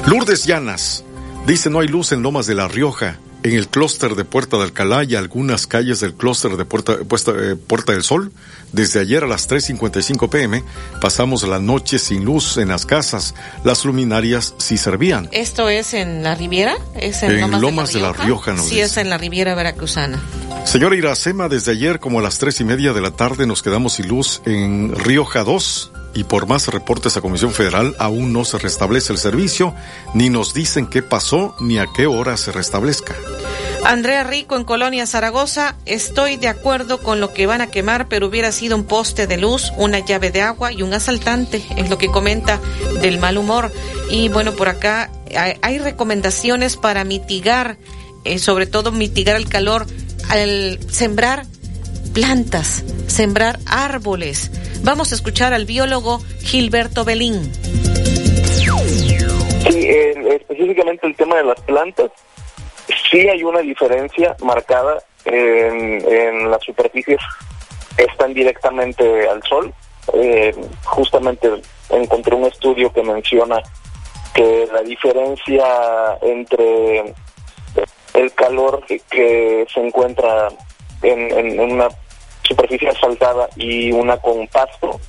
Lourdes 0.05 0.45
Llanas 0.45 1.03
dice 1.45 1.69
no 1.69 1.79
hay 1.79 1.87
luz 1.87 2.11
en 2.11 2.21
Lomas 2.21 2.45
de 2.45 2.55
La 2.55 2.67
Rioja, 2.67 3.19
en 3.43 3.53
el 3.53 3.67
clúster 3.67 4.15
de 4.15 4.25
Puerta 4.25 4.57
de 4.57 4.63
Alcalá 4.63 5.03
y 5.03 5.15
algunas 5.15 5.67
calles 5.67 5.99
del 5.99 6.13
clúster 6.13 6.57
de 6.57 6.65
Puerta, 6.65 6.93
eh, 6.93 7.55
Puerta 7.55 7.91
del 7.91 8.03
Sol. 8.03 8.31
Desde 8.71 8.99
ayer 8.99 9.23
a 9.23 9.27
las 9.27 9.49
3.55 9.49 10.29
pm 10.29 10.63
pasamos 11.01 11.47
la 11.47 11.59
noche 11.59 11.99
sin 11.99 12.25
luz 12.25 12.57
en 12.57 12.69
las 12.69 12.85
casas. 12.85 13.33
Las 13.63 13.85
luminarias 13.85 14.55
sí 14.57 14.77
servían. 14.77 15.29
¿Esto 15.31 15.69
es 15.69 15.93
en 15.93 16.23
la 16.23 16.35
Riviera? 16.35 16.75
¿Es 16.95 17.23
en, 17.23 17.61
Lomas, 17.61 17.93
de 17.93 18.01
La 18.01 18.13
Rioja? 18.13 18.53
no 18.53 18.63
sí, 18.63 18.79
es 18.79 18.97
en 18.97 19.09
la 19.09 19.17
Riviera 19.17 19.55
Veracruzana. 19.55 20.21
Señora 20.65 20.95
Iracema, 20.95 21.47
desde 21.47 21.71
ayer 21.71 21.99
como 21.99 22.19
a 22.19 22.21
las 22.21 22.39
tres 22.39 22.59
y 22.59 22.65
media 22.65 22.91
de 22.91 23.01
la 23.01 23.11
tarde 23.11 23.47
nos 23.47 23.63
quedamos 23.63 23.93
sin 23.93 24.07
luz 24.09 24.41
en 24.45 24.93
Rioja 24.95 25.43
2 25.43 25.91
y 26.17 26.23
por 26.23 26.47
más 26.47 26.67
reportes 26.69 27.15
a 27.15 27.21
Comisión 27.21 27.53
Federal 27.53 27.95
aún 27.99 28.33
no 28.33 28.43
se 28.43 28.57
restablece 28.57 29.13
el 29.13 29.19
servicio, 29.19 29.75
ni 30.15 30.31
nos 30.31 30.51
dicen 30.51 30.87
qué 30.87 31.03
pasó 31.03 31.55
ni 31.59 31.77
a 31.77 31.85
qué 31.95 32.07
hora 32.07 32.37
se 32.37 32.51
restablezca. 32.51 33.13
Andrea 33.85 34.23
Rico 34.23 34.55
en 34.55 34.63
Colonia 34.63 35.05
Zaragoza, 35.05 35.75
estoy 35.85 36.37
de 36.37 36.47
acuerdo 36.47 37.03
con 37.03 37.19
lo 37.19 37.33
que 37.33 37.45
van 37.45 37.61
a 37.61 37.67
quemar, 37.67 38.07
pero 38.07 38.25
hubiera 38.25 38.51
sido 38.51 38.75
un 38.75 38.85
poste 38.85 39.27
de 39.27 39.37
luz, 39.37 39.71
una 39.77 39.99
llave 39.99 40.31
de 40.31 40.41
agua 40.41 40.71
y 40.71 40.81
un 40.81 40.91
asaltante, 40.91 41.63
es 41.75 41.87
lo 41.87 41.99
que 41.99 42.07
comenta 42.07 42.59
del 42.99 43.19
mal 43.19 43.37
humor. 43.37 43.71
Y 44.09 44.29
bueno, 44.29 44.53
por 44.53 44.69
acá 44.69 45.11
hay, 45.61 45.77
recomendaciones 45.77 46.77
para 46.77 47.03
mitigar, 47.03 47.77
eh, 48.23 48.39
sobre 48.39 48.65
todo 48.65 48.91
mitigar 48.91 49.35
el 49.35 49.47
calor, 49.47 49.85
al 50.29 50.79
sembrar 50.89 51.45
plantas, 52.17 52.83
sembrar 53.05 53.59
árboles. 53.67 54.49
Vamos 54.83 55.11
a 55.11 55.15
escuchar 55.15 55.53
al 55.53 55.65
biólogo 55.65 56.17
Gilberto 56.41 57.05
Belín. 57.05 57.53
Sí, 59.69 59.87
específicamente 59.87 61.05
el 61.05 61.15
tema 61.15 61.35
de 61.35 61.43
las 61.43 61.61
plantas, 61.61 62.09
sí 63.11 63.19
hay 63.19 63.43
una 63.43 63.59
diferencia 63.59 64.35
marcada 64.43 64.97
en, 65.25 66.49
las 66.49 66.59
superficies 66.63 67.19
que 67.95 68.05
están 68.05 68.33
directamente 68.33 69.29
al 69.29 69.43
sol. 69.43 69.71
Eh, 70.15 70.55
justamente 70.85 71.51
encontré 71.91 72.33
un 72.33 72.45
estudio 72.45 72.91
que 72.91 73.03
menciona 73.03 73.61
que 74.33 74.67
la 74.73 74.81
diferencia 74.81 76.17
entre 76.23 77.13
el 78.15 78.33
calor 78.33 78.83
que, 78.87 79.67
se 79.71 79.79
encuentra 79.79 80.49
en, 81.03 81.31
en, 81.37 81.59
una 81.59 81.89
superficie 82.47 82.89
asfaltada 82.89 83.49
y 83.55 83.91
una 83.91 84.17
con 84.17 84.47
pasto 84.47 84.99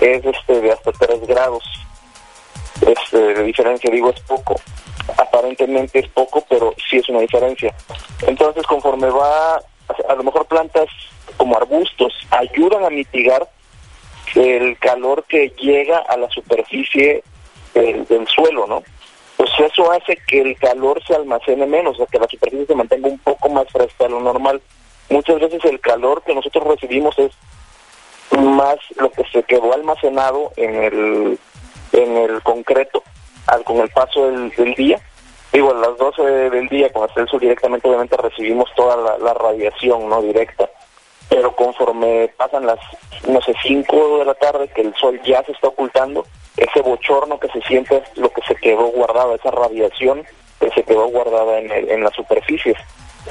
es 0.00 0.24
este 0.24 0.60
de 0.60 0.72
hasta 0.72 0.92
3 0.92 1.26
grados 1.26 1.64
este, 2.86 3.18
de 3.18 3.42
diferencia, 3.42 3.90
digo 3.90 4.10
es 4.10 4.20
poco. 4.20 4.60
Aparentemente 5.16 6.00
es 6.00 6.08
poco, 6.08 6.44
pero 6.48 6.74
sí 6.88 6.98
es 6.98 7.08
una 7.08 7.20
diferencia. 7.20 7.74
Entonces, 8.26 8.64
conforme 8.66 9.08
va, 9.08 9.56
a 9.56 10.14
lo 10.14 10.22
mejor 10.22 10.46
plantas 10.46 10.86
como 11.36 11.56
arbustos 11.56 12.12
ayudan 12.30 12.84
a 12.84 12.90
mitigar 12.90 13.48
el 14.34 14.78
calor 14.78 15.24
que 15.24 15.48
llega 15.58 15.98
a 15.98 16.16
la 16.16 16.28
superficie 16.30 17.22
del, 17.74 18.06
suelo, 18.28 18.66
¿no? 18.66 18.82
Pues 19.36 19.50
eso 19.58 19.90
hace 19.92 20.18
que 20.26 20.40
el 20.40 20.56
calor 20.58 21.00
se 21.06 21.14
almacene 21.14 21.66
menos, 21.66 21.94
o 21.94 21.96
sea, 21.98 22.06
que 22.06 22.18
la 22.18 22.28
superficie 22.28 22.66
se 22.66 22.74
mantenga 22.74 23.08
un 23.08 23.18
poco 23.18 23.48
más 23.48 23.66
fresca 23.70 24.04
de 24.04 24.10
lo 24.10 24.20
normal. 24.20 24.60
Muchas 25.10 25.40
veces 25.40 25.64
el 25.64 25.80
calor 25.80 26.22
que 26.22 26.34
nosotros 26.34 26.64
recibimos 26.66 27.18
es 27.18 27.32
más 28.38 28.76
lo 28.96 29.10
que 29.10 29.24
se 29.32 29.42
quedó 29.42 29.72
almacenado 29.72 30.52
en 30.56 30.74
el 30.74 31.38
en 31.92 32.16
el 32.16 32.42
concreto 32.42 33.02
con 33.64 33.78
el 33.78 33.88
paso 33.90 34.30
del, 34.30 34.74
día. 34.74 35.00
Digo, 35.52 35.70
a 35.70 35.74
las 35.74 35.96
12 35.96 36.22
del 36.50 36.68
día, 36.68 36.92
con 36.92 37.08
el 37.16 37.28
sol 37.28 37.40
directamente, 37.40 37.88
obviamente 37.88 38.16
recibimos 38.16 38.68
toda 38.76 39.18
la, 39.18 39.34
radiación 39.34 40.08
no 40.08 40.20
directa. 40.22 40.68
Pero 41.28 41.54
conforme 41.54 42.30
pasan 42.36 42.66
las, 42.66 42.78
no 43.26 43.40
sé, 43.42 43.54
5 43.62 44.18
de 44.18 44.24
la 44.24 44.34
tarde, 44.34 44.68
que 44.68 44.82
el 44.82 44.94
sol 44.94 45.20
ya 45.24 45.42
se 45.44 45.52
está 45.52 45.68
ocultando, 45.68 46.26
ese 46.56 46.80
bochorno 46.80 47.38
que 47.38 47.48
se 47.48 47.60
siente 47.62 47.98
es 47.98 48.18
lo 48.18 48.30
que 48.30 48.42
se 48.42 48.54
quedó 48.56 48.86
guardado, 48.88 49.34
esa 49.34 49.50
radiación 49.50 50.24
que 50.60 50.70
se 50.70 50.82
quedó 50.82 51.06
guardada 51.08 51.58
en, 51.58 51.70
el, 51.70 51.90
en 51.90 52.02
las 52.02 52.14
superficies. 52.14 52.76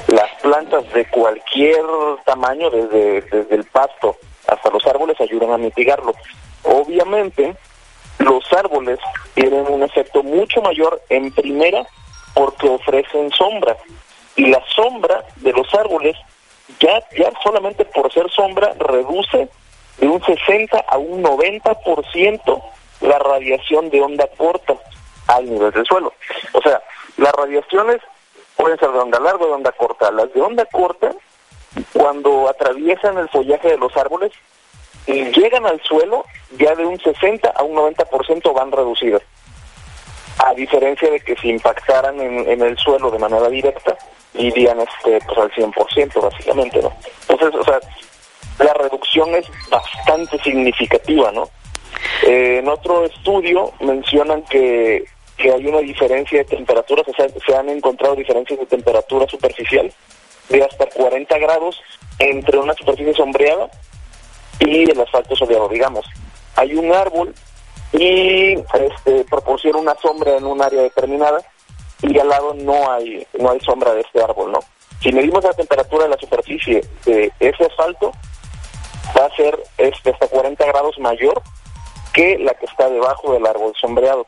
Las 0.06 0.30
plantas 0.40 0.90
de 0.92 1.04
cualquier 1.10 1.84
tamaño, 2.24 2.70
desde, 2.70 3.20
desde 3.22 3.54
el 3.54 3.64
pasto 3.64 4.16
hasta 4.46 4.70
los 4.70 4.86
árboles, 4.86 5.20
ayudan 5.20 5.50
a 5.50 5.58
mitigarlo. 5.58 6.14
Obviamente, 6.62 7.56
los 8.18 8.52
árboles 8.52 8.98
tienen 9.34 9.66
un 9.68 9.82
efecto 9.82 10.22
mucho 10.22 10.62
mayor 10.62 11.00
en 11.08 11.30
primera 11.32 11.86
porque 12.34 12.68
ofrecen 12.68 13.30
sombra. 13.32 13.76
Y 14.36 14.46
la 14.46 14.62
sombra 14.74 15.24
de 15.36 15.52
los 15.52 15.72
árboles, 15.74 16.16
ya, 16.80 17.02
ya 17.16 17.30
solamente 17.42 17.84
por 17.84 18.12
ser 18.12 18.30
sombra, 18.30 18.74
reduce 18.78 19.48
de 19.98 20.08
un 20.08 20.22
60 20.22 20.78
a 20.78 20.98
un 20.98 21.22
90% 21.22 22.62
la 23.00 23.18
radiación 23.18 23.90
de 23.90 24.00
onda 24.00 24.26
corta 24.36 24.74
al 25.26 25.44
nivel 25.50 25.70
del 25.72 25.86
suelo. 25.86 26.12
O 26.52 26.62
sea, 26.62 26.80
las 27.16 27.32
radiaciones 27.32 27.98
pueden 28.58 28.78
ser 28.78 28.90
de 28.90 28.98
onda 28.98 29.20
larga 29.20 29.44
o 29.44 29.46
de 29.46 29.54
onda 29.54 29.72
corta. 29.72 30.10
Las 30.10 30.32
de 30.34 30.40
onda 30.40 30.66
corta, 30.66 31.12
cuando 31.92 32.48
atraviesan 32.48 33.16
el 33.16 33.28
follaje 33.28 33.68
de 33.68 33.78
los 33.78 33.96
árboles, 33.96 34.32
y 35.06 35.24
llegan 35.32 35.64
al 35.64 35.80
suelo, 35.82 36.24
ya 36.58 36.74
de 36.74 36.84
un 36.84 37.00
60 37.00 37.48
a 37.48 37.62
un 37.62 37.76
90% 37.76 38.52
van 38.52 38.72
reducidas. 38.72 39.22
A 40.44 40.52
diferencia 40.54 41.10
de 41.10 41.20
que 41.20 41.34
si 41.36 41.48
impactaran 41.48 42.20
en, 42.20 42.62
el 42.62 42.76
suelo 42.76 43.10
de 43.10 43.18
manera 43.18 43.48
directa, 43.48 43.96
irían 44.34 44.80
este, 44.80 45.18
pues 45.26 45.38
al 45.38 45.50
100% 45.52 46.20
básicamente, 46.20 46.82
¿no? 46.82 46.92
Entonces, 47.28 47.58
o 47.58 47.64
sea, 47.64 47.80
la 48.58 48.74
reducción 48.74 49.34
es 49.34 49.46
bastante 49.70 50.38
significativa, 50.40 51.32
¿no? 51.32 51.48
Eh, 52.26 52.58
en 52.58 52.68
otro 52.68 53.04
estudio 53.04 53.72
mencionan 53.80 54.42
que, 54.42 55.04
que 55.38 55.52
hay 55.52 55.66
una 55.66 55.78
diferencia 55.78 56.38
de 56.38 56.44
temperaturas, 56.44 57.06
o 57.08 57.14
sea, 57.14 57.28
se 57.28 57.56
han 57.56 57.68
encontrado 57.68 58.16
diferencias 58.16 58.58
de 58.58 58.66
temperatura 58.66 59.26
superficial 59.28 59.90
de 60.48 60.64
hasta 60.64 60.86
40 60.86 61.38
grados 61.38 61.80
entre 62.18 62.58
una 62.58 62.74
superficie 62.74 63.14
sombreada 63.14 63.70
y 64.60 64.90
el 64.90 65.00
asfalto 65.00 65.36
soleado, 65.36 65.68
digamos. 65.68 66.04
Hay 66.56 66.74
un 66.74 66.92
árbol 66.92 67.34
y 67.92 68.54
este, 68.54 69.24
proporciona 69.30 69.78
una 69.78 69.94
sombra 69.94 70.36
en 70.36 70.44
un 70.44 70.60
área 70.60 70.82
determinada 70.82 71.40
y 72.02 72.18
al 72.18 72.28
lado 72.28 72.54
no 72.54 72.90
hay 72.90 73.26
no 73.38 73.50
hay 73.50 73.60
sombra 73.60 73.94
de 73.94 74.00
este 74.00 74.22
árbol, 74.22 74.52
¿no? 74.52 74.60
Si 75.00 75.12
medimos 75.12 75.44
la 75.44 75.52
temperatura 75.52 76.04
de 76.04 76.10
la 76.10 76.18
superficie 76.18 76.84
de 77.04 77.32
ese 77.38 77.64
asfalto, 77.64 78.12
va 79.16 79.26
a 79.26 79.36
ser 79.36 79.58
este, 79.78 80.10
hasta 80.10 80.26
40 80.26 80.66
grados 80.66 80.98
mayor 80.98 81.40
que 82.12 82.36
la 82.38 82.52
que 82.54 82.66
está 82.66 82.88
debajo 82.88 83.32
del 83.32 83.46
árbol 83.46 83.72
sombreado. 83.80 84.26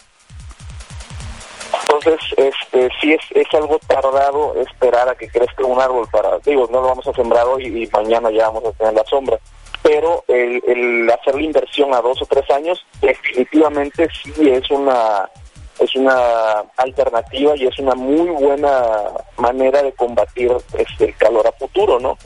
Entonces, 1.82 2.20
este, 2.36 2.88
sí 3.00 3.12
es, 3.12 3.20
es 3.30 3.46
algo 3.54 3.78
tardado 3.86 4.54
esperar 4.60 5.08
a 5.08 5.14
que 5.14 5.28
crezca 5.28 5.64
un 5.64 5.80
árbol 5.80 6.06
para, 6.10 6.38
digo, 6.38 6.68
no 6.70 6.80
lo 6.80 6.88
vamos 6.88 7.06
a 7.06 7.12
sembrar 7.12 7.46
hoy 7.46 7.66
y 7.66 7.86
mañana 7.88 8.30
ya 8.30 8.48
vamos 8.48 8.66
a 8.66 8.72
tener 8.72 8.94
la 8.94 9.04
sombra 9.04 9.38
pero 9.82 10.24
el, 10.28 11.10
hacer 11.10 11.34
la 11.34 11.42
inversión 11.42 11.94
a 11.94 12.00
dos 12.00 12.20
o 12.22 12.26
tres 12.26 12.48
años 12.50 12.84
definitivamente 13.00 14.08
sí 14.22 14.32
es 14.48 14.70
una 14.70 15.28
es 15.78 15.94
una 15.96 16.62
alternativa 16.76 17.56
y 17.56 17.66
es 17.66 17.78
una 17.78 17.94
muy 17.94 18.28
buena 18.28 18.84
manera 19.38 19.82
de 19.82 19.92
combatir 19.92 20.52
este, 20.76 21.06
el 21.06 21.16
calor 21.16 21.46
a 21.46 21.52
futuro, 21.52 21.98
¿no? 21.98 22.18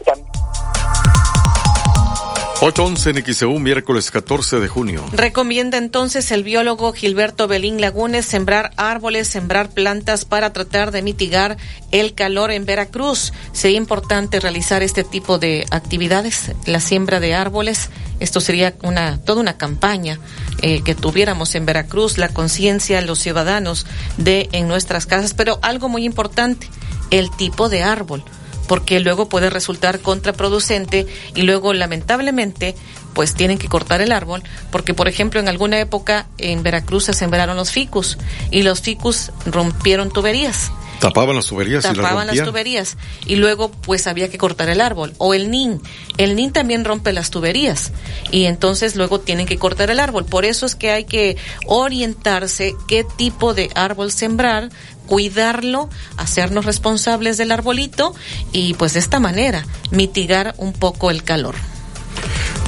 811 2.61 3.11
en 3.11 3.35
XEU, 3.35 3.59
miércoles 3.59 4.11
14 4.11 4.61
de 4.61 4.69
junio. 4.69 5.05
Recomienda 5.13 5.77
entonces 5.77 6.31
el 6.31 6.45
biólogo 6.45 6.93
Gilberto 6.93 7.49
Belín 7.49 7.81
Lagunes 7.81 8.25
sembrar 8.25 8.71
árboles, 8.77 9.29
sembrar 9.29 9.71
plantas 9.71 10.25
para 10.25 10.53
tratar 10.53 10.93
de 10.93 11.03
mitigar 11.03 11.57
el 11.91 12.15
calor 12.15 12.53
en 12.53 12.65
Veracruz. 12.65 13.33
Sería 13.53 13.77
importante 13.77 14.41
realizar 14.41 14.83
este 14.83 15.03
tipo 15.03 15.39
de 15.39 15.67
actividades, 15.71 16.53
la 16.67 16.81
siembra 16.81 17.19
de 17.19 17.35
árboles. 17.35 17.91
Esto 18.21 18.41
sería 18.41 18.75
una 18.83 19.19
toda 19.19 19.41
una 19.41 19.59
campaña 19.59 20.21
eh, 20.63 20.83
que 20.83 20.95
tuviéramos 20.95 21.57
en 21.57 21.67
Veracruz, 21.67 22.19
la 22.19 22.29
conciencia 22.29 23.01
los 23.03 23.19
ciudadanos 23.19 23.85
de 24.17 24.49
en 24.53 24.69
nuestras 24.69 25.07
casas, 25.07 25.35
pero 25.35 25.59
algo 25.63 25.89
muy 25.89 26.05
importante, 26.05 26.69
el 27.11 27.31
tipo 27.31 27.69
de 27.69 27.83
árbol 27.83 28.25
porque 28.67 29.01
luego 29.01 29.29
puede 29.29 29.51
resultar 29.51 30.01
contraproducente 30.01 31.07
y 31.35 31.43
luego 31.43 31.73
lamentablemente 31.73 32.75
pues 33.13 33.35
tienen 33.35 33.59
que 33.59 33.69
cortar 33.69 34.01
el 34.01 34.13
árbol 34.13 34.43
porque 34.71 34.95
por 34.95 35.09
ejemplo 35.09 35.41
en 35.41 35.49
alguna 35.49 35.79
época 35.79 36.27
en 36.39 36.63
Veracruz 36.63 37.05
se 37.05 37.13
sembraron 37.15 37.57
los 37.57 37.71
ficus 37.71 38.19
y 38.51 38.63
los 38.63 38.81
ficus 38.81 39.31
rompieron 39.47 40.11
tuberías. 40.11 40.71
Tapaban 41.01 41.37
las 41.37 41.47
tuberías 41.47 41.83
Tapaban 41.83 42.27
las 42.27 42.43
tuberías 42.43 42.97
y 43.27 43.37
luego 43.37 43.71
pues 43.71 44.07
había 44.07 44.31
que 44.31 44.39
cortar 44.39 44.69
el 44.69 44.81
árbol. 44.81 45.13
O 45.19 45.35
el 45.35 45.51
nin. 45.51 45.83
El 46.17 46.37
nin 46.37 46.53
también 46.53 46.85
rompe 46.85 47.13
las 47.13 47.31
tuberías 47.31 47.93
y 48.31 48.45
entonces 48.45 48.97
luego 48.97 49.21
tienen 49.21 49.47
que 49.47 49.59
cortar 49.59 49.91
el 49.91 50.01
árbol. 50.01 50.25
Por 50.25 50.45
eso 50.45 50.67
es 50.67 50.75
que 50.75 50.93
hay 50.93 51.05
que 51.05 51.37
orientarse 51.67 52.75
qué 52.89 53.05
tipo 53.05 53.55
de 53.55 53.71
árbol 53.75 54.13
sembrar 54.13 54.71
cuidarlo, 55.07 55.89
hacernos 56.17 56.65
responsables 56.65 57.37
del 57.37 57.53
arbolito 57.53 58.15
y 58.53 58.75
pues 58.75 58.95
de 58.95 59.01
esta 59.01 59.21
manera 59.21 59.67
mitigar 59.91 60.55
un 60.59 60.73
poco 60.73 61.11
el 61.11 61.23
calor. 61.23 61.55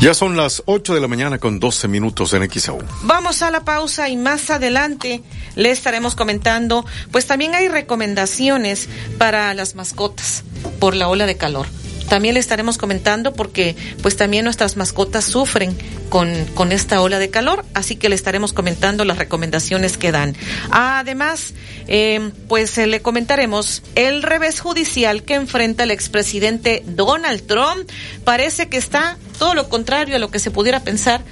Ya 0.01 0.13
son 0.13 0.37
las 0.37 0.63
8 0.67 0.95
de 0.95 1.01
la 1.01 1.09
mañana 1.09 1.39
con 1.39 1.59
12 1.59 1.89
minutos 1.89 2.35
en 2.35 2.51
XAU. 2.51 2.79
Vamos 3.05 3.41
a 3.41 3.51
la 3.51 3.65
pausa 3.65 4.11
y 4.11 4.17
más 4.17 4.51
adelante 4.51 5.23
le 5.55 5.71
estaremos 5.71 6.15
comentando, 6.15 6.85
pues 7.11 7.27
también 7.27 7.55
hay 7.55 7.69
recomendaciones 7.69 8.89
para 9.17 9.55
las 9.55 9.75
mascotas 9.75 10.45
por 10.81 10.95
la 10.95 11.09
ola 11.09 11.25
de 11.25 11.39
calor. 11.39 11.67
También 12.09 12.35
le 12.35 12.41
estaremos 12.41 12.79
comentando 12.79 13.33
porque 13.33 13.77
pues 14.03 14.17
también 14.17 14.45
nuestras 14.45 14.77
mascotas 14.77 15.25
sufren 15.25 15.77
con, 16.09 16.33
con 16.55 16.73
esta 16.73 17.01
ola 17.01 17.19
de 17.19 17.31
calor, 17.31 17.65
así 17.75 17.97
que 17.97 18.09
le 18.09 18.15
estaremos 18.15 18.53
comentando 18.53 19.05
las 19.05 19.19
recomendaciones 19.19 19.97
que 19.97 20.13
dan. 20.13 20.37
Además, 20.71 21.55
eh, 21.89 22.31
pues 22.49 22.79
eh, 22.79 22.87
le 22.87 23.03
comentaremos 23.03 23.83
el 23.95 24.23
revés 24.23 24.61
judicial 24.61 25.23
que 25.23 25.35
enfrenta 25.35 25.85
el 25.85 25.91
expresidente 25.91 26.83
Donald 26.87 27.47
Trump. 27.47 27.89
Parece 28.25 28.69
que 28.69 28.77
está 28.77 29.19
todo 29.39 29.55
lo 29.55 29.69
contrario 29.69 30.17
a 30.17 30.19
lo 30.19 30.31
que 30.31 30.39
se 30.39 30.51
pudiera 30.51 30.81
pensar 30.81 31.23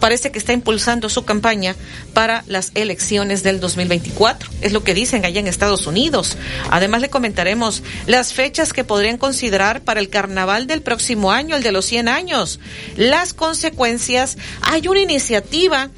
parece 0.00 0.32
que 0.32 0.38
está 0.38 0.52
impulsando 0.52 1.08
su 1.08 1.24
campaña 1.24 1.76
para 2.14 2.42
las 2.46 2.72
elecciones 2.74 3.42
del 3.42 3.60
2024. 3.60 4.50
Es 4.62 4.72
lo 4.72 4.82
que 4.82 4.94
dicen 4.94 5.24
allá 5.24 5.40
en 5.40 5.46
Estados 5.46 5.86
Unidos. 5.86 6.36
Además 6.70 7.02
le 7.02 7.10
comentaremos 7.10 7.82
las 8.06 8.32
fechas 8.32 8.72
que 8.72 8.82
podrían 8.82 9.18
considerar 9.18 9.82
para 9.82 10.00
el 10.00 10.08
carnaval 10.08 10.66
del 10.66 10.82
próximo 10.82 11.30
año, 11.30 11.56
el 11.56 11.62
de 11.62 11.72
los 11.72 11.84
100 11.84 12.08
años. 12.08 12.58
Las 12.96 13.34
consecuencias. 13.34 14.38
Hay 14.62 14.88
una 14.88 15.00
iniciativa 15.00 15.90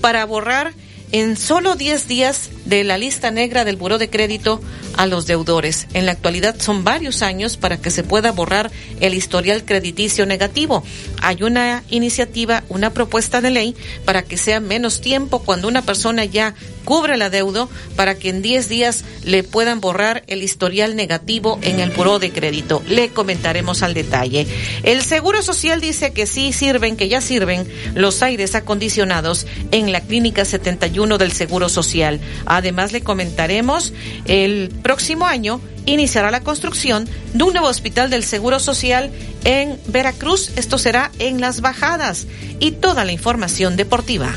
para 0.00 0.24
borrar 0.24 0.72
en 1.12 1.36
solo 1.36 1.74
10 1.74 2.08
días 2.08 2.50
de 2.70 2.84
la 2.84 2.96
lista 2.96 3.32
negra 3.32 3.64
del 3.64 3.76
Buró 3.76 3.98
de 3.98 4.08
Crédito 4.08 4.62
a 4.96 5.06
los 5.06 5.26
deudores. 5.26 5.88
En 5.92 6.06
la 6.06 6.12
actualidad 6.12 6.54
son 6.60 6.84
varios 6.84 7.20
años 7.20 7.56
para 7.56 7.80
que 7.80 7.90
se 7.90 8.04
pueda 8.04 8.30
borrar 8.30 8.70
el 9.00 9.14
historial 9.14 9.64
crediticio 9.64 10.24
negativo. 10.24 10.84
Hay 11.20 11.42
una 11.42 11.82
iniciativa, 11.90 12.62
una 12.68 12.90
propuesta 12.90 13.40
de 13.40 13.50
ley 13.50 13.76
para 14.04 14.22
que 14.22 14.38
sea 14.38 14.60
menos 14.60 15.00
tiempo 15.00 15.40
cuando 15.40 15.66
una 15.66 15.82
persona 15.82 16.24
ya 16.24 16.54
cubre 16.84 17.16
la 17.16 17.30
deuda 17.30 17.68
para 17.96 18.14
que 18.14 18.30
en 18.30 18.42
10 18.42 18.68
días 18.68 19.04
le 19.24 19.42
puedan 19.42 19.80
borrar 19.80 20.22
el 20.26 20.42
historial 20.42 20.96
negativo 20.96 21.58
en 21.62 21.80
el 21.80 21.90
buró 21.90 22.18
de 22.18 22.30
crédito. 22.30 22.82
Le 22.88 23.10
comentaremos 23.10 23.82
al 23.82 23.94
detalle. 23.94 24.46
El 24.82 25.02
Seguro 25.02 25.42
Social 25.42 25.80
dice 25.80 26.12
que 26.12 26.26
sí 26.26 26.52
sirven, 26.52 26.96
que 26.96 27.08
ya 27.08 27.20
sirven 27.20 27.66
los 27.94 28.22
aires 28.22 28.54
acondicionados 28.54 29.46
en 29.72 29.92
la 29.92 30.00
Clínica 30.00 30.44
71 30.44 31.18
del 31.18 31.32
Seguro 31.32 31.68
Social. 31.68 32.20
Además, 32.60 32.92
le 32.92 33.00
comentaremos 33.00 33.94
el 34.26 34.68
próximo 34.82 35.24
año 35.26 35.62
iniciará 35.86 36.30
la 36.30 36.42
construcción 36.42 37.08
de 37.32 37.42
un 37.42 37.54
nuevo 37.54 37.68
hospital 37.68 38.10
del 38.10 38.22
Seguro 38.22 38.60
Social 38.60 39.10
en 39.44 39.78
Veracruz. 39.86 40.52
Esto 40.56 40.76
será 40.76 41.10
en 41.18 41.40
Las 41.40 41.62
Bajadas. 41.62 42.26
Y 42.58 42.72
toda 42.72 43.06
la 43.06 43.12
información 43.12 43.76
deportiva. 43.76 44.34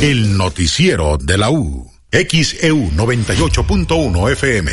El 0.00 0.36
noticiero 0.36 1.16
de 1.16 1.38
la 1.38 1.50
U. 1.50 1.88
XEU 2.10 2.90
98.1 2.96 4.32
FM. 4.32 4.72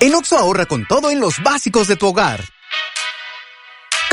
En 0.00 0.14
Oxo 0.14 0.38
ahorra 0.38 0.64
con 0.64 0.86
todo 0.86 1.10
en 1.10 1.20
los 1.20 1.42
básicos 1.42 1.88
de 1.88 1.96
tu 1.96 2.06
hogar. 2.06 2.55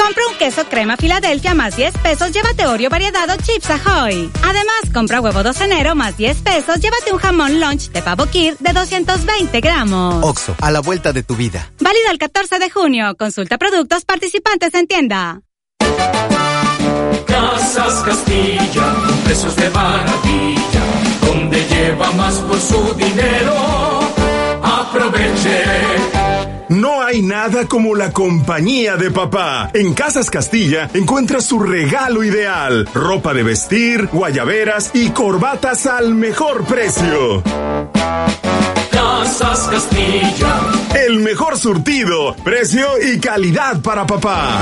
Compra 0.04 0.24
un 0.30 0.38
queso 0.38 0.66
crema 0.66 0.98
Filadelfia 0.98 1.54
más 1.54 1.78
10 1.78 1.98
pesos, 2.00 2.32
llévate 2.34 2.68
Oreo 2.68 2.90
variedad 2.90 3.30
o 3.30 3.38
Chips 3.38 3.70
Ahoy. 3.70 4.30
Además, 4.44 4.92
compra 4.94 5.22
huevo 5.22 5.44
2 5.44 5.62
enero 5.62 5.96
más 5.96 6.18
10 6.18 6.42
pesos, 6.42 6.82
llévate 6.82 7.14
un 7.14 7.20
jamón 7.20 7.62
lunch 7.62 7.90
de 7.90 8.02
pavo 8.02 8.26
kir 8.26 8.58
de 8.60 8.74
220 8.74 9.62
gramos. 9.62 10.22
Oxo, 10.22 10.58
a 10.60 10.72
la 10.72 10.82
vuelta 10.82 11.14
de 11.14 11.24
tu 11.24 11.38
vida. 11.38 11.72
Válido 11.80 12.12
el 12.12 12.18
14 12.18 12.60
de 12.60 12.70
junio. 12.70 13.16
Consulta 13.18 13.58
productos 13.58 14.04
participantes 14.04 14.74
en 14.74 14.88
tienda. 14.88 15.40
Casas 17.26 18.04
Castilla, 18.04 18.96
precios 19.24 19.56
de 19.56 19.70
maravilla, 19.70 20.84
donde 21.26 21.66
lleva 21.70 22.12
más 22.12 22.36
por 22.40 22.60
su 22.60 22.94
dinero. 22.96 24.02
Aproveche. 24.62 26.33
No 26.74 27.04
hay 27.04 27.22
nada 27.22 27.68
como 27.68 27.94
la 27.94 28.12
compañía 28.12 28.98
de 28.98 29.12
papá. 29.12 29.70
En 29.76 29.94
Casas 29.94 30.32
Castilla 30.32 30.90
encuentras 30.96 31.46
su 31.46 31.60
regalo 31.60 32.24
ideal. 32.24 32.90
Ropa 32.96 33.32
de 33.36 33.44
vestir, 33.44 34.08
guayaberas 34.12 34.90
y 34.96 35.12
corbatas 35.12 35.86
al 35.86 36.16
mejor 36.16 36.66
precio. 36.66 37.44
Casas 38.92 39.68
Castilla. 39.70 40.62
El 41.06 41.20
mejor 41.20 41.60
surtido, 41.60 42.36
precio 42.44 42.88
y 43.00 43.20
calidad 43.20 43.80
para 43.82 44.08
papá. 44.08 44.58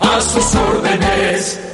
A 0.00 0.20
sus 0.22 0.54
órdenes. 0.54 1.73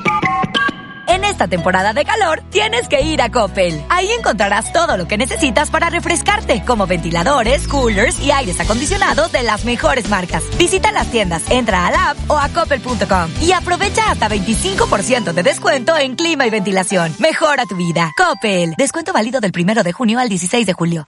En 1.21 1.25
esta 1.25 1.47
temporada 1.47 1.93
de 1.93 2.03
calor, 2.03 2.41
tienes 2.49 2.87
que 2.87 3.03
ir 3.03 3.21
a 3.21 3.29
Coppel. 3.29 3.79
Ahí 3.89 4.09
encontrarás 4.09 4.73
todo 4.73 4.97
lo 4.97 5.07
que 5.07 5.19
necesitas 5.19 5.69
para 5.69 5.87
refrescarte, 5.87 6.63
como 6.65 6.87
ventiladores, 6.87 7.67
coolers 7.67 8.19
y 8.19 8.31
aires 8.31 8.59
acondicionados 8.59 9.31
de 9.31 9.43
las 9.43 9.63
mejores 9.63 10.09
marcas. 10.09 10.43
Visita 10.57 10.91
las 10.91 11.11
tiendas, 11.11 11.43
entra 11.51 11.85
a 11.85 11.91
la 11.91 12.09
app 12.09 12.17
o 12.27 12.39
a 12.39 12.49
coppel.com 12.49 13.29
y 13.39 13.51
aprovecha 13.51 14.09
hasta 14.09 14.29
25% 14.29 15.31
de 15.31 15.43
descuento 15.43 15.95
en 15.95 16.15
clima 16.15 16.47
y 16.47 16.49
ventilación. 16.49 17.13
Mejora 17.19 17.67
tu 17.67 17.75
vida. 17.75 18.11
Coppel. 18.17 18.73
Descuento 18.75 19.13
válido 19.13 19.39
del 19.41 19.51
primero 19.51 19.83
de 19.83 19.93
junio 19.93 20.17
al 20.17 20.27
16 20.27 20.65
de 20.65 20.73
julio. 20.73 21.07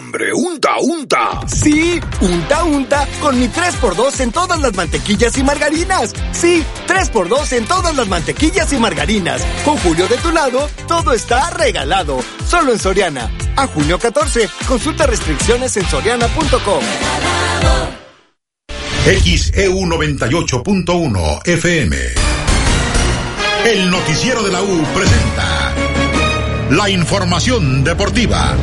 Hambre. 0.00 0.32
Unta, 0.32 0.78
unta. 0.80 1.46
Sí, 1.46 2.00
unta, 2.22 2.64
unta 2.64 3.06
con 3.20 3.38
mi 3.38 3.48
3x2 3.48 4.20
en 4.20 4.32
todas 4.32 4.58
las 4.58 4.74
mantequillas 4.74 5.36
y 5.36 5.42
margarinas. 5.42 6.14
Sí, 6.32 6.64
3x2 6.88 7.52
en 7.52 7.66
todas 7.66 7.94
las 7.94 8.08
mantequillas 8.08 8.72
y 8.72 8.78
margarinas. 8.78 9.44
Con 9.62 9.76
Julio 9.76 10.08
de 10.08 10.16
tu 10.16 10.32
lado, 10.32 10.70
todo 10.88 11.12
está 11.12 11.50
regalado. 11.50 12.20
Solo 12.48 12.72
en 12.72 12.78
Soriana. 12.78 13.30
A 13.56 13.66
junio 13.66 13.98
14. 13.98 14.48
Consulta 14.66 15.06
restricciones 15.06 15.76
en 15.76 15.86
soriana.com. 15.86 16.82
XEU 19.04 19.80
98.1 19.80 21.46
FM. 21.46 21.96
El 23.66 23.90
noticiero 23.90 24.42
de 24.42 24.50
la 24.50 24.62
U 24.62 24.82
presenta 24.94 25.74
la 26.70 26.88
información 26.88 27.84
deportiva. 27.84 28.56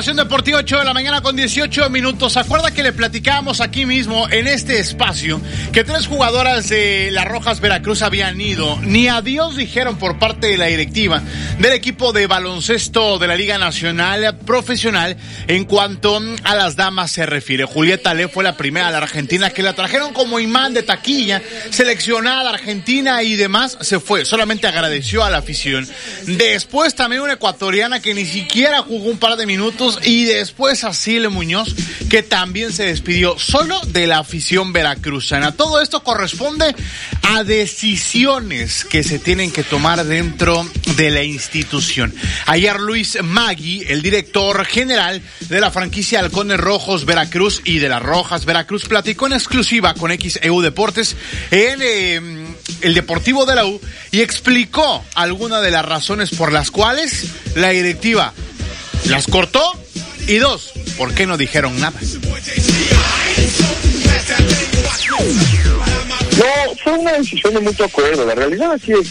Información 0.00 0.28
deportiva 0.28 0.58
8 0.60 0.78
de 0.78 0.84
la 0.86 0.94
mañana 0.94 1.20
con 1.20 1.36
18 1.36 1.90
minutos. 1.90 2.32
¿Se 2.32 2.40
acuerda 2.40 2.70
que 2.70 2.82
le 2.82 2.94
platicábamos 2.94 3.60
aquí 3.60 3.84
mismo 3.84 4.30
en 4.30 4.46
este 4.46 4.78
espacio 4.78 5.42
que 5.74 5.84
tres 5.84 6.06
jugadoras 6.06 6.70
de 6.70 7.10
las 7.10 7.26
Rojas 7.26 7.60
Veracruz 7.60 8.00
habían 8.00 8.40
ido? 8.40 8.78
Ni 8.80 9.08
adiós 9.08 9.56
dijeron 9.56 9.98
por 9.98 10.18
parte 10.18 10.46
de 10.46 10.56
la 10.56 10.66
directiva 10.66 11.20
del 11.58 11.74
equipo 11.74 12.14
de 12.14 12.26
baloncesto 12.26 13.18
de 13.18 13.26
la 13.26 13.36
Liga 13.36 13.58
Nacional 13.58 14.38
Profesional 14.38 15.18
en 15.48 15.66
cuanto 15.66 16.18
a 16.44 16.54
las 16.54 16.76
damas 16.76 17.10
se 17.10 17.26
refiere. 17.26 17.66
Julieta 17.66 18.14
Le 18.14 18.28
fue 18.28 18.42
la 18.42 18.56
primera 18.56 18.86
de 18.86 18.92
la 18.92 18.98
Argentina 18.98 19.50
que 19.50 19.62
la 19.62 19.74
trajeron 19.74 20.14
como 20.14 20.40
imán 20.40 20.72
de 20.72 20.82
taquilla, 20.82 21.42
seleccionada 21.68 22.48
Argentina 22.48 23.22
y 23.22 23.36
demás, 23.36 23.76
se 23.82 24.00
fue. 24.00 24.24
Solamente 24.24 24.66
agradeció 24.66 25.24
a 25.24 25.28
la 25.28 25.38
afición. 25.38 25.86
Después 26.24 26.94
también 26.94 27.20
una 27.20 27.34
ecuatoriana 27.34 28.00
que 28.00 28.14
ni 28.14 28.24
siquiera 28.24 28.80
jugó 28.80 29.10
un 29.10 29.18
par 29.18 29.36
de 29.36 29.44
minutos 29.44 29.89
y 30.04 30.24
después 30.24 30.84
a 30.84 30.92
Sile 30.92 31.28
Muñoz, 31.28 31.74
que 32.08 32.22
también 32.22 32.72
se 32.72 32.84
despidió 32.84 33.38
solo 33.38 33.80
de 33.88 34.06
la 34.06 34.18
afición 34.18 34.72
veracruzana. 34.72 35.52
Todo 35.52 35.80
esto 35.80 36.02
corresponde 36.02 36.74
a 37.22 37.44
decisiones 37.44 38.84
que 38.84 39.02
se 39.02 39.18
tienen 39.18 39.50
que 39.50 39.62
tomar 39.62 40.04
dentro 40.04 40.66
de 40.96 41.10
la 41.10 41.22
institución. 41.22 42.14
Ayer 42.46 42.80
Luis 42.80 43.18
Magui, 43.22 43.84
el 43.88 44.02
director 44.02 44.64
general 44.64 45.22
de 45.48 45.60
la 45.60 45.70
franquicia 45.70 46.20
Halcones 46.20 46.58
Rojos 46.58 47.04
Veracruz 47.04 47.62
y 47.64 47.78
de 47.78 47.88
las 47.88 48.02
Rojas 48.02 48.44
Veracruz, 48.44 48.86
platicó 48.86 49.26
en 49.26 49.34
exclusiva 49.34 49.94
con 49.94 50.10
XEU 50.10 50.60
Deportes 50.60 51.16
en 51.50 51.80
eh, 51.82 52.46
el 52.80 52.94
Deportivo 52.94 53.46
de 53.46 53.54
la 53.54 53.66
U 53.66 53.80
y 54.10 54.20
explicó 54.20 55.04
algunas 55.14 55.62
de 55.62 55.70
las 55.70 55.84
razones 55.84 56.30
por 56.30 56.52
las 56.52 56.70
cuales 56.70 57.26
la 57.54 57.70
directiva 57.70 58.32
las 59.06 59.26
cortó 59.26 59.62
y 60.26 60.36
dos, 60.36 60.72
¿por 60.96 61.14
qué 61.14 61.26
no 61.26 61.36
dijeron 61.36 61.78
nada? 61.80 61.98
No, 66.38 66.74
fue 66.82 66.92
una 66.94 67.12
decisión 67.12 67.54
de 67.54 67.60
mutuo 67.60 67.86
acuerdo. 67.86 68.24
La 68.24 68.34
realidad 68.34 68.72
así 68.72 68.92
es. 68.92 69.08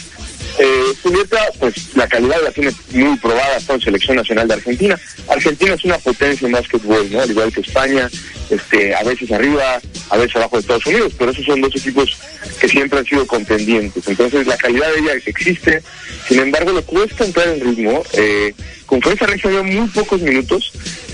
Eh, 0.62 0.94
Julieta, 1.02 1.38
pues 1.58 1.96
la 1.96 2.06
calidad 2.06 2.36
la 2.44 2.50
tiene 2.50 2.70
muy 2.92 3.16
probada 3.16 3.56
en 3.66 3.80
selección 3.80 4.16
nacional 4.16 4.46
de 4.46 4.54
Argentina. 4.54 5.00
Argentina 5.28 5.72
es 5.72 5.84
una 5.86 5.96
potencia 5.96 6.44
en 6.44 6.52
básquetbol, 6.52 7.10
¿no? 7.10 7.22
Al 7.22 7.30
igual 7.30 7.50
que 7.50 7.62
España, 7.62 8.10
este, 8.50 8.94
a 8.94 9.02
veces 9.02 9.32
arriba, 9.32 9.80
a 10.10 10.16
veces 10.18 10.36
abajo 10.36 10.56
de 10.56 10.60
Estados 10.60 10.84
Unidos, 10.84 11.14
pero 11.18 11.30
esos 11.30 11.46
son 11.46 11.62
dos 11.62 11.74
equipos 11.74 12.14
que 12.60 12.68
siempre 12.68 12.98
han 12.98 13.06
sido 13.06 13.26
contendientes. 13.26 14.06
Entonces 14.06 14.46
la 14.46 14.58
calidad 14.58 14.92
de 14.92 15.00
ella 15.00 15.12
existe, 15.24 15.82
sin 16.28 16.40
embargo 16.40 16.72
le 16.72 16.82
cuesta 16.82 17.24
entrar 17.24 17.48
en 17.48 17.60
ritmo. 17.60 18.02
Eh, 18.12 18.52
con 18.84 19.00
Fuerza 19.00 19.24
Regia 19.24 19.62
muy 19.62 19.88
pocos 19.88 20.20
minutos. 20.20 20.72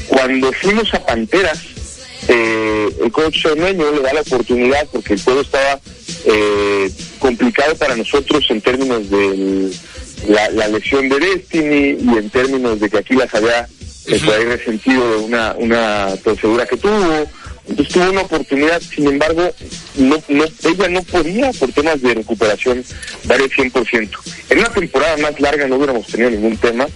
Cuando 0.08 0.52
fuimos 0.54 0.92
a 0.92 1.06
Panteras, 1.06 1.60
eh, 2.28 2.88
el 3.02 3.12
coach 3.12 3.42
Cermeño 3.42 3.92
le 3.92 4.00
da 4.00 4.12
la 4.12 4.20
oportunidad 4.20 4.86
porque 4.90 5.14
el 5.14 5.22
juego 5.22 5.40
estaba 5.40 5.80
eh, 6.24 6.90
complicado 7.18 7.76
para 7.76 7.96
nosotros 7.96 8.44
en 8.50 8.60
términos 8.60 9.08
de 9.10 9.70
la, 10.28 10.50
la 10.50 10.68
lesión 10.68 11.08
de 11.08 11.18
Destiny 11.18 11.98
y 12.00 12.18
en 12.18 12.30
términos 12.30 12.80
de 12.80 12.90
que 12.90 12.98
aquí 12.98 13.14
las 13.14 13.32
había 13.34 13.68
eh, 14.06 14.20
por 14.24 14.34
ahí 14.34 14.44
resentido 14.44 15.10
de 15.10 15.16
una, 15.24 15.54
una 15.58 16.16
torcedura 16.22 16.66
que 16.66 16.76
tuvo. 16.76 17.26
Entonces 17.68 17.94
tuvo 17.94 18.10
una 18.10 18.20
oportunidad, 18.22 18.80
sin 18.80 19.08
embargo, 19.08 19.50
no, 19.96 20.22
no, 20.28 20.44
ella 20.44 20.88
no 20.88 21.02
podía 21.02 21.52
por 21.52 21.72
temas 21.72 22.00
de 22.00 22.14
recuperación 22.14 22.84
dar 23.24 23.40
el 23.40 23.50
100%. 23.50 24.08
En 24.50 24.58
una 24.58 24.68
temporada 24.68 25.16
más 25.16 25.40
larga 25.40 25.66
no 25.66 25.74
hubiéramos 25.76 26.06
tenido 26.06 26.30
ningún 26.30 26.56
tema, 26.58 26.86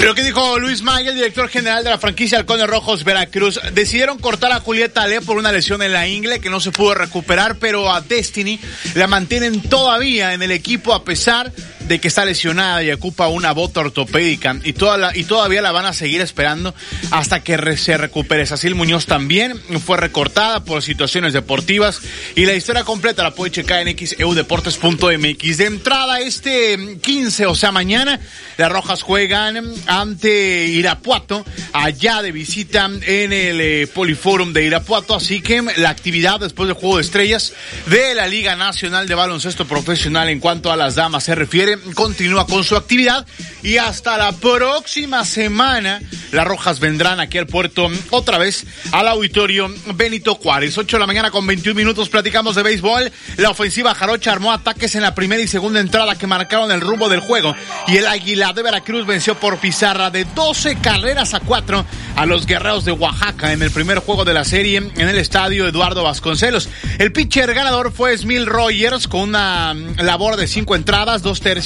Pero 0.00 0.14
¿qué 0.14 0.22
dijo 0.22 0.58
Luis 0.58 0.80
Magui, 0.80 1.08
el 1.08 1.14
director 1.14 1.46
general 1.50 1.84
de 1.84 1.90
la 1.90 1.98
franquicia 1.98 2.38
Halcones 2.38 2.66
Rojos 2.66 3.04
Veracruz? 3.04 3.60
Decidieron 3.74 4.18
cortar 4.18 4.50
a 4.50 4.60
Julieta 4.60 5.02
Ale 5.02 5.20
por 5.20 5.36
una 5.36 5.52
lesión 5.52 5.82
en 5.82 5.92
la 5.92 6.08
ingle 6.08 6.40
que 6.40 6.48
no 6.48 6.58
se 6.58 6.72
pudo 6.72 6.94
recuperar, 6.94 7.58
pero 7.58 7.92
a 7.92 8.00
Destiny 8.00 8.58
la 8.94 9.06
mantienen 9.08 9.60
todavía 9.60 10.32
en 10.32 10.40
el 10.40 10.52
equipo 10.52 10.94
a 10.94 11.04
pesar 11.04 11.52
que 11.98 12.08
está 12.08 12.24
lesionada 12.24 12.82
y 12.82 12.92
ocupa 12.92 13.28
una 13.28 13.52
bota 13.52 13.80
ortopédica 13.80 14.56
y, 14.62 14.74
toda 14.74 14.96
la, 14.96 15.16
y 15.16 15.24
todavía 15.24 15.62
la 15.62 15.72
van 15.72 15.86
a 15.86 15.92
seguir 15.92 16.20
esperando 16.20 16.74
hasta 17.10 17.42
que 17.42 17.76
se 17.76 17.96
recupere. 17.96 18.46
Sacil 18.46 18.74
Muñoz 18.74 19.06
también 19.06 19.60
fue 19.84 19.96
recortada 19.96 20.64
por 20.64 20.82
situaciones 20.82 21.32
deportivas 21.32 22.00
y 22.36 22.46
la 22.46 22.54
historia 22.54 22.84
completa 22.84 23.22
la 23.22 23.34
puede 23.34 23.50
checar 23.50 23.86
en 23.86 23.96
xeudeportes.mx. 23.96 25.56
De 25.56 25.64
entrada 25.64 26.20
este 26.20 26.98
15, 27.00 27.46
o 27.46 27.54
sea 27.54 27.72
mañana, 27.72 28.20
las 28.56 28.70
Rojas 28.70 29.02
juegan 29.02 29.60
ante 29.86 30.66
Irapuato, 30.66 31.44
allá 31.72 32.22
de 32.22 32.32
visita 32.32 32.84
en 32.84 33.32
el 33.32 33.60
eh, 33.60 33.86
Poliforum 33.86 34.52
de 34.52 34.64
Irapuato, 34.64 35.14
así 35.14 35.40
que 35.40 35.62
la 35.76 35.90
actividad 35.90 36.40
después 36.40 36.68
del 36.68 36.76
Juego 36.76 36.96
de 36.96 37.02
Estrellas 37.02 37.52
de 37.86 38.14
la 38.14 38.26
Liga 38.26 38.56
Nacional 38.56 39.08
de 39.08 39.14
Baloncesto 39.14 39.66
Profesional 39.66 40.28
en 40.28 40.40
cuanto 40.40 40.70
a 40.70 40.76
las 40.76 40.94
damas 40.94 41.24
se 41.24 41.34
refiere, 41.34 41.78
continúa 41.94 42.46
con 42.46 42.64
su 42.64 42.76
actividad 42.76 43.26
y 43.62 43.76
hasta 43.76 44.16
la 44.16 44.32
próxima 44.32 45.24
semana 45.24 46.00
las 46.32 46.46
Rojas 46.46 46.80
vendrán 46.80 47.20
aquí 47.20 47.38
al 47.38 47.46
puerto 47.46 47.88
otra 48.10 48.38
vez 48.38 48.64
al 48.92 49.08
auditorio 49.08 49.72
Benito 49.94 50.34
Juárez. 50.34 50.76
8 50.78 50.96
de 50.96 51.00
la 51.00 51.06
mañana 51.06 51.30
con 51.30 51.46
21 51.46 51.76
minutos 51.76 52.08
platicamos 52.08 52.54
de 52.54 52.62
béisbol. 52.62 53.10
La 53.36 53.50
ofensiva 53.50 53.94
Jarocha 53.94 54.32
armó 54.32 54.52
ataques 54.52 54.94
en 54.94 55.02
la 55.02 55.14
primera 55.14 55.42
y 55.42 55.48
segunda 55.48 55.80
entrada 55.80 56.16
que 56.16 56.26
marcaron 56.26 56.70
el 56.70 56.80
rumbo 56.80 57.08
del 57.08 57.20
juego 57.20 57.54
y 57.88 57.96
el 57.96 58.06
Águila 58.06 58.52
de 58.52 58.62
Veracruz 58.62 59.06
venció 59.06 59.38
por 59.38 59.58
pizarra 59.58 60.10
de 60.10 60.24
12 60.24 60.76
carreras 60.76 61.34
a 61.34 61.40
4 61.40 61.84
a 62.16 62.26
los 62.26 62.46
guerreros 62.46 62.84
de 62.84 62.92
Oaxaca 62.92 63.52
en 63.52 63.62
el 63.62 63.70
primer 63.70 63.98
juego 63.98 64.24
de 64.24 64.34
la 64.34 64.44
serie 64.44 64.76
en 64.78 65.08
el 65.08 65.18
estadio 65.18 65.66
Eduardo 65.66 66.02
Vasconcelos. 66.02 66.68
El 66.98 67.12
pitcher 67.12 67.52
ganador 67.54 67.92
fue 67.92 68.16
Smil 68.16 68.46
Rogers 68.46 69.08
con 69.08 69.20
una 69.20 69.74
labor 69.74 70.36
de 70.36 70.46
5 70.46 70.74
entradas, 70.74 71.22
2 71.22 71.40
tercios, 71.40 71.59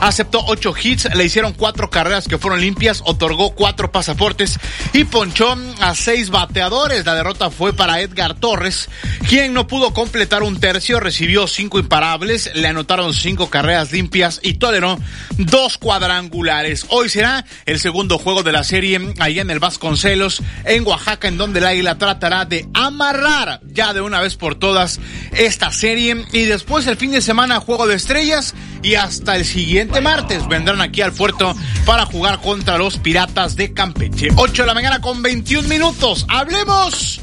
aceptó 0.00 0.44
8 0.46 0.74
hits, 0.82 1.14
le 1.14 1.24
hicieron 1.24 1.52
4 1.52 1.90
carreras 1.90 2.28
que 2.28 2.38
fueron 2.38 2.60
limpias, 2.60 3.02
otorgó 3.04 3.54
4 3.54 3.90
pasaportes 3.92 4.58
y 4.92 5.04
ponchó 5.04 5.56
a 5.80 5.94
6 5.94 6.30
bateadores. 6.30 7.04
La 7.04 7.14
derrota 7.14 7.50
fue 7.50 7.72
para 7.72 8.00
Edgar 8.00 8.34
Torres, 8.34 8.88
quien 9.28 9.52
no 9.52 9.66
pudo 9.66 9.92
completar 9.92 10.42
un 10.42 10.60
tercio, 10.60 11.00
recibió 11.00 11.46
5 11.46 11.78
imparables, 11.78 12.50
le 12.54 12.68
anotaron 12.68 13.14
5 13.14 13.50
carreras 13.50 13.92
limpias 13.92 14.40
y 14.42 14.54
toleró 14.54 14.98
2 15.38 15.78
cuadrangulares. 15.78 16.86
Hoy 16.88 17.08
será 17.08 17.44
el 17.66 17.80
segundo 17.80 18.18
juego 18.18 18.42
de 18.42 18.52
la 18.52 18.64
serie 18.64 19.14
allá 19.18 19.42
en 19.42 19.50
el 19.50 19.58
Vasconcelos, 19.58 20.42
en 20.64 20.86
Oaxaca, 20.86 21.28
en 21.28 21.38
donde 21.38 21.60
el 21.60 21.66
Águila 21.66 21.98
tratará 21.98 22.44
de 22.44 22.68
amarrar 22.74 23.60
ya 23.72 23.92
de 23.92 24.00
una 24.00 24.20
vez 24.20 24.36
por 24.36 24.54
todas 24.54 25.00
esta 25.32 25.72
serie. 25.72 26.24
Y 26.32 26.44
después 26.44 26.86
el 26.86 26.96
fin 26.96 27.10
de 27.10 27.20
semana, 27.20 27.60
juego 27.60 27.86
de 27.86 27.94
estrellas. 27.96 28.54
Y 28.82 28.94
hasta 28.94 29.29
el 29.36 29.44
siguiente 29.44 30.00
martes 30.00 30.46
vendrán 30.48 30.80
aquí 30.80 31.02
al 31.02 31.12
puerto 31.12 31.54
para 31.84 32.06
jugar 32.06 32.40
contra 32.40 32.78
los 32.78 32.98
Piratas 32.98 33.56
de 33.56 33.72
Campeche. 33.72 34.28
8 34.34 34.62
de 34.62 34.66
la 34.66 34.74
mañana 34.74 35.00
con 35.00 35.22
21 35.22 35.68
minutos. 35.68 36.26
Hablemos 36.28 37.20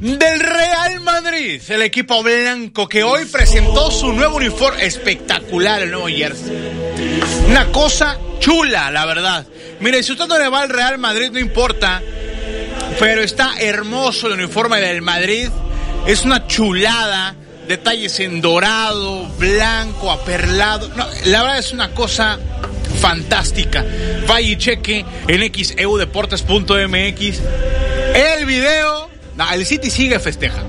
del 0.00 0.40
Real 0.40 1.00
Madrid, 1.00 1.62
el 1.68 1.82
equipo 1.82 2.22
blanco 2.22 2.88
que 2.88 3.04
hoy 3.04 3.24
presentó 3.26 3.90
su 3.90 4.12
nuevo 4.12 4.36
uniforme 4.36 4.84
espectacular, 4.84 5.82
el 5.82 5.92
nuevo 5.92 6.08
jersey. 6.08 6.72
Una 7.48 7.66
cosa 7.66 8.18
chula, 8.40 8.90
la 8.90 9.06
verdad. 9.06 9.46
Mire, 9.80 10.02
si 10.02 10.12
usted 10.12 10.26
no 10.26 10.38
le 10.38 10.48
va 10.48 10.62
al 10.62 10.70
Real 10.70 10.98
Madrid, 10.98 11.30
no 11.30 11.38
importa, 11.38 12.02
pero 12.98 13.22
está 13.22 13.54
hermoso 13.60 14.26
el 14.26 14.34
uniforme 14.34 14.80
del 14.80 15.02
Madrid. 15.02 15.48
Es 16.06 16.24
una 16.24 16.48
chulada, 16.48 17.36
detalles 17.68 18.20
en 18.20 18.40
dorado, 18.40 19.26
blanco, 19.38 20.10
aperlado. 20.10 20.90
La 21.26 21.42
verdad 21.42 21.58
es 21.58 21.72
una 21.72 21.90
cosa 21.92 22.38
fantástica. 23.00 23.84
Vaya 24.26 24.48
y 24.48 24.56
cheque 24.56 25.04
en 25.28 25.52
xeudeportes.mx 25.52 27.40
el 28.14 28.46
video. 28.46 29.10
No, 29.36 29.50
el 29.52 29.64
City 29.64 29.90
sigue 29.90 30.18
festeja. 30.18 30.62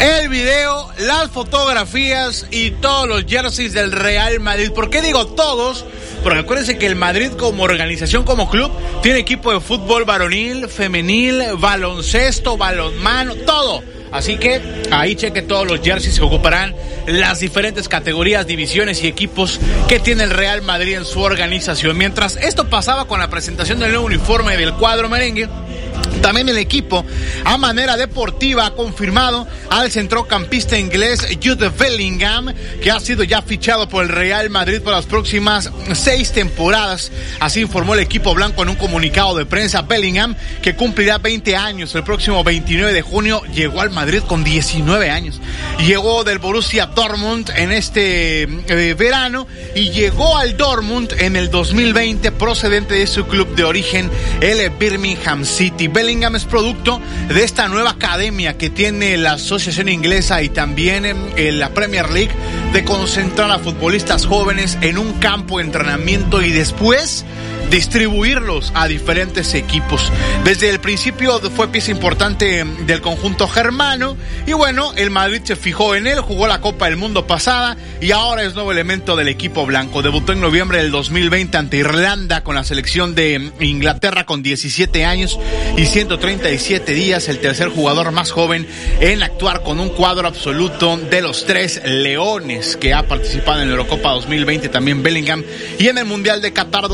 El 0.00 0.28
video, 0.28 0.90
las 0.98 1.30
fotografías 1.30 2.46
y 2.50 2.72
todos 2.72 3.08
los 3.08 3.24
jerseys 3.24 3.72
del 3.72 3.92
Real 3.92 4.40
Madrid. 4.40 4.70
¿Por 4.72 4.90
qué 4.90 5.00
digo 5.00 5.28
todos? 5.28 5.84
Porque 6.22 6.40
acuérdense 6.40 6.76
que 6.78 6.86
el 6.86 6.96
Madrid 6.96 7.30
como 7.38 7.62
organización, 7.62 8.24
como 8.24 8.50
club, 8.50 8.72
tiene 9.02 9.20
equipo 9.20 9.52
de 9.52 9.60
fútbol 9.60 10.04
varonil, 10.04 10.68
femenil, 10.68 11.42
baloncesto, 11.58 12.56
balonmano, 12.56 13.34
todo. 13.36 13.82
Así 14.14 14.36
que 14.36 14.62
ahí 14.92 15.16
cheque 15.16 15.42
todos 15.42 15.66
los 15.66 15.80
jerseys 15.80 16.20
que 16.20 16.24
ocuparán 16.24 16.72
las 17.08 17.40
diferentes 17.40 17.88
categorías, 17.88 18.46
divisiones 18.46 19.02
y 19.02 19.08
equipos 19.08 19.58
que 19.88 19.98
tiene 19.98 20.22
el 20.22 20.30
Real 20.30 20.62
Madrid 20.62 20.94
en 20.94 21.04
su 21.04 21.20
organización. 21.20 21.98
Mientras 21.98 22.36
esto 22.36 22.70
pasaba 22.70 23.06
con 23.06 23.18
la 23.18 23.28
presentación 23.28 23.80
del 23.80 23.90
nuevo 23.90 24.06
uniforme 24.06 24.56
del 24.56 24.72
cuadro 24.74 25.08
merengue, 25.08 25.48
también 26.24 26.48
el 26.48 26.56
equipo, 26.56 27.04
a 27.44 27.58
manera 27.58 27.98
deportiva, 27.98 28.64
ha 28.64 28.70
confirmado 28.74 29.46
al 29.68 29.90
centrocampista 29.90 30.78
inglés 30.78 31.20
Jude 31.44 31.68
Bellingham, 31.68 32.54
que 32.82 32.90
ha 32.90 32.98
sido 32.98 33.24
ya 33.24 33.42
fichado 33.42 33.90
por 33.90 34.04
el 34.04 34.08
Real 34.08 34.48
Madrid 34.48 34.80
por 34.80 34.94
las 34.94 35.04
próximas 35.04 35.70
seis 35.92 36.32
temporadas. 36.32 37.12
Así 37.40 37.60
informó 37.60 37.92
el 37.92 38.00
equipo 38.00 38.32
blanco 38.32 38.62
en 38.62 38.70
un 38.70 38.76
comunicado 38.76 39.36
de 39.36 39.44
prensa. 39.44 39.82
Bellingham, 39.82 40.34
que 40.62 40.74
cumplirá 40.74 41.18
20 41.18 41.56
años 41.56 41.94
el 41.94 42.04
próximo 42.04 42.42
29 42.42 42.94
de 42.94 43.02
junio, 43.02 43.42
llegó 43.52 43.82
al 43.82 43.90
Madrid 43.90 44.22
con 44.26 44.44
19 44.44 45.10
años. 45.10 45.42
Llegó 45.86 46.24
del 46.24 46.38
Borussia 46.38 46.86
Dortmund 46.86 47.50
en 47.54 47.70
este 47.70 48.44
eh, 48.44 48.94
verano 48.94 49.46
y 49.74 49.90
llegó 49.90 50.38
al 50.38 50.56
Dortmund 50.56 51.12
en 51.18 51.36
el 51.36 51.50
2020 51.50 52.32
procedente 52.32 52.94
de 52.94 53.06
su 53.06 53.26
club 53.26 53.54
de 53.54 53.64
origen, 53.64 54.10
el 54.40 54.70
Birmingham 54.70 55.44
City. 55.44 55.88
Bellingham 55.88 56.13
es 56.14 56.44
producto 56.44 57.00
de 57.28 57.42
esta 57.42 57.66
nueva 57.66 57.90
academia 57.90 58.56
que 58.56 58.70
tiene 58.70 59.16
la 59.16 59.32
Asociación 59.32 59.88
Inglesa 59.88 60.42
y 60.42 60.48
también 60.48 61.04
en 61.04 61.58
la 61.58 61.70
Premier 61.70 62.08
League 62.10 62.30
de 62.72 62.84
concentrar 62.84 63.50
a 63.50 63.58
futbolistas 63.58 64.24
jóvenes 64.24 64.78
en 64.80 64.96
un 64.96 65.14
campo 65.14 65.58
de 65.58 65.64
entrenamiento 65.64 66.40
y 66.40 66.52
después 66.52 67.24
distribuirlos 67.70 68.72
a 68.74 68.88
diferentes 68.88 69.54
equipos. 69.54 70.12
Desde 70.44 70.70
el 70.70 70.80
principio 70.80 71.40
fue 71.50 71.68
pieza 71.68 71.90
importante 71.90 72.64
del 72.86 73.00
conjunto 73.00 73.48
germano 73.48 74.16
y 74.46 74.52
bueno, 74.52 74.92
el 74.96 75.10
Madrid 75.10 75.42
se 75.44 75.56
fijó 75.56 75.94
en 75.94 76.06
él, 76.06 76.20
jugó 76.20 76.46
la 76.46 76.60
Copa 76.60 76.86
del 76.86 76.96
Mundo 76.96 77.26
pasada 77.26 77.76
y 78.00 78.12
ahora 78.12 78.44
es 78.44 78.54
nuevo 78.54 78.72
elemento 78.72 79.16
del 79.16 79.28
equipo 79.28 79.66
blanco. 79.66 80.02
Debutó 80.02 80.32
en 80.32 80.40
noviembre 80.40 80.78
del 80.78 80.90
2020 80.90 81.56
ante 81.56 81.76
Irlanda 81.78 82.42
con 82.42 82.54
la 82.54 82.64
selección 82.64 83.14
de 83.14 83.52
Inglaterra 83.60 84.24
con 84.24 84.42
17 84.42 85.04
años 85.04 85.38
y 85.76 85.86
137 85.86 86.92
días, 86.92 87.28
el 87.28 87.40
tercer 87.40 87.68
jugador 87.68 88.10
más 88.12 88.30
joven 88.30 88.66
en 89.00 89.22
actuar 89.22 89.62
con 89.62 89.80
un 89.80 89.88
cuadro 89.88 90.28
absoluto 90.28 90.96
de 90.96 91.22
los 91.22 91.46
tres 91.46 91.80
leones 91.84 92.76
que 92.76 92.94
ha 92.94 93.06
participado 93.06 93.62
en 93.62 93.68
la 93.68 93.74
Eurocopa 93.74 94.10
2020, 94.10 94.68
también 94.68 95.02
Bellingham, 95.02 95.42
y 95.78 95.88
en 95.88 95.98
el 95.98 96.04
Mundial 96.04 96.40
de 96.40 96.52
Qatar 96.52 96.88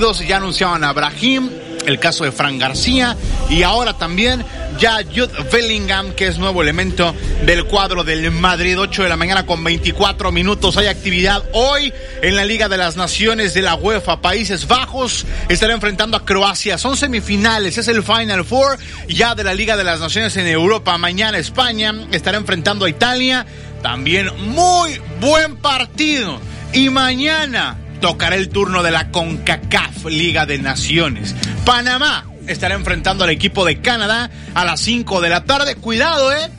2022 0.00 0.26
ya 0.26 0.36
anunciaban 0.38 0.84
a 0.84 0.92
Brahim, 0.94 1.50
el 1.84 1.98
caso 1.98 2.24
de 2.24 2.32
Fran 2.32 2.58
García 2.58 3.14
y 3.50 3.62
ahora 3.62 3.92
también 3.92 4.42
ya 4.78 5.00
Jude 5.04 5.30
Bellingham, 5.52 6.12
que 6.12 6.28
es 6.28 6.38
nuevo 6.38 6.62
elemento 6.62 7.14
del 7.44 7.64
cuadro 7.64 8.02
del 8.02 8.30
Madrid. 8.30 8.78
8 8.78 9.02
de 9.02 9.08
la 9.10 9.18
mañana 9.18 9.44
con 9.44 9.62
24 9.62 10.32
minutos. 10.32 10.78
Hay 10.78 10.86
actividad 10.86 11.42
hoy 11.52 11.92
en 12.22 12.36
la 12.36 12.46
Liga 12.46 12.70
de 12.70 12.78
las 12.78 12.96
Naciones 12.96 13.52
de 13.52 13.60
la 13.60 13.74
UEFA. 13.74 14.22
Países 14.22 14.66
Bajos 14.66 15.26
estará 15.50 15.74
enfrentando 15.74 16.16
a 16.16 16.24
Croacia. 16.24 16.78
Son 16.78 16.96
semifinales, 16.96 17.76
es 17.76 17.88
el 17.88 18.02
Final 18.02 18.46
Four 18.46 18.78
ya 19.08 19.34
de 19.34 19.44
la 19.44 19.52
Liga 19.52 19.76
de 19.76 19.84
las 19.84 20.00
Naciones 20.00 20.34
en 20.38 20.46
Europa. 20.46 20.96
Mañana 20.96 21.36
España 21.36 21.94
estará 22.12 22.38
enfrentando 22.38 22.86
a 22.86 22.88
Italia. 22.88 23.44
También 23.82 24.30
muy 24.38 24.98
buen 25.20 25.56
partido. 25.56 26.40
Y 26.72 26.88
mañana 26.88 27.81
tocará 28.02 28.34
el 28.34 28.50
turno 28.50 28.82
de 28.82 28.90
la 28.90 29.10
CONCACAF 29.10 30.06
Liga 30.06 30.44
de 30.44 30.58
Naciones. 30.58 31.34
Panamá 31.64 32.26
estará 32.48 32.74
enfrentando 32.74 33.24
al 33.24 33.30
equipo 33.30 33.64
de 33.64 33.80
Canadá 33.80 34.28
a 34.54 34.64
las 34.64 34.80
5 34.80 35.20
de 35.22 35.30
la 35.30 35.44
tarde. 35.44 35.76
Cuidado, 35.76 36.32
¿eh? 36.32 36.50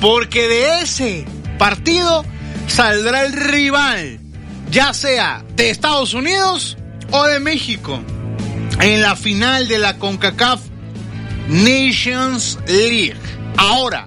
Porque 0.00 0.48
de 0.48 0.80
ese 0.80 1.26
partido 1.58 2.24
saldrá 2.68 3.26
el 3.26 3.32
rival, 3.32 4.20
ya 4.70 4.94
sea 4.94 5.44
de 5.56 5.68
Estados 5.68 6.14
Unidos 6.14 6.78
o 7.10 7.24
de 7.24 7.40
México, 7.40 8.00
en 8.80 9.02
la 9.02 9.16
final 9.16 9.66
de 9.66 9.78
la 9.78 9.98
CONCACAF 9.98 10.60
Nations 11.48 12.56
League. 12.68 13.16
Ahora, 13.56 14.06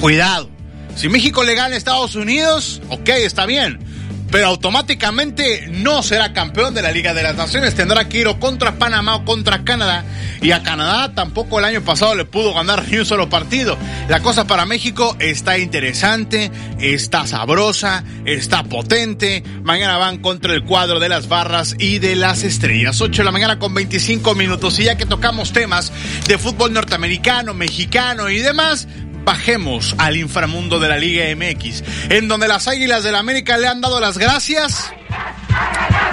cuidado. 0.00 0.50
Si 0.96 1.08
México 1.08 1.42
le 1.42 1.54
gana 1.54 1.74
a 1.74 1.78
Estados 1.78 2.14
Unidos, 2.14 2.82
ok, 2.90 3.08
está 3.08 3.46
bien 3.46 3.91
pero 4.32 4.46
automáticamente 4.46 5.68
no 5.68 6.02
será 6.02 6.32
campeón 6.32 6.72
de 6.72 6.80
la 6.80 6.90
Liga 6.90 7.12
de 7.12 7.22
las 7.22 7.36
Naciones. 7.36 7.74
Tendrá 7.74 8.08
que 8.08 8.20
ir 8.20 8.28
o 8.28 8.40
contra 8.40 8.78
Panamá 8.78 9.16
o 9.16 9.24
contra 9.26 9.62
Canadá. 9.62 10.06
Y 10.40 10.52
a 10.52 10.62
Canadá 10.62 11.14
tampoco 11.14 11.58
el 11.58 11.66
año 11.66 11.82
pasado 11.82 12.14
le 12.14 12.24
pudo 12.24 12.54
ganar 12.54 12.88
ni 12.88 12.96
un 12.96 13.04
solo 13.04 13.28
partido. 13.28 13.76
La 14.08 14.20
cosa 14.20 14.46
para 14.46 14.64
México 14.64 15.16
está 15.20 15.58
interesante, 15.58 16.50
está 16.80 17.26
sabrosa, 17.26 18.04
está 18.24 18.64
potente. 18.64 19.44
Mañana 19.62 19.98
van 19.98 20.18
contra 20.18 20.54
el 20.54 20.64
cuadro 20.64 20.98
de 20.98 21.10
las 21.10 21.28
barras 21.28 21.76
y 21.78 21.98
de 21.98 22.16
las 22.16 22.42
estrellas. 22.42 23.02
8 23.02 23.20
de 23.20 23.24
la 23.26 23.32
mañana 23.32 23.58
con 23.58 23.74
25 23.74 24.34
minutos. 24.34 24.78
Y 24.78 24.84
ya 24.84 24.96
que 24.96 25.04
tocamos 25.04 25.52
temas 25.52 25.92
de 26.26 26.38
fútbol 26.38 26.72
norteamericano, 26.72 27.52
mexicano 27.52 28.30
y 28.30 28.38
demás, 28.38 28.88
bajemos 29.24 29.94
al 29.98 30.16
inframundo 30.16 30.78
de 30.78 30.88
la 30.88 30.98
Liga 30.98 31.24
MX, 31.34 31.82
en 32.10 32.28
donde 32.28 32.48
las 32.48 32.68
Águilas 32.68 33.02
del 33.02 33.12
la 33.12 33.18
América 33.18 33.58
le 33.58 33.68
han 33.68 33.80
dado 33.80 34.00
las 34.00 34.18
gracias 34.18 34.92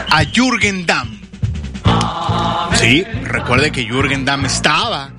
a 0.10 0.23
Jürgen 0.26 0.86
Damm. 0.86 1.19
Sí, 2.73 3.03
recuerde 3.23 3.72
que 3.72 3.86
Jürgen 3.86 4.26
Damm 4.26 4.45
estaba, 4.45 5.11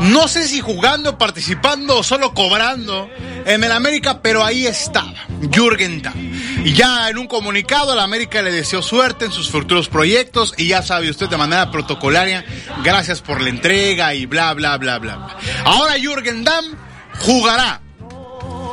no 0.00 0.28
sé 0.28 0.46
si 0.46 0.60
jugando, 0.60 1.18
participando 1.18 1.98
o 1.98 2.02
solo 2.02 2.32
cobrando 2.32 3.10
en 3.44 3.64
el 3.64 3.72
América, 3.72 4.22
pero 4.22 4.44
ahí 4.44 4.66
estaba, 4.66 5.26
Jürgen 5.52 6.02
Damm. 6.02 6.30
Y 6.64 6.74
ya 6.74 7.08
en 7.08 7.18
un 7.18 7.26
comunicado, 7.26 7.94
la 7.94 8.02
América 8.02 8.42
le 8.42 8.52
deseó 8.52 8.82
suerte 8.82 9.24
en 9.24 9.32
sus 9.32 9.50
futuros 9.50 9.88
proyectos 9.88 10.54
y 10.56 10.68
ya 10.68 10.82
sabe 10.82 11.10
usted 11.10 11.28
de 11.28 11.36
manera 11.36 11.70
protocolaria, 11.70 12.44
gracias 12.84 13.20
por 13.20 13.40
la 13.40 13.48
entrega 13.48 14.14
y 14.14 14.26
bla, 14.26 14.52
bla, 14.54 14.76
bla, 14.76 14.98
bla. 14.98 15.36
Ahora 15.64 15.94
Jürgen 15.98 16.44
Damm 16.44 16.89
jugará 17.18 17.80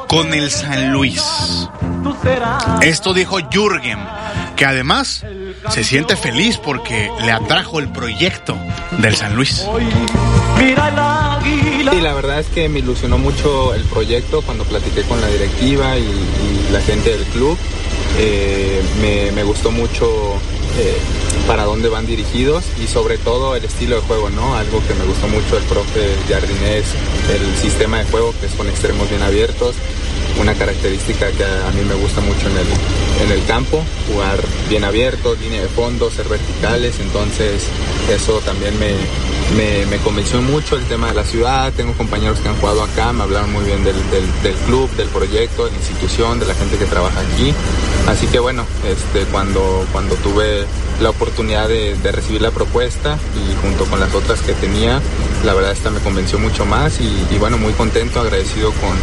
con 0.07 0.33
el 0.33 0.49
San 0.51 0.91
Luis. 0.91 1.21
Esto 2.81 3.13
dijo 3.13 3.37
Jürgen, 3.51 3.99
que 4.55 4.65
además 4.65 5.25
se 5.69 5.83
siente 5.83 6.15
feliz 6.15 6.57
porque 6.57 7.11
le 7.21 7.31
atrajo 7.31 7.79
el 7.79 7.89
proyecto 7.89 8.57
del 8.99 9.15
San 9.15 9.35
Luis. 9.35 9.65
Sí, 10.57 12.01
la 12.01 12.13
verdad 12.13 12.39
es 12.39 12.47
que 12.47 12.69
me 12.69 12.79
ilusionó 12.79 13.17
mucho 13.17 13.73
el 13.73 13.83
proyecto 13.83 14.41
cuando 14.41 14.63
platiqué 14.63 15.03
con 15.03 15.21
la 15.21 15.27
directiva 15.27 15.97
y, 15.97 16.03
y 16.03 16.69
la 16.71 16.81
gente 16.81 17.09
del 17.09 17.23
club. 17.25 17.57
Eh, 18.19 18.81
me, 19.35 19.43
gustó 19.43 19.71
mucho 19.71 20.39
eh, 20.77 20.97
para 21.47 21.63
dónde 21.63 21.89
van 21.89 22.05
dirigidos 22.05 22.63
y 22.81 22.87
sobre 22.87 23.17
todo 23.17 23.55
el 23.55 23.63
estilo 23.63 23.95
de 23.95 24.01
juego, 24.01 24.29
¿no? 24.29 24.55
Algo 24.55 24.81
que 24.87 24.93
me 24.93 25.05
gustó 25.05 25.27
mucho 25.27 25.57
el 25.57 25.63
profe 25.63 26.15
Jardinés, 26.29 26.85
el 27.29 27.57
sistema 27.57 27.99
de 27.99 28.05
juego 28.05 28.33
que 28.39 28.47
es 28.47 28.53
con 28.53 28.67
extremos 28.67 29.09
bien 29.09 29.21
abiertos, 29.21 29.75
una 30.39 30.53
característica 30.53 31.31
que 31.31 31.43
a, 31.43 31.71
mí 31.71 31.81
me 31.83 31.95
gusta 31.95 32.21
mucho 32.21 32.47
en 32.47 32.57
el, 32.57 32.67
en 33.25 33.31
el 33.31 33.45
campo, 33.45 33.83
jugar 34.11 34.39
bien 34.69 34.83
abierto, 34.83 35.35
línea 35.35 35.61
de 35.61 35.67
fondo, 35.67 36.11
ser 36.11 36.27
verticales, 36.27 36.99
entonces 36.99 37.63
eso 38.09 38.39
también 38.41 38.77
me, 38.77 38.93
me, 39.55 39.85
me, 39.87 39.97
convenció 39.97 40.41
mucho 40.41 40.77
el 40.77 40.83
tema 40.85 41.07
de 41.07 41.15
la 41.15 41.23
ciudad, 41.23 41.73
tengo 41.73 41.93
compañeros 41.93 42.39
que 42.39 42.49
han 42.49 42.57
jugado 42.57 42.83
acá, 42.83 43.13
me 43.13 43.23
hablaron 43.23 43.51
muy 43.51 43.65
bien 43.65 43.83
del, 43.83 43.95
del, 44.11 44.25
del, 44.43 44.53
club, 44.65 44.89
del 44.91 45.07
proyecto, 45.09 45.65
de 45.65 45.71
la 45.71 45.77
institución, 45.77 46.39
de 46.39 46.45
la 46.45 46.53
gente 46.53 46.77
que 46.77 46.85
trabaja 46.85 47.19
aquí, 47.19 47.53
así 48.07 48.27
que 48.27 48.39
bueno, 48.39 48.65
este, 48.85 49.25
cuando, 49.31 49.85
cuando 49.91 50.15
tuve 50.15 50.65
la 51.01 51.09
oportunidad 51.09 51.67
de, 51.67 51.95
recibir 52.11 52.41
la 52.41 52.51
propuesta 52.51 53.17
y 53.35 53.55
junto 53.61 53.85
con 53.85 53.99
las 53.99 54.13
otras 54.15 54.41
que 54.41 54.53
tenía, 54.53 55.01
la 55.45 55.53
verdad 55.53 55.71
esta 55.71 55.89
me 55.89 55.99
convenció 55.99 56.39
mucho 56.39 56.65
más 56.65 56.99
y, 56.99 57.37
bueno, 57.37 57.57
muy 57.57 57.73
contento, 57.73 58.19
agradecido 58.19 58.71
con, 58.73 58.95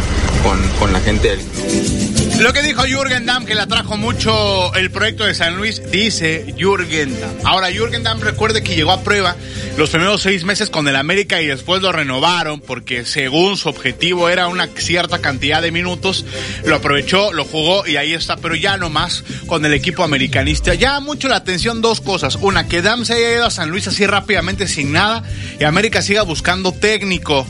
con, 0.43 0.69
con 0.79 0.93
la 0.93 0.99
gente 0.99 1.29
del 1.29 1.39
club. 1.39 2.24
Lo 2.39 2.51
que 2.51 2.61
dijo 2.61 2.83
Jürgen 2.83 3.25
Damm, 3.25 3.45
que 3.45 3.55
le 3.55 3.61
atrajo 3.61 3.95
mucho 3.95 4.73
el 4.75 4.91
proyecto 4.91 5.23
de 5.23 5.33
San 5.33 5.55
Luis, 5.55 5.81
dice 5.89 6.53
Jürgen 6.57 7.17
Damm. 7.19 7.37
Ahora, 7.45 7.71
Jürgen 7.71 8.03
Damm 8.03 8.19
recuerde 8.19 8.61
que 8.61 8.75
llegó 8.75 8.91
a 8.91 9.03
prueba 9.03 9.35
los 9.77 9.89
primeros 9.89 10.21
seis 10.21 10.43
meses 10.43 10.69
con 10.69 10.87
el 10.87 10.97
América 10.97 11.41
y 11.41 11.47
después 11.47 11.81
lo 11.81 11.93
renovaron 11.93 12.59
porque 12.59 13.05
según 13.05 13.55
su 13.55 13.69
objetivo 13.69 14.27
era 14.27 14.47
una 14.47 14.67
cierta 14.67 15.19
cantidad 15.19 15.61
de 15.61 15.71
minutos, 15.71 16.25
lo 16.65 16.75
aprovechó, 16.75 17.31
lo 17.31 17.45
jugó 17.45 17.87
y 17.87 17.95
ahí 17.95 18.13
está, 18.13 18.35
pero 18.35 18.53
ya 18.53 18.75
no 18.75 18.89
más 18.89 19.23
con 19.47 19.65
el 19.65 19.73
equipo 19.73 20.03
americanista. 20.03 20.73
Ya 20.73 20.99
mucho 20.99 21.29
la 21.29 21.37
atención 21.37 21.81
dos 21.81 22.01
cosas. 22.01 22.35
Una, 22.41 22.67
que 22.67 22.81
Damm 22.81 23.05
se 23.05 23.13
haya 23.13 23.31
ido 23.31 23.45
a 23.45 23.51
San 23.51 23.69
Luis 23.69 23.87
así 23.87 24.05
rápidamente 24.05 24.67
sin 24.67 24.91
nada 24.91 25.23
y 25.57 25.63
América 25.63 26.01
siga 26.01 26.23
buscando 26.23 26.73
técnico. 26.73 27.47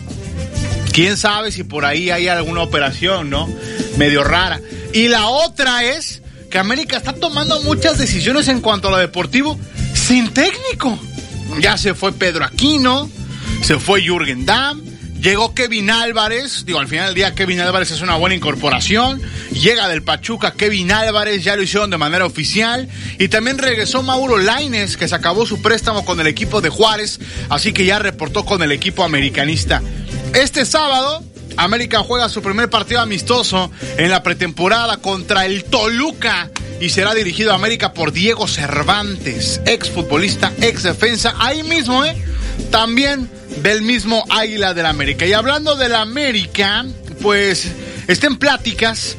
Quién 0.92 1.18
sabe 1.18 1.52
si 1.52 1.64
por 1.64 1.84
ahí 1.86 2.12
hay 2.12 2.28
alguna 2.28 2.62
operación, 2.62 3.30
¿no? 3.30 3.50
Medio 3.98 4.24
rara. 4.24 4.60
Y 4.94 5.08
la 5.08 5.28
otra 5.28 5.84
es 5.84 6.22
que 6.50 6.60
América 6.60 6.98
está 6.98 7.14
tomando 7.14 7.62
muchas 7.62 7.98
decisiones 7.98 8.48
en 8.48 8.62
cuanto 8.62 8.88
a 8.88 8.92
lo 8.92 8.98
deportivo 8.98 9.60
sin 9.94 10.34
técnico. 10.34 10.98
Ya 11.60 11.78
se 11.78 11.94
fue 11.94 12.12
Pedro 12.14 12.46
Aquino, 12.46 13.10
se 13.62 13.80
fue 13.80 14.02
Jürgen 14.02 14.46
Damm, 14.46 14.82
llegó 15.22 15.54
Kevin 15.54 15.90
Álvarez. 15.90 16.66
Digo, 16.66 16.80
al 16.80 16.88
final 16.88 17.08
del 17.08 17.16
día 17.16 17.36
Kevin 17.36 17.60
Álvarez 17.60 17.92
es 17.92 18.02
una 18.02 18.16
buena 18.16 18.36
incorporación. 18.36 19.22
Llega 19.52 19.88
del 19.88 20.04
Pachuca 20.04 20.52
Kevin 20.52 20.92
Álvarez, 20.92 21.44
ya 21.44 21.56
lo 21.56 21.64
hicieron 21.64 21.90
de 21.90 21.98
manera 21.98 22.26
oficial. 22.26 22.88
Y 23.18 23.28
también 23.28 23.58
regresó 23.58 24.04
Mauro 24.04 24.38
Laines, 24.38 24.98
que 24.98 25.08
se 25.08 25.16
acabó 25.16 25.46
su 25.46 25.62
préstamo 25.62 26.06
con 26.06 26.20
el 26.20 26.28
equipo 26.28 26.62
de 26.62 26.70
Juárez, 26.70 27.20
así 27.50 27.74
que 27.74 27.86
ya 27.86 28.00
reportó 28.00 28.46
con 28.46 28.62
el 28.62 28.72
equipo 28.72 29.04
americanista. 29.04 29.82
Este 30.34 30.66
sábado, 30.66 31.24
América 31.58 32.00
juega 32.00 32.30
su 32.30 32.42
primer 32.42 32.70
partido 32.70 33.02
amistoso 33.02 33.72
en 33.98 34.10
la 34.10 34.24
pretemporada 34.24 34.98
contra 34.98 35.46
el 35.46 35.64
Toluca 35.64 36.50
y 36.80 36.90
será 36.90 37.14
dirigido 37.14 37.52
a 37.52 37.56
América 37.56 37.94
por 37.94 38.12
Diego 38.12 38.48
Cervantes, 38.48 39.62
ex 39.66 39.90
futbolista, 39.90 40.52
ex 40.62 40.84
defensa, 40.84 41.34
ahí 41.40 41.64
mismo, 41.64 42.04
¿eh? 42.04 42.16
También 42.72 43.30
del 43.62 43.82
mismo 43.82 44.24
Águila 44.30 44.74
del 44.74 44.86
América. 44.86 45.26
Y 45.26 45.34
hablando 45.34 45.76
del 45.76 45.96
América, 45.96 46.86
pues 47.22 47.72
estén 48.08 48.38
pláticas 48.38 49.18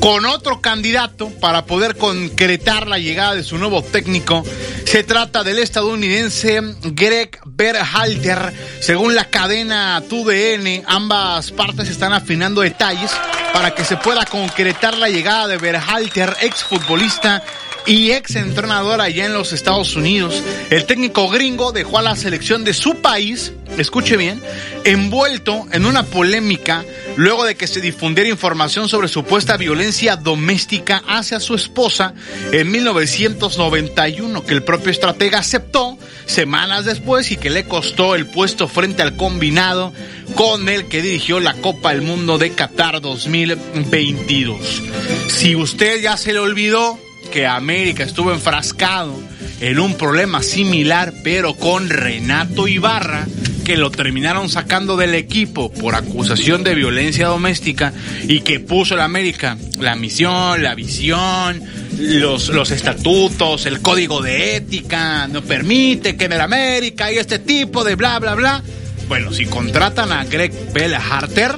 con 0.00 0.24
otro 0.26 0.60
candidato 0.60 1.30
para 1.40 1.64
poder 1.66 1.96
concretar 1.96 2.86
la 2.86 2.98
llegada 2.98 3.34
de 3.34 3.42
su 3.42 3.58
nuevo 3.58 3.82
técnico. 3.82 4.44
Se 4.84 5.02
trata 5.02 5.42
del 5.42 5.58
estadounidense 5.58 6.60
Greg 6.82 7.38
Berhalter. 7.44 8.52
Según 8.80 9.14
la 9.14 9.24
cadena 9.24 10.02
TUDN, 10.08 10.84
ambas 10.86 11.50
partes 11.50 11.88
están 11.88 12.12
afinando 12.12 12.60
detalles 12.60 13.10
para 13.52 13.74
que 13.74 13.84
se 13.84 13.96
pueda 13.96 14.24
concretar 14.26 14.96
la 14.96 15.08
llegada 15.08 15.48
de 15.48 15.56
Berhalter, 15.56 16.36
exfutbolista 16.40 17.42
y 17.86 18.10
ex 18.10 18.34
entrenador 18.36 19.00
allá 19.00 19.26
en 19.26 19.32
los 19.32 19.52
Estados 19.52 19.94
Unidos. 19.96 20.42
El 20.70 20.84
técnico 20.84 21.28
gringo 21.28 21.72
dejó 21.72 21.98
a 21.98 22.02
la 22.02 22.16
selección 22.16 22.64
de 22.64 22.74
su 22.74 22.96
país, 22.96 23.52
escuche 23.78 24.16
bien, 24.16 24.42
envuelto 24.84 25.66
en 25.72 25.86
una 25.86 26.02
polémica 26.02 26.84
luego 27.16 27.44
de 27.44 27.54
que 27.54 27.66
se 27.66 27.80
difundiera 27.80 28.28
información 28.28 28.88
sobre 28.88 29.08
supuesta 29.08 29.56
violencia 29.56 30.16
doméstica 30.16 31.02
hacia 31.06 31.40
su 31.40 31.54
esposa 31.54 32.14
en 32.52 32.70
1991, 32.70 34.44
que 34.44 34.54
el 34.54 34.62
propio 34.62 34.90
estratega 34.90 35.38
aceptó 35.38 35.96
semanas 36.26 36.84
después 36.84 37.30
y 37.30 37.36
que 37.36 37.50
le 37.50 37.64
costó 37.64 38.14
el 38.14 38.26
puesto 38.26 38.68
frente 38.68 39.02
al 39.02 39.16
combinado 39.16 39.92
con 40.34 40.68
el 40.68 40.88
que 40.88 41.02
dirigió 41.02 41.40
la 41.40 41.54
Copa 41.54 41.92
del 41.92 42.02
Mundo 42.02 42.36
de 42.36 42.50
Qatar 42.50 43.00
2022. 43.00 44.82
Si 45.28 45.54
usted 45.54 46.00
ya 46.00 46.16
se 46.16 46.32
le 46.32 46.40
olvidó 46.40 46.98
que 47.26 47.46
América 47.46 48.04
estuvo 48.04 48.32
enfrascado 48.32 49.14
en 49.60 49.78
un 49.78 49.94
problema 49.94 50.42
similar, 50.42 51.12
pero 51.22 51.54
con 51.54 51.88
Renato 51.88 52.68
Ibarra, 52.68 53.26
que 53.64 53.76
lo 53.76 53.90
terminaron 53.90 54.48
sacando 54.48 54.96
del 54.96 55.14
equipo 55.14 55.72
por 55.72 55.94
acusación 55.94 56.62
de 56.62 56.74
violencia 56.74 57.26
doméstica 57.26 57.92
y 58.28 58.40
que 58.40 58.60
puso 58.60 58.96
la 58.96 59.04
América 59.04 59.56
la 59.78 59.96
misión, 59.96 60.62
la 60.62 60.74
visión, 60.74 61.62
los, 61.98 62.48
los 62.48 62.70
estatutos, 62.70 63.66
el 63.66 63.80
código 63.80 64.22
de 64.22 64.56
ética, 64.56 65.26
no 65.28 65.42
permite 65.42 66.16
que 66.16 66.26
en 66.26 66.32
el 66.32 66.40
América 66.40 67.06
hay 67.06 67.18
este 67.18 67.38
tipo 67.38 67.84
de 67.84 67.94
bla, 67.94 68.18
bla, 68.18 68.34
bla. 68.34 68.62
Bueno, 69.08 69.32
si 69.32 69.46
contratan 69.46 70.12
a 70.12 70.24
Greg 70.24 70.52
Bella 70.72 70.98
Harter, 70.98 71.56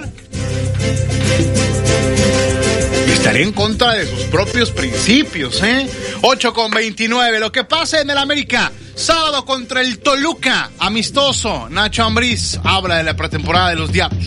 estaré 3.28 3.44
en 3.44 3.52
contra 3.52 3.92
de 3.92 4.06
sus 4.06 4.22
propios 4.24 4.70
principios, 4.70 5.62
¿eh? 5.62 5.86
8 6.22 6.54
con 6.54 6.70
29. 6.70 7.40
Lo 7.40 7.52
que 7.52 7.62
pasa 7.62 8.00
en 8.00 8.08
el 8.08 8.16
América. 8.16 8.72
Sábado 8.94 9.44
contra 9.44 9.82
el 9.82 9.98
Toluca. 9.98 10.70
Amistoso. 10.78 11.68
Nacho 11.68 12.04
Ambriz 12.04 12.58
habla 12.64 12.96
de 12.96 13.02
la 13.02 13.14
pretemporada 13.14 13.68
de 13.68 13.76
los 13.76 13.92
Diablos. 13.92 14.24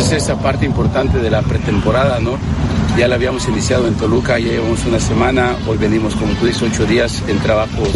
Es 0.00 0.10
esa 0.10 0.36
parte 0.40 0.66
importante 0.66 1.18
de 1.18 1.30
la 1.30 1.40
pretemporada, 1.42 2.18
¿no? 2.18 2.36
Ya 2.96 3.06
la 3.06 3.14
habíamos 3.14 3.46
iniciado 3.46 3.86
en 3.86 3.94
Toluca, 3.94 4.40
ya 4.40 4.48
llevamos 4.48 4.84
una 4.86 4.98
semana, 4.98 5.56
hoy 5.68 5.76
venimos 5.76 6.16
como 6.16 6.32
tú 6.34 6.46
dices, 6.46 6.62
ocho 6.62 6.84
días 6.84 7.22
en 7.28 7.38
trabajos 7.38 7.90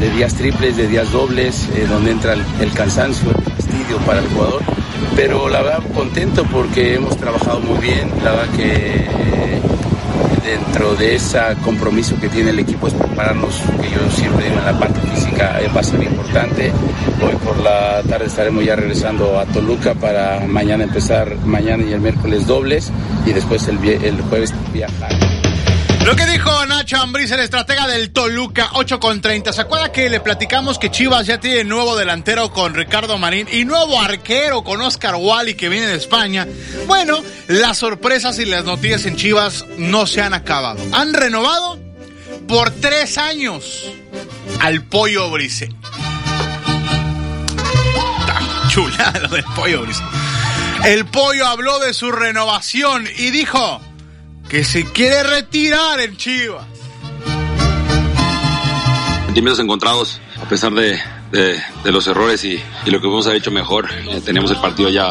de 0.00 0.10
días 0.10 0.34
triples, 0.34 0.76
de 0.76 0.88
días 0.88 1.12
dobles, 1.12 1.68
eh, 1.76 1.86
donde 1.88 2.10
entra 2.10 2.32
el, 2.32 2.42
el 2.60 2.72
cansancio, 2.72 3.30
el 3.30 3.52
fastidio 3.52 3.98
para 3.98 4.18
el 4.18 4.26
jugador. 4.30 4.81
Pero 5.16 5.48
la 5.48 5.62
verdad 5.62 5.82
contento 5.94 6.44
porque 6.44 6.94
hemos 6.94 7.16
trabajado 7.16 7.60
muy 7.60 7.78
bien, 7.78 8.10
la 8.24 8.32
verdad 8.32 8.56
que 8.56 8.72
eh, 8.72 9.60
dentro 10.44 10.94
de 10.94 11.14
ese 11.16 11.38
compromiso 11.62 12.18
que 12.20 12.28
tiene 12.28 12.50
el 12.50 12.58
equipo 12.58 12.88
es 12.88 12.94
prepararnos, 12.94 13.60
que 13.80 13.90
yo 13.90 14.10
siempre 14.10 14.46
digo 14.46 14.58
en 14.58 14.64
la 14.64 14.78
parte 14.78 15.00
física 15.00 15.60
va 15.74 15.80
a 15.80 15.84
ser 15.84 16.02
importante. 16.02 16.72
Hoy 17.24 17.36
por 17.44 17.58
la 17.58 18.02
tarde 18.02 18.26
estaremos 18.26 18.64
ya 18.64 18.74
regresando 18.74 19.38
a 19.38 19.46
Toluca 19.46 19.94
para 19.94 20.40
mañana 20.40 20.84
empezar, 20.84 21.36
mañana 21.44 21.84
y 21.84 21.92
el 21.92 22.00
miércoles 22.00 22.46
dobles 22.46 22.90
y 23.26 23.32
después 23.32 23.68
el 23.68 24.20
jueves 24.22 24.52
viajar. 24.72 25.21
Lo 26.04 26.16
que 26.16 26.26
dijo 26.26 26.66
Nacho 26.66 26.96
Ambriz, 26.96 27.30
el 27.30 27.40
estratega 27.40 27.86
del 27.86 28.12
Toluca, 28.12 28.70
8 28.72 28.98
con 28.98 29.20
30. 29.20 29.52
¿Se 29.52 29.60
acuerda 29.60 29.92
que 29.92 30.10
le 30.10 30.18
platicamos 30.18 30.78
que 30.78 30.90
Chivas 30.90 31.26
ya 31.26 31.38
tiene 31.38 31.62
nuevo 31.62 31.96
delantero 31.96 32.52
con 32.52 32.74
Ricardo 32.74 33.18
Marín 33.18 33.46
y 33.52 33.64
nuevo 33.64 34.00
arquero 34.00 34.64
con 34.64 34.80
Oscar 34.80 35.14
Wally 35.14 35.54
que 35.54 35.68
viene 35.68 35.86
de 35.86 35.94
España? 35.94 36.46
Bueno, 36.88 37.22
las 37.46 37.78
sorpresas 37.78 38.38
y 38.40 38.46
las 38.46 38.64
noticias 38.64 39.06
en 39.06 39.16
Chivas 39.16 39.64
no 39.78 40.06
se 40.06 40.20
han 40.22 40.34
acabado. 40.34 40.84
Han 40.92 41.14
renovado 41.14 41.78
por 42.48 42.70
tres 42.70 43.16
años 43.16 43.88
al 44.60 44.82
Pollo 44.84 45.30
Brice. 45.30 45.68
Tan 48.26 48.68
chulada 48.68 49.20
lo 49.20 49.28
del 49.28 49.44
Pollo 49.54 49.82
Brice. 49.82 50.02
El 50.84 51.06
Pollo 51.06 51.46
habló 51.46 51.78
de 51.78 51.94
su 51.94 52.10
renovación 52.10 53.06
y 53.18 53.30
dijo 53.30 53.80
que 54.52 54.64
se 54.64 54.84
quiere 54.92 55.22
retirar 55.22 55.98
en 56.00 56.14
Chivas. 56.18 56.66
sentimientos 59.24 59.60
encontrados 59.64 60.20
a 60.42 60.44
pesar 60.46 60.72
de, 60.74 61.00
de- 61.30 61.58
de 61.84 61.90
los 61.92 62.06
errores 62.06 62.44
y, 62.44 62.60
y 62.84 62.90
lo 62.90 63.00
que 63.00 63.06
haber 63.26 63.38
hecho 63.40 63.50
mejor. 63.50 63.88
Eh, 64.10 64.20
tenemos 64.22 64.50
el 64.50 64.58
partido 64.58 64.90
ya, 64.90 65.10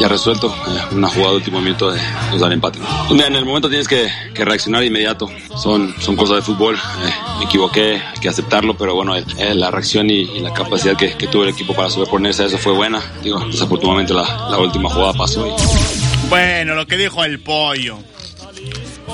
ya 0.00 0.06
resuelto. 0.06 0.54
Eh, 0.68 0.94
una 0.94 1.08
jugada 1.08 1.30
de 1.32 1.36
último 1.38 1.60
minuto 1.60 1.90
de, 1.90 2.00
nos 2.30 2.38
da 2.40 2.46
el 2.46 2.52
empate. 2.52 2.78
Mira, 3.10 3.26
en 3.26 3.34
el 3.34 3.44
momento 3.44 3.68
tienes 3.68 3.88
que, 3.88 4.08
que 4.32 4.44
reaccionar 4.44 4.84
inmediato. 4.84 5.28
Son, 5.60 5.92
son 6.00 6.14
cosas 6.14 6.36
de 6.36 6.42
fútbol. 6.42 6.76
Eh, 6.76 7.12
me 7.40 7.44
equivoqué, 7.46 7.96
hay 7.96 8.20
que 8.20 8.28
aceptarlo, 8.28 8.76
pero 8.76 8.94
bueno, 8.94 9.16
eh, 9.16 9.24
eh, 9.38 9.52
la 9.56 9.72
reacción 9.72 10.08
y, 10.10 10.20
y 10.20 10.38
la 10.40 10.52
capacidad 10.54 10.96
que, 10.96 11.16
que 11.16 11.26
tuvo 11.26 11.42
el 11.42 11.48
equipo 11.48 11.74
para 11.74 11.90
sobreponerse 11.90 12.44
a 12.44 12.46
eso 12.46 12.56
fue 12.58 12.72
buena. 12.72 13.02
Digo, 13.24 13.40
desafortunadamente 13.50 14.14
la, 14.14 14.46
la 14.48 14.58
última 14.58 14.88
jugada 14.90 15.12
pasó. 15.14 15.44
y- 15.44 16.28
Bueno, 16.28 16.76
lo 16.76 16.86
que 16.86 16.96
dijo 16.96 17.24
el 17.24 17.40
pollo. 17.40 17.98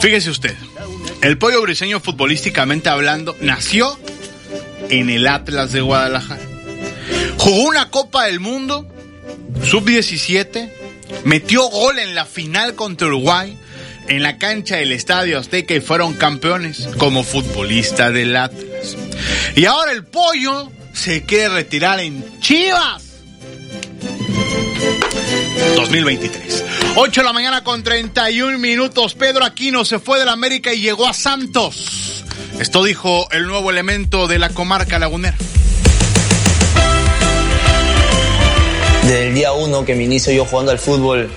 Fíjese 0.00 0.30
usted, 0.30 0.54
el 1.22 1.38
pollo 1.38 1.62
briseño 1.62 2.00
futbolísticamente 2.00 2.88
hablando 2.88 3.36
nació 3.40 3.98
en 4.88 5.10
el 5.10 5.26
Atlas 5.26 5.72
de 5.72 5.80
Guadalajara. 5.80 6.42
Jugó 7.38 7.62
una 7.64 7.90
Copa 7.90 8.26
del 8.26 8.40
Mundo, 8.40 8.86
sub-17, 9.64 10.70
metió 11.24 11.68
gol 11.68 11.98
en 11.98 12.14
la 12.14 12.24
final 12.24 12.74
contra 12.74 13.08
Uruguay, 13.08 13.56
en 14.08 14.22
la 14.22 14.38
cancha 14.38 14.76
del 14.76 14.92
Estadio 14.92 15.38
Azteca 15.38 15.74
y 15.74 15.80
fueron 15.80 16.14
campeones 16.14 16.88
como 16.98 17.24
futbolista 17.24 18.10
del 18.10 18.36
Atlas. 18.36 18.96
Y 19.56 19.64
ahora 19.64 19.92
el 19.92 20.04
pollo 20.04 20.70
se 20.92 21.24
quiere 21.24 21.48
retirar 21.48 22.00
en 22.00 22.40
Chivas. 22.40 23.02
2023. 25.76 26.64
8 26.96 27.20
de 27.20 27.24
la 27.24 27.32
mañana 27.32 27.64
con 27.64 27.82
31 27.82 28.58
minutos. 28.58 29.14
Pedro 29.14 29.44
Aquino 29.44 29.84
se 29.84 29.98
fue 29.98 30.18
de 30.18 30.24
la 30.24 30.32
América 30.32 30.72
y 30.72 30.80
llegó 30.80 31.06
a 31.06 31.12
Santos. 31.14 32.24
Esto 32.60 32.84
dijo 32.84 33.28
el 33.32 33.46
nuevo 33.46 33.70
elemento 33.70 34.26
de 34.26 34.38
la 34.38 34.50
comarca 34.50 34.98
lagunera. 34.98 35.36
Desde 39.02 39.28
el 39.28 39.34
día 39.34 39.52
uno 39.52 39.84
que 39.84 39.94
me 39.94 40.04
inicio 40.04 40.32
yo 40.32 40.44
jugando 40.44 40.72
al 40.72 40.78
fútbol, 40.78 41.30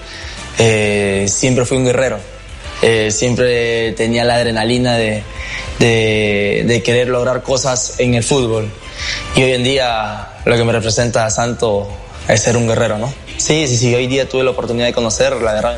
eh, 0.58 1.26
siempre 1.30 1.66
fui 1.66 1.78
un 1.78 1.86
guerrero. 1.86 2.20
Eh, 2.82 3.12
siempre 3.12 3.92
tenía 3.92 4.24
la 4.24 4.36
adrenalina 4.36 4.96
de, 4.96 5.24
de- 5.80 6.82
querer 6.84 7.10
lograr 7.10 7.44
cosas 7.44 7.96
en 8.00 8.16
el 8.16 8.24
fútbol. 8.24 8.70
Y 9.36 9.44
hoy 9.44 9.52
en 9.52 9.64
día 9.64 10.30
lo 10.46 10.56
que 10.58 10.64
me 10.64 10.72
representa 10.72 11.26
a 11.26 11.30
Santo 11.30 11.88
es 12.28 12.42
ser 12.42 12.58
un 12.58 12.68
guerrero, 12.68 12.98
¿no? 12.98 13.14
Sí, 13.40 13.68
sí, 13.68 13.78
sí, 13.78 13.96
hoy 13.96 14.08
día 14.08 14.28
tuve 14.28 14.44
la 14.44 14.52
oportunidad 14.52 14.86
de 14.86 14.94
conocer, 14.94 15.32
la 15.42 15.54
verdad. 15.54 15.78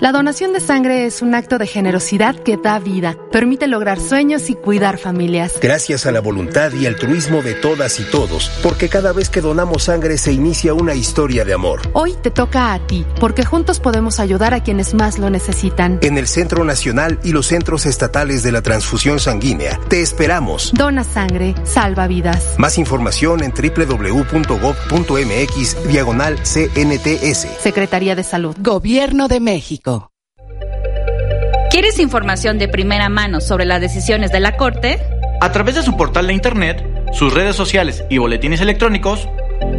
La 0.00 0.12
donación 0.12 0.54
de 0.54 0.60
sangre 0.60 1.04
es 1.04 1.20
un 1.20 1.34
acto 1.34 1.58
de 1.58 1.66
generosidad 1.66 2.34
que 2.34 2.56
da 2.56 2.78
vida, 2.78 3.18
permite 3.30 3.66
lograr 3.66 4.00
sueños 4.00 4.48
y 4.48 4.54
cuidar 4.54 4.96
familias. 4.96 5.58
Gracias 5.60 6.06
a 6.06 6.10
la 6.10 6.22
voluntad 6.22 6.72
y 6.72 6.86
altruismo 6.86 7.42
de 7.42 7.52
todas 7.52 8.00
y 8.00 8.04
todos, 8.04 8.50
porque 8.62 8.88
cada 8.88 9.12
vez 9.12 9.28
que 9.28 9.42
donamos 9.42 9.82
sangre 9.82 10.16
se 10.16 10.32
inicia 10.32 10.72
una 10.72 10.94
historia 10.94 11.44
de 11.44 11.52
amor. 11.52 11.82
Hoy 11.92 12.14
te 12.22 12.30
toca 12.30 12.72
a 12.72 12.78
ti, 12.86 13.04
porque 13.20 13.44
juntos 13.44 13.78
podemos 13.78 14.20
ayudar 14.20 14.54
a 14.54 14.62
quienes 14.62 14.94
más 14.94 15.18
lo 15.18 15.28
necesitan. 15.28 15.98
En 16.00 16.16
el 16.16 16.28
Centro 16.28 16.64
Nacional 16.64 17.18
y 17.22 17.32
los 17.32 17.48
Centros 17.48 17.84
Estatales 17.84 18.42
de 18.42 18.52
la 18.52 18.62
Transfusión 18.62 19.20
Sanguínea, 19.20 19.78
te 19.88 20.00
esperamos. 20.00 20.72
Dona 20.72 21.04
sangre, 21.04 21.54
salva 21.64 22.06
vidas. 22.06 22.54
Más 22.56 22.78
información 22.78 23.42
en 23.42 23.52
www.gov.mx 23.52 24.48
diagonal 25.88 26.38
CNTS. 26.42 27.48
Secretaría 27.60 28.14
de 28.14 28.22
Salud. 28.22 28.56
Gobierno 28.58 29.28
de 29.28 29.40
México. 29.40 29.89
¿Quieres 31.80 31.98
información 31.98 32.58
de 32.58 32.68
primera 32.68 33.08
mano 33.08 33.40
sobre 33.40 33.64
las 33.64 33.80
decisiones 33.80 34.30
de 34.30 34.38
la 34.38 34.58
Corte? 34.58 35.00
A 35.40 35.50
través 35.50 35.76
de 35.76 35.82
su 35.82 35.96
portal 35.96 36.26
de 36.26 36.34
Internet, 36.34 36.84
sus 37.14 37.32
redes 37.32 37.56
sociales 37.56 38.04
y 38.10 38.18
boletines 38.18 38.60
electrónicos, 38.60 39.26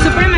Suprema. 0.03 0.38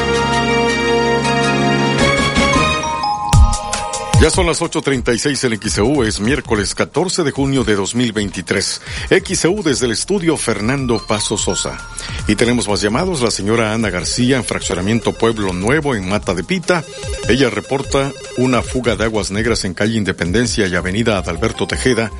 Ya 4.21 4.29
son 4.29 4.45
las 4.45 4.61
8.36 4.61 5.51
en 5.51 5.59
XEU, 5.59 6.03
es 6.03 6.19
miércoles 6.19 6.75
14 6.75 7.23
de 7.23 7.31
junio 7.31 7.63
de 7.63 7.73
2023. 7.73 8.81
XEU 9.25 9.63
desde 9.63 9.87
el 9.87 9.93
estudio 9.93 10.37
Fernando 10.37 11.03
Paso 11.07 11.39
Sosa. 11.39 11.79
Y 12.27 12.35
tenemos 12.35 12.67
más 12.67 12.81
llamados, 12.81 13.23
la 13.23 13.31
señora 13.31 13.73
Ana 13.73 13.89
García 13.89 14.37
en 14.37 14.43
Fraccionamiento 14.43 15.13
Pueblo 15.13 15.53
Nuevo 15.53 15.95
en 15.95 16.07
Mata 16.07 16.35
de 16.35 16.43
Pita. 16.43 16.83
Ella 17.29 17.49
reporta 17.49 18.11
una 18.37 18.61
fuga 18.61 18.95
de 18.95 19.05
aguas 19.05 19.31
negras 19.31 19.65
en 19.65 19.73
calle 19.73 19.97
Independencia 19.97 20.67
y 20.67 20.75
avenida 20.75 21.17
Adalberto 21.17 21.65
Tejeda. 21.65 22.11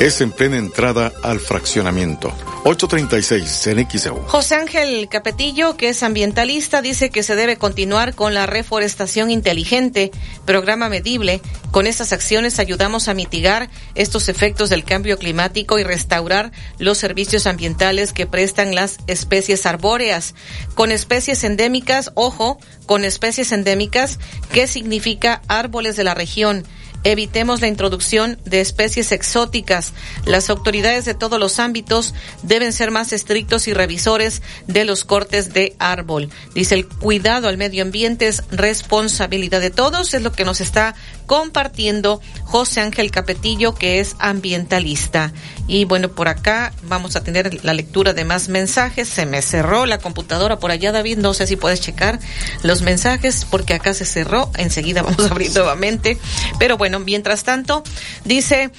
Es 0.00 0.20
en 0.20 0.30
plena 0.30 0.58
entrada 0.58 1.12
al 1.24 1.40
fraccionamiento. 1.40 2.32
836 2.62 3.66
en 3.66 3.90
XEU. 3.90 4.22
José 4.28 4.54
Ángel 4.54 5.08
Capetillo, 5.08 5.76
que 5.76 5.88
es 5.88 6.04
ambientalista, 6.04 6.82
dice 6.82 7.10
que 7.10 7.24
se 7.24 7.34
debe 7.34 7.56
continuar 7.56 8.14
con 8.14 8.32
la 8.32 8.46
reforestación 8.46 9.32
inteligente, 9.32 10.12
programa 10.44 10.88
medible. 10.88 11.40
Con 11.72 11.88
estas 11.88 12.12
acciones 12.12 12.60
ayudamos 12.60 13.08
a 13.08 13.14
mitigar 13.14 13.70
estos 13.96 14.28
efectos 14.28 14.70
del 14.70 14.84
cambio 14.84 15.18
climático 15.18 15.80
y 15.80 15.82
restaurar 15.82 16.52
los 16.78 16.98
servicios 16.98 17.48
ambientales 17.48 18.12
que 18.12 18.26
prestan 18.26 18.76
las 18.76 18.98
especies 19.08 19.66
arbóreas. 19.66 20.36
Con 20.76 20.92
especies 20.92 21.42
endémicas, 21.42 22.12
ojo, 22.14 22.58
con 22.86 23.04
especies 23.04 23.50
endémicas, 23.50 24.20
¿qué 24.52 24.68
significa 24.68 25.42
árboles 25.48 25.96
de 25.96 26.04
la 26.04 26.14
región? 26.14 26.64
Evitemos 27.08 27.62
la 27.62 27.68
introducción 27.68 28.38
de 28.44 28.60
especies 28.60 29.12
exóticas. 29.12 29.94
Las 30.26 30.50
autoridades 30.50 31.06
de 31.06 31.14
todos 31.14 31.40
los 31.40 31.58
ámbitos 31.58 32.12
deben 32.42 32.70
ser 32.74 32.90
más 32.90 33.14
estrictos 33.14 33.66
y 33.66 33.72
revisores 33.72 34.42
de 34.66 34.84
los 34.84 35.06
cortes 35.06 35.54
de 35.54 35.74
árbol. 35.78 36.28
Dice 36.54 36.74
el 36.74 36.86
cuidado 36.86 37.48
al 37.48 37.56
medio 37.56 37.82
ambiente 37.82 38.28
es 38.28 38.44
responsabilidad 38.50 39.62
de 39.62 39.70
todos, 39.70 40.12
es 40.12 40.20
lo 40.20 40.32
que 40.32 40.44
nos 40.44 40.60
está 40.60 40.96
compartiendo 41.28 42.20
José 42.44 42.80
Ángel 42.80 43.12
Capetillo, 43.12 43.74
que 43.74 44.00
es 44.00 44.16
ambientalista. 44.18 45.32
Y 45.68 45.84
bueno, 45.84 46.08
por 46.08 46.26
acá 46.26 46.72
vamos 46.84 47.14
a 47.14 47.22
tener 47.22 47.62
la 47.64 47.74
lectura 47.74 48.14
de 48.14 48.24
más 48.24 48.48
mensajes. 48.48 49.08
Se 49.08 49.26
me 49.26 49.42
cerró 49.42 49.86
la 49.86 49.98
computadora 49.98 50.58
por 50.58 50.72
allá, 50.72 50.90
David. 50.90 51.18
No 51.18 51.34
sé 51.34 51.46
si 51.46 51.56
puedes 51.56 51.80
checar 51.80 52.18
los 52.62 52.82
mensajes 52.82 53.46
porque 53.48 53.74
acá 53.74 53.92
se 53.94 54.06
cerró. 54.06 54.50
Enseguida 54.56 55.02
vamos 55.04 55.20
a 55.26 55.30
abrir 55.30 55.52
nuevamente. 55.54 56.18
Pero 56.58 56.76
bueno, 56.76 56.98
mientras 56.98 57.44
tanto, 57.44 57.84
dice... 58.24 58.72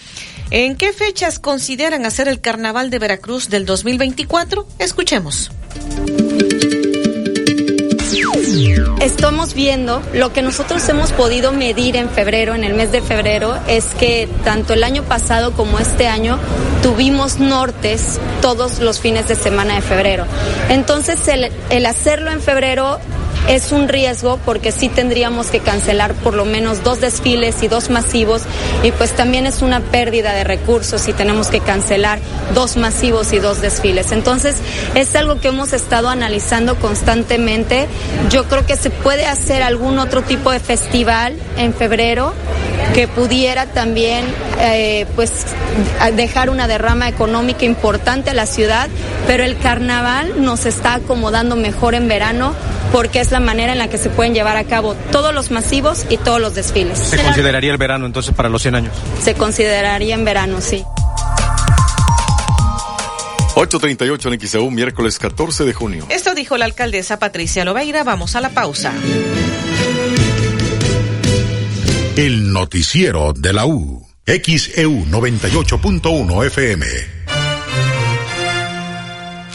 ¿En 0.51 0.77
qué 0.77 0.93
fechas 0.93 1.37
consideran 1.37 2.07
hacer 2.07 2.27
el 2.27 2.41
Carnaval 2.41 2.89
de 2.89 2.97
Veracruz 2.97 3.49
del 3.49 3.67
2024? 3.67 4.67
Escuchemos. 4.79 5.51
Estamos 9.01 9.53
viendo 9.53 10.01
lo 10.13 10.33
que 10.33 10.41
nosotros 10.41 10.87
hemos 10.89 11.11
podido 11.11 11.51
medir 11.51 11.95
en 11.95 12.09
febrero, 12.09 12.53
en 12.53 12.63
el 12.63 12.73
mes 12.73 12.91
de 12.91 13.01
febrero, 13.01 13.57
es 13.67 13.85
que 13.99 14.27
tanto 14.43 14.73
el 14.73 14.83
año 14.83 15.03
pasado 15.03 15.53
como 15.53 15.79
este 15.79 16.07
año 16.07 16.37
tuvimos 16.83 17.39
nortes 17.39 18.19
todos 18.41 18.79
los 18.79 18.99
fines 18.99 19.27
de 19.27 19.35
semana 19.35 19.75
de 19.75 19.81
febrero. 19.81 20.25
Entonces 20.69 21.19
el, 21.27 21.85
hacerlo 21.85 22.31
en 22.31 22.41
febrero 22.41 22.99
es 23.47 23.71
un 23.71 23.87
riesgo 23.87 24.39
porque 24.45 24.71
sí 24.71 24.89
tendríamos 24.89 25.47
que 25.47 25.59
cancelar 25.59 26.13
por 26.13 26.33
lo 26.33 26.45
menos 26.45 26.83
dos 26.83 27.01
desfiles 27.01 27.63
y 27.63 27.67
dos 27.67 27.89
masivos 27.89 28.43
y 28.83 28.91
pues 28.91 29.11
también 29.11 29.45
es 29.45 29.61
una 29.61 29.79
pérdida 29.79 30.33
de 30.33 30.43
recursos 30.43 31.01
si 31.01 31.13
tenemos 31.13 31.47
que 31.47 31.59
cancelar 31.59 32.19
dos 32.53 32.77
masivos 32.77 33.33
y 33.33 33.39
dos 33.39 33.61
desfiles. 33.61 34.11
Entonces 34.11 34.55
es 34.95 35.15
algo 35.15 35.39
que 35.39 35.49
hemos 35.49 35.73
estado 35.73 36.09
analizando 36.09 36.75
constantemente. 36.75 37.87
Yo 38.29 38.45
creo 38.45 38.65
que 38.65 38.75
se 38.75 38.89
puede 38.89 39.25
hacer 39.25 39.63
algún 39.63 39.99
otro 39.99 40.21
tipo 40.21 40.51
de 40.51 40.59
festival 40.59 41.35
en 41.57 41.73
febrero 41.73 42.33
que 42.93 43.07
pudiera 43.07 43.67
también 43.67 44.25
eh, 44.59 45.05
pues 45.15 45.31
dejar 46.15 46.49
una 46.49 46.67
derrama 46.67 47.07
económica 47.07 47.65
importante 47.65 48.31
a 48.31 48.33
la 48.33 48.45
ciudad, 48.45 48.89
pero 49.27 49.43
el 49.43 49.57
carnaval 49.57 50.43
nos 50.43 50.65
está 50.65 50.95
acomodando 50.95 51.55
mejor 51.55 51.93
en 51.93 52.07
verano 52.07 52.53
porque 52.91 53.19
es 53.19 53.31
la 53.31 53.39
manera 53.39 53.73
en 53.73 53.77
la 53.77 53.89
que 53.89 53.97
se 53.97 54.09
pueden 54.09 54.33
llevar 54.33 54.57
a 54.57 54.63
cabo 54.63 54.95
todos 55.11 55.33
los 55.33 55.51
masivos 55.51 56.05
y 56.09 56.17
todos 56.17 56.41
los 56.41 56.55
desfiles. 56.55 56.97
¿Se 56.97 57.17
consideraría 57.21 57.71
el 57.71 57.77
verano 57.77 58.05
entonces 58.05 58.33
para 58.33 58.49
los 58.49 58.61
100 58.61 58.75
años? 58.75 58.93
Se 59.23 59.35
consideraría 59.35 60.15
en 60.15 60.25
verano, 60.25 60.61
sí. 60.61 60.83
838 63.55 64.33
en 64.33 64.39
XEU, 64.39 64.71
miércoles 64.71 65.19
14 65.19 65.65
de 65.65 65.73
junio. 65.73 66.05
Esto 66.09 66.33
dijo 66.33 66.57
la 66.57 66.65
alcaldesa 66.65 67.19
Patricia 67.19 67.65
Loveira. 67.65 68.03
Vamos 68.03 68.35
a 68.35 68.41
la 68.41 68.49
pausa. 68.49 68.93
El 72.15 72.53
noticiero 72.53 73.33
de 73.33 73.53
la 73.53 73.65
U. 73.65 74.05
XEU 74.25 75.05
98.1 75.05 76.45
FM. 76.45 77.18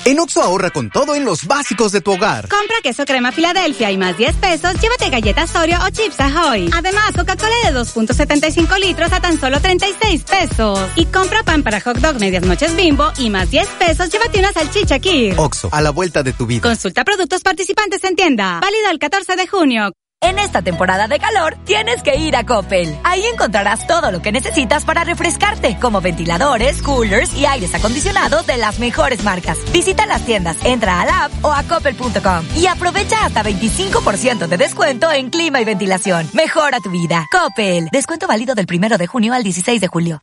En 0.06 0.20
Oxo 0.20 0.42
ahorra 0.42 0.70
con 0.70 0.90
todo 0.90 1.14
en 1.14 1.24
los 1.24 1.46
básicos 1.46 1.90
de 1.90 2.02
tu 2.02 2.12
hogar. 2.12 2.48
Compra 2.48 2.76
queso 2.82 3.06
crema 3.06 3.32
Filadelfia 3.32 3.90
y 3.90 3.96
más 3.96 4.18
10 4.18 4.36
pesos, 4.36 4.74
llévate 4.78 5.08
galletas 5.08 5.54
Oreo 5.56 5.78
o 5.82 5.88
chips 5.88 6.20
Ahoy. 6.20 6.68
Además, 6.74 7.12
Coca-Cola 7.16 7.54
de 7.64 7.78
2.75 7.78 8.78
litros 8.80 9.10
a 9.14 9.20
tan 9.20 9.40
solo 9.40 9.60
36 9.60 10.24
pesos. 10.24 10.78
Y 10.96 11.06
compra 11.06 11.42
pan 11.42 11.62
para 11.62 11.80
hot 11.80 11.96
dog 12.00 12.20
medias 12.20 12.44
noches 12.44 12.76
bimbo 12.76 13.12
y 13.16 13.30
más 13.30 13.50
10 13.50 13.66
pesos, 13.78 14.10
llévate 14.10 14.40
una 14.40 14.52
salchicha 14.52 14.98
Kir. 14.98 15.36
Oxo, 15.38 15.70
a 15.72 15.80
la 15.80 15.88
vuelta 15.88 16.22
de 16.22 16.34
tu 16.34 16.44
vida. 16.44 16.60
Consulta 16.60 17.02
productos 17.02 17.40
participantes 17.40 18.04
en 18.04 18.14
tienda. 18.14 18.60
Válido 18.60 18.90
el 18.90 18.98
14 18.98 19.36
de 19.36 19.46
junio. 19.46 19.90
En 20.24 20.38
esta 20.38 20.62
temporada 20.62 21.06
de 21.06 21.18
calor, 21.18 21.54
tienes 21.64 22.02
que 22.02 22.16
ir 22.16 22.34
a 22.34 22.46
Coppel. 22.46 22.98
Ahí 23.04 23.22
encontrarás 23.26 23.86
todo 23.86 24.10
lo 24.10 24.22
que 24.22 24.32
necesitas 24.32 24.82
para 24.86 25.04
refrescarte, 25.04 25.76
como 25.78 26.00
ventiladores, 26.00 26.80
coolers 26.80 27.34
y 27.34 27.44
aires 27.44 27.74
acondicionados 27.74 28.46
de 28.46 28.56
las 28.56 28.78
mejores 28.78 29.22
marcas. 29.22 29.58
Visita 29.70 30.06
las 30.06 30.24
tiendas, 30.24 30.56
entra 30.64 31.02
a 31.02 31.04
la 31.04 31.24
app 31.24 31.44
o 31.44 31.52
a 31.52 31.62
coppel.com 31.64 32.46
y 32.56 32.66
aprovecha 32.66 33.26
hasta 33.26 33.44
25% 33.44 34.46
de 34.46 34.56
descuento 34.56 35.12
en 35.12 35.28
clima 35.28 35.60
y 35.60 35.66
ventilación. 35.66 36.26
Mejora 36.32 36.80
tu 36.80 36.90
vida. 36.90 37.26
Coppel. 37.30 37.88
Descuento 37.92 38.26
válido 38.26 38.54
del 38.54 38.66
1 38.66 38.96
de 38.96 39.06
junio 39.06 39.34
al 39.34 39.42
16 39.42 39.78
de 39.78 39.88
julio. 39.88 40.22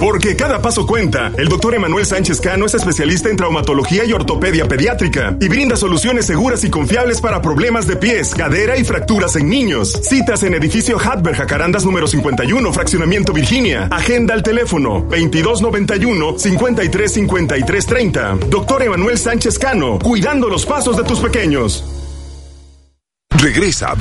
Porque 0.00 0.34
cada 0.34 0.62
paso 0.62 0.86
cuenta. 0.86 1.30
El 1.36 1.48
doctor 1.48 1.74
Emanuel 1.74 2.06
Sánchez 2.06 2.40
Cano 2.40 2.64
es 2.64 2.72
especialista 2.72 3.28
en 3.28 3.36
traumatología 3.36 4.06
y 4.06 4.12
ortopedia 4.12 4.66
pediátrica 4.66 5.36
y 5.38 5.48
brinda 5.48 5.76
soluciones 5.76 6.24
seguras 6.24 6.64
y 6.64 6.70
confiables 6.70 7.20
para 7.20 7.42
problemas 7.42 7.86
de 7.86 7.96
pies, 7.96 8.34
cadera 8.34 8.78
y 8.78 8.84
fracturas 8.84 9.36
en 9.36 9.50
niños. 9.50 9.92
Citas 10.02 10.42
en 10.42 10.54
edificio 10.54 10.98
Hatberg 10.98 11.36
Jacarandas 11.36 11.84
número 11.84 12.06
51, 12.06 12.72
fraccionamiento 12.72 13.34
Virginia. 13.34 13.88
Agenda 13.90 14.32
al 14.32 14.42
teléfono 14.42 15.06
2291 15.10 16.38
535330. 16.38 18.38
Doctor 18.48 18.82
Emanuel 18.82 19.18
Sánchez 19.18 19.58
Cano, 19.58 19.98
cuidando 19.98 20.48
los 20.48 20.64
pasos 20.64 20.96
de 20.96 21.04
tus 21.04 21.20
pequeños. 21.20 21.84
Regresa 23.40 23.94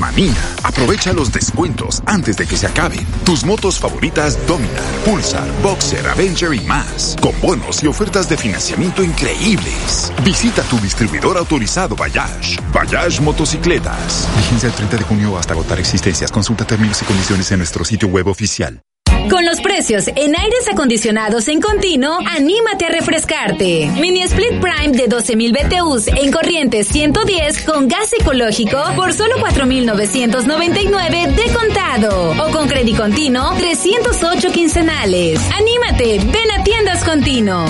Manía. 0.00 0.34
Aprovecha 0.64 1.12
los 1.12 1.30
descuentos 1.30 2.02
antes 2.06 2.36
de 2.36 2.46
que 2.46 2.56
se 2.56 2.66
acaben. 2.66 3.06
Tus 3.24 3.44
motos 3.44 3.78
favoritas 3.78 4.36
Dominar, 4.48 4.82
Pulsar, 5.04 5.46
Boxer, 5.62 6.06
Avenger 6.08 6.52
y 6.54 6.60
más. 6.60 7.16
Con 7.20 7.40
bonos 7.40 7.84
y 7.84 7.86
ofertas 7.86 8.28
de 8.28 8.36
financiamiento 8.36 9.04
increíbles. 9.04 10.12
Visita 10.24 10.62
tu 10.64 10.76
distribuidor 10.78 11.38
autorizado 11.38 11.94
Bayash. 11.94 12.58
Bayash 12.72 13.20
Motocicletas. 13.20 14.28
Vigencia 14.36 14.68
el 14.68 14.74
30 14.74 14.96
de 14.96 15.04
junio 15.04 15.38
hasta 15.38 15.54
agotar 15.54 15.78
existencias. 15.78 16.32
Consulta 16.32 16.64
términos 16.64 17.00
y 17.02 17.04
condiciones 17.04 17.50
en 17.52 17.58
nuestro 17.58 17.84
sitio 17.84 18.08
web 18.08 18.26
oficial. 18.26 18.82
Con 19.28 19.44
los 19.44 19.60
precios 19.60 20.08
en 20.08 20.36
aires 20.36 20.68
acondicionados 20.72 21.48
en 21.48 21.60
continuo, 21.60 22.18
anímate 22.26 22.86
a 22.86 22.90
refrescarte. 22.90 23.90
Mini 24.00 24.22
Split 24.22 24.60
Prime 24.60 24.96
de 24.96 25.08
12.000 25.08 25.52
BTUs 25.52 26.08
en 26.08 26.30
corriente 26.32 26.84
110 26.84 27.62
con 27.62 27.88
gas 27.88 28.12
ecológico 28.12 28.78
por 28.96 29.12
solo 29.12 29.36
4.999 29.36 31.34
de 31.34 31.52
contado. 31.52 32.30
O 32.46 32.50
con 32.50 32.68
crédito 32.68 32.90
continuo 33.00 33.54
308 33.56 34.52
quincenales. 34.52 35.40
Anímate, 35.58 36.18
ven 36.18 36.50
a 36.58 36.62
Tiendas 36.62 37.02
Continuo. 37.02 37.64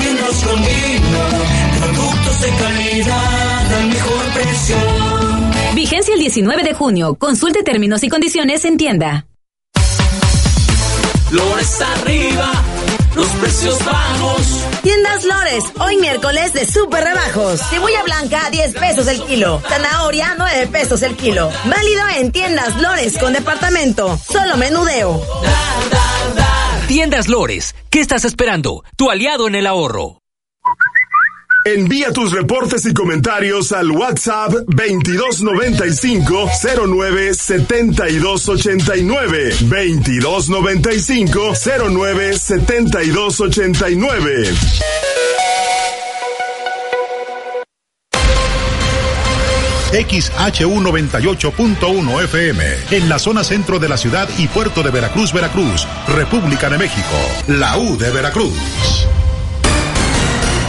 Tiendas 0.00 0.44
Continuo, 0.44 1.24
productos 1.78 2.40
de 2.40 2.48
calidad 2.48 3.72
al 3.74 3.86
mejor 3.88 4.24
precio. 4.34 4.76
Vigencia 5.74 6.14
el 6.14 6.20
19 6.20 6.62
de 6.62 6.74
junio. 6.74 7.14
Consulte 7.14 7.62
términos 7.62 8.02
y 8.02 8.08
condiciones 8.08 8.64
en 8.64 8.76
tienda. 8.76 9.26
Lores 11.34 11.80
arriba, 11.80 12.52
los 13.16 13.26
precios 13.26 13.84
bajos. 13.84 14.64
Tiendas 14.82 15.24
Lores, 15.24 15.64
hoy 15.80 15.96
miércoles 15.96 16.52
de 16.52 16.64
super 16.64 17.02
rebajos. 17.02 17.60
Cebolla 17.70 18.04
blanca, 18.04 18.50
10 18.52 18.74
pesos 18.74 19.08
el 19.08 19.20
kilo. 19.24 19.60
Zanahoria, 19.68 20.36
9 20.38 20.68
pesos 20.68 21.02
el 21.02 21.16
kilo. 21.16 21.50
Válido 21.64 22.02
en 22.18 22.30
Tiendas 22.30 22.80
Lores 22.80 23.18
con 23.18 23.32
departamento. 23.32 24.16
Solo 24.16 24.56
menudeo. 24.56 25.26
Tiendas 26.86 27.26
Lores, 27.28 27.74
¿qué 27.90 27.98
estás 27.98 28.24
esperando? 28.24 28.84
Tu 28.96 29.10
aliado 29.10 29.48
en 29.48 29.56
el 29.56 29.66
ahorro. 29.66 30.23
Envía 31.64 32.12
tus 32.12 32.30
reportes 32.30 32.84
y 32.84 32.92
comentarios 32.92 33.72
al 33.72 33.90
WhatsApp 33.90 34.52
2295 34.66 36.50
09 36.86 37.32
7289 37.32 39.56
2295 39.60 41.54
09 41.88 42.38
7289 42.38 44.52
XHU98.1 49.94 52.24
FM, 52.24 52.64
en 52.90 53.08
la 53.08 53.18
zona 53.18 53.42
centro 53.42 53.78
de 53.78 53.88
la 53.88 53.96
ciudad 53.96 54.28
y 54.36 54.48
puerto 54.48 54.82
de 54.82 54.90
Veracruz, 54.90 55.32
Veracruz, 55.32 55.88
República 56.08 56.68
de 56.68 56.76
México, 56.76 57.16
la 57.46 57.78
U 57.78 57.96
de 57.96 58.10
Veracruz. 58.10 58.52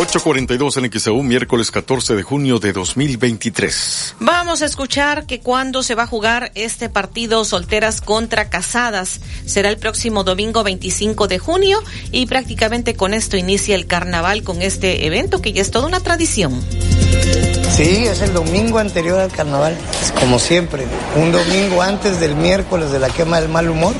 842 0.00 0.78
en 0.78 0.90
XEU, 0.90 1.22
miércoles 1.22 1.70
14 1.70 2.14
de 2.16 2.22
junio 2.22 2.58
de 2.58 2.72
2023. 2.72 4.14
Vamos 4.18 4.62
a 4.62 4.64
escuchar 4.64 5.26
que 5.26 5.40
cuando 5.40 5.82
se 5.82 5.94
va 5.94 6.04
a 6.04 6.06
jugar 6.06 6.52
este 6.54 6.88
partido 6.88 7.44
solteras 7.44 8.00
contra 8.00 8.48
casadas 8.48 9.20
será 9.44 9.68
el 9.68 9.76
próximo 9.76 10.24
domingo 10.24 10.64
25 10.64 11.28
de 11.28 11.38
junio 11.38 11.82
y 12.12 12.24
prácticamente 12.24 12.94
con 12.94 13.12
esto 13.12 13.36
inicia 13.36 13.74
el 13.74 13.86
carnaval 13.86 14.42
con 14.42 14.62
este 14.62 15.06
evento 15.06 15.42
que 15.42 15.52
ya 15.52 15.60
es 15.60 15.70
toda 15.70 15.86
una 15.86 16.00
tradición. 16.00 16.64
Sí, 17.68 18.06
es 18.06 18.22
el 18.22 18.32
domingo 18.32 18.78
anterior 18.78 19.20
al 19.20 19.30
carnaval, 19.30 19.76
como 20.18 20.38
siempre, 20.38 20.86
un 21.14 21.30
domingo 21.30 21.82
antes 21.82 22.18
del 22.20 22.36
miércoles 22.36 22.90
de 22.90 23.00
la 23.00 23.10
quema 23.10 23.38
del 23.38 23.50
mal 23.50 23.68
humor 23.68 23.94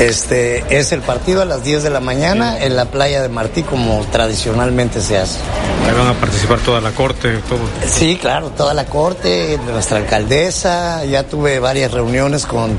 Este 0.00 0.62
es 0.70 0.92
el 0.92 1.00
partido 1.00 1.42
a 1.42 1.44
las 1.44 1.64
10 1.64 1.82
de 1.82 1.90
la 1.90 1.98
mañana 1.98 2.56
en 2.62 2.76
la 2.76 2.84
playa 2.84 3.20
de 3.20 3.28
Martí 3.28 3.64
como 3.64 4.00
tradicionalmente 4.12 5.00
se 5.00 5.18
hace. 5.18 5.40
Ahí 5.88 5.92
van 5.92 6.06
a 6.06 6.14
participar 6.14 6.60
toda 6.60 6.80
la 6.80 6.92
corte, 6.92 7.38
todo. 7.48 7.58
Sí, 7.84 8.16
claro, 8.16 8.50
toda 8.50 8.74
la 8.74 8.84
corte, 8.84 9.58
nuestra 9.66 9.98
alcaldesa, 9.98 11.04
ya 11.04 11.24
tuve 11.24 11.58
varias 11.58 11.90
reuniones 11.90 12.46
con, 12.46 12.78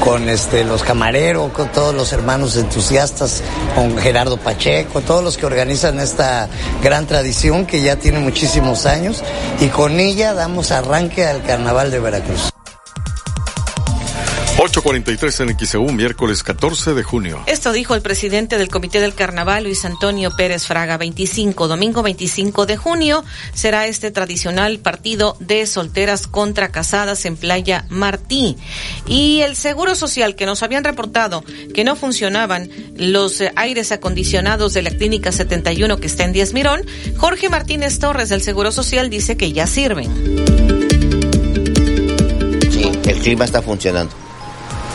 con 0.00 0.28
este, 0.28 0.64
los 0.64 0.82
camareros, 0.82 1.52
con 1.52 1.68
todos 1.68 1.94
los 1.94 2.12
hermanos 2.12 2.56
entusiastas, 2.56 3.44
con 3.76 3.96
Gerardo 3.96 4.36
Pacheco, 4.36 5.02
todos 5.02 5.22
los 5.22 5.36
que 5.36 5.46
organizan 5.46 6.00
esta 6.00 6.48
gran 6.82 7.06
tradición 7.06 7.64
que 7.66 7.80
ya 7.80 7.94
tiene 7.94 8.18
muchísimos 8.18 8.86
años 8.86 9.22
y 9.60 9.68
con 9.68 10.00
ella 10.00 10.34
damos 10.34 10.72
arranque 10.72 11.24
al 11.26 11.44
Carnaval 11.44 11.92
de 11.92 12.00
Veracruz. 12.00 12.55
8.43 14.66 15.48
en 15.48 15.58
XEU, 15.58 15.92
miércoles 15.92 16.42
14 16.42 16.94
de 16.94 17.04
junio. 17.04 17.40
Esto 17.46 17.72
dijo 17.72 17.94
el 17.94 18.02
presidente 18.02 18.58
del 18.58 18.68
Comité 18.68 19.00
del 19.00 19.14
Carnaval, 19.14 19.62
Luis 19.62 19.84
Antonio 19.84 20.32
Pérez 20.36 20.66
Fraga. 20.66 20.96
25, 20.96 21.68
domingo 21.68 22.02
25 22.02 22.66
de 22.66 22.76
junio, 22.76 23.24
será 23.54 23.86
este 23.86 24.10
tradicional 24.10 24.80
partido 24.80 25.36
de 25.38 25.66
solteras 25.66 26.26
contra 26.26 26.72
casadas 26.72 27.26
en 27.26 27.36
Playa 27.36 27.86
Martí. 27.90 28.56
Y 29.06 29.42
el 29.42 29.54
Seguro 29.54 29.94
Social, 29.94 30.34
que 30.34 30.46
nos 30.46 30.64
habían 30.64 30.82
reportado 30.82 31.44
que 31.72 31.84
no 31.84 31.94
funcionaban 31.94 32.68
los 32.96 33.40
eh, 33.40 33.52
aires 33.54 33.92
acondicionados 33.92 34.74
de 34.74 34.82
la 34.82 34.90
Clínica 34.90 35.30
71 35.30 35.98
que 35.98 36.08
está 36.08 36.24
en 36.24 36.32
Díaz 36.32 36.52
Mirón, 36.52 36.82
Jorge 37.16 37.48
Martínez 37.48 38.00
Torres 38.00 38.30
del 38.30 38.42
Seguro 38.42 38.72
Social 38.72 39.10
dice 39.10 39.36
que 39.36 39.52
ya 39.52 39.68
sirven. 39.68 40.12
Sí, 42.72 42.90
el 43.04 43.18
clima 43.20 43.44
está 43.44 43.62
funcionando 43.62 44.25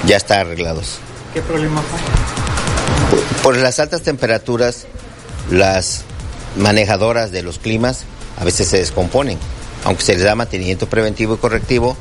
ya 0.06 0.18
está 0.18 0.42
arreglados. 0.42 0.98
¿Qué 1.34 1.42
problema 1.42 1.82
fue? 1.82 2.00
Por, 3.44 3.58
las 3.58 3.80
altas 3.80 4.02
temperaturas, 4.02 4.86
las 5.50 6.04
manejadoras 6.58 7.32
de 7.32 7.42
los 7.42 7.60
climas 7.60 8.04
a 8.40 8.44
veces 8.44 8.68
se 8.68 8.78
descomponen. 8.78 9.38
Aunque 9.84 10.04
se 10.04 10.14
les 10.14 10.24
da 10.24 10.36
mantenimiento 10.36 10.88
preventivo 10.88 11.36
y 11.36 11.38
correctivo, 11.38 11.98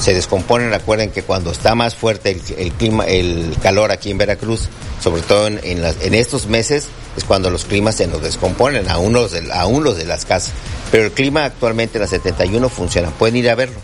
se 0.00 0.14
descomponen. 0.14 0.70
Recuerden 0.70 1.10
que 1.10 1.22
cuando 1.22 1.50
está 1.50 1.74
más 1.74 1.94
fuerte 1.94 2.38
el, 2.58 2.72
clima, 2.72 3.04
el 3.06 3.56
calor 3.62 3.90
aquí 3.90 4.10
en 4.10 4.18
Veracruz, 4.18 4.68
sobre 5.00 5.22
todo 5.22 5.46
en, 5.46 5.60
en, 5.62 6.14
estos 6.14 6.46
meses, 6.46 6.88
es 7.16 7.24
cuando 7.24 7.50
los 7.50 7.64
climas 7.64 7.96
se 7.96 8.06
nos 8.06 8.22
descomponen, 8.22 8.88
aún 8.90 9.12
los, 9.12 9.32
de, 9.32 9.50
aún 9.52 9.84
los 9.84 9.96
de 9.96 10.04
las 10.04 10.24
casas. 10.24 10.52
Pero 10.90 11.04
el 11.04 11.12
clima 11.12 11.44
actualmente 11.44 11.98
en 11.98 12.02
la 12.02 12.08
71 12.08 12.68
funciona. 12.68 13.10
Pueden 13.10 13.36
ir 13.36 13.50
a 13.50 13.54
verlo. 13.54 13.76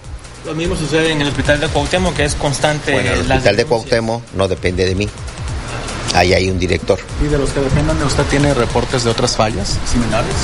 Lo 0.44 0.54
mismo 0.54 0.76
sucede 0.76 1.12
en 1.12 1.20
el 1.20 1.28
hospital 1.28 1.60
de 1.60 1.68
Cuauhtémoc, 1.68 2.14
que 2.14 2.24
es 2.24 2.34
constante. 2.34 2.92
Bueno, 2.92 3.12
el 3.12 3.20
hospital 3.20 3.56
de 3.56 3.64
Cuauhtémoc 3.64 4.22
no 4.34 4.48
depende 4.48 4.84
de 4.84 4.94
mí. 4.94 5.08
Ahí 6.14 6.34
hay 6.34 6.50
un 6.50 6.58
director. 6.58 6.98
¿Y 7.24 7.28
de 7.28 7.38
los 7.38 7.50
que 7.50 7.60
dependan 7.60 7.98
de 7.98 8.04
usted 8.04 8.24
tiene 8.24 8.52
reportes 8.52 9.04
de 9.04 9.10
otras 9.10 9.36
fallas 9.36 9.78
similares? 9.90 10.34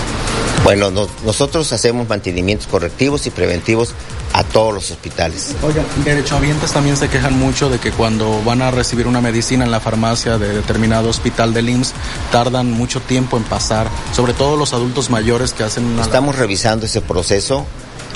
Bueno, 0.64 0.90
nosotros 1.24 1.72
hacemos 1.72 2.08
mantenimientos 2.08 2.66
correctivos 2.68 3.26
y 3.26 3.30
preventivos 3.30 3.92
a 4.32 4.44
todos 4.44 4.72
los 4.72 4.90
hospitales. 4.90 5.54
Oiga, 5.62 5.82
derechohabientes 6.04 6.72
también 6.72 6.96
se 6.96 7.08
quejan 7.08 7.38
mucho 7.38 7.68
de 7.68 7.78
que 7.78 7.90
cuando 7.90 8.42
van 8.44 8.62
a 8.62 8.70
recibir 8.70 9.06
una 9.06 9.20
medicina 9.20 9.64
en 9.64 9.70
la 9.70 9.80
farmacia 9.80 10.38
de 10.38 10.54
determinado 10.54 11.08
hospital 11.08 11.52
del 11.52 11.68
IMSS, 11.68 11.92
tardan 12.30 12.70
mucho 12.70 13.00
tiempo 13.00 13.36
en 13.36 13.42
pasar, 13.42 13.88
sobre 14.14 14.32
todo 14.32 14.56
los 14.56 14.72
adultos 14.72 15.10
mayores 15.10 15.52
que 15.52 15.64
hacen 15.64 15.84
una... 15.84 16.02
Estamos 16.02 16.36
revisando 16.36 16.86
ese 16.86 17.00
proceso 17.00 17.66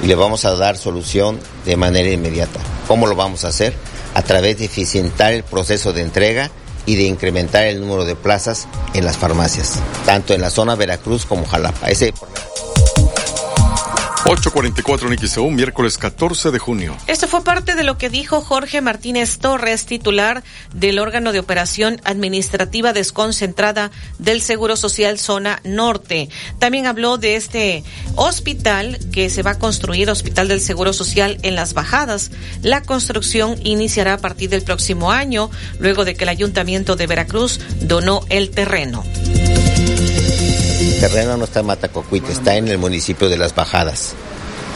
y 0.03 0.07
le 0.07 0.15
vamos 0.15 0.45
a 0.45 0.55
dar 0.57 0.77
solución 0.77 1.39
de 1.65 1.77
manera 1.77 2.11
inmediata. 2.11 2.61
¿Cómo 2.89 3.07
lo 3.07 3.15
vamos 3.15 3.45
a 3.45 3.49
hacer? 3.49 3.75
A 4.15 4.23
través 4.23 4.59
de 4.59 4.67
eficientar 4.67 5.33
el 5.33 5.45
proceso 5.45 5.93
de 5.93 6.03
entrega 6.03 6.51
y 6.85 6.97
de 6.97 7.05
incrementar 7.05 7.67
el 7.67 7.81
número 7.81 8.05
de 8.05 8.17
plazas 8.17 8.67
en 8.95 9.05
las 9.05 9.17
farmacias, 9.17 9.79
tanto 10.05 10.35
en 10.35 10.41
la 10.41 10.51
zona 10.51 10.75
Veracruz 10.75 11.25
como 11.25 11.47
Jalapa. 11.47 11.89
Ese 11.89 12.13
844 14.25 15.11
en 15.11 15.19
XEU, 15.19 15.51
miércoles 15.51 15.99
14 15.99 16.53
de 16.53 16.59
junio. 16.61 16.97
Esto 17.09 17.27
fue 17.27 17.43
parte 17.43 17.75
de 17.75 17.83
lo 17.83 17.99
que 17.99 18.09
dijo 18.09 18.41
Jorge 18.41 18.81
Martínez 18.81 19.39
Torres, 19.39 19.85
titular 19.85 20.45
del 20.73 21.01
órgano 21.01 21.33
de 21.33 21.41
operación 21.41 22.01
administrativa 22.05 22.93
desconcentrada 22.93 23.91
del 24.19 24.41
Seguro 24.41 24.77
Social 24.77 25.19
Zona 25.19 25.61
Norte. 25.65 26.29
También 26.61 26.87
habló 26.87 27.19
de 27.19 27.35
este 27.35 27.83
hospital 28.15 28.99
que 29.13 29.29
se 29.29 29.43
va 29.43 29.53
a 29.53 29.59
construir, 29.59 30.09
Hospital 30.09 30.47
del 30.47 30.61
Seguro 30.61 30.93
Social 30.93 31.39
en 31.43 31.57
Las 31.57 31.75
Bajadas. 31.75 32.31
La 32.63 32.83
construcción 32.83 33.57
iniciará 33.65 34.15
a 34.15 34.19
partir 34.19 34.51
del 34.51 34.63
próximo 34.63 35.11
año, 35.11 35.51
luego 35.81 36.05
de 36.05 36.15
que 36.15 36.25
el 36.25 36.31
Ayuntamiento 36.31 36.95
de 36.95 37.09
Veracruz 37.09 37.59
donó 37.81 38.25
el 38.29 38.51
terreno. 38.51 39.03
El 41.03 41.11
terreno 41.11 41.37
no 41.37 41.45
está 41.47 41.61
en 41.61 41.67
Matacocuite, 41.67 42.31
está 42.31 42.55
en 42.55 42.69
el 42.69 42.79
municipio 42.79 43.29
de 43.29 43.37
Las 43.37 43.53
Bajadas. 43.57 44.13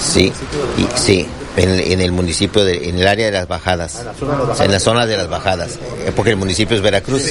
Sí, 0.05 0.33
y, 0.77 0.99
sí, 0.99 1.25
en, 1.57 2.01
el 2.01 2.11
municipio, 2.11 2.65
de, 2.65 2.89
en 2.89 2.99
el 2.99 3.07
área 3.07 3.27
de 3.27 3.33
Las 3.33 3.47
Bajadas, 3.47 4.03
en 4.59 4.73
la 4.73 4.81
zona 4.81 5.07
de 5.07 5.17
Las 5.17 5.29
Bajadas, 5.29 5.79
eh, 6.05 6.11
porque 6.17 6.33
el 6.33 6.37
municipio 6.37 6.77
es 6.77 6.83
Veracruz. 6.83 7.23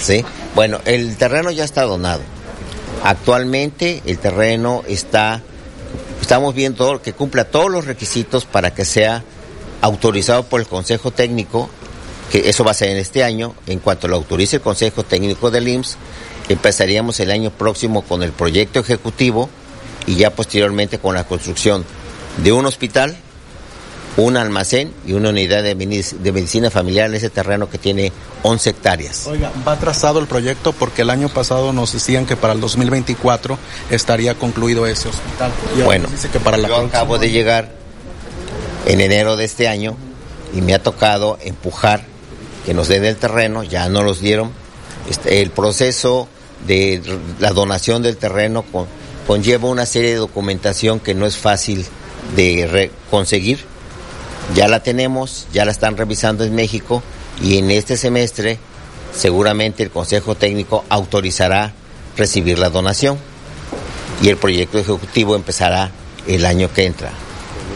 Sí. 0.00 0.24
Bueno, 0.54 0.78
el 0.84 1.16
terreno 1.16 1.50
ya 1.50 1.64
está 1.64 1.82
donado. 1.82 2.20
Actualmente 3.02 4.02
el 4.06 4.18
terreno 4.20 4.84
está, 4.86 5.42
estamos 6.20 6.54
viendo 6.54 7.02
que 7.02 7.12
cumpla 7.12 7.46
todos 7.46 7.72
los 7.72 7.86
requisitos 7.86 8.44
para 8.44 8.72
que 8.72 8.84
sea 8.84 9.24
autorizado 9.80 10.44
por 10.44 10.60
el 10.60 10.68
Consejo 10.68 11.10
Técnico, 11.10 11.68
que 12.30 12.48
eso 12.48 12.62
va 12.62 12.70
a 12.70 12.74
ser 12.74 12.90
en 12.90 12.98
este 12.98 13.24
año, 13.24 13.56
en 13.66 13.80
cuanto 13.80 14.06
lo 14.06 14.14
autorice 14.14 14.56
el 14.56 14.62
Consejo 14.62 15.02
Técnico 15.02 15.50
del 15.50 15.66
IMSS, 15.66 15.98
Empezaríamos 16.48 17.20
el 17.20 17.30
año 17.30 17.50
próximo 17.50 18.02
con 18.02 18.22
el 18.22 18.32
proyecto 18.32 18.80
ejecutivo 18.80 19.48
y 20.06 20.16
ya 20.16 20.30
posteriormente 20.30 20.98
con 20.98 21.14
la 21.14 21.24
construcción 21.24 21.84
de 22.42 22.52
un 22.52 22.66
hospital, 22.66 23.16
un 24.16 24.36
almacén 24.36 24.92
y 25.06 25.12
una 25.12 25.30
unidad 25.30 25.62
de, 25.62 25.74
medicina 25.74 26.70
familiar 26.70 27.08
en 27.08 27.14
ese 27.14 27.30
terreno 27.30 27.68
que 27.68 27.78
tiene 27.78 28.12
11 28.42 28.70
hectáreas. 28.70 29.26
Oiga, 29.26 29.50
va 29.66 29.78
trazado 29.78 30.20
el 30.20 30.26
proyecto 30.26 30.72
porque 30.72 31.02
el 31.02 31.10
año 31.10 31.28
pasado 31.28 31.72
nos 31.72 31.92
decían 31.92 32.26
que 32.26 32.36
para 32.36 32.52
el 32.52 32.60
2024 32.60 33.58
estaría 33.90 34.34
concluido 34.34 34.86
ese 34.86 35.08
hospital. 35.08 35.52
bueno, 35.84 36.08
que 36.30 36.40
para 36.40 36.56
la 36.56 36.68
yo 36.68 36.76
acabo 36.76 37.18
de 37.18 37.30
llegar 37.30 37.72
en 38.86 39.00
enero 39.00 39.36
de 39.36 39.46
este 39.46 39.66
año 39.66 39.96
y 40.54 40.60
me 40.60 40.74
ha 40.74 40.82
tocado 40.82 41.38
empujar 41.42 42.04
que 42.64 42.74
nos 42.74 42.88
den 42.88 43.04
el 43.04 43.16
terreno, 43.16 43.62
ya 43.62 43.88
no 43.88 44.02
los 44.02 44.20
dieron. 44.20 44.52
Este, 45.08 45.42
el 45.42 45.50
proceso 45.50 46.28
de 46.66 47.02
la 47.38 47.50
donación 47.50 48.02
del 48.02 48.16
terreno 48.16 48.64
conlleva 49.26 49.68
una 49.68 49.86
serie 49.86 50.10
de 50.10 50.16
documentación 50.16 51.00
que 51.00 51.14
no 51.14 51.26
es 51.26 51.36
fácil 51.36 51.86
de 52.36 52.90
conseguir. 53.10 53.60
Ya 54.54 54.68
la 54.68 54.82
tenemos, 54.82 55.46
ya 55.52 55.64
la 55.64 55.72
están 55.72 55.96
revisando 55.96 56.44
en 56.44 56.54
México 56.54 57.02
y 57.42 57.58
en 57.58 57.70
este 57.70 57.96
semestre 57.96 58.58
seguramente 59.14 59.82
el 59.82 59.90
Consejo 59.90 60.34
Técnico 60.34 60.84
autorizará 60.88 61.72
recibir 62.16 62.58
la 62.58 62.70
donación 62.70 63.18
y 64.22 64.28
el 64.28 64.36
proyecto 64.36 64.78
ejecutivo 64.78 65.34
empezará 65.34 65.90
el 66.26 66.44
año 66.44 66.72
que 66.72 66.86
entra. 66.86 67.10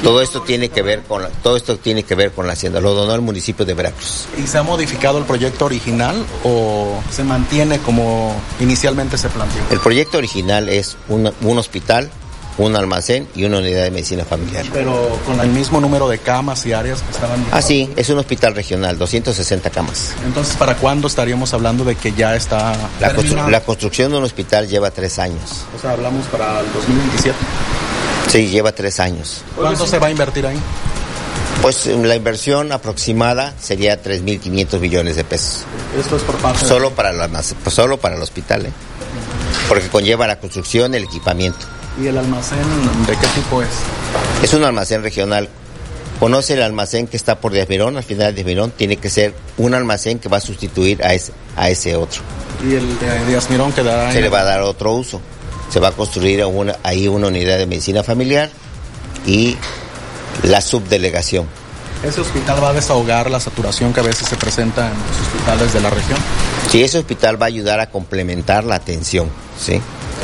Todo 0.02 0.22
esto 0.22 0.42
tiene 0.42 0.68
que 0.68 0.82
ver 0.82 1.02
con 1.02 1.22
la, 1.22 1.28
todo 1.28 1.56
esto 1.56 1.76
tiene 1.76 2.02
que 2.04 2.14
ver 2.14 2.32
con 2.32 2.46
la 2.46 2.52
hacienda. 2.52 2.80
Lo 2.80 2.94
donó 2.94 3.14
el 3.14 3.20
municipio 3.20 3.64
de 3.64 3.74
Veracruz. 3.74 4.26
¿Y 4.42 4.46
se 4.46 4.58
ha 4.58 4.62
modificado 4.62 5.18
el 5.18 5.24
proyecto 5.24 5.64
original 5.64 6.24
o 6.44 7.00
se 7.10 7.24
mantiene 7.24 7.78
como 7.80 8.34
inicialmente 8.60 9.18
se 9.18 9.28
planteó? 9.28 9.60
El 9.70 9.80
proyecto 9.80 10.18
original 10.18 10.68
es 10.68 10.96
un, 11.08 11.30
un 11.42 11.58
hospital, 11.58 12.10
un 12.58 12.76
almacén 12.76 13.28
y 13.34 13.44
una 13.44 13.58
unidad 13.58 13.84
de 13.84 13.90
medicina 13.90 14.24
familiar. 14.24 14.66
Pero 14.72 15.18
con 15.26 15.40
el 15.40 15.48
mismo 15.48 15.80
número 15.80 16.08
de 16.08 16.18
camas 16.18 16.64
y 16.66 16.72
áreas 16.72 17.02
que 17.02 17.10
estaban. 17.10 17.44
Ah, 17.50 17.62
sí, 17.62 17.90
es 17.96 18.08
un 18.10 18.18
hospital 18.18 18.54
regional, 18.54 18.98
260 18.98 19.70
camas. 19.70 20.12
Entonces, 20.24 20.56
¿para 20.56 20.76
cuándo 20.76 21.08
estaríamos 21.08 21.52
hablando 21.54 21.84
de 21.84 21.96
que 21.96 22.12
ya 22.12 22.36
está? 22.36 22.76
La, 23.00 23.12
la 23.48 23.60
construcción 23.62 24.12
de 24.12 24.18
un 24.18 24.24
hospital 24.24 24.68
lleva 24.68 24.90
tres 24.90 25.18
años. 25.18 25.64
O 25.76 25.80
sea, 25.80 25.92
hablamos 25.92 26.26
para 26.26 26.60
el 26.60 26.72
2027. 26.72 27.36
Sí, 28.28 28.48
lleva 28.48 28.72
tres 28.72 29.00
años. 29.00 29.42
¿Cuánto 29.56 29.86
se 29.86 29.98
va 29.98 30.08
a 30.08 30.10
invertir 30.10 30.46
ahí? 30.46 30.58
Pues 31.62 31.86
la 31.86 32.14
inversión 32.14 32.70
aproximada 32.72 33.54
sería 33.60 34.00
3.500 34.02 34.78
millones 34.78 35.16
de 35.16 35.24
pesos. 35.24 35.64
¿Esto 35.98 36.16
es 36.16 36.22
por 36.22 36.36
parte? 36.36 36.64
Solo, 36.64 36.90
para, 36.92 37.12
la, 37.12 37.28
solo 37.42 37.98
para 37.98 38.16
el 38.16 38.22
hospital, 38.22 38.66
¿eh? 38.66 38.72
porque 39.68 39.88
conlleva 39.88 40.26
la 40.26 40.38
construcción, 40.38 40.94
el 40.94 41.04
equipamiento. 41.04 41.58
¿Y 42.00 42.06
el 42.06 42.18
almacén 42.18 42.58
de 43.06 43.16
qué 43.16 43.26
tipo 43.28 43.62
es? 43.62 43.68
Es 44.42 44.52
un 44.52 44.62
almacén 44.62 45.02
regional. 45.02 45.48
Conoce 46.20 46.54
el 46.54 46.62
almacén 46.62 47.06
que 47.06 47.16
está 47.16 47.40
por 47.40 47.52
Díaz 47.52 47.68
Mirón, 47.68 47.96
al 47.96 48.04
final 48.04 48.34
de 48.34 48.44
Díaz 48.44 48.70
tiene 48.76 48.96
que 48.96 49.08
ser 49.08 49.34
un 49.56 49.74
almacén 49.74 50.18
que 50.18 50.28
va 50.28 50.36
a 50.36 50.40
sustituir 50.40 51.02
a 51.02 51.14
ese, 51.14 51.32
a 51.56 51.70
ese 51.70 51.96
otro. 51.96 52.20
¿Y 52.62 52.74
el 52.74 52.98
de 52.98 53.24
Díaz 53.26 53.48
Mirón 53.50 53.72
quedará? 53.72 54.12
Se 54.12 54.20
le 54.20 54.28
va 54.28 54.40
a 54.40 54.44
dar 54.44 54.62
otro 54.62 54.92
uso 54.92 55.20
se 55.70 55.80
va 55.80 55.88
a 55.88 55.92
construir 55.92 56.42
ahí 56.82 57.08
una 57.08 57.26
unidad 57.28 57.58
de 57.58 57.66
medicina 57.66 58.02
familiar 58.02 58.50
y 59.26 59.56
la 60.42 60.60
subdelegación. 60.60 61.46
¿Ese 62.02 62.20
hospital 62.20 62.62
va 62.62 62.70
a 62.70 62.72
desahogar 62.72 63.30
la 63.30 63.40
saturación 63.40 63.92
que 63.92 64.00
a 64.00 64.04
veces 64.04 64.28
se 64.28 64.36
presenta 64.36 64.86
en 64.86 64.94
los 64.96 65.26
hospitales 65.26 65.72
de 65.72 65.80
la 65.80 65.90
región? 65.90 66.18
Sí, 66.70 66.82
ese 66.82 66.98
hospital 66.98 67.40
va 67.40 67.46
a 67.46 67.48
ayudar 67.48 67.80
a 67.80 67.90
complementar 67.90 68.62
la 68.64 68.76
atención, 68.76 69.28
¿sí? 69.58 69.80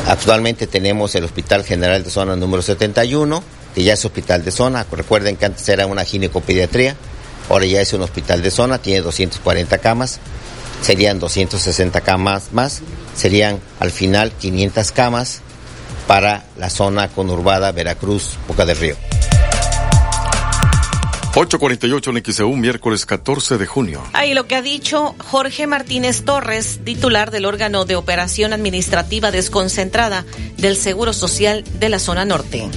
Actualmente 0.07 0.67
tenemos 0.67 1.15
el 1.15 1.23
Hospital 1.23 1.63
General 1.63 2.03
de 2.03 2.09
Zona 2.09 2.35
número 2.35 2.61
71, 2.61 3.43
que 3.73 3.83
ya 3.83 3.93
es 3.93 4.05
hospital 4.05 4.45
de 4.45 4.51
zona. 4.51 4.85
Recuerden 4.89 5.35
que 5.35 5.45
antes 5.45 5.67
era 5.67 5.85
una 5.87 6.05
ginecopediatría, 6.05 6.95
ahora 7.49 7.65
ya 7.65 7.81
es 7.81 7.91
un 7.93 8.03
hospital 8.03 8.41
de 8.41 8.51
zona, 8.51 8.77
tiene 8.77 9.01
240 9.01 9.77
camas, 9.79 10.19
serían 10.81 11.19
260 11.19 12.01
camas 12.01 12.53
más, 12.53 12.81
serían 13.15 13.59
al 13.79 13.91
final 13.91 14.31
500 14.31 14.91
camas 14.91 15.41
para 16.07 16.45
la 16.57 16.69
zona 16.69 17.07
conurbada 17.09 17.71
Veracruz, 17.71 18.37
Boca 18.47 18.65
del 18.65 18.77
Río. 18.77 18.95
848 21.37 22.11
en 22.11 22.23
XEU, 22.33 22.55
miércoles 22.55 23.05
14 23.05 23.57
de 23.57 23.65
junio. 23.65 24.01
Ahí 24.13 24.33
lo 24.33 24.47
que 24.47 24.55
ha 24.55 24.61
dicho 24.61 25.15
Jorge 25.19 25.67
Martínez 25.67 26.23
Torres, 26.23 26.79
titular 26.85 27.29
del 27.29 27.43
órgano 27.43 27.83
de 27.83 27.97
operación 27.97 28.53
administrativa 28.53 29.31
desconcentrada 29.31 30.25
del 30.55 30.77
Seguro 30.77 31.11
Social 31.11 31.65
de 31.77 31.89
la 31.89 31.99
zona 31.99 32.23
norte. 32.23 32.69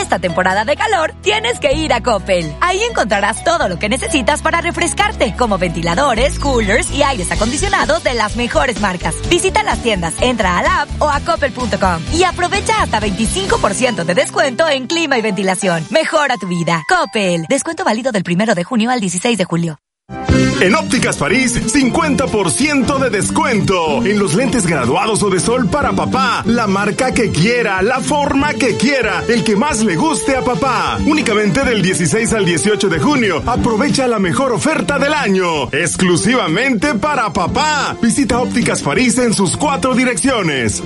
Esta 0.06 0.20
temporada 0.20 0.66
de 0.66 0.76
calor 0.76 1.16
tienes 1.24 1.60
que 1.60 1.74
ir 1.74 1.92
a 1.92 2.04
Coppel. 2.04 2.56
Ahí 2.62 2.80
encontrarás 2.84 3.44
todo 3.44 3.68
lo 3.68 3.80
que 3.80 3.90
necesitas 3.90 4.44
para 4.44 4.62
refrescarte, 4.62 5.36
como 5.36 5.58
ventiladores, 5.58 6.38
coolers 6.38 6.92
y 6.92 7.02
aires 7.02 7.32
acondicionados 7.32 8.04
de 8.04 8.14
las 8.14 8.36
mejores 8.36 8.80
marcas. 8.80 9.16
Visita 9.32 9.64
las 9.64 9.82
tiendas, 9.82 10.14
entra 10.22 10.60
a 10.60 10.62
la 10.62 10.82
app 10.82 11.02
o 11.02 11.10
a 11.10 11.22
coppel.com 11.22 12.04
y 12.14 12.22
aprovecha 12.22 12.84
hasta 12.84 13.02
25% 13.02 14.04
de 14.06 14.14
descuento 14.14 14.70
en 14.70 14.86
clima 14.86 15.18
y 15.18 15.24
ventilación. 15.24 15.84
Mejora 15.90 16.38
tu 16.38 16.48
vida. 16.48 16.84
Coppel. 16.88 17.48
Descuento 17.50 17.84
válido 17.84 18.12
del 18.12 18.22
primero 18.22 18.54
de 18.54 18.64
junio 18.64 18.92
al 18.92 19.00
16 19.00 19.40
de 19.40 19.46
julio. 19.46 19.80
En 20.62 20.74
Ópticas 20.74 21.18
París, 21.18 21.62
50% 21.74 22.98
de 22.98 23.10
descuento. 23.10 24.06
En 24.06 24.20
los 24.20 24.36
lentes 24.36 24.66
graduados 24.66 25.22
o 25.24 25.30
de 25.30 25.40
sol 25.40 25.70
para 25.70 25.92
papá. 25.92 26.44
La 26.46 26.66
marca 26.66 27.14
que 27.14 27.30
quiera, 27.30 27.82
la 27.82 28.00
forma 28.00 28.54
que 28.54 28.78
quiera, 28.78 29.24
el 29.28 29.44
que 29.44 29.56
más 29.56 29.84
le 29.84 29.96
guste 29.96 30.36
a 30.36 30.42
papá. 30.42 30.98
Únicamente 31.06 31.64
del 31.64 31.82
16 31.82 32.34
al 32.34 32.46
18 32.46 32.90
de 32.90 33.00
junio. 33.00 33.44
Aprovecha 33.46 34.08
la 34.08 34.20
mejor 34.20 34.54
oferta 34.54 34.98
del 34.98 35.14
año. 35.14 35.70
Exclusivamente 35.72 36.96
para 36.96 37.32
papá. 37.34 37.96
Visita 38.02 38.40
Ópticas 38.40 38.82
París 38.82 39.18
en 39.18 39.34
sus 39.34 39.58
cuatro 39.58 39.94
direcciones. 39.94 40.82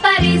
París. 0.00 0.40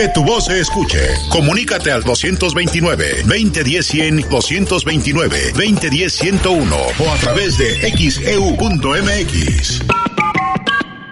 Que 0.00 0.08
tu 0.08 0.24
voz 0.24 0.46
se 0.46 0.58
escuche. 0.58 0.98
Comunícate 1.28 1.92
al 1.92 2.02
229-2010-100, 2.04 4.30
229-2010-101 4.30 6.72
o 6.98 7.12
a 7.12 7.16
través 7.16 7.58
de 7.58 7.92
xeu.mx. 7.92 9.82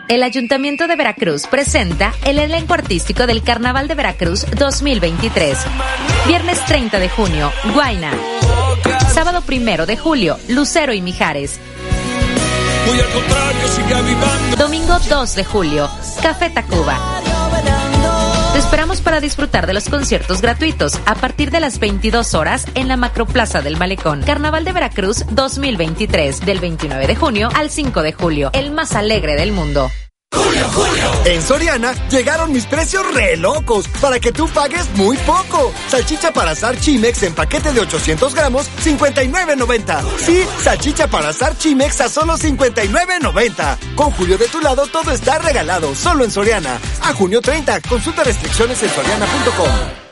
El 0.09 0.23
Ayuntamiento 0.23 0.89
de 0.89 0.97
Veracruz 0.97 1.47
presenta 1.47 2.15
el 2.25 2.39
elenco 2.39 2.73
artístico 2.73 3.27
del 3.27 3.43
Carnaval 3.43 3.89
de 3.89 3.95
Veracruz 3.95 4.47
2023. 4.59 5.59
Viernes 6.27 6.65
30 6.65 6.99
de 6.99 7.11
junio, 7.11 7.53
Guaina. 7.75 8.13
Sábado 9.13 9.45
1 9.47 9.85
de 9.85 9.99
julio, 9.99 10.39
Lucero 10.49 10.95
y 10.95 11.03
Mijares. 11.03 11.61
Domingo 14.57 14.99
2 15.11 15.35
de 15.35 15.45
julio, 15.45 15.91
Café 16.23 16.49
Tacuba. 16.49 17.28
Esperamos 18.59 19.01
para 19.01 19.21
disfrutar 19.21 19.69
de 19.69 19.73
los 19.73 19.89
conciertos 19.89 20.43
gratuitos 20.43 20.99
a 21.07 21.15
partir 21.15 21.53
de 21.53 21.61
las 21.61 21.79
22 21.79 22.35
horas 22.35 22.67
en 22.75 22.89
la 22.89 22.97
Macroplaza 22.97 23.63
del 23.63 23.77
Malecón. 23.77 24.21
Carnaval 24.23 24.65
de 24.65 24.73
Veracruz 24.73 25.25
2023, 25.31 26.45
del 26.45 26.59
29 26.59 27.07
de 27.07 27.15
junio 27.15 27.51
al 27.55 27.71
5 27.71 28.03
de 28.03 28.13
julio, 28.13 28.51
el 28.53 28.73
más 28.73 28.97
alegre 28.97 29.37
del 29.37 29.53
mundo. 29.53 29.89
En 31.25 31.43
Soriana 31.43 31.93
llegaron 32.09 32.53
mis 32.53 32.67
precios 32.67 33.05
re 33.15 33.37
locos 33.37 33.87
para 34.01 34.19
que 34.19 34.33
tú 34.33 34.49
pagues 34.49 34.89
muy 34.95 35.17
poco. 35.19 35.73
Salchicha 35.89 36.33
para 36.33 36.53
asar 36.53 36.79
Chimex 36.79 37.23
en 37.23 37.35
paquete 37.35 37.73
de 37.73 37.81
800 37.81 38.35
gramos, 38.35 38.67
59.90. 38.85 40.03
Sí, 40.19 40.45
salchicha 40.63 41.09
para 41.09 41.29
asar 41.29 41.57
Chimex 41.57 42.01
a 42.01 42.09
solo 42.09 42.37
59.90. 42.37 43.95
Con 43.95 44.11
Julio 44.13 44.39
de 44.39 44.49
tu 44.49 44.61
lado 44.61 44.87
todo 44.87 45.11
está 45.13 45.39
regalado, 45.39 45.95
solo 45.95 46.25
en 46.25 46.31
Soriana. 46.31 46.79
A 47.03 47.13
junio 47.13 47.41
30, 47.41 47.81
consulta 47.83 48.25
restricciones 48.25 48.83
en 48.83 48.91
soriana.com. 48.91 50.08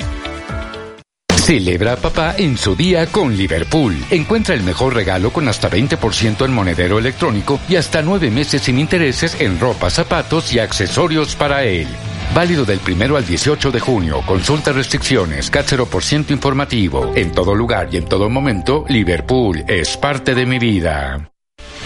Celebra 1.41 1.93
a 1.93 1.95
papá 1.95 2.35
en 2.37 2.55
su 2.55 2.75
día 2.75 3.07
con 3.07 3.35
Liverpool. 3.35 3.95
Encuentra 4.11 4.53
el 4.53 4.61
mejor 4.61 4.93
regalo 4.93 5.33
con 5.33 5.47
hasta 5.47 5.69
20% 5.71 6.45
en 6.45 6.53
monedero 6.53 6.99
electrónico 6.99 7.59
y 7.67 7.75
hasta 7.77 8.03
nueve 8.03 8.29
meses 8.29 8.61
sin 8.61 8.77
intereses 8.77 9.35
en 9.39 9.59
ropa, 9.59 9.89
zapatos 9.89 10.53
y 10.53 10.59
accesorios 10.59 11.35
para 11.35 11.63
él. 11.63 11.87
Válido 12.35 12.63
del 12.63 12.79
primero 12.79 13.17
al 13.17 13.25
18 13.25 13.71
de 13.71 13.79
junio. 13.79 14.21
Consulta 14.25 14.71
restricciones. 14.71 15.49
CAT 15.49 15.67
0% 15.67 16.29
informativo. 16.29 17.11
En 17.15 17.31
todo 17.31 17.55
lugar 17.55 17.89
y 17.91 17.97
en 17.97 18.05
todo 18.05 18.29
momento, 18.29 18.85
Liverpool 18.87 19.65
es 19.67 19.97
parte 19.97 20.35
de 20.35 20.45
mi 20.45 20.59
vida. 20.59 21.31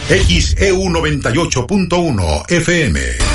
XEU 0.10 0.84
98.1 0.84 2.52
FM. 2.52 3.35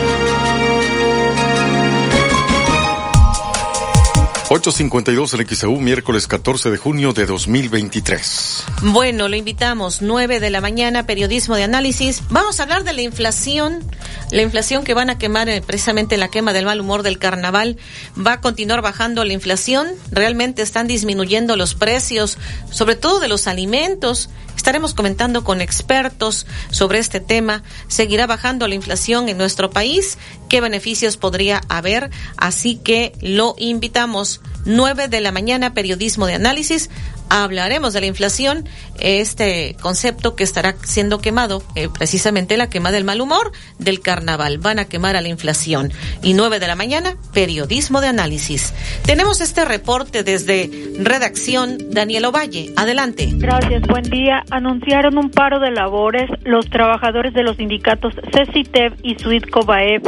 852 4.61 5.33
en 5.33 5.47
XEU, 5.47 5.79
miércoles 5.79 6.27
14 6.27 6.69
de 6.69 6.77
junio 6.77 7.13
de 7.13 7.25
2023. 7.25 8.63
Bueno, 8.83 9.27
lo 9.27 9.35
invitamos, 9.35 10.03
9 10.03 10.39
de 10.39 10.51
la 10.51 10.61
mañana, 10.61 11.07
periodismo 11.07 11.55
de 11.55 11.63
análisis. 11.63 12.21
Vamos 12.29 12.59
a 12.59 12.63
hablar 12.63 12.83
de 12.83 12.93
la 12.93 13.01
inflación, 13.01 13.83
la 14.29 14.43
inflación 14.43 14.83
que 14.83 14.93
van 14.93 15.09
a 15.09 15.17
quemar 15.17 15.49
eh, 15.49 15.63
precisamente 15.65 16.15
la 16.17 16.27
quema 16.27 16.53
del 16.53 16.65
mal 16.65 16.79
humor 16.79 17.01
del 17.01 17.17
carnaval. 17.17 17.77
Va 18.15 18.33
a 18.33 18.41
continuar 18.41 18.83
bajando 18.83 19.25
la 19.25 19.33
inflación, 19.33 19.87
realmente 20.11 20.61
están 20.61 20.85
disminuyendo 20.85 21.55
los 21.55 21.73
precios, 21.73 22.37
sobre 22.69 22.95
todo 22.95 23.19
de 23.19 23.29
los 23.29 23.47
alimentos. 23.47 24.29
Estaremos 24.55 24.93
comentando 24.93 25.43
con 25.43 25.59
expertos 25.59 26.45
sobre 26.69 26.99
este 26.99 27.19
tema. 27.19 27.63
¿Seguirá 27.87 28.27
bajando 28.27 28.67
la 28.67 28.75
inflación 28.75 29.27
en 29.27 29.39
nuestro 29.39 29.71
país? 29.71 30.19
¿Qué 30.49 30.61
beneficios 30.61 31.17
podría 31.17 31.61
haber? 31.67 32.11
Así 32.37 32.75
que 32.75 33.13
lo 33.21 33.55
invitamos 33.57 34.39
9 34.65 35.07
de 35.07 35.21
la 35.21 35.31
mañana, 35.31 35.73
periodismo 35.73 36.25
de 36.25 36.35
análisis. 36.35 36.89
Hablaremos 37.29 37.93
de 37.93 38.01
la 38.01 38.07
inflación, 38.07 38.67
este 38.99 39.77
concepto 39.81 40.35
que 40.35 40.43
estará 40.43 40.75
siendo 40.83 41.19
quemado, 41.19 41.63
eh, 41.75 41.87
precisamente 41.87 42.57
la 42.57 42.69
quema 42.69 42.91
del 42.91 43.05
mal 43.05 43.21
humor 43.21 43.53
del 43.79 44.01
carnaval. 44.01 44.57
Van 44.57 44.79
a 44.79 44.85
quemar 44.85 45.15
a 45.15 45.21
la 45.21 45.29
inflación. 45.29 45.93
Y 46.21 46.33
9 46.33 46.59
de 46.59 46.67
la 46.67 46.75
mañana, 46.75 47.15
periodismo 47.33 48.01
de 48.01 48.07
análisis. 48.07 48.73
Tenemos 49.05 49.39
este 49.39 49.63
reporte 49.63 50.23
desde 50.23 50.69
redacción 50.99 51.77
Daniel 51.91 52.25
Ovalle. 52.25 52.73
Adelante. 52.75 53.29
Gracias, 53.33 53.83
buen 53.83 54.03
día. 54.03 54.43
Anunciaron 54.51 55.17
un 55.17 55.31
paro 55.31 55.59
de 55.59 55.71
labores 55.71 56.29
los 56.43 56.69
trabajadores 56.69 57.33
de 57.33 57.43
los 57.43 57.55
sindicatos 57.55 58.13
CECITEV 58.33 58.95
y 59.03 59.15
Suitcobaev 59.15 60.01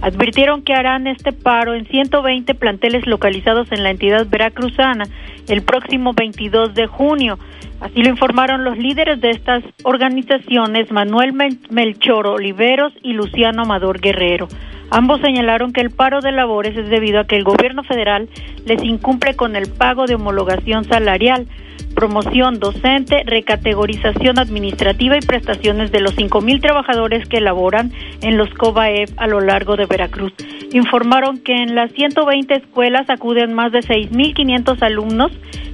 advirtieron 0.00 0.62
que 0.62 0.74
harán 0.74 1.06
este 1.06 1.32
paro 1.32 1.74
en 1.74 1.86
120 1.86 2.54
planteles 2.54 3.06
localizados 3.06 3.70
en 3.72 3.82
la 3.82 3.90
entidad 3.90 4.26
veracruzana 4.28 5.04
el 5.48 5.62
próximo 5.62 6.12
22 6.12 6.74
de 6.74 6.86
junio. 6.86 7.38
Así 7.80 8.02
lo 8.02 8.08
informaron 8.08 8.64
los 8.64 8.78
líderes 8.78 9.20
de 9.20 9.30
estas 9.30 9.62
organizaciones, 9.82 10.90
Manuel 10.90 11.34
Melchor 11.70 12.26
Oliveros 12.26 12.92
y 13.02 13.12
Luciano 13.12 13.62
Amador 13.62 14.00
Guerrero. 14.00 14.48
Ambos 14.90 15.20
señalaron 15.20 15.72
que 15.72 15.80
el 15.80 15.90
paro 15.90 16.20
de 16.20 16.32
labores 16.32 16.76
es 16.76 16.88
debido 16.88 17.20
a 17.20 17.26
que 17.26 17.36
el 17.36 17.44
gobierno 17.44 17.82
federal 17.82 18.28
les 18.64 18.82
incumple 18.82 19.34
con 19.34 19.56
el 19.56 19.68
pago 19.68 20.06
de 20.06 20.14
homologación 20.14 20.84
salarial 20.84 21.46
promoción 21.94 22.58
docente, 22.58 23.22
recategorización 23.24 24.38
administrativa 24.38 25.16
y 25.16 25.20
prestaciones 25.20 25.90
de 25.92 26.00
los 26.00 26.16
5.000 26.16 26.60
trabajadores 26.60 27.26
que 27.28 27.40
laboran 27.40 27.92
en 28.20 28.36
los 28.36 28.52
COBAEF 28.54 29.10
a 29.16 29.26
lo 29.26 29.40
largo 29.40 29.76
de 29.76 29.86
Veracruz. 29.86 30.32
Informaron 30.72 31.38
que 31.38 31.54
en 31.54 31.74
las 31.74 31.92
120 31.92 32.54
escuelas 32.54 33.08
acuden 33.08 33.54
más 33.54 33.72
de 33.72 33.78
6.500 33.80 34.82
alumnos, 34.82 35.30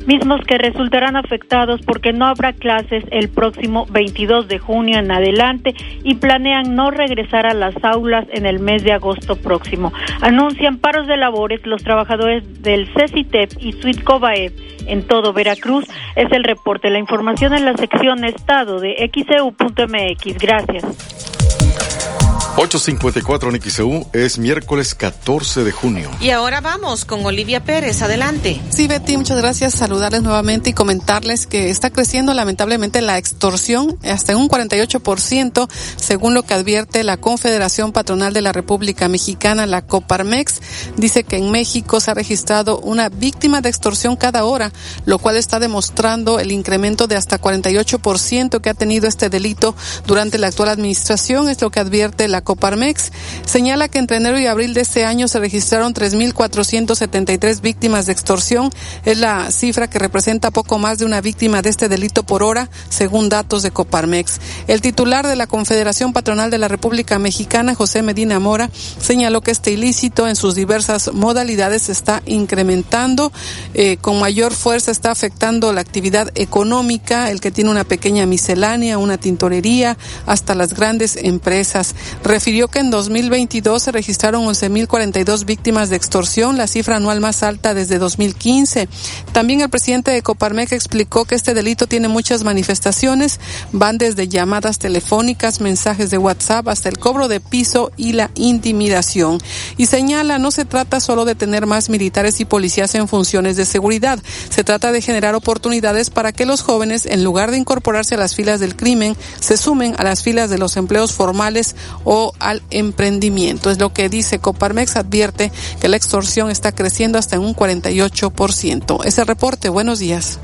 mismos 0.07 0.41
que 0.47 0.59
resultarán 0.59 1.17
afectados 1.17 1.81
porque 1.87 2.13
no 2.13 2.27
habrá 2.27 2.53
clases 2.53 3.05
el 3.11 3.29
próximo 3.29 3.87
22 3.91 4.49
de 4.49 4.59
junio 4.59 4.99
en 4.99 5.11
adelante 5.11 5.75
y 6.05 6.17
planean 6.17 6.75
no 6.75 6.91
regresar 6.91 7.47
a 7.47 7.55
las 7.55 7.75
aulas 7.83 8.27
en 8.33 8.47
el 8.47 8.61
mes 8.61 8.85
de 8.85 8.93
agosto 8.93 9.37
próximo. 9.37 9.93
Anuncian 10.21 10.79
paros 10.79 11.07
de 11.07 11.17
labores 11.17 11.65
los 11.67 11.83
trabajadores 11.83 12.63
del 12.63 12.89
CECITEP 12.95 13.53
y 13.61 13.73
Suite 13.73 14.03
COBAEF 14.03 14.53
en 14.87 15.07
todo 15.07 15.33
Veracruz 15.33 15.87
es 16.17 16.31
el 16.33 16.45
reporte. 16.45 16.91
La 16.91 16.99
información 16.99 17.55
en 17.55 17.65
la 17.65 17.77
sección 17.77 18.25
Estado 18.25 18.81
de 18.81 19.11
xeu.mx. 19.13 20.39
Gracias. 20.39 22.20
854 22.63 23.55
en 23.55 23.63
XEU 23.63 24.07
es 24.13 24.37
miércoles 24.37 24.95
14 24.95 25.65
de 25.65 25.73
junio. 25.73 26.11
Y 26.21 26.29
ahora 26.29 26.61
vamos 26.61 27.07
con 27.07 27.25
Olivia 27.25 27.65
Pérez, 27.65 28.03
adelante. 28.03 28.61
Sí, 28.69 28.87
Betty, 28.87 29.17
muchas 29.17 29.39
gracias. 29.39 29.73
Saludarles 29.73 30.21
nuevamente 30.21 30.69
y 30.69 30.73
comentarles 30.75 31.47
que 31.47 31.71
está 31.71 31.89
creciendo 31.89 32.35
lamentablemente 32.35 33.01
la 33.01 33.17
extorsión 33.17 33.97
hasta 34.05 34.37
un 34.37 34.51
48%, 34.51 35.69
según 35.97 36.35
lo 36.35 36.43
que 36.43 36.53
advierte 36.53 37.03
la 37.03 37.17
Confederación 37.17 37.93
Patronal 37.93 38.35
de 38.35 38.43
la 38.43 38.53
República 38.53 39.09
Mexicana, 39.09 39.65
la 39.65 39.81
Coparmex. 39.81 40.61
Dice 40.99 41.25
que 41.25 41.39
en 41.39 41.51
México 41.51 41.99
se 41.99 42.11
ha 42.11 42.15
registrado 42.15 42.79
una 42.81 43.09
víctima 43.09 43.63
de 43.63 43.71
extorsión 43.71 44.17
cada 44.17 44.45
hora, 44.45 44.71
lo 45.07 45.19
cual 45.19 45.39
está 45.39 45.61
demostrando 45.61 46.39
el 46.39 46.53
incremento 46.53 47.07
de 47.07 47.17
hasta 47.17 47.41
48% 47.41 48.61
que 48.61 48.69
ha 48.69 48.75
tenido 48.75 49.09
este 49.09 49.31
delito 49.31 49.75
durante 50.07 50.37
la 50.37 50.49
actual 50.49 50.69
administración, 50.69 51.49
es 51.49 51.63
lo 51.63 51.71
que 51.71 51.81
advierte 51.81 52.29
la 52.29 52.50
Coparmex 52.51 53.13
señala 53.47 53.87
que 53.87 54.01
entre 54.01 54.17
enero 54.17 54.37
y 54.37 54.47
abril 54.47 54.75
de 54.75 54.81
este 54.81 55.05
año 55.05 55.29
se 55.29 55.39
registraron 55.39 55.95
3.473 55.95 57.61
víctimas 57.61 58.07
de 58.07 58.13
extorsión. 58.13 58.71
Es 59.05 59.19
la 59.19 59.53
cifra 59.53 59.89
que 59.89 60.01
representa 60.01 60.51
poco 60.51 60.77
más 60.77 60.99
de 60.99 61.05
una 61.05 61.21
víctima 61.21 61.63
de 61.63 61.71
este 61.71 61.89
delito 61.89 62.25
por 62.25 62.43
hora, 62.43 62.69
según 62.89 63.29
datos 63.29 63.63
de 63.63 63.71
Coparmex. 63.71 64.41
El 64.67 64.81
titular 64.81 65.29
de 65.29 65.37
la 65.37 65.47
Confederación 65.47 66.13
Patronal 66.13 66.51
de 66.51 66.59
la 66.59 66.67
República 66.67 67.21
Mexicana, 67.21 67.77
José 67.77 68.03
Medina 68.03 68.41
Mora, 68.41 68.69
señaló 69.01 69.43
que 69.43 69.53
este 69.53 69.71
ilícito 69.71 70.27
en 70.27 70.35
sus 70.35 70.57
diversas 70.57 71.13
modalidades 71.13 71.83
se 71.83 71.93
está 71.93 72.21
incrementando, 72.27 73.31
eh, 73.75 73.97
con 73.99 74.19
mayor 74.19 74.55
fuerza 74.55 74.91
está 74.91 75.13
afectando 75.13 75.73
la 75.73 75.83
actividad 75.83 76.33
económica, 76.35 77.31
el 77.31 77.41
que 77.41 77.53
tiene 77.53 77.71
una 77.71 77.85
pequeña 77.85 78.27
miscelánea, 78.27 78.99
una 78.99 79.19
tintorería, 79.19 79.97
hasta 80.27 80.57
las 80.57 80.75
grandes 80.75 81.15
empresas 81.15 81.95
refirió 82.31 82.69
que 82.69 82.79
en 82.79 82.91
2022 82.91 83.83
se 83.83 83.91
registraron 83.91 84.45
11.042 84.47 85.45
víctimas 85.45 85.91
de 85.91 85.97
extorsión, 85.97 86.57
la 86.57 86.69
cifra 86.69 86.97
anual 86.97 87.21
más 87.21 87.43
alta 87.43 87.75
desde 87.75 87.99
2015. 87.99 88.89
También 89.33 89.61
el 89.63 89.69
presidente 89.69 90.13
de 90.13 90.23
Coparmex 90.23 90.71
explicó 90.73 91.25
que 91.25 91.35
este 91.35 91.55
delito 91.55 91.89
tiene 91.89 92.07
muchas 92.07 92.45
manifestaciones, 92.45 93.41
van 93.73 93.99
desde 93.99 94.29
llamadas 94.29 94.79
telefónicas, 94.79 95.61
mensajes 95.61 96.11
de 96.11 96.19
WhatsApp 96.19 96.69
hasta 96.69 96.89
el 96.89 96.99
cobro 96.99 97.27
de 97.27 97.41
piso 97.41 97.91
y 97.97 98.13
la 98.13 98.31
intimidación. 98.37 99.39
Y 99.77 99.87
señala, 99.87 100.39
no 100.39 100.53
se 100.53 100.65
trata 100.65 101.01
solo 101.01 101.25
de 101.25 101.35
tener 101.35 101.67
más 101.67 101.91
militares 101.91 102.41
y 102.41 102.45
policías 102.45 102.95
en 102.95 103.09
funciones 103.09 103.57
de 103.57 103.65
seguridad, 103.65 104.23
se 104.51 104.63
trata 104.63 104.93
de 104.93 105.03
generar 105.03 105.35
oportunidades 105.35 106.11
para 106.11 106.31
que 106.31 106.47
los 106.47 106.63
jóvenes, 106.63 107.07
en 107.07 107.25
lugar 107.25 107.51
de 107.51 107.59
incorporarse 107.59 108.15
a 108.15 108.19
las 108.19 108.37
filas 108.37 108.61
del 108.61 108.77
crimen, 108.77 109.17
se 109.41 109.57
sumen 109.57 109.97
a 109.99 110.05
las 110.05 110.23
filas 110.23 110.49
de 110.49 110.59
los 110.59 110.77
empleos 110.77 111.13
formales 111.13 111.75
o 112.05 112.20
al 112.39 112.63
emprendimiento. 112.71 113.71
Es 113.71 113.79
lo 113.79 113.93
que 113.93 114.09
dice 114.09 114.39
Coparmex, 114.39 114.97
advierte 114.97 115.53
que 115.81 115.89
la 115.89 115.97
extorsión 115.97 116.51
está 116.51 116.73
creciendo 116.73 117.19
hasta 117.19 117.37
en 117.37 117.43
un 117.43 117.55
48%. 117.55 119.05
Ese 119.05 119.25
reporte, 119.25 119.69
buenos 119.69 119.99
días. 119.99 120.39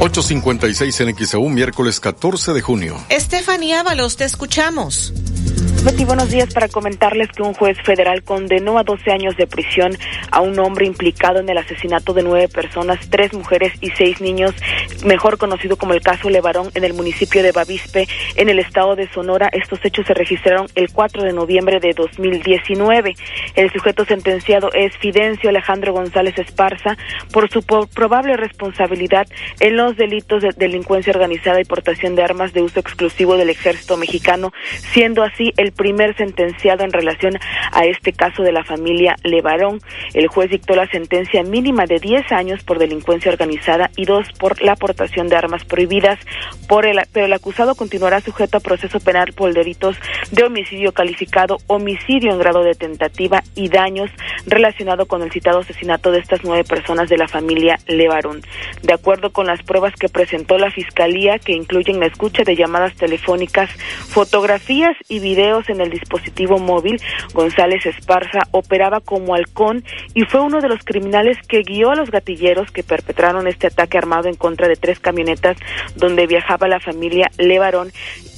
856 0.00 1.00
en 1.00 1.16
XEU, 1.16 1.48
miércoles 1.48 1.98
14 1.98 2.52
de 2.52 2.60
junio. 2.60 2.96
Estefanía 3.08 3.80
Ábalos, 3.80 4.16
te 4.16 4.24
escuchamos. 4.24 5.14
Buenos 5.84 6.30
días 6.30 6.54
para 6.54 6.68
comentarles 6.68 7.28
que 7.32 7.42
un 7.42 7.52
juez 7.52 7.76
federal 7.82 8.22
condenó 8.22 8.78
a 8.78 8.84
12 8.84 9.10
años 9.10 9.36
de 9.36 9.46
prisión 9.46 9.92
a 10.30 10.40
un 10.40 10.58
hombre 10.58 10.86
implicado 10.86 11.40
en 11.40 11.48
el 11.48 11.58
asesinato 11.58 12.14
de 12.14 12.22
nueve 12.22 12.48
personas, 12.48 12.98
tres 13.10 13.34
mujeres 13.34 13.72
y 13.80 13.90
seis 13.90 14.20
niños, 14.20 14.54
mejor 15.04 15.36
conocido 15.36 15.76
como 15.76 15.92
el 15.92 16.00
caso 16.00 16.30
Levarón 16.30 16.70
en 16.74 16.84
el 16.84 16.94
municipio 16.94 17.42
de 17.42 17.52
Bavispe, 17.52 18.06
en 18.36 18.48
el 18.48 18.58
estado 18.58 18.96
de 18.96 19.08
Sonora. 19.12 19.50
Estos 19.52 19.84
hechos 19.84 20.06
se 20.06 20.14
registraron 20.14 20.66
el 20.74 20.90
4 20.90 21.22
de 21.22 21.32
noviembre 21.32 21.80
de 21.80 21.92
2019. 21.92 23.14
El 23.54 23.72
sujeto 23.72 24.06
sentenciado 24.06 24.70
es 24.72 24.96
Fidencio 24.96 25.50
Alejandro 25.50 25.92
González 25.92 26.38
Esparza 26.38 26.96
por 27.32 27.50
su 27.50 27.62
probable 27.62 28.36
responsabilidad 28.36 29.26
en 29.60 29.76
los 29.76 29.96
delitos 29.96 30.42
de 30.42 30.52
delincuencia 30.56 31.12
organizada 31.12 31.60
y 31.60 31.64
portación 31.64 32.14
de 32.14 32.22
armas 32.22 32.54
de 32.54 32.62
uso 32.62 32.80
exclusivo 32.80 33.36
del 33.36 33.50
ejército 33.50 33.98
mexicano, 33.98 34.52
siendo 34.92 35.22
así 35.22 35.52
el 35.56 35.72
primer 35.76 36.16
sentenciado 36.16 36.84
en 36.84 36.92
relación 36.92 37.38
a 37.72 37.84
este 37.84 38.12
caso 38.12 38.42
de 38.42 38.52
la 38.52 38.64
familia 38.64 39.16
Levarón. 39.22 39.80
El 40.12 40.28
juez 40.28 40.50
dictó 40.50 40.74
la 40.74 40.86
sentencia 40.88 41.42
mínima 41.42 41.86
de 41.86 41.98
10 41.98 42.32
años 42.32 42.62
por 42.64 42.78
delincuencia 42.78 43.30
organizada 43.30 43.90
y 43.96 44.04
dos 44.04 44.26
por 44.38 44.60
la 44.62 44.72
aportación 44.72 45.28
de 45.28 45.36
armas 45.36 45.64
prohibidas, 45.64 46.18
por 46.68 46.86
el, 46.86 47.00
pero 47.12 47.26
el 47.26 47.32
acusado 47.32 47.74
continuará 47.74 48.20
sujeto 48.20 48.58
a 48.58 48.60
proceso 48.60 49.00
penal 49.00 49.32
por 49.32 49.52
delitos 49.52 49.96
de 50.30 50.44
homicidio 50.44 50.92
calificado, 50.92 51.58
homicidio 51.66 52.32
en 52.32 52.38
grado 52.38 52.62
de 52.62 52.74
tentativa 52.74 53.42
y 53.54 53.68
daños 53.68 54.10
relacionado 54.46 55.06
con 55.06 55.22
el 55.22 55.32
citado 55.32 55.60
asesinato 55.60 56.10
de 56.10 56.20
estas 56.20 56.44
nueve 56.44 56.64
personas 56.64 57.08
de 57.08 57.18
la 57.18 57.28
familia 57.28 57.78
Levarón. 57.86 58.42
De 58.82 58.92
acuerdo 58.92 59.32
con 59.32 59.46
las 59.46 59.62
pruebas 59.62 59.94
que 59.94 60.08
presentó 60.08 60.58
la 60.58 60.70
Fiscalía, 60.70 61.38
que 61.38 61.52
incluyen 61.52 62.00
la 62.00 62.06
escucha 62.06 62.44
de 62.44 62.56
llamadas 62.56 62.94
telefónicas, 62.94 63.70
fotografías 64.08 64.96
y 65.08 65.18
videos 65.18 65.63
en 65.68 65.80
el 65.80 65.90
dispositivo 65.90 66.58
móvil, 66.58 67.00
González 67.32 67.86
Esparza 67.86 68.40
operaba 68.50 69.00
como 69.00 69.34
halcón 69.34 69.84
y 70.14 70.24
fue 70.24 70.40
uno 70.40 70.60
de 70.60 70.68
los 70.68 70.84
criminales 70.84 71.38
que 71.46 71.62
guió 71.62 71.90
a 71.90 71.96
los 71.96 72.10
gatilleros 72.10 72.70
que 72.70 72.82
perpetraron 72.82 73.46
este 73.46 73.66
ataque 73.68 73.98
armado 73.98 74.28
en 74.28 74.36
contra 74.36 74.68
de 74.68 74.76
tres 74.76 75.00
camionetas 75.00 75.56
donde 75.96 76.26
viajaba 76.26 76.68
la 76.68 76.80
familia 76.80 77.30
Levarón 77.38 77.92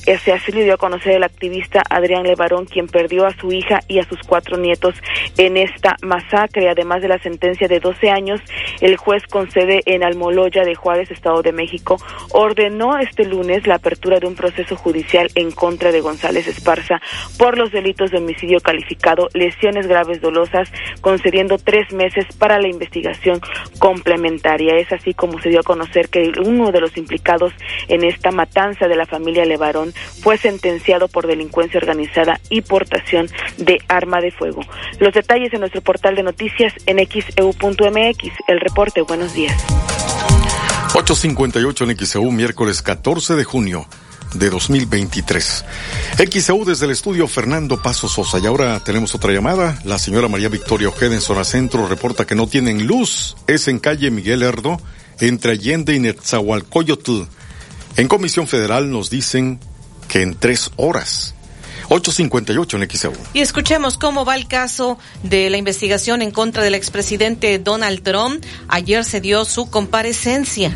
ese 0.06 0.32
así 0.32 0.52
le 0.52 0.62
dio 0.62 0.74
a 0.74 0.78
conocer 0.78 1.12
el 1.12 1.24
activista 1.24 1.82
Adrián 1.90 2.22
Levarón, 2.22 2.66
quien 2.66 2.86
perdió 2.86 3.26
a 3.26 3.36
su 3.36 3.50
hija 3.52 3.80
y 3.88 3.98
a 3.98 4.08
sus 4.08 4.20
cuatro 4.20 4.56
nietos 4.56 4.94
en 5.36 5.56
esta 5.56 5.96
masacre. 6.02 6.68
Además 6.68 7.02
de 7.02 7.08
la 7.08 7.18
sentencia 7.18 7.66
de 7.66 7.80
12 7.80 8.10
años, 8.10 8.40
el 8.80 8.96
juez 8.96 9.24
con 9.24 9.50
sede 9.50 9.82
en 9.86 10.04
Almoloya 10.04 10.64
de 10.64 10.76
Juárez, 10.76 11.10
Estado 11.10 11.42
de 11.42 11.52
México, 11.52 11.98
ordenó 12.30 12.98
este 12.98 13.24
lunes 13.24 13.66
la 13.66 13.76
apertura 13.76 14.20
de 14.20 14.28
un 14.28 14.36
proceso 14.36 14.76
judicial 14.76 15.28
en 15.34 15.50
contra 15.50 15.90
de 15.90 16.00
González 16.00 16.46
Esparza 16.46 17.00
por 17.36 17.58
los 17.58 17.72
delitos 17.72 18.12
de 18.12 18.18
homicidio 18.18 18.60
calificado, 18.60 19.28
lesiones 19.34 19.88
graves 19.88 20.20
dolosas, 20.20 20.70
concediendo 21.00 21.58
tres 21.58 21.92
meses 21.92 22.26
para 22.38 22.60
la 22.60 22.68
investigación 22.68 23.40
complementaria. 23.80 24.76
Es 24.76 24.92
así 24.92 25.14
como 25.14 25.40
se 25.40 25.48
dio 25.48 25.60
a 25.60 25.64
conocer 25.64 26.08
que 26.08 26.30
uno 26.44 26.70
de 26.70 26.80
los 26.80 26.96
implicados 26.96 27.52
en 27.88 28.04
esta 28.04 28.30
matanza 28.30 28.86
de 28.86 28.96
la 28.96 29.06
familia 29.06 29.44
Levarón 29.44 29.93
fue 30.22 30.38
sentenciado 30.38 31.08
por 31.08 31.26
delincuencia 31.26 31.78
organizada 31.78 32.40
y 32.50 32.62
portación 32.62 33.28
de 33.56 33.78
arma 33.88 34.20
de 34.20 34.30
fuego. 34.32 34.62
Los 34.98 35.14
detalles 35.14 35.52
en 35.52 35.60
nuestro 35.60 35.80
portal 35.80 36.16
de 36.16 36.22
noticias 36.22 36.72
en 36.86 36.98
xeu.mx. 36.98 38.32
El 38.48 38.60
reporte, 38.60 39.02
buenos 39.02 39.34
días. 39.34 39.56
858 40.94 41.84
en 41.84 41.96
XEU, 41.98 42.30
miércoles 42.30 42.80
14 42.80 43.34
de 43.34 43.44
junio 43.44 43.86
de 44.34 44.50
2023. 44.50 45.64
XEU 46.30 46.64
desde 46.64 46.86
el 46.86 46.92
estudio 46.92 47.28
Fernando 47.28 47.82
Paso 47.82 48.08
Sosa. 48.08 48.38
Y 48.38 48.46
ahora 48.46 48.80
tenemos 48.80 49.14
otra 49.14 49.32
llamada. 49.32 49.78
La 49.84 49.98
señora 49.98 50.28
María 50.28 50.48
Victoria 50.48 50.88
Ojeda 50.88 51.14
en 51.14 51.20
zona 51.20 51.44
centro 51.44 51.86
reporta 51.86 52.26
que 52.26 52.34
no 52.34 52.46
tienen 52.46 52.86
luz. 52.86 53.36
Es 53.46 53.68
en 53.68 53.78
calle 53.78 54.10
Miguel 54.10 54.42
Erdo, 54.42 54.80
entre 55.20 55.52
Allende 55.52 55.94
y 55.94 56.00
Netzahualcoyotl. 56.00 57.22
En 57.96 58.08
Comisión 58.08 58.46
Federal 58.46 58.90
nos 58.90 59.10
dicen 59.10 59.60
que 60.09 60.22
en 60.22 60.35
tres 60.35 60.70
horas. 60.76 61.35
858 61.88 62.76
en 62.78 62.90
XEU. 62.90 63.12
Y 63.32 63.40
escuchemos 63.40 63.96
cómo 63.96 64.24
va 64.24 64.35
el 64.35 64.48
caso 64.48 64.98
de 65.22 65.51
la 65.51 65.56
investigación 65.56 66.22
en 66.22 66.30
contra 66.30 66.62
del 66.62 66.74
expresidente 66.74 67.59
Donald 67.59 68.02
Trump. 68.02 68.44
Ayer 68.68 69.04
se 69.04 69.20
dio 69.20 69.44
su 69.44 69.70
comparecencia. 69.70 70.72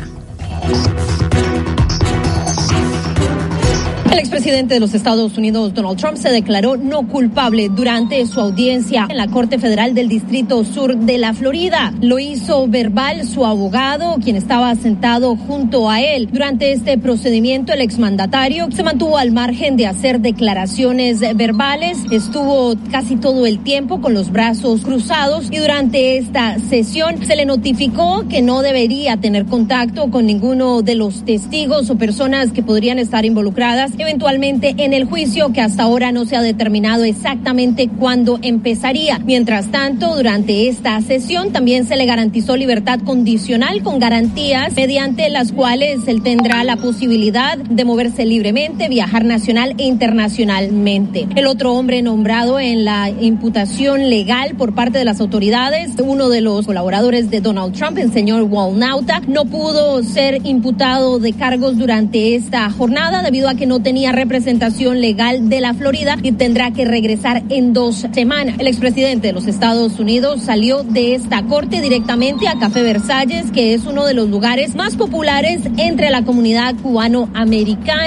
El 4.11 4.19
expresidente 4.19 4.73
de 4.73 4.81
los 4.81 4.93
Estados 4.93 5.37
Unidos, 5.37 5.73
Donald 5.73 5.97
Trump, 5.97 6.17
se 6.17 6.31
declaró 6.31 6.75
no 6.75 7.07
culpable 7.07 7.69
durante 7.69 8.25
su 8.25 8.41
audiencia 8.41 9.07
en 9.09 9.15
la 9.15 9.27
Corte 9.27 9.57
Federal 9.57 9.93
del 9.93 10.09
Distrito 10.09 10.65
Sur 10.65 10.97
de 10.97 11.17
la 11.17 11.33
Florida. 11.33 11.93
Lo 12.01 12.19
hizo 12.19 12.67
verbal 12.67 13.25
su 13.25 13.45
abogado, 13.45 14.17
quien 14.21 14.35
estaba 14.35 14.75
sentado 14.75 15.37
junto 15.37 15.89
a 15.89 16.01
él. 16.01 16.27
Durante 16.29 16.73
este 16.73 16.97
procedimiento, 16.97 17.71
el 17.71 17.79
exmandatario 17.79 18.69
se 18.71 18.83
mantuvo 18.83 19.17
al 19.17 19.31
margen 19.31 19.77
de 19.77 19.87
hacer 19.87 20.19
declaraciones 20.19 21.21
verbales. 21.37 21.97
Estuvo 22.11 22.75
casi 22.91 23.15
todo 23.15 23.45
el 23.45 23.63
tiempo 23.63 24.01
con 24.01 24.13
los 24.13 24.29
brazos 24.29 24.81
cruzados 24.81 25.47
y 25.49 25.57
durante 25.57 26.17
esta 26.17 26.59
sesión 26.59 27.25
se 27.25 27.37
le 27.37 27.45
notificó 27.45 28.25
que 28.27 28.41
no 28.41 28.61
debería 28.61 29.15
tener 29.15 29.45
contacto 29.45 30.11
con 30.11 30.25
ninguno 30.25 30.81
de 30.81 30.95
los 30.95 31.23
testigos 31.23 31.89
o 31.89 31.97
personas 31.97 32.51
que 32.51 32.61
podrían 32.61 32.99
estar 32.99 33.23
involucradas 33.23 33.93
eventualmente 34.01 34.75
en 34.77 34.93
el 34.93 35.05
juicio 35.05 35.53
que 35.53 35.61
hasta 35.61 35.83
ahora 35.83 36.11
no 36.11 36.25
se 36.25 36.35
ha 36.35 36.41
determinado 36.41 37.03
exactamente 37.03 37.87
cuándo 37.87 38.39
empezaría. 38.41 39.19
Mientras 39.19 39.71
tanto, 39.71 40.15
durante 40.15 40.67
esta 40.67 40.99
sesión 41.01 41.51
también 41.51 41.85
se 41.85 41.95
le 41.95 42.05
garantizó 42.05 42.55
libertad 42.55 42.99
condicional 42.99 43.83
con 43.83 43.99
garantías 43.99 44.73
mediante 44.75 45.29
las 45.29 45.51
cuales 45.51 46.07
él 46.07 46.23
tendrá 46.23 46.63
la 46.63 46.77
posibilidad 46.77 47.57
de 47.57 47.85
moverse 47.85 48.25
libremente, 48.25 48.89
viajar 48.89 49.25
nacional 49.25 49.75
e 49.77 49.85
internacionalmente. 49.85 51.27
El 51.35 51.47
otro 51.47 51.73
hombre 51.73 52.01
nombrado 52.01 52.59
en 52.59 52.85
la 52.85 53.09
imputación 53.09 54.09
legal 54.09 54.55
por 54.55 54.73
parte 54.73 54.97
de 54.97 55.05
las 55.05 55.19
autoridades, 55.19 55.91
uno 56.03 56.29
de 56.29 56.41
los 56.41 56.65
colaboradores 56.65 57.29
de 57.29 57.41
Donald 57.41 57.73
Trump, 57.73 57.97
el 57.97 58.11
señor 58.11 58.43
Walnauta, 58.43 59.21
no 59.27 59.45
pudo 59.45 60.01
ser 60.03 60.45
imputado 60.45 61.19
de 61.19 61.33
cargos 61.33 61.77
durante 61.77 62.35
esta 62.35 62.69
jornada 62.69 63.21
debido 63.21 63.49
a 63.49 63.55
que 63.55 63.65
no 63.65 63.81
tenía 63.81 63.90
tenía 63.91 64.13
representación 64.13 65.01
legal 65.01 65.49
de 65.49 65.59
la 65.59 65.73
Florida 65.73 66.15
y 66.23 66.31
tendrá 66.31 66.71
que 66.71 66.85
regresar 66.85 67.43
en 67.49 67.73
dos 67.73 68.07
semanas. 68.13 68.55
El 68.57 68.67
expresidente 68.67 69.27
de 69.27 69.33
los 69.33 69.47
Estados 69.47 69.99
Unidos 69.99 70.43
salió 70.43 70.83
de 70.83 71.13
esta 71.13 71.43
corte 71.43 71.81
directamente 71.81 72.47
a 72.47 72.57
Café 72.57 72.83
Versalles, 72.83 73.51
que 73.51 73.73
es 73.73 73.83
uno 73.83 74.05
de 74.05 74.13
los 74.13 74.29
lugares 74.29 74.75
más 74.75 74.95
populares 74.95 75.63
entre 75.75 76.09
la 76.09 76.23
comunidad 76.23 76.73
cubano-americana. 76.81 77.99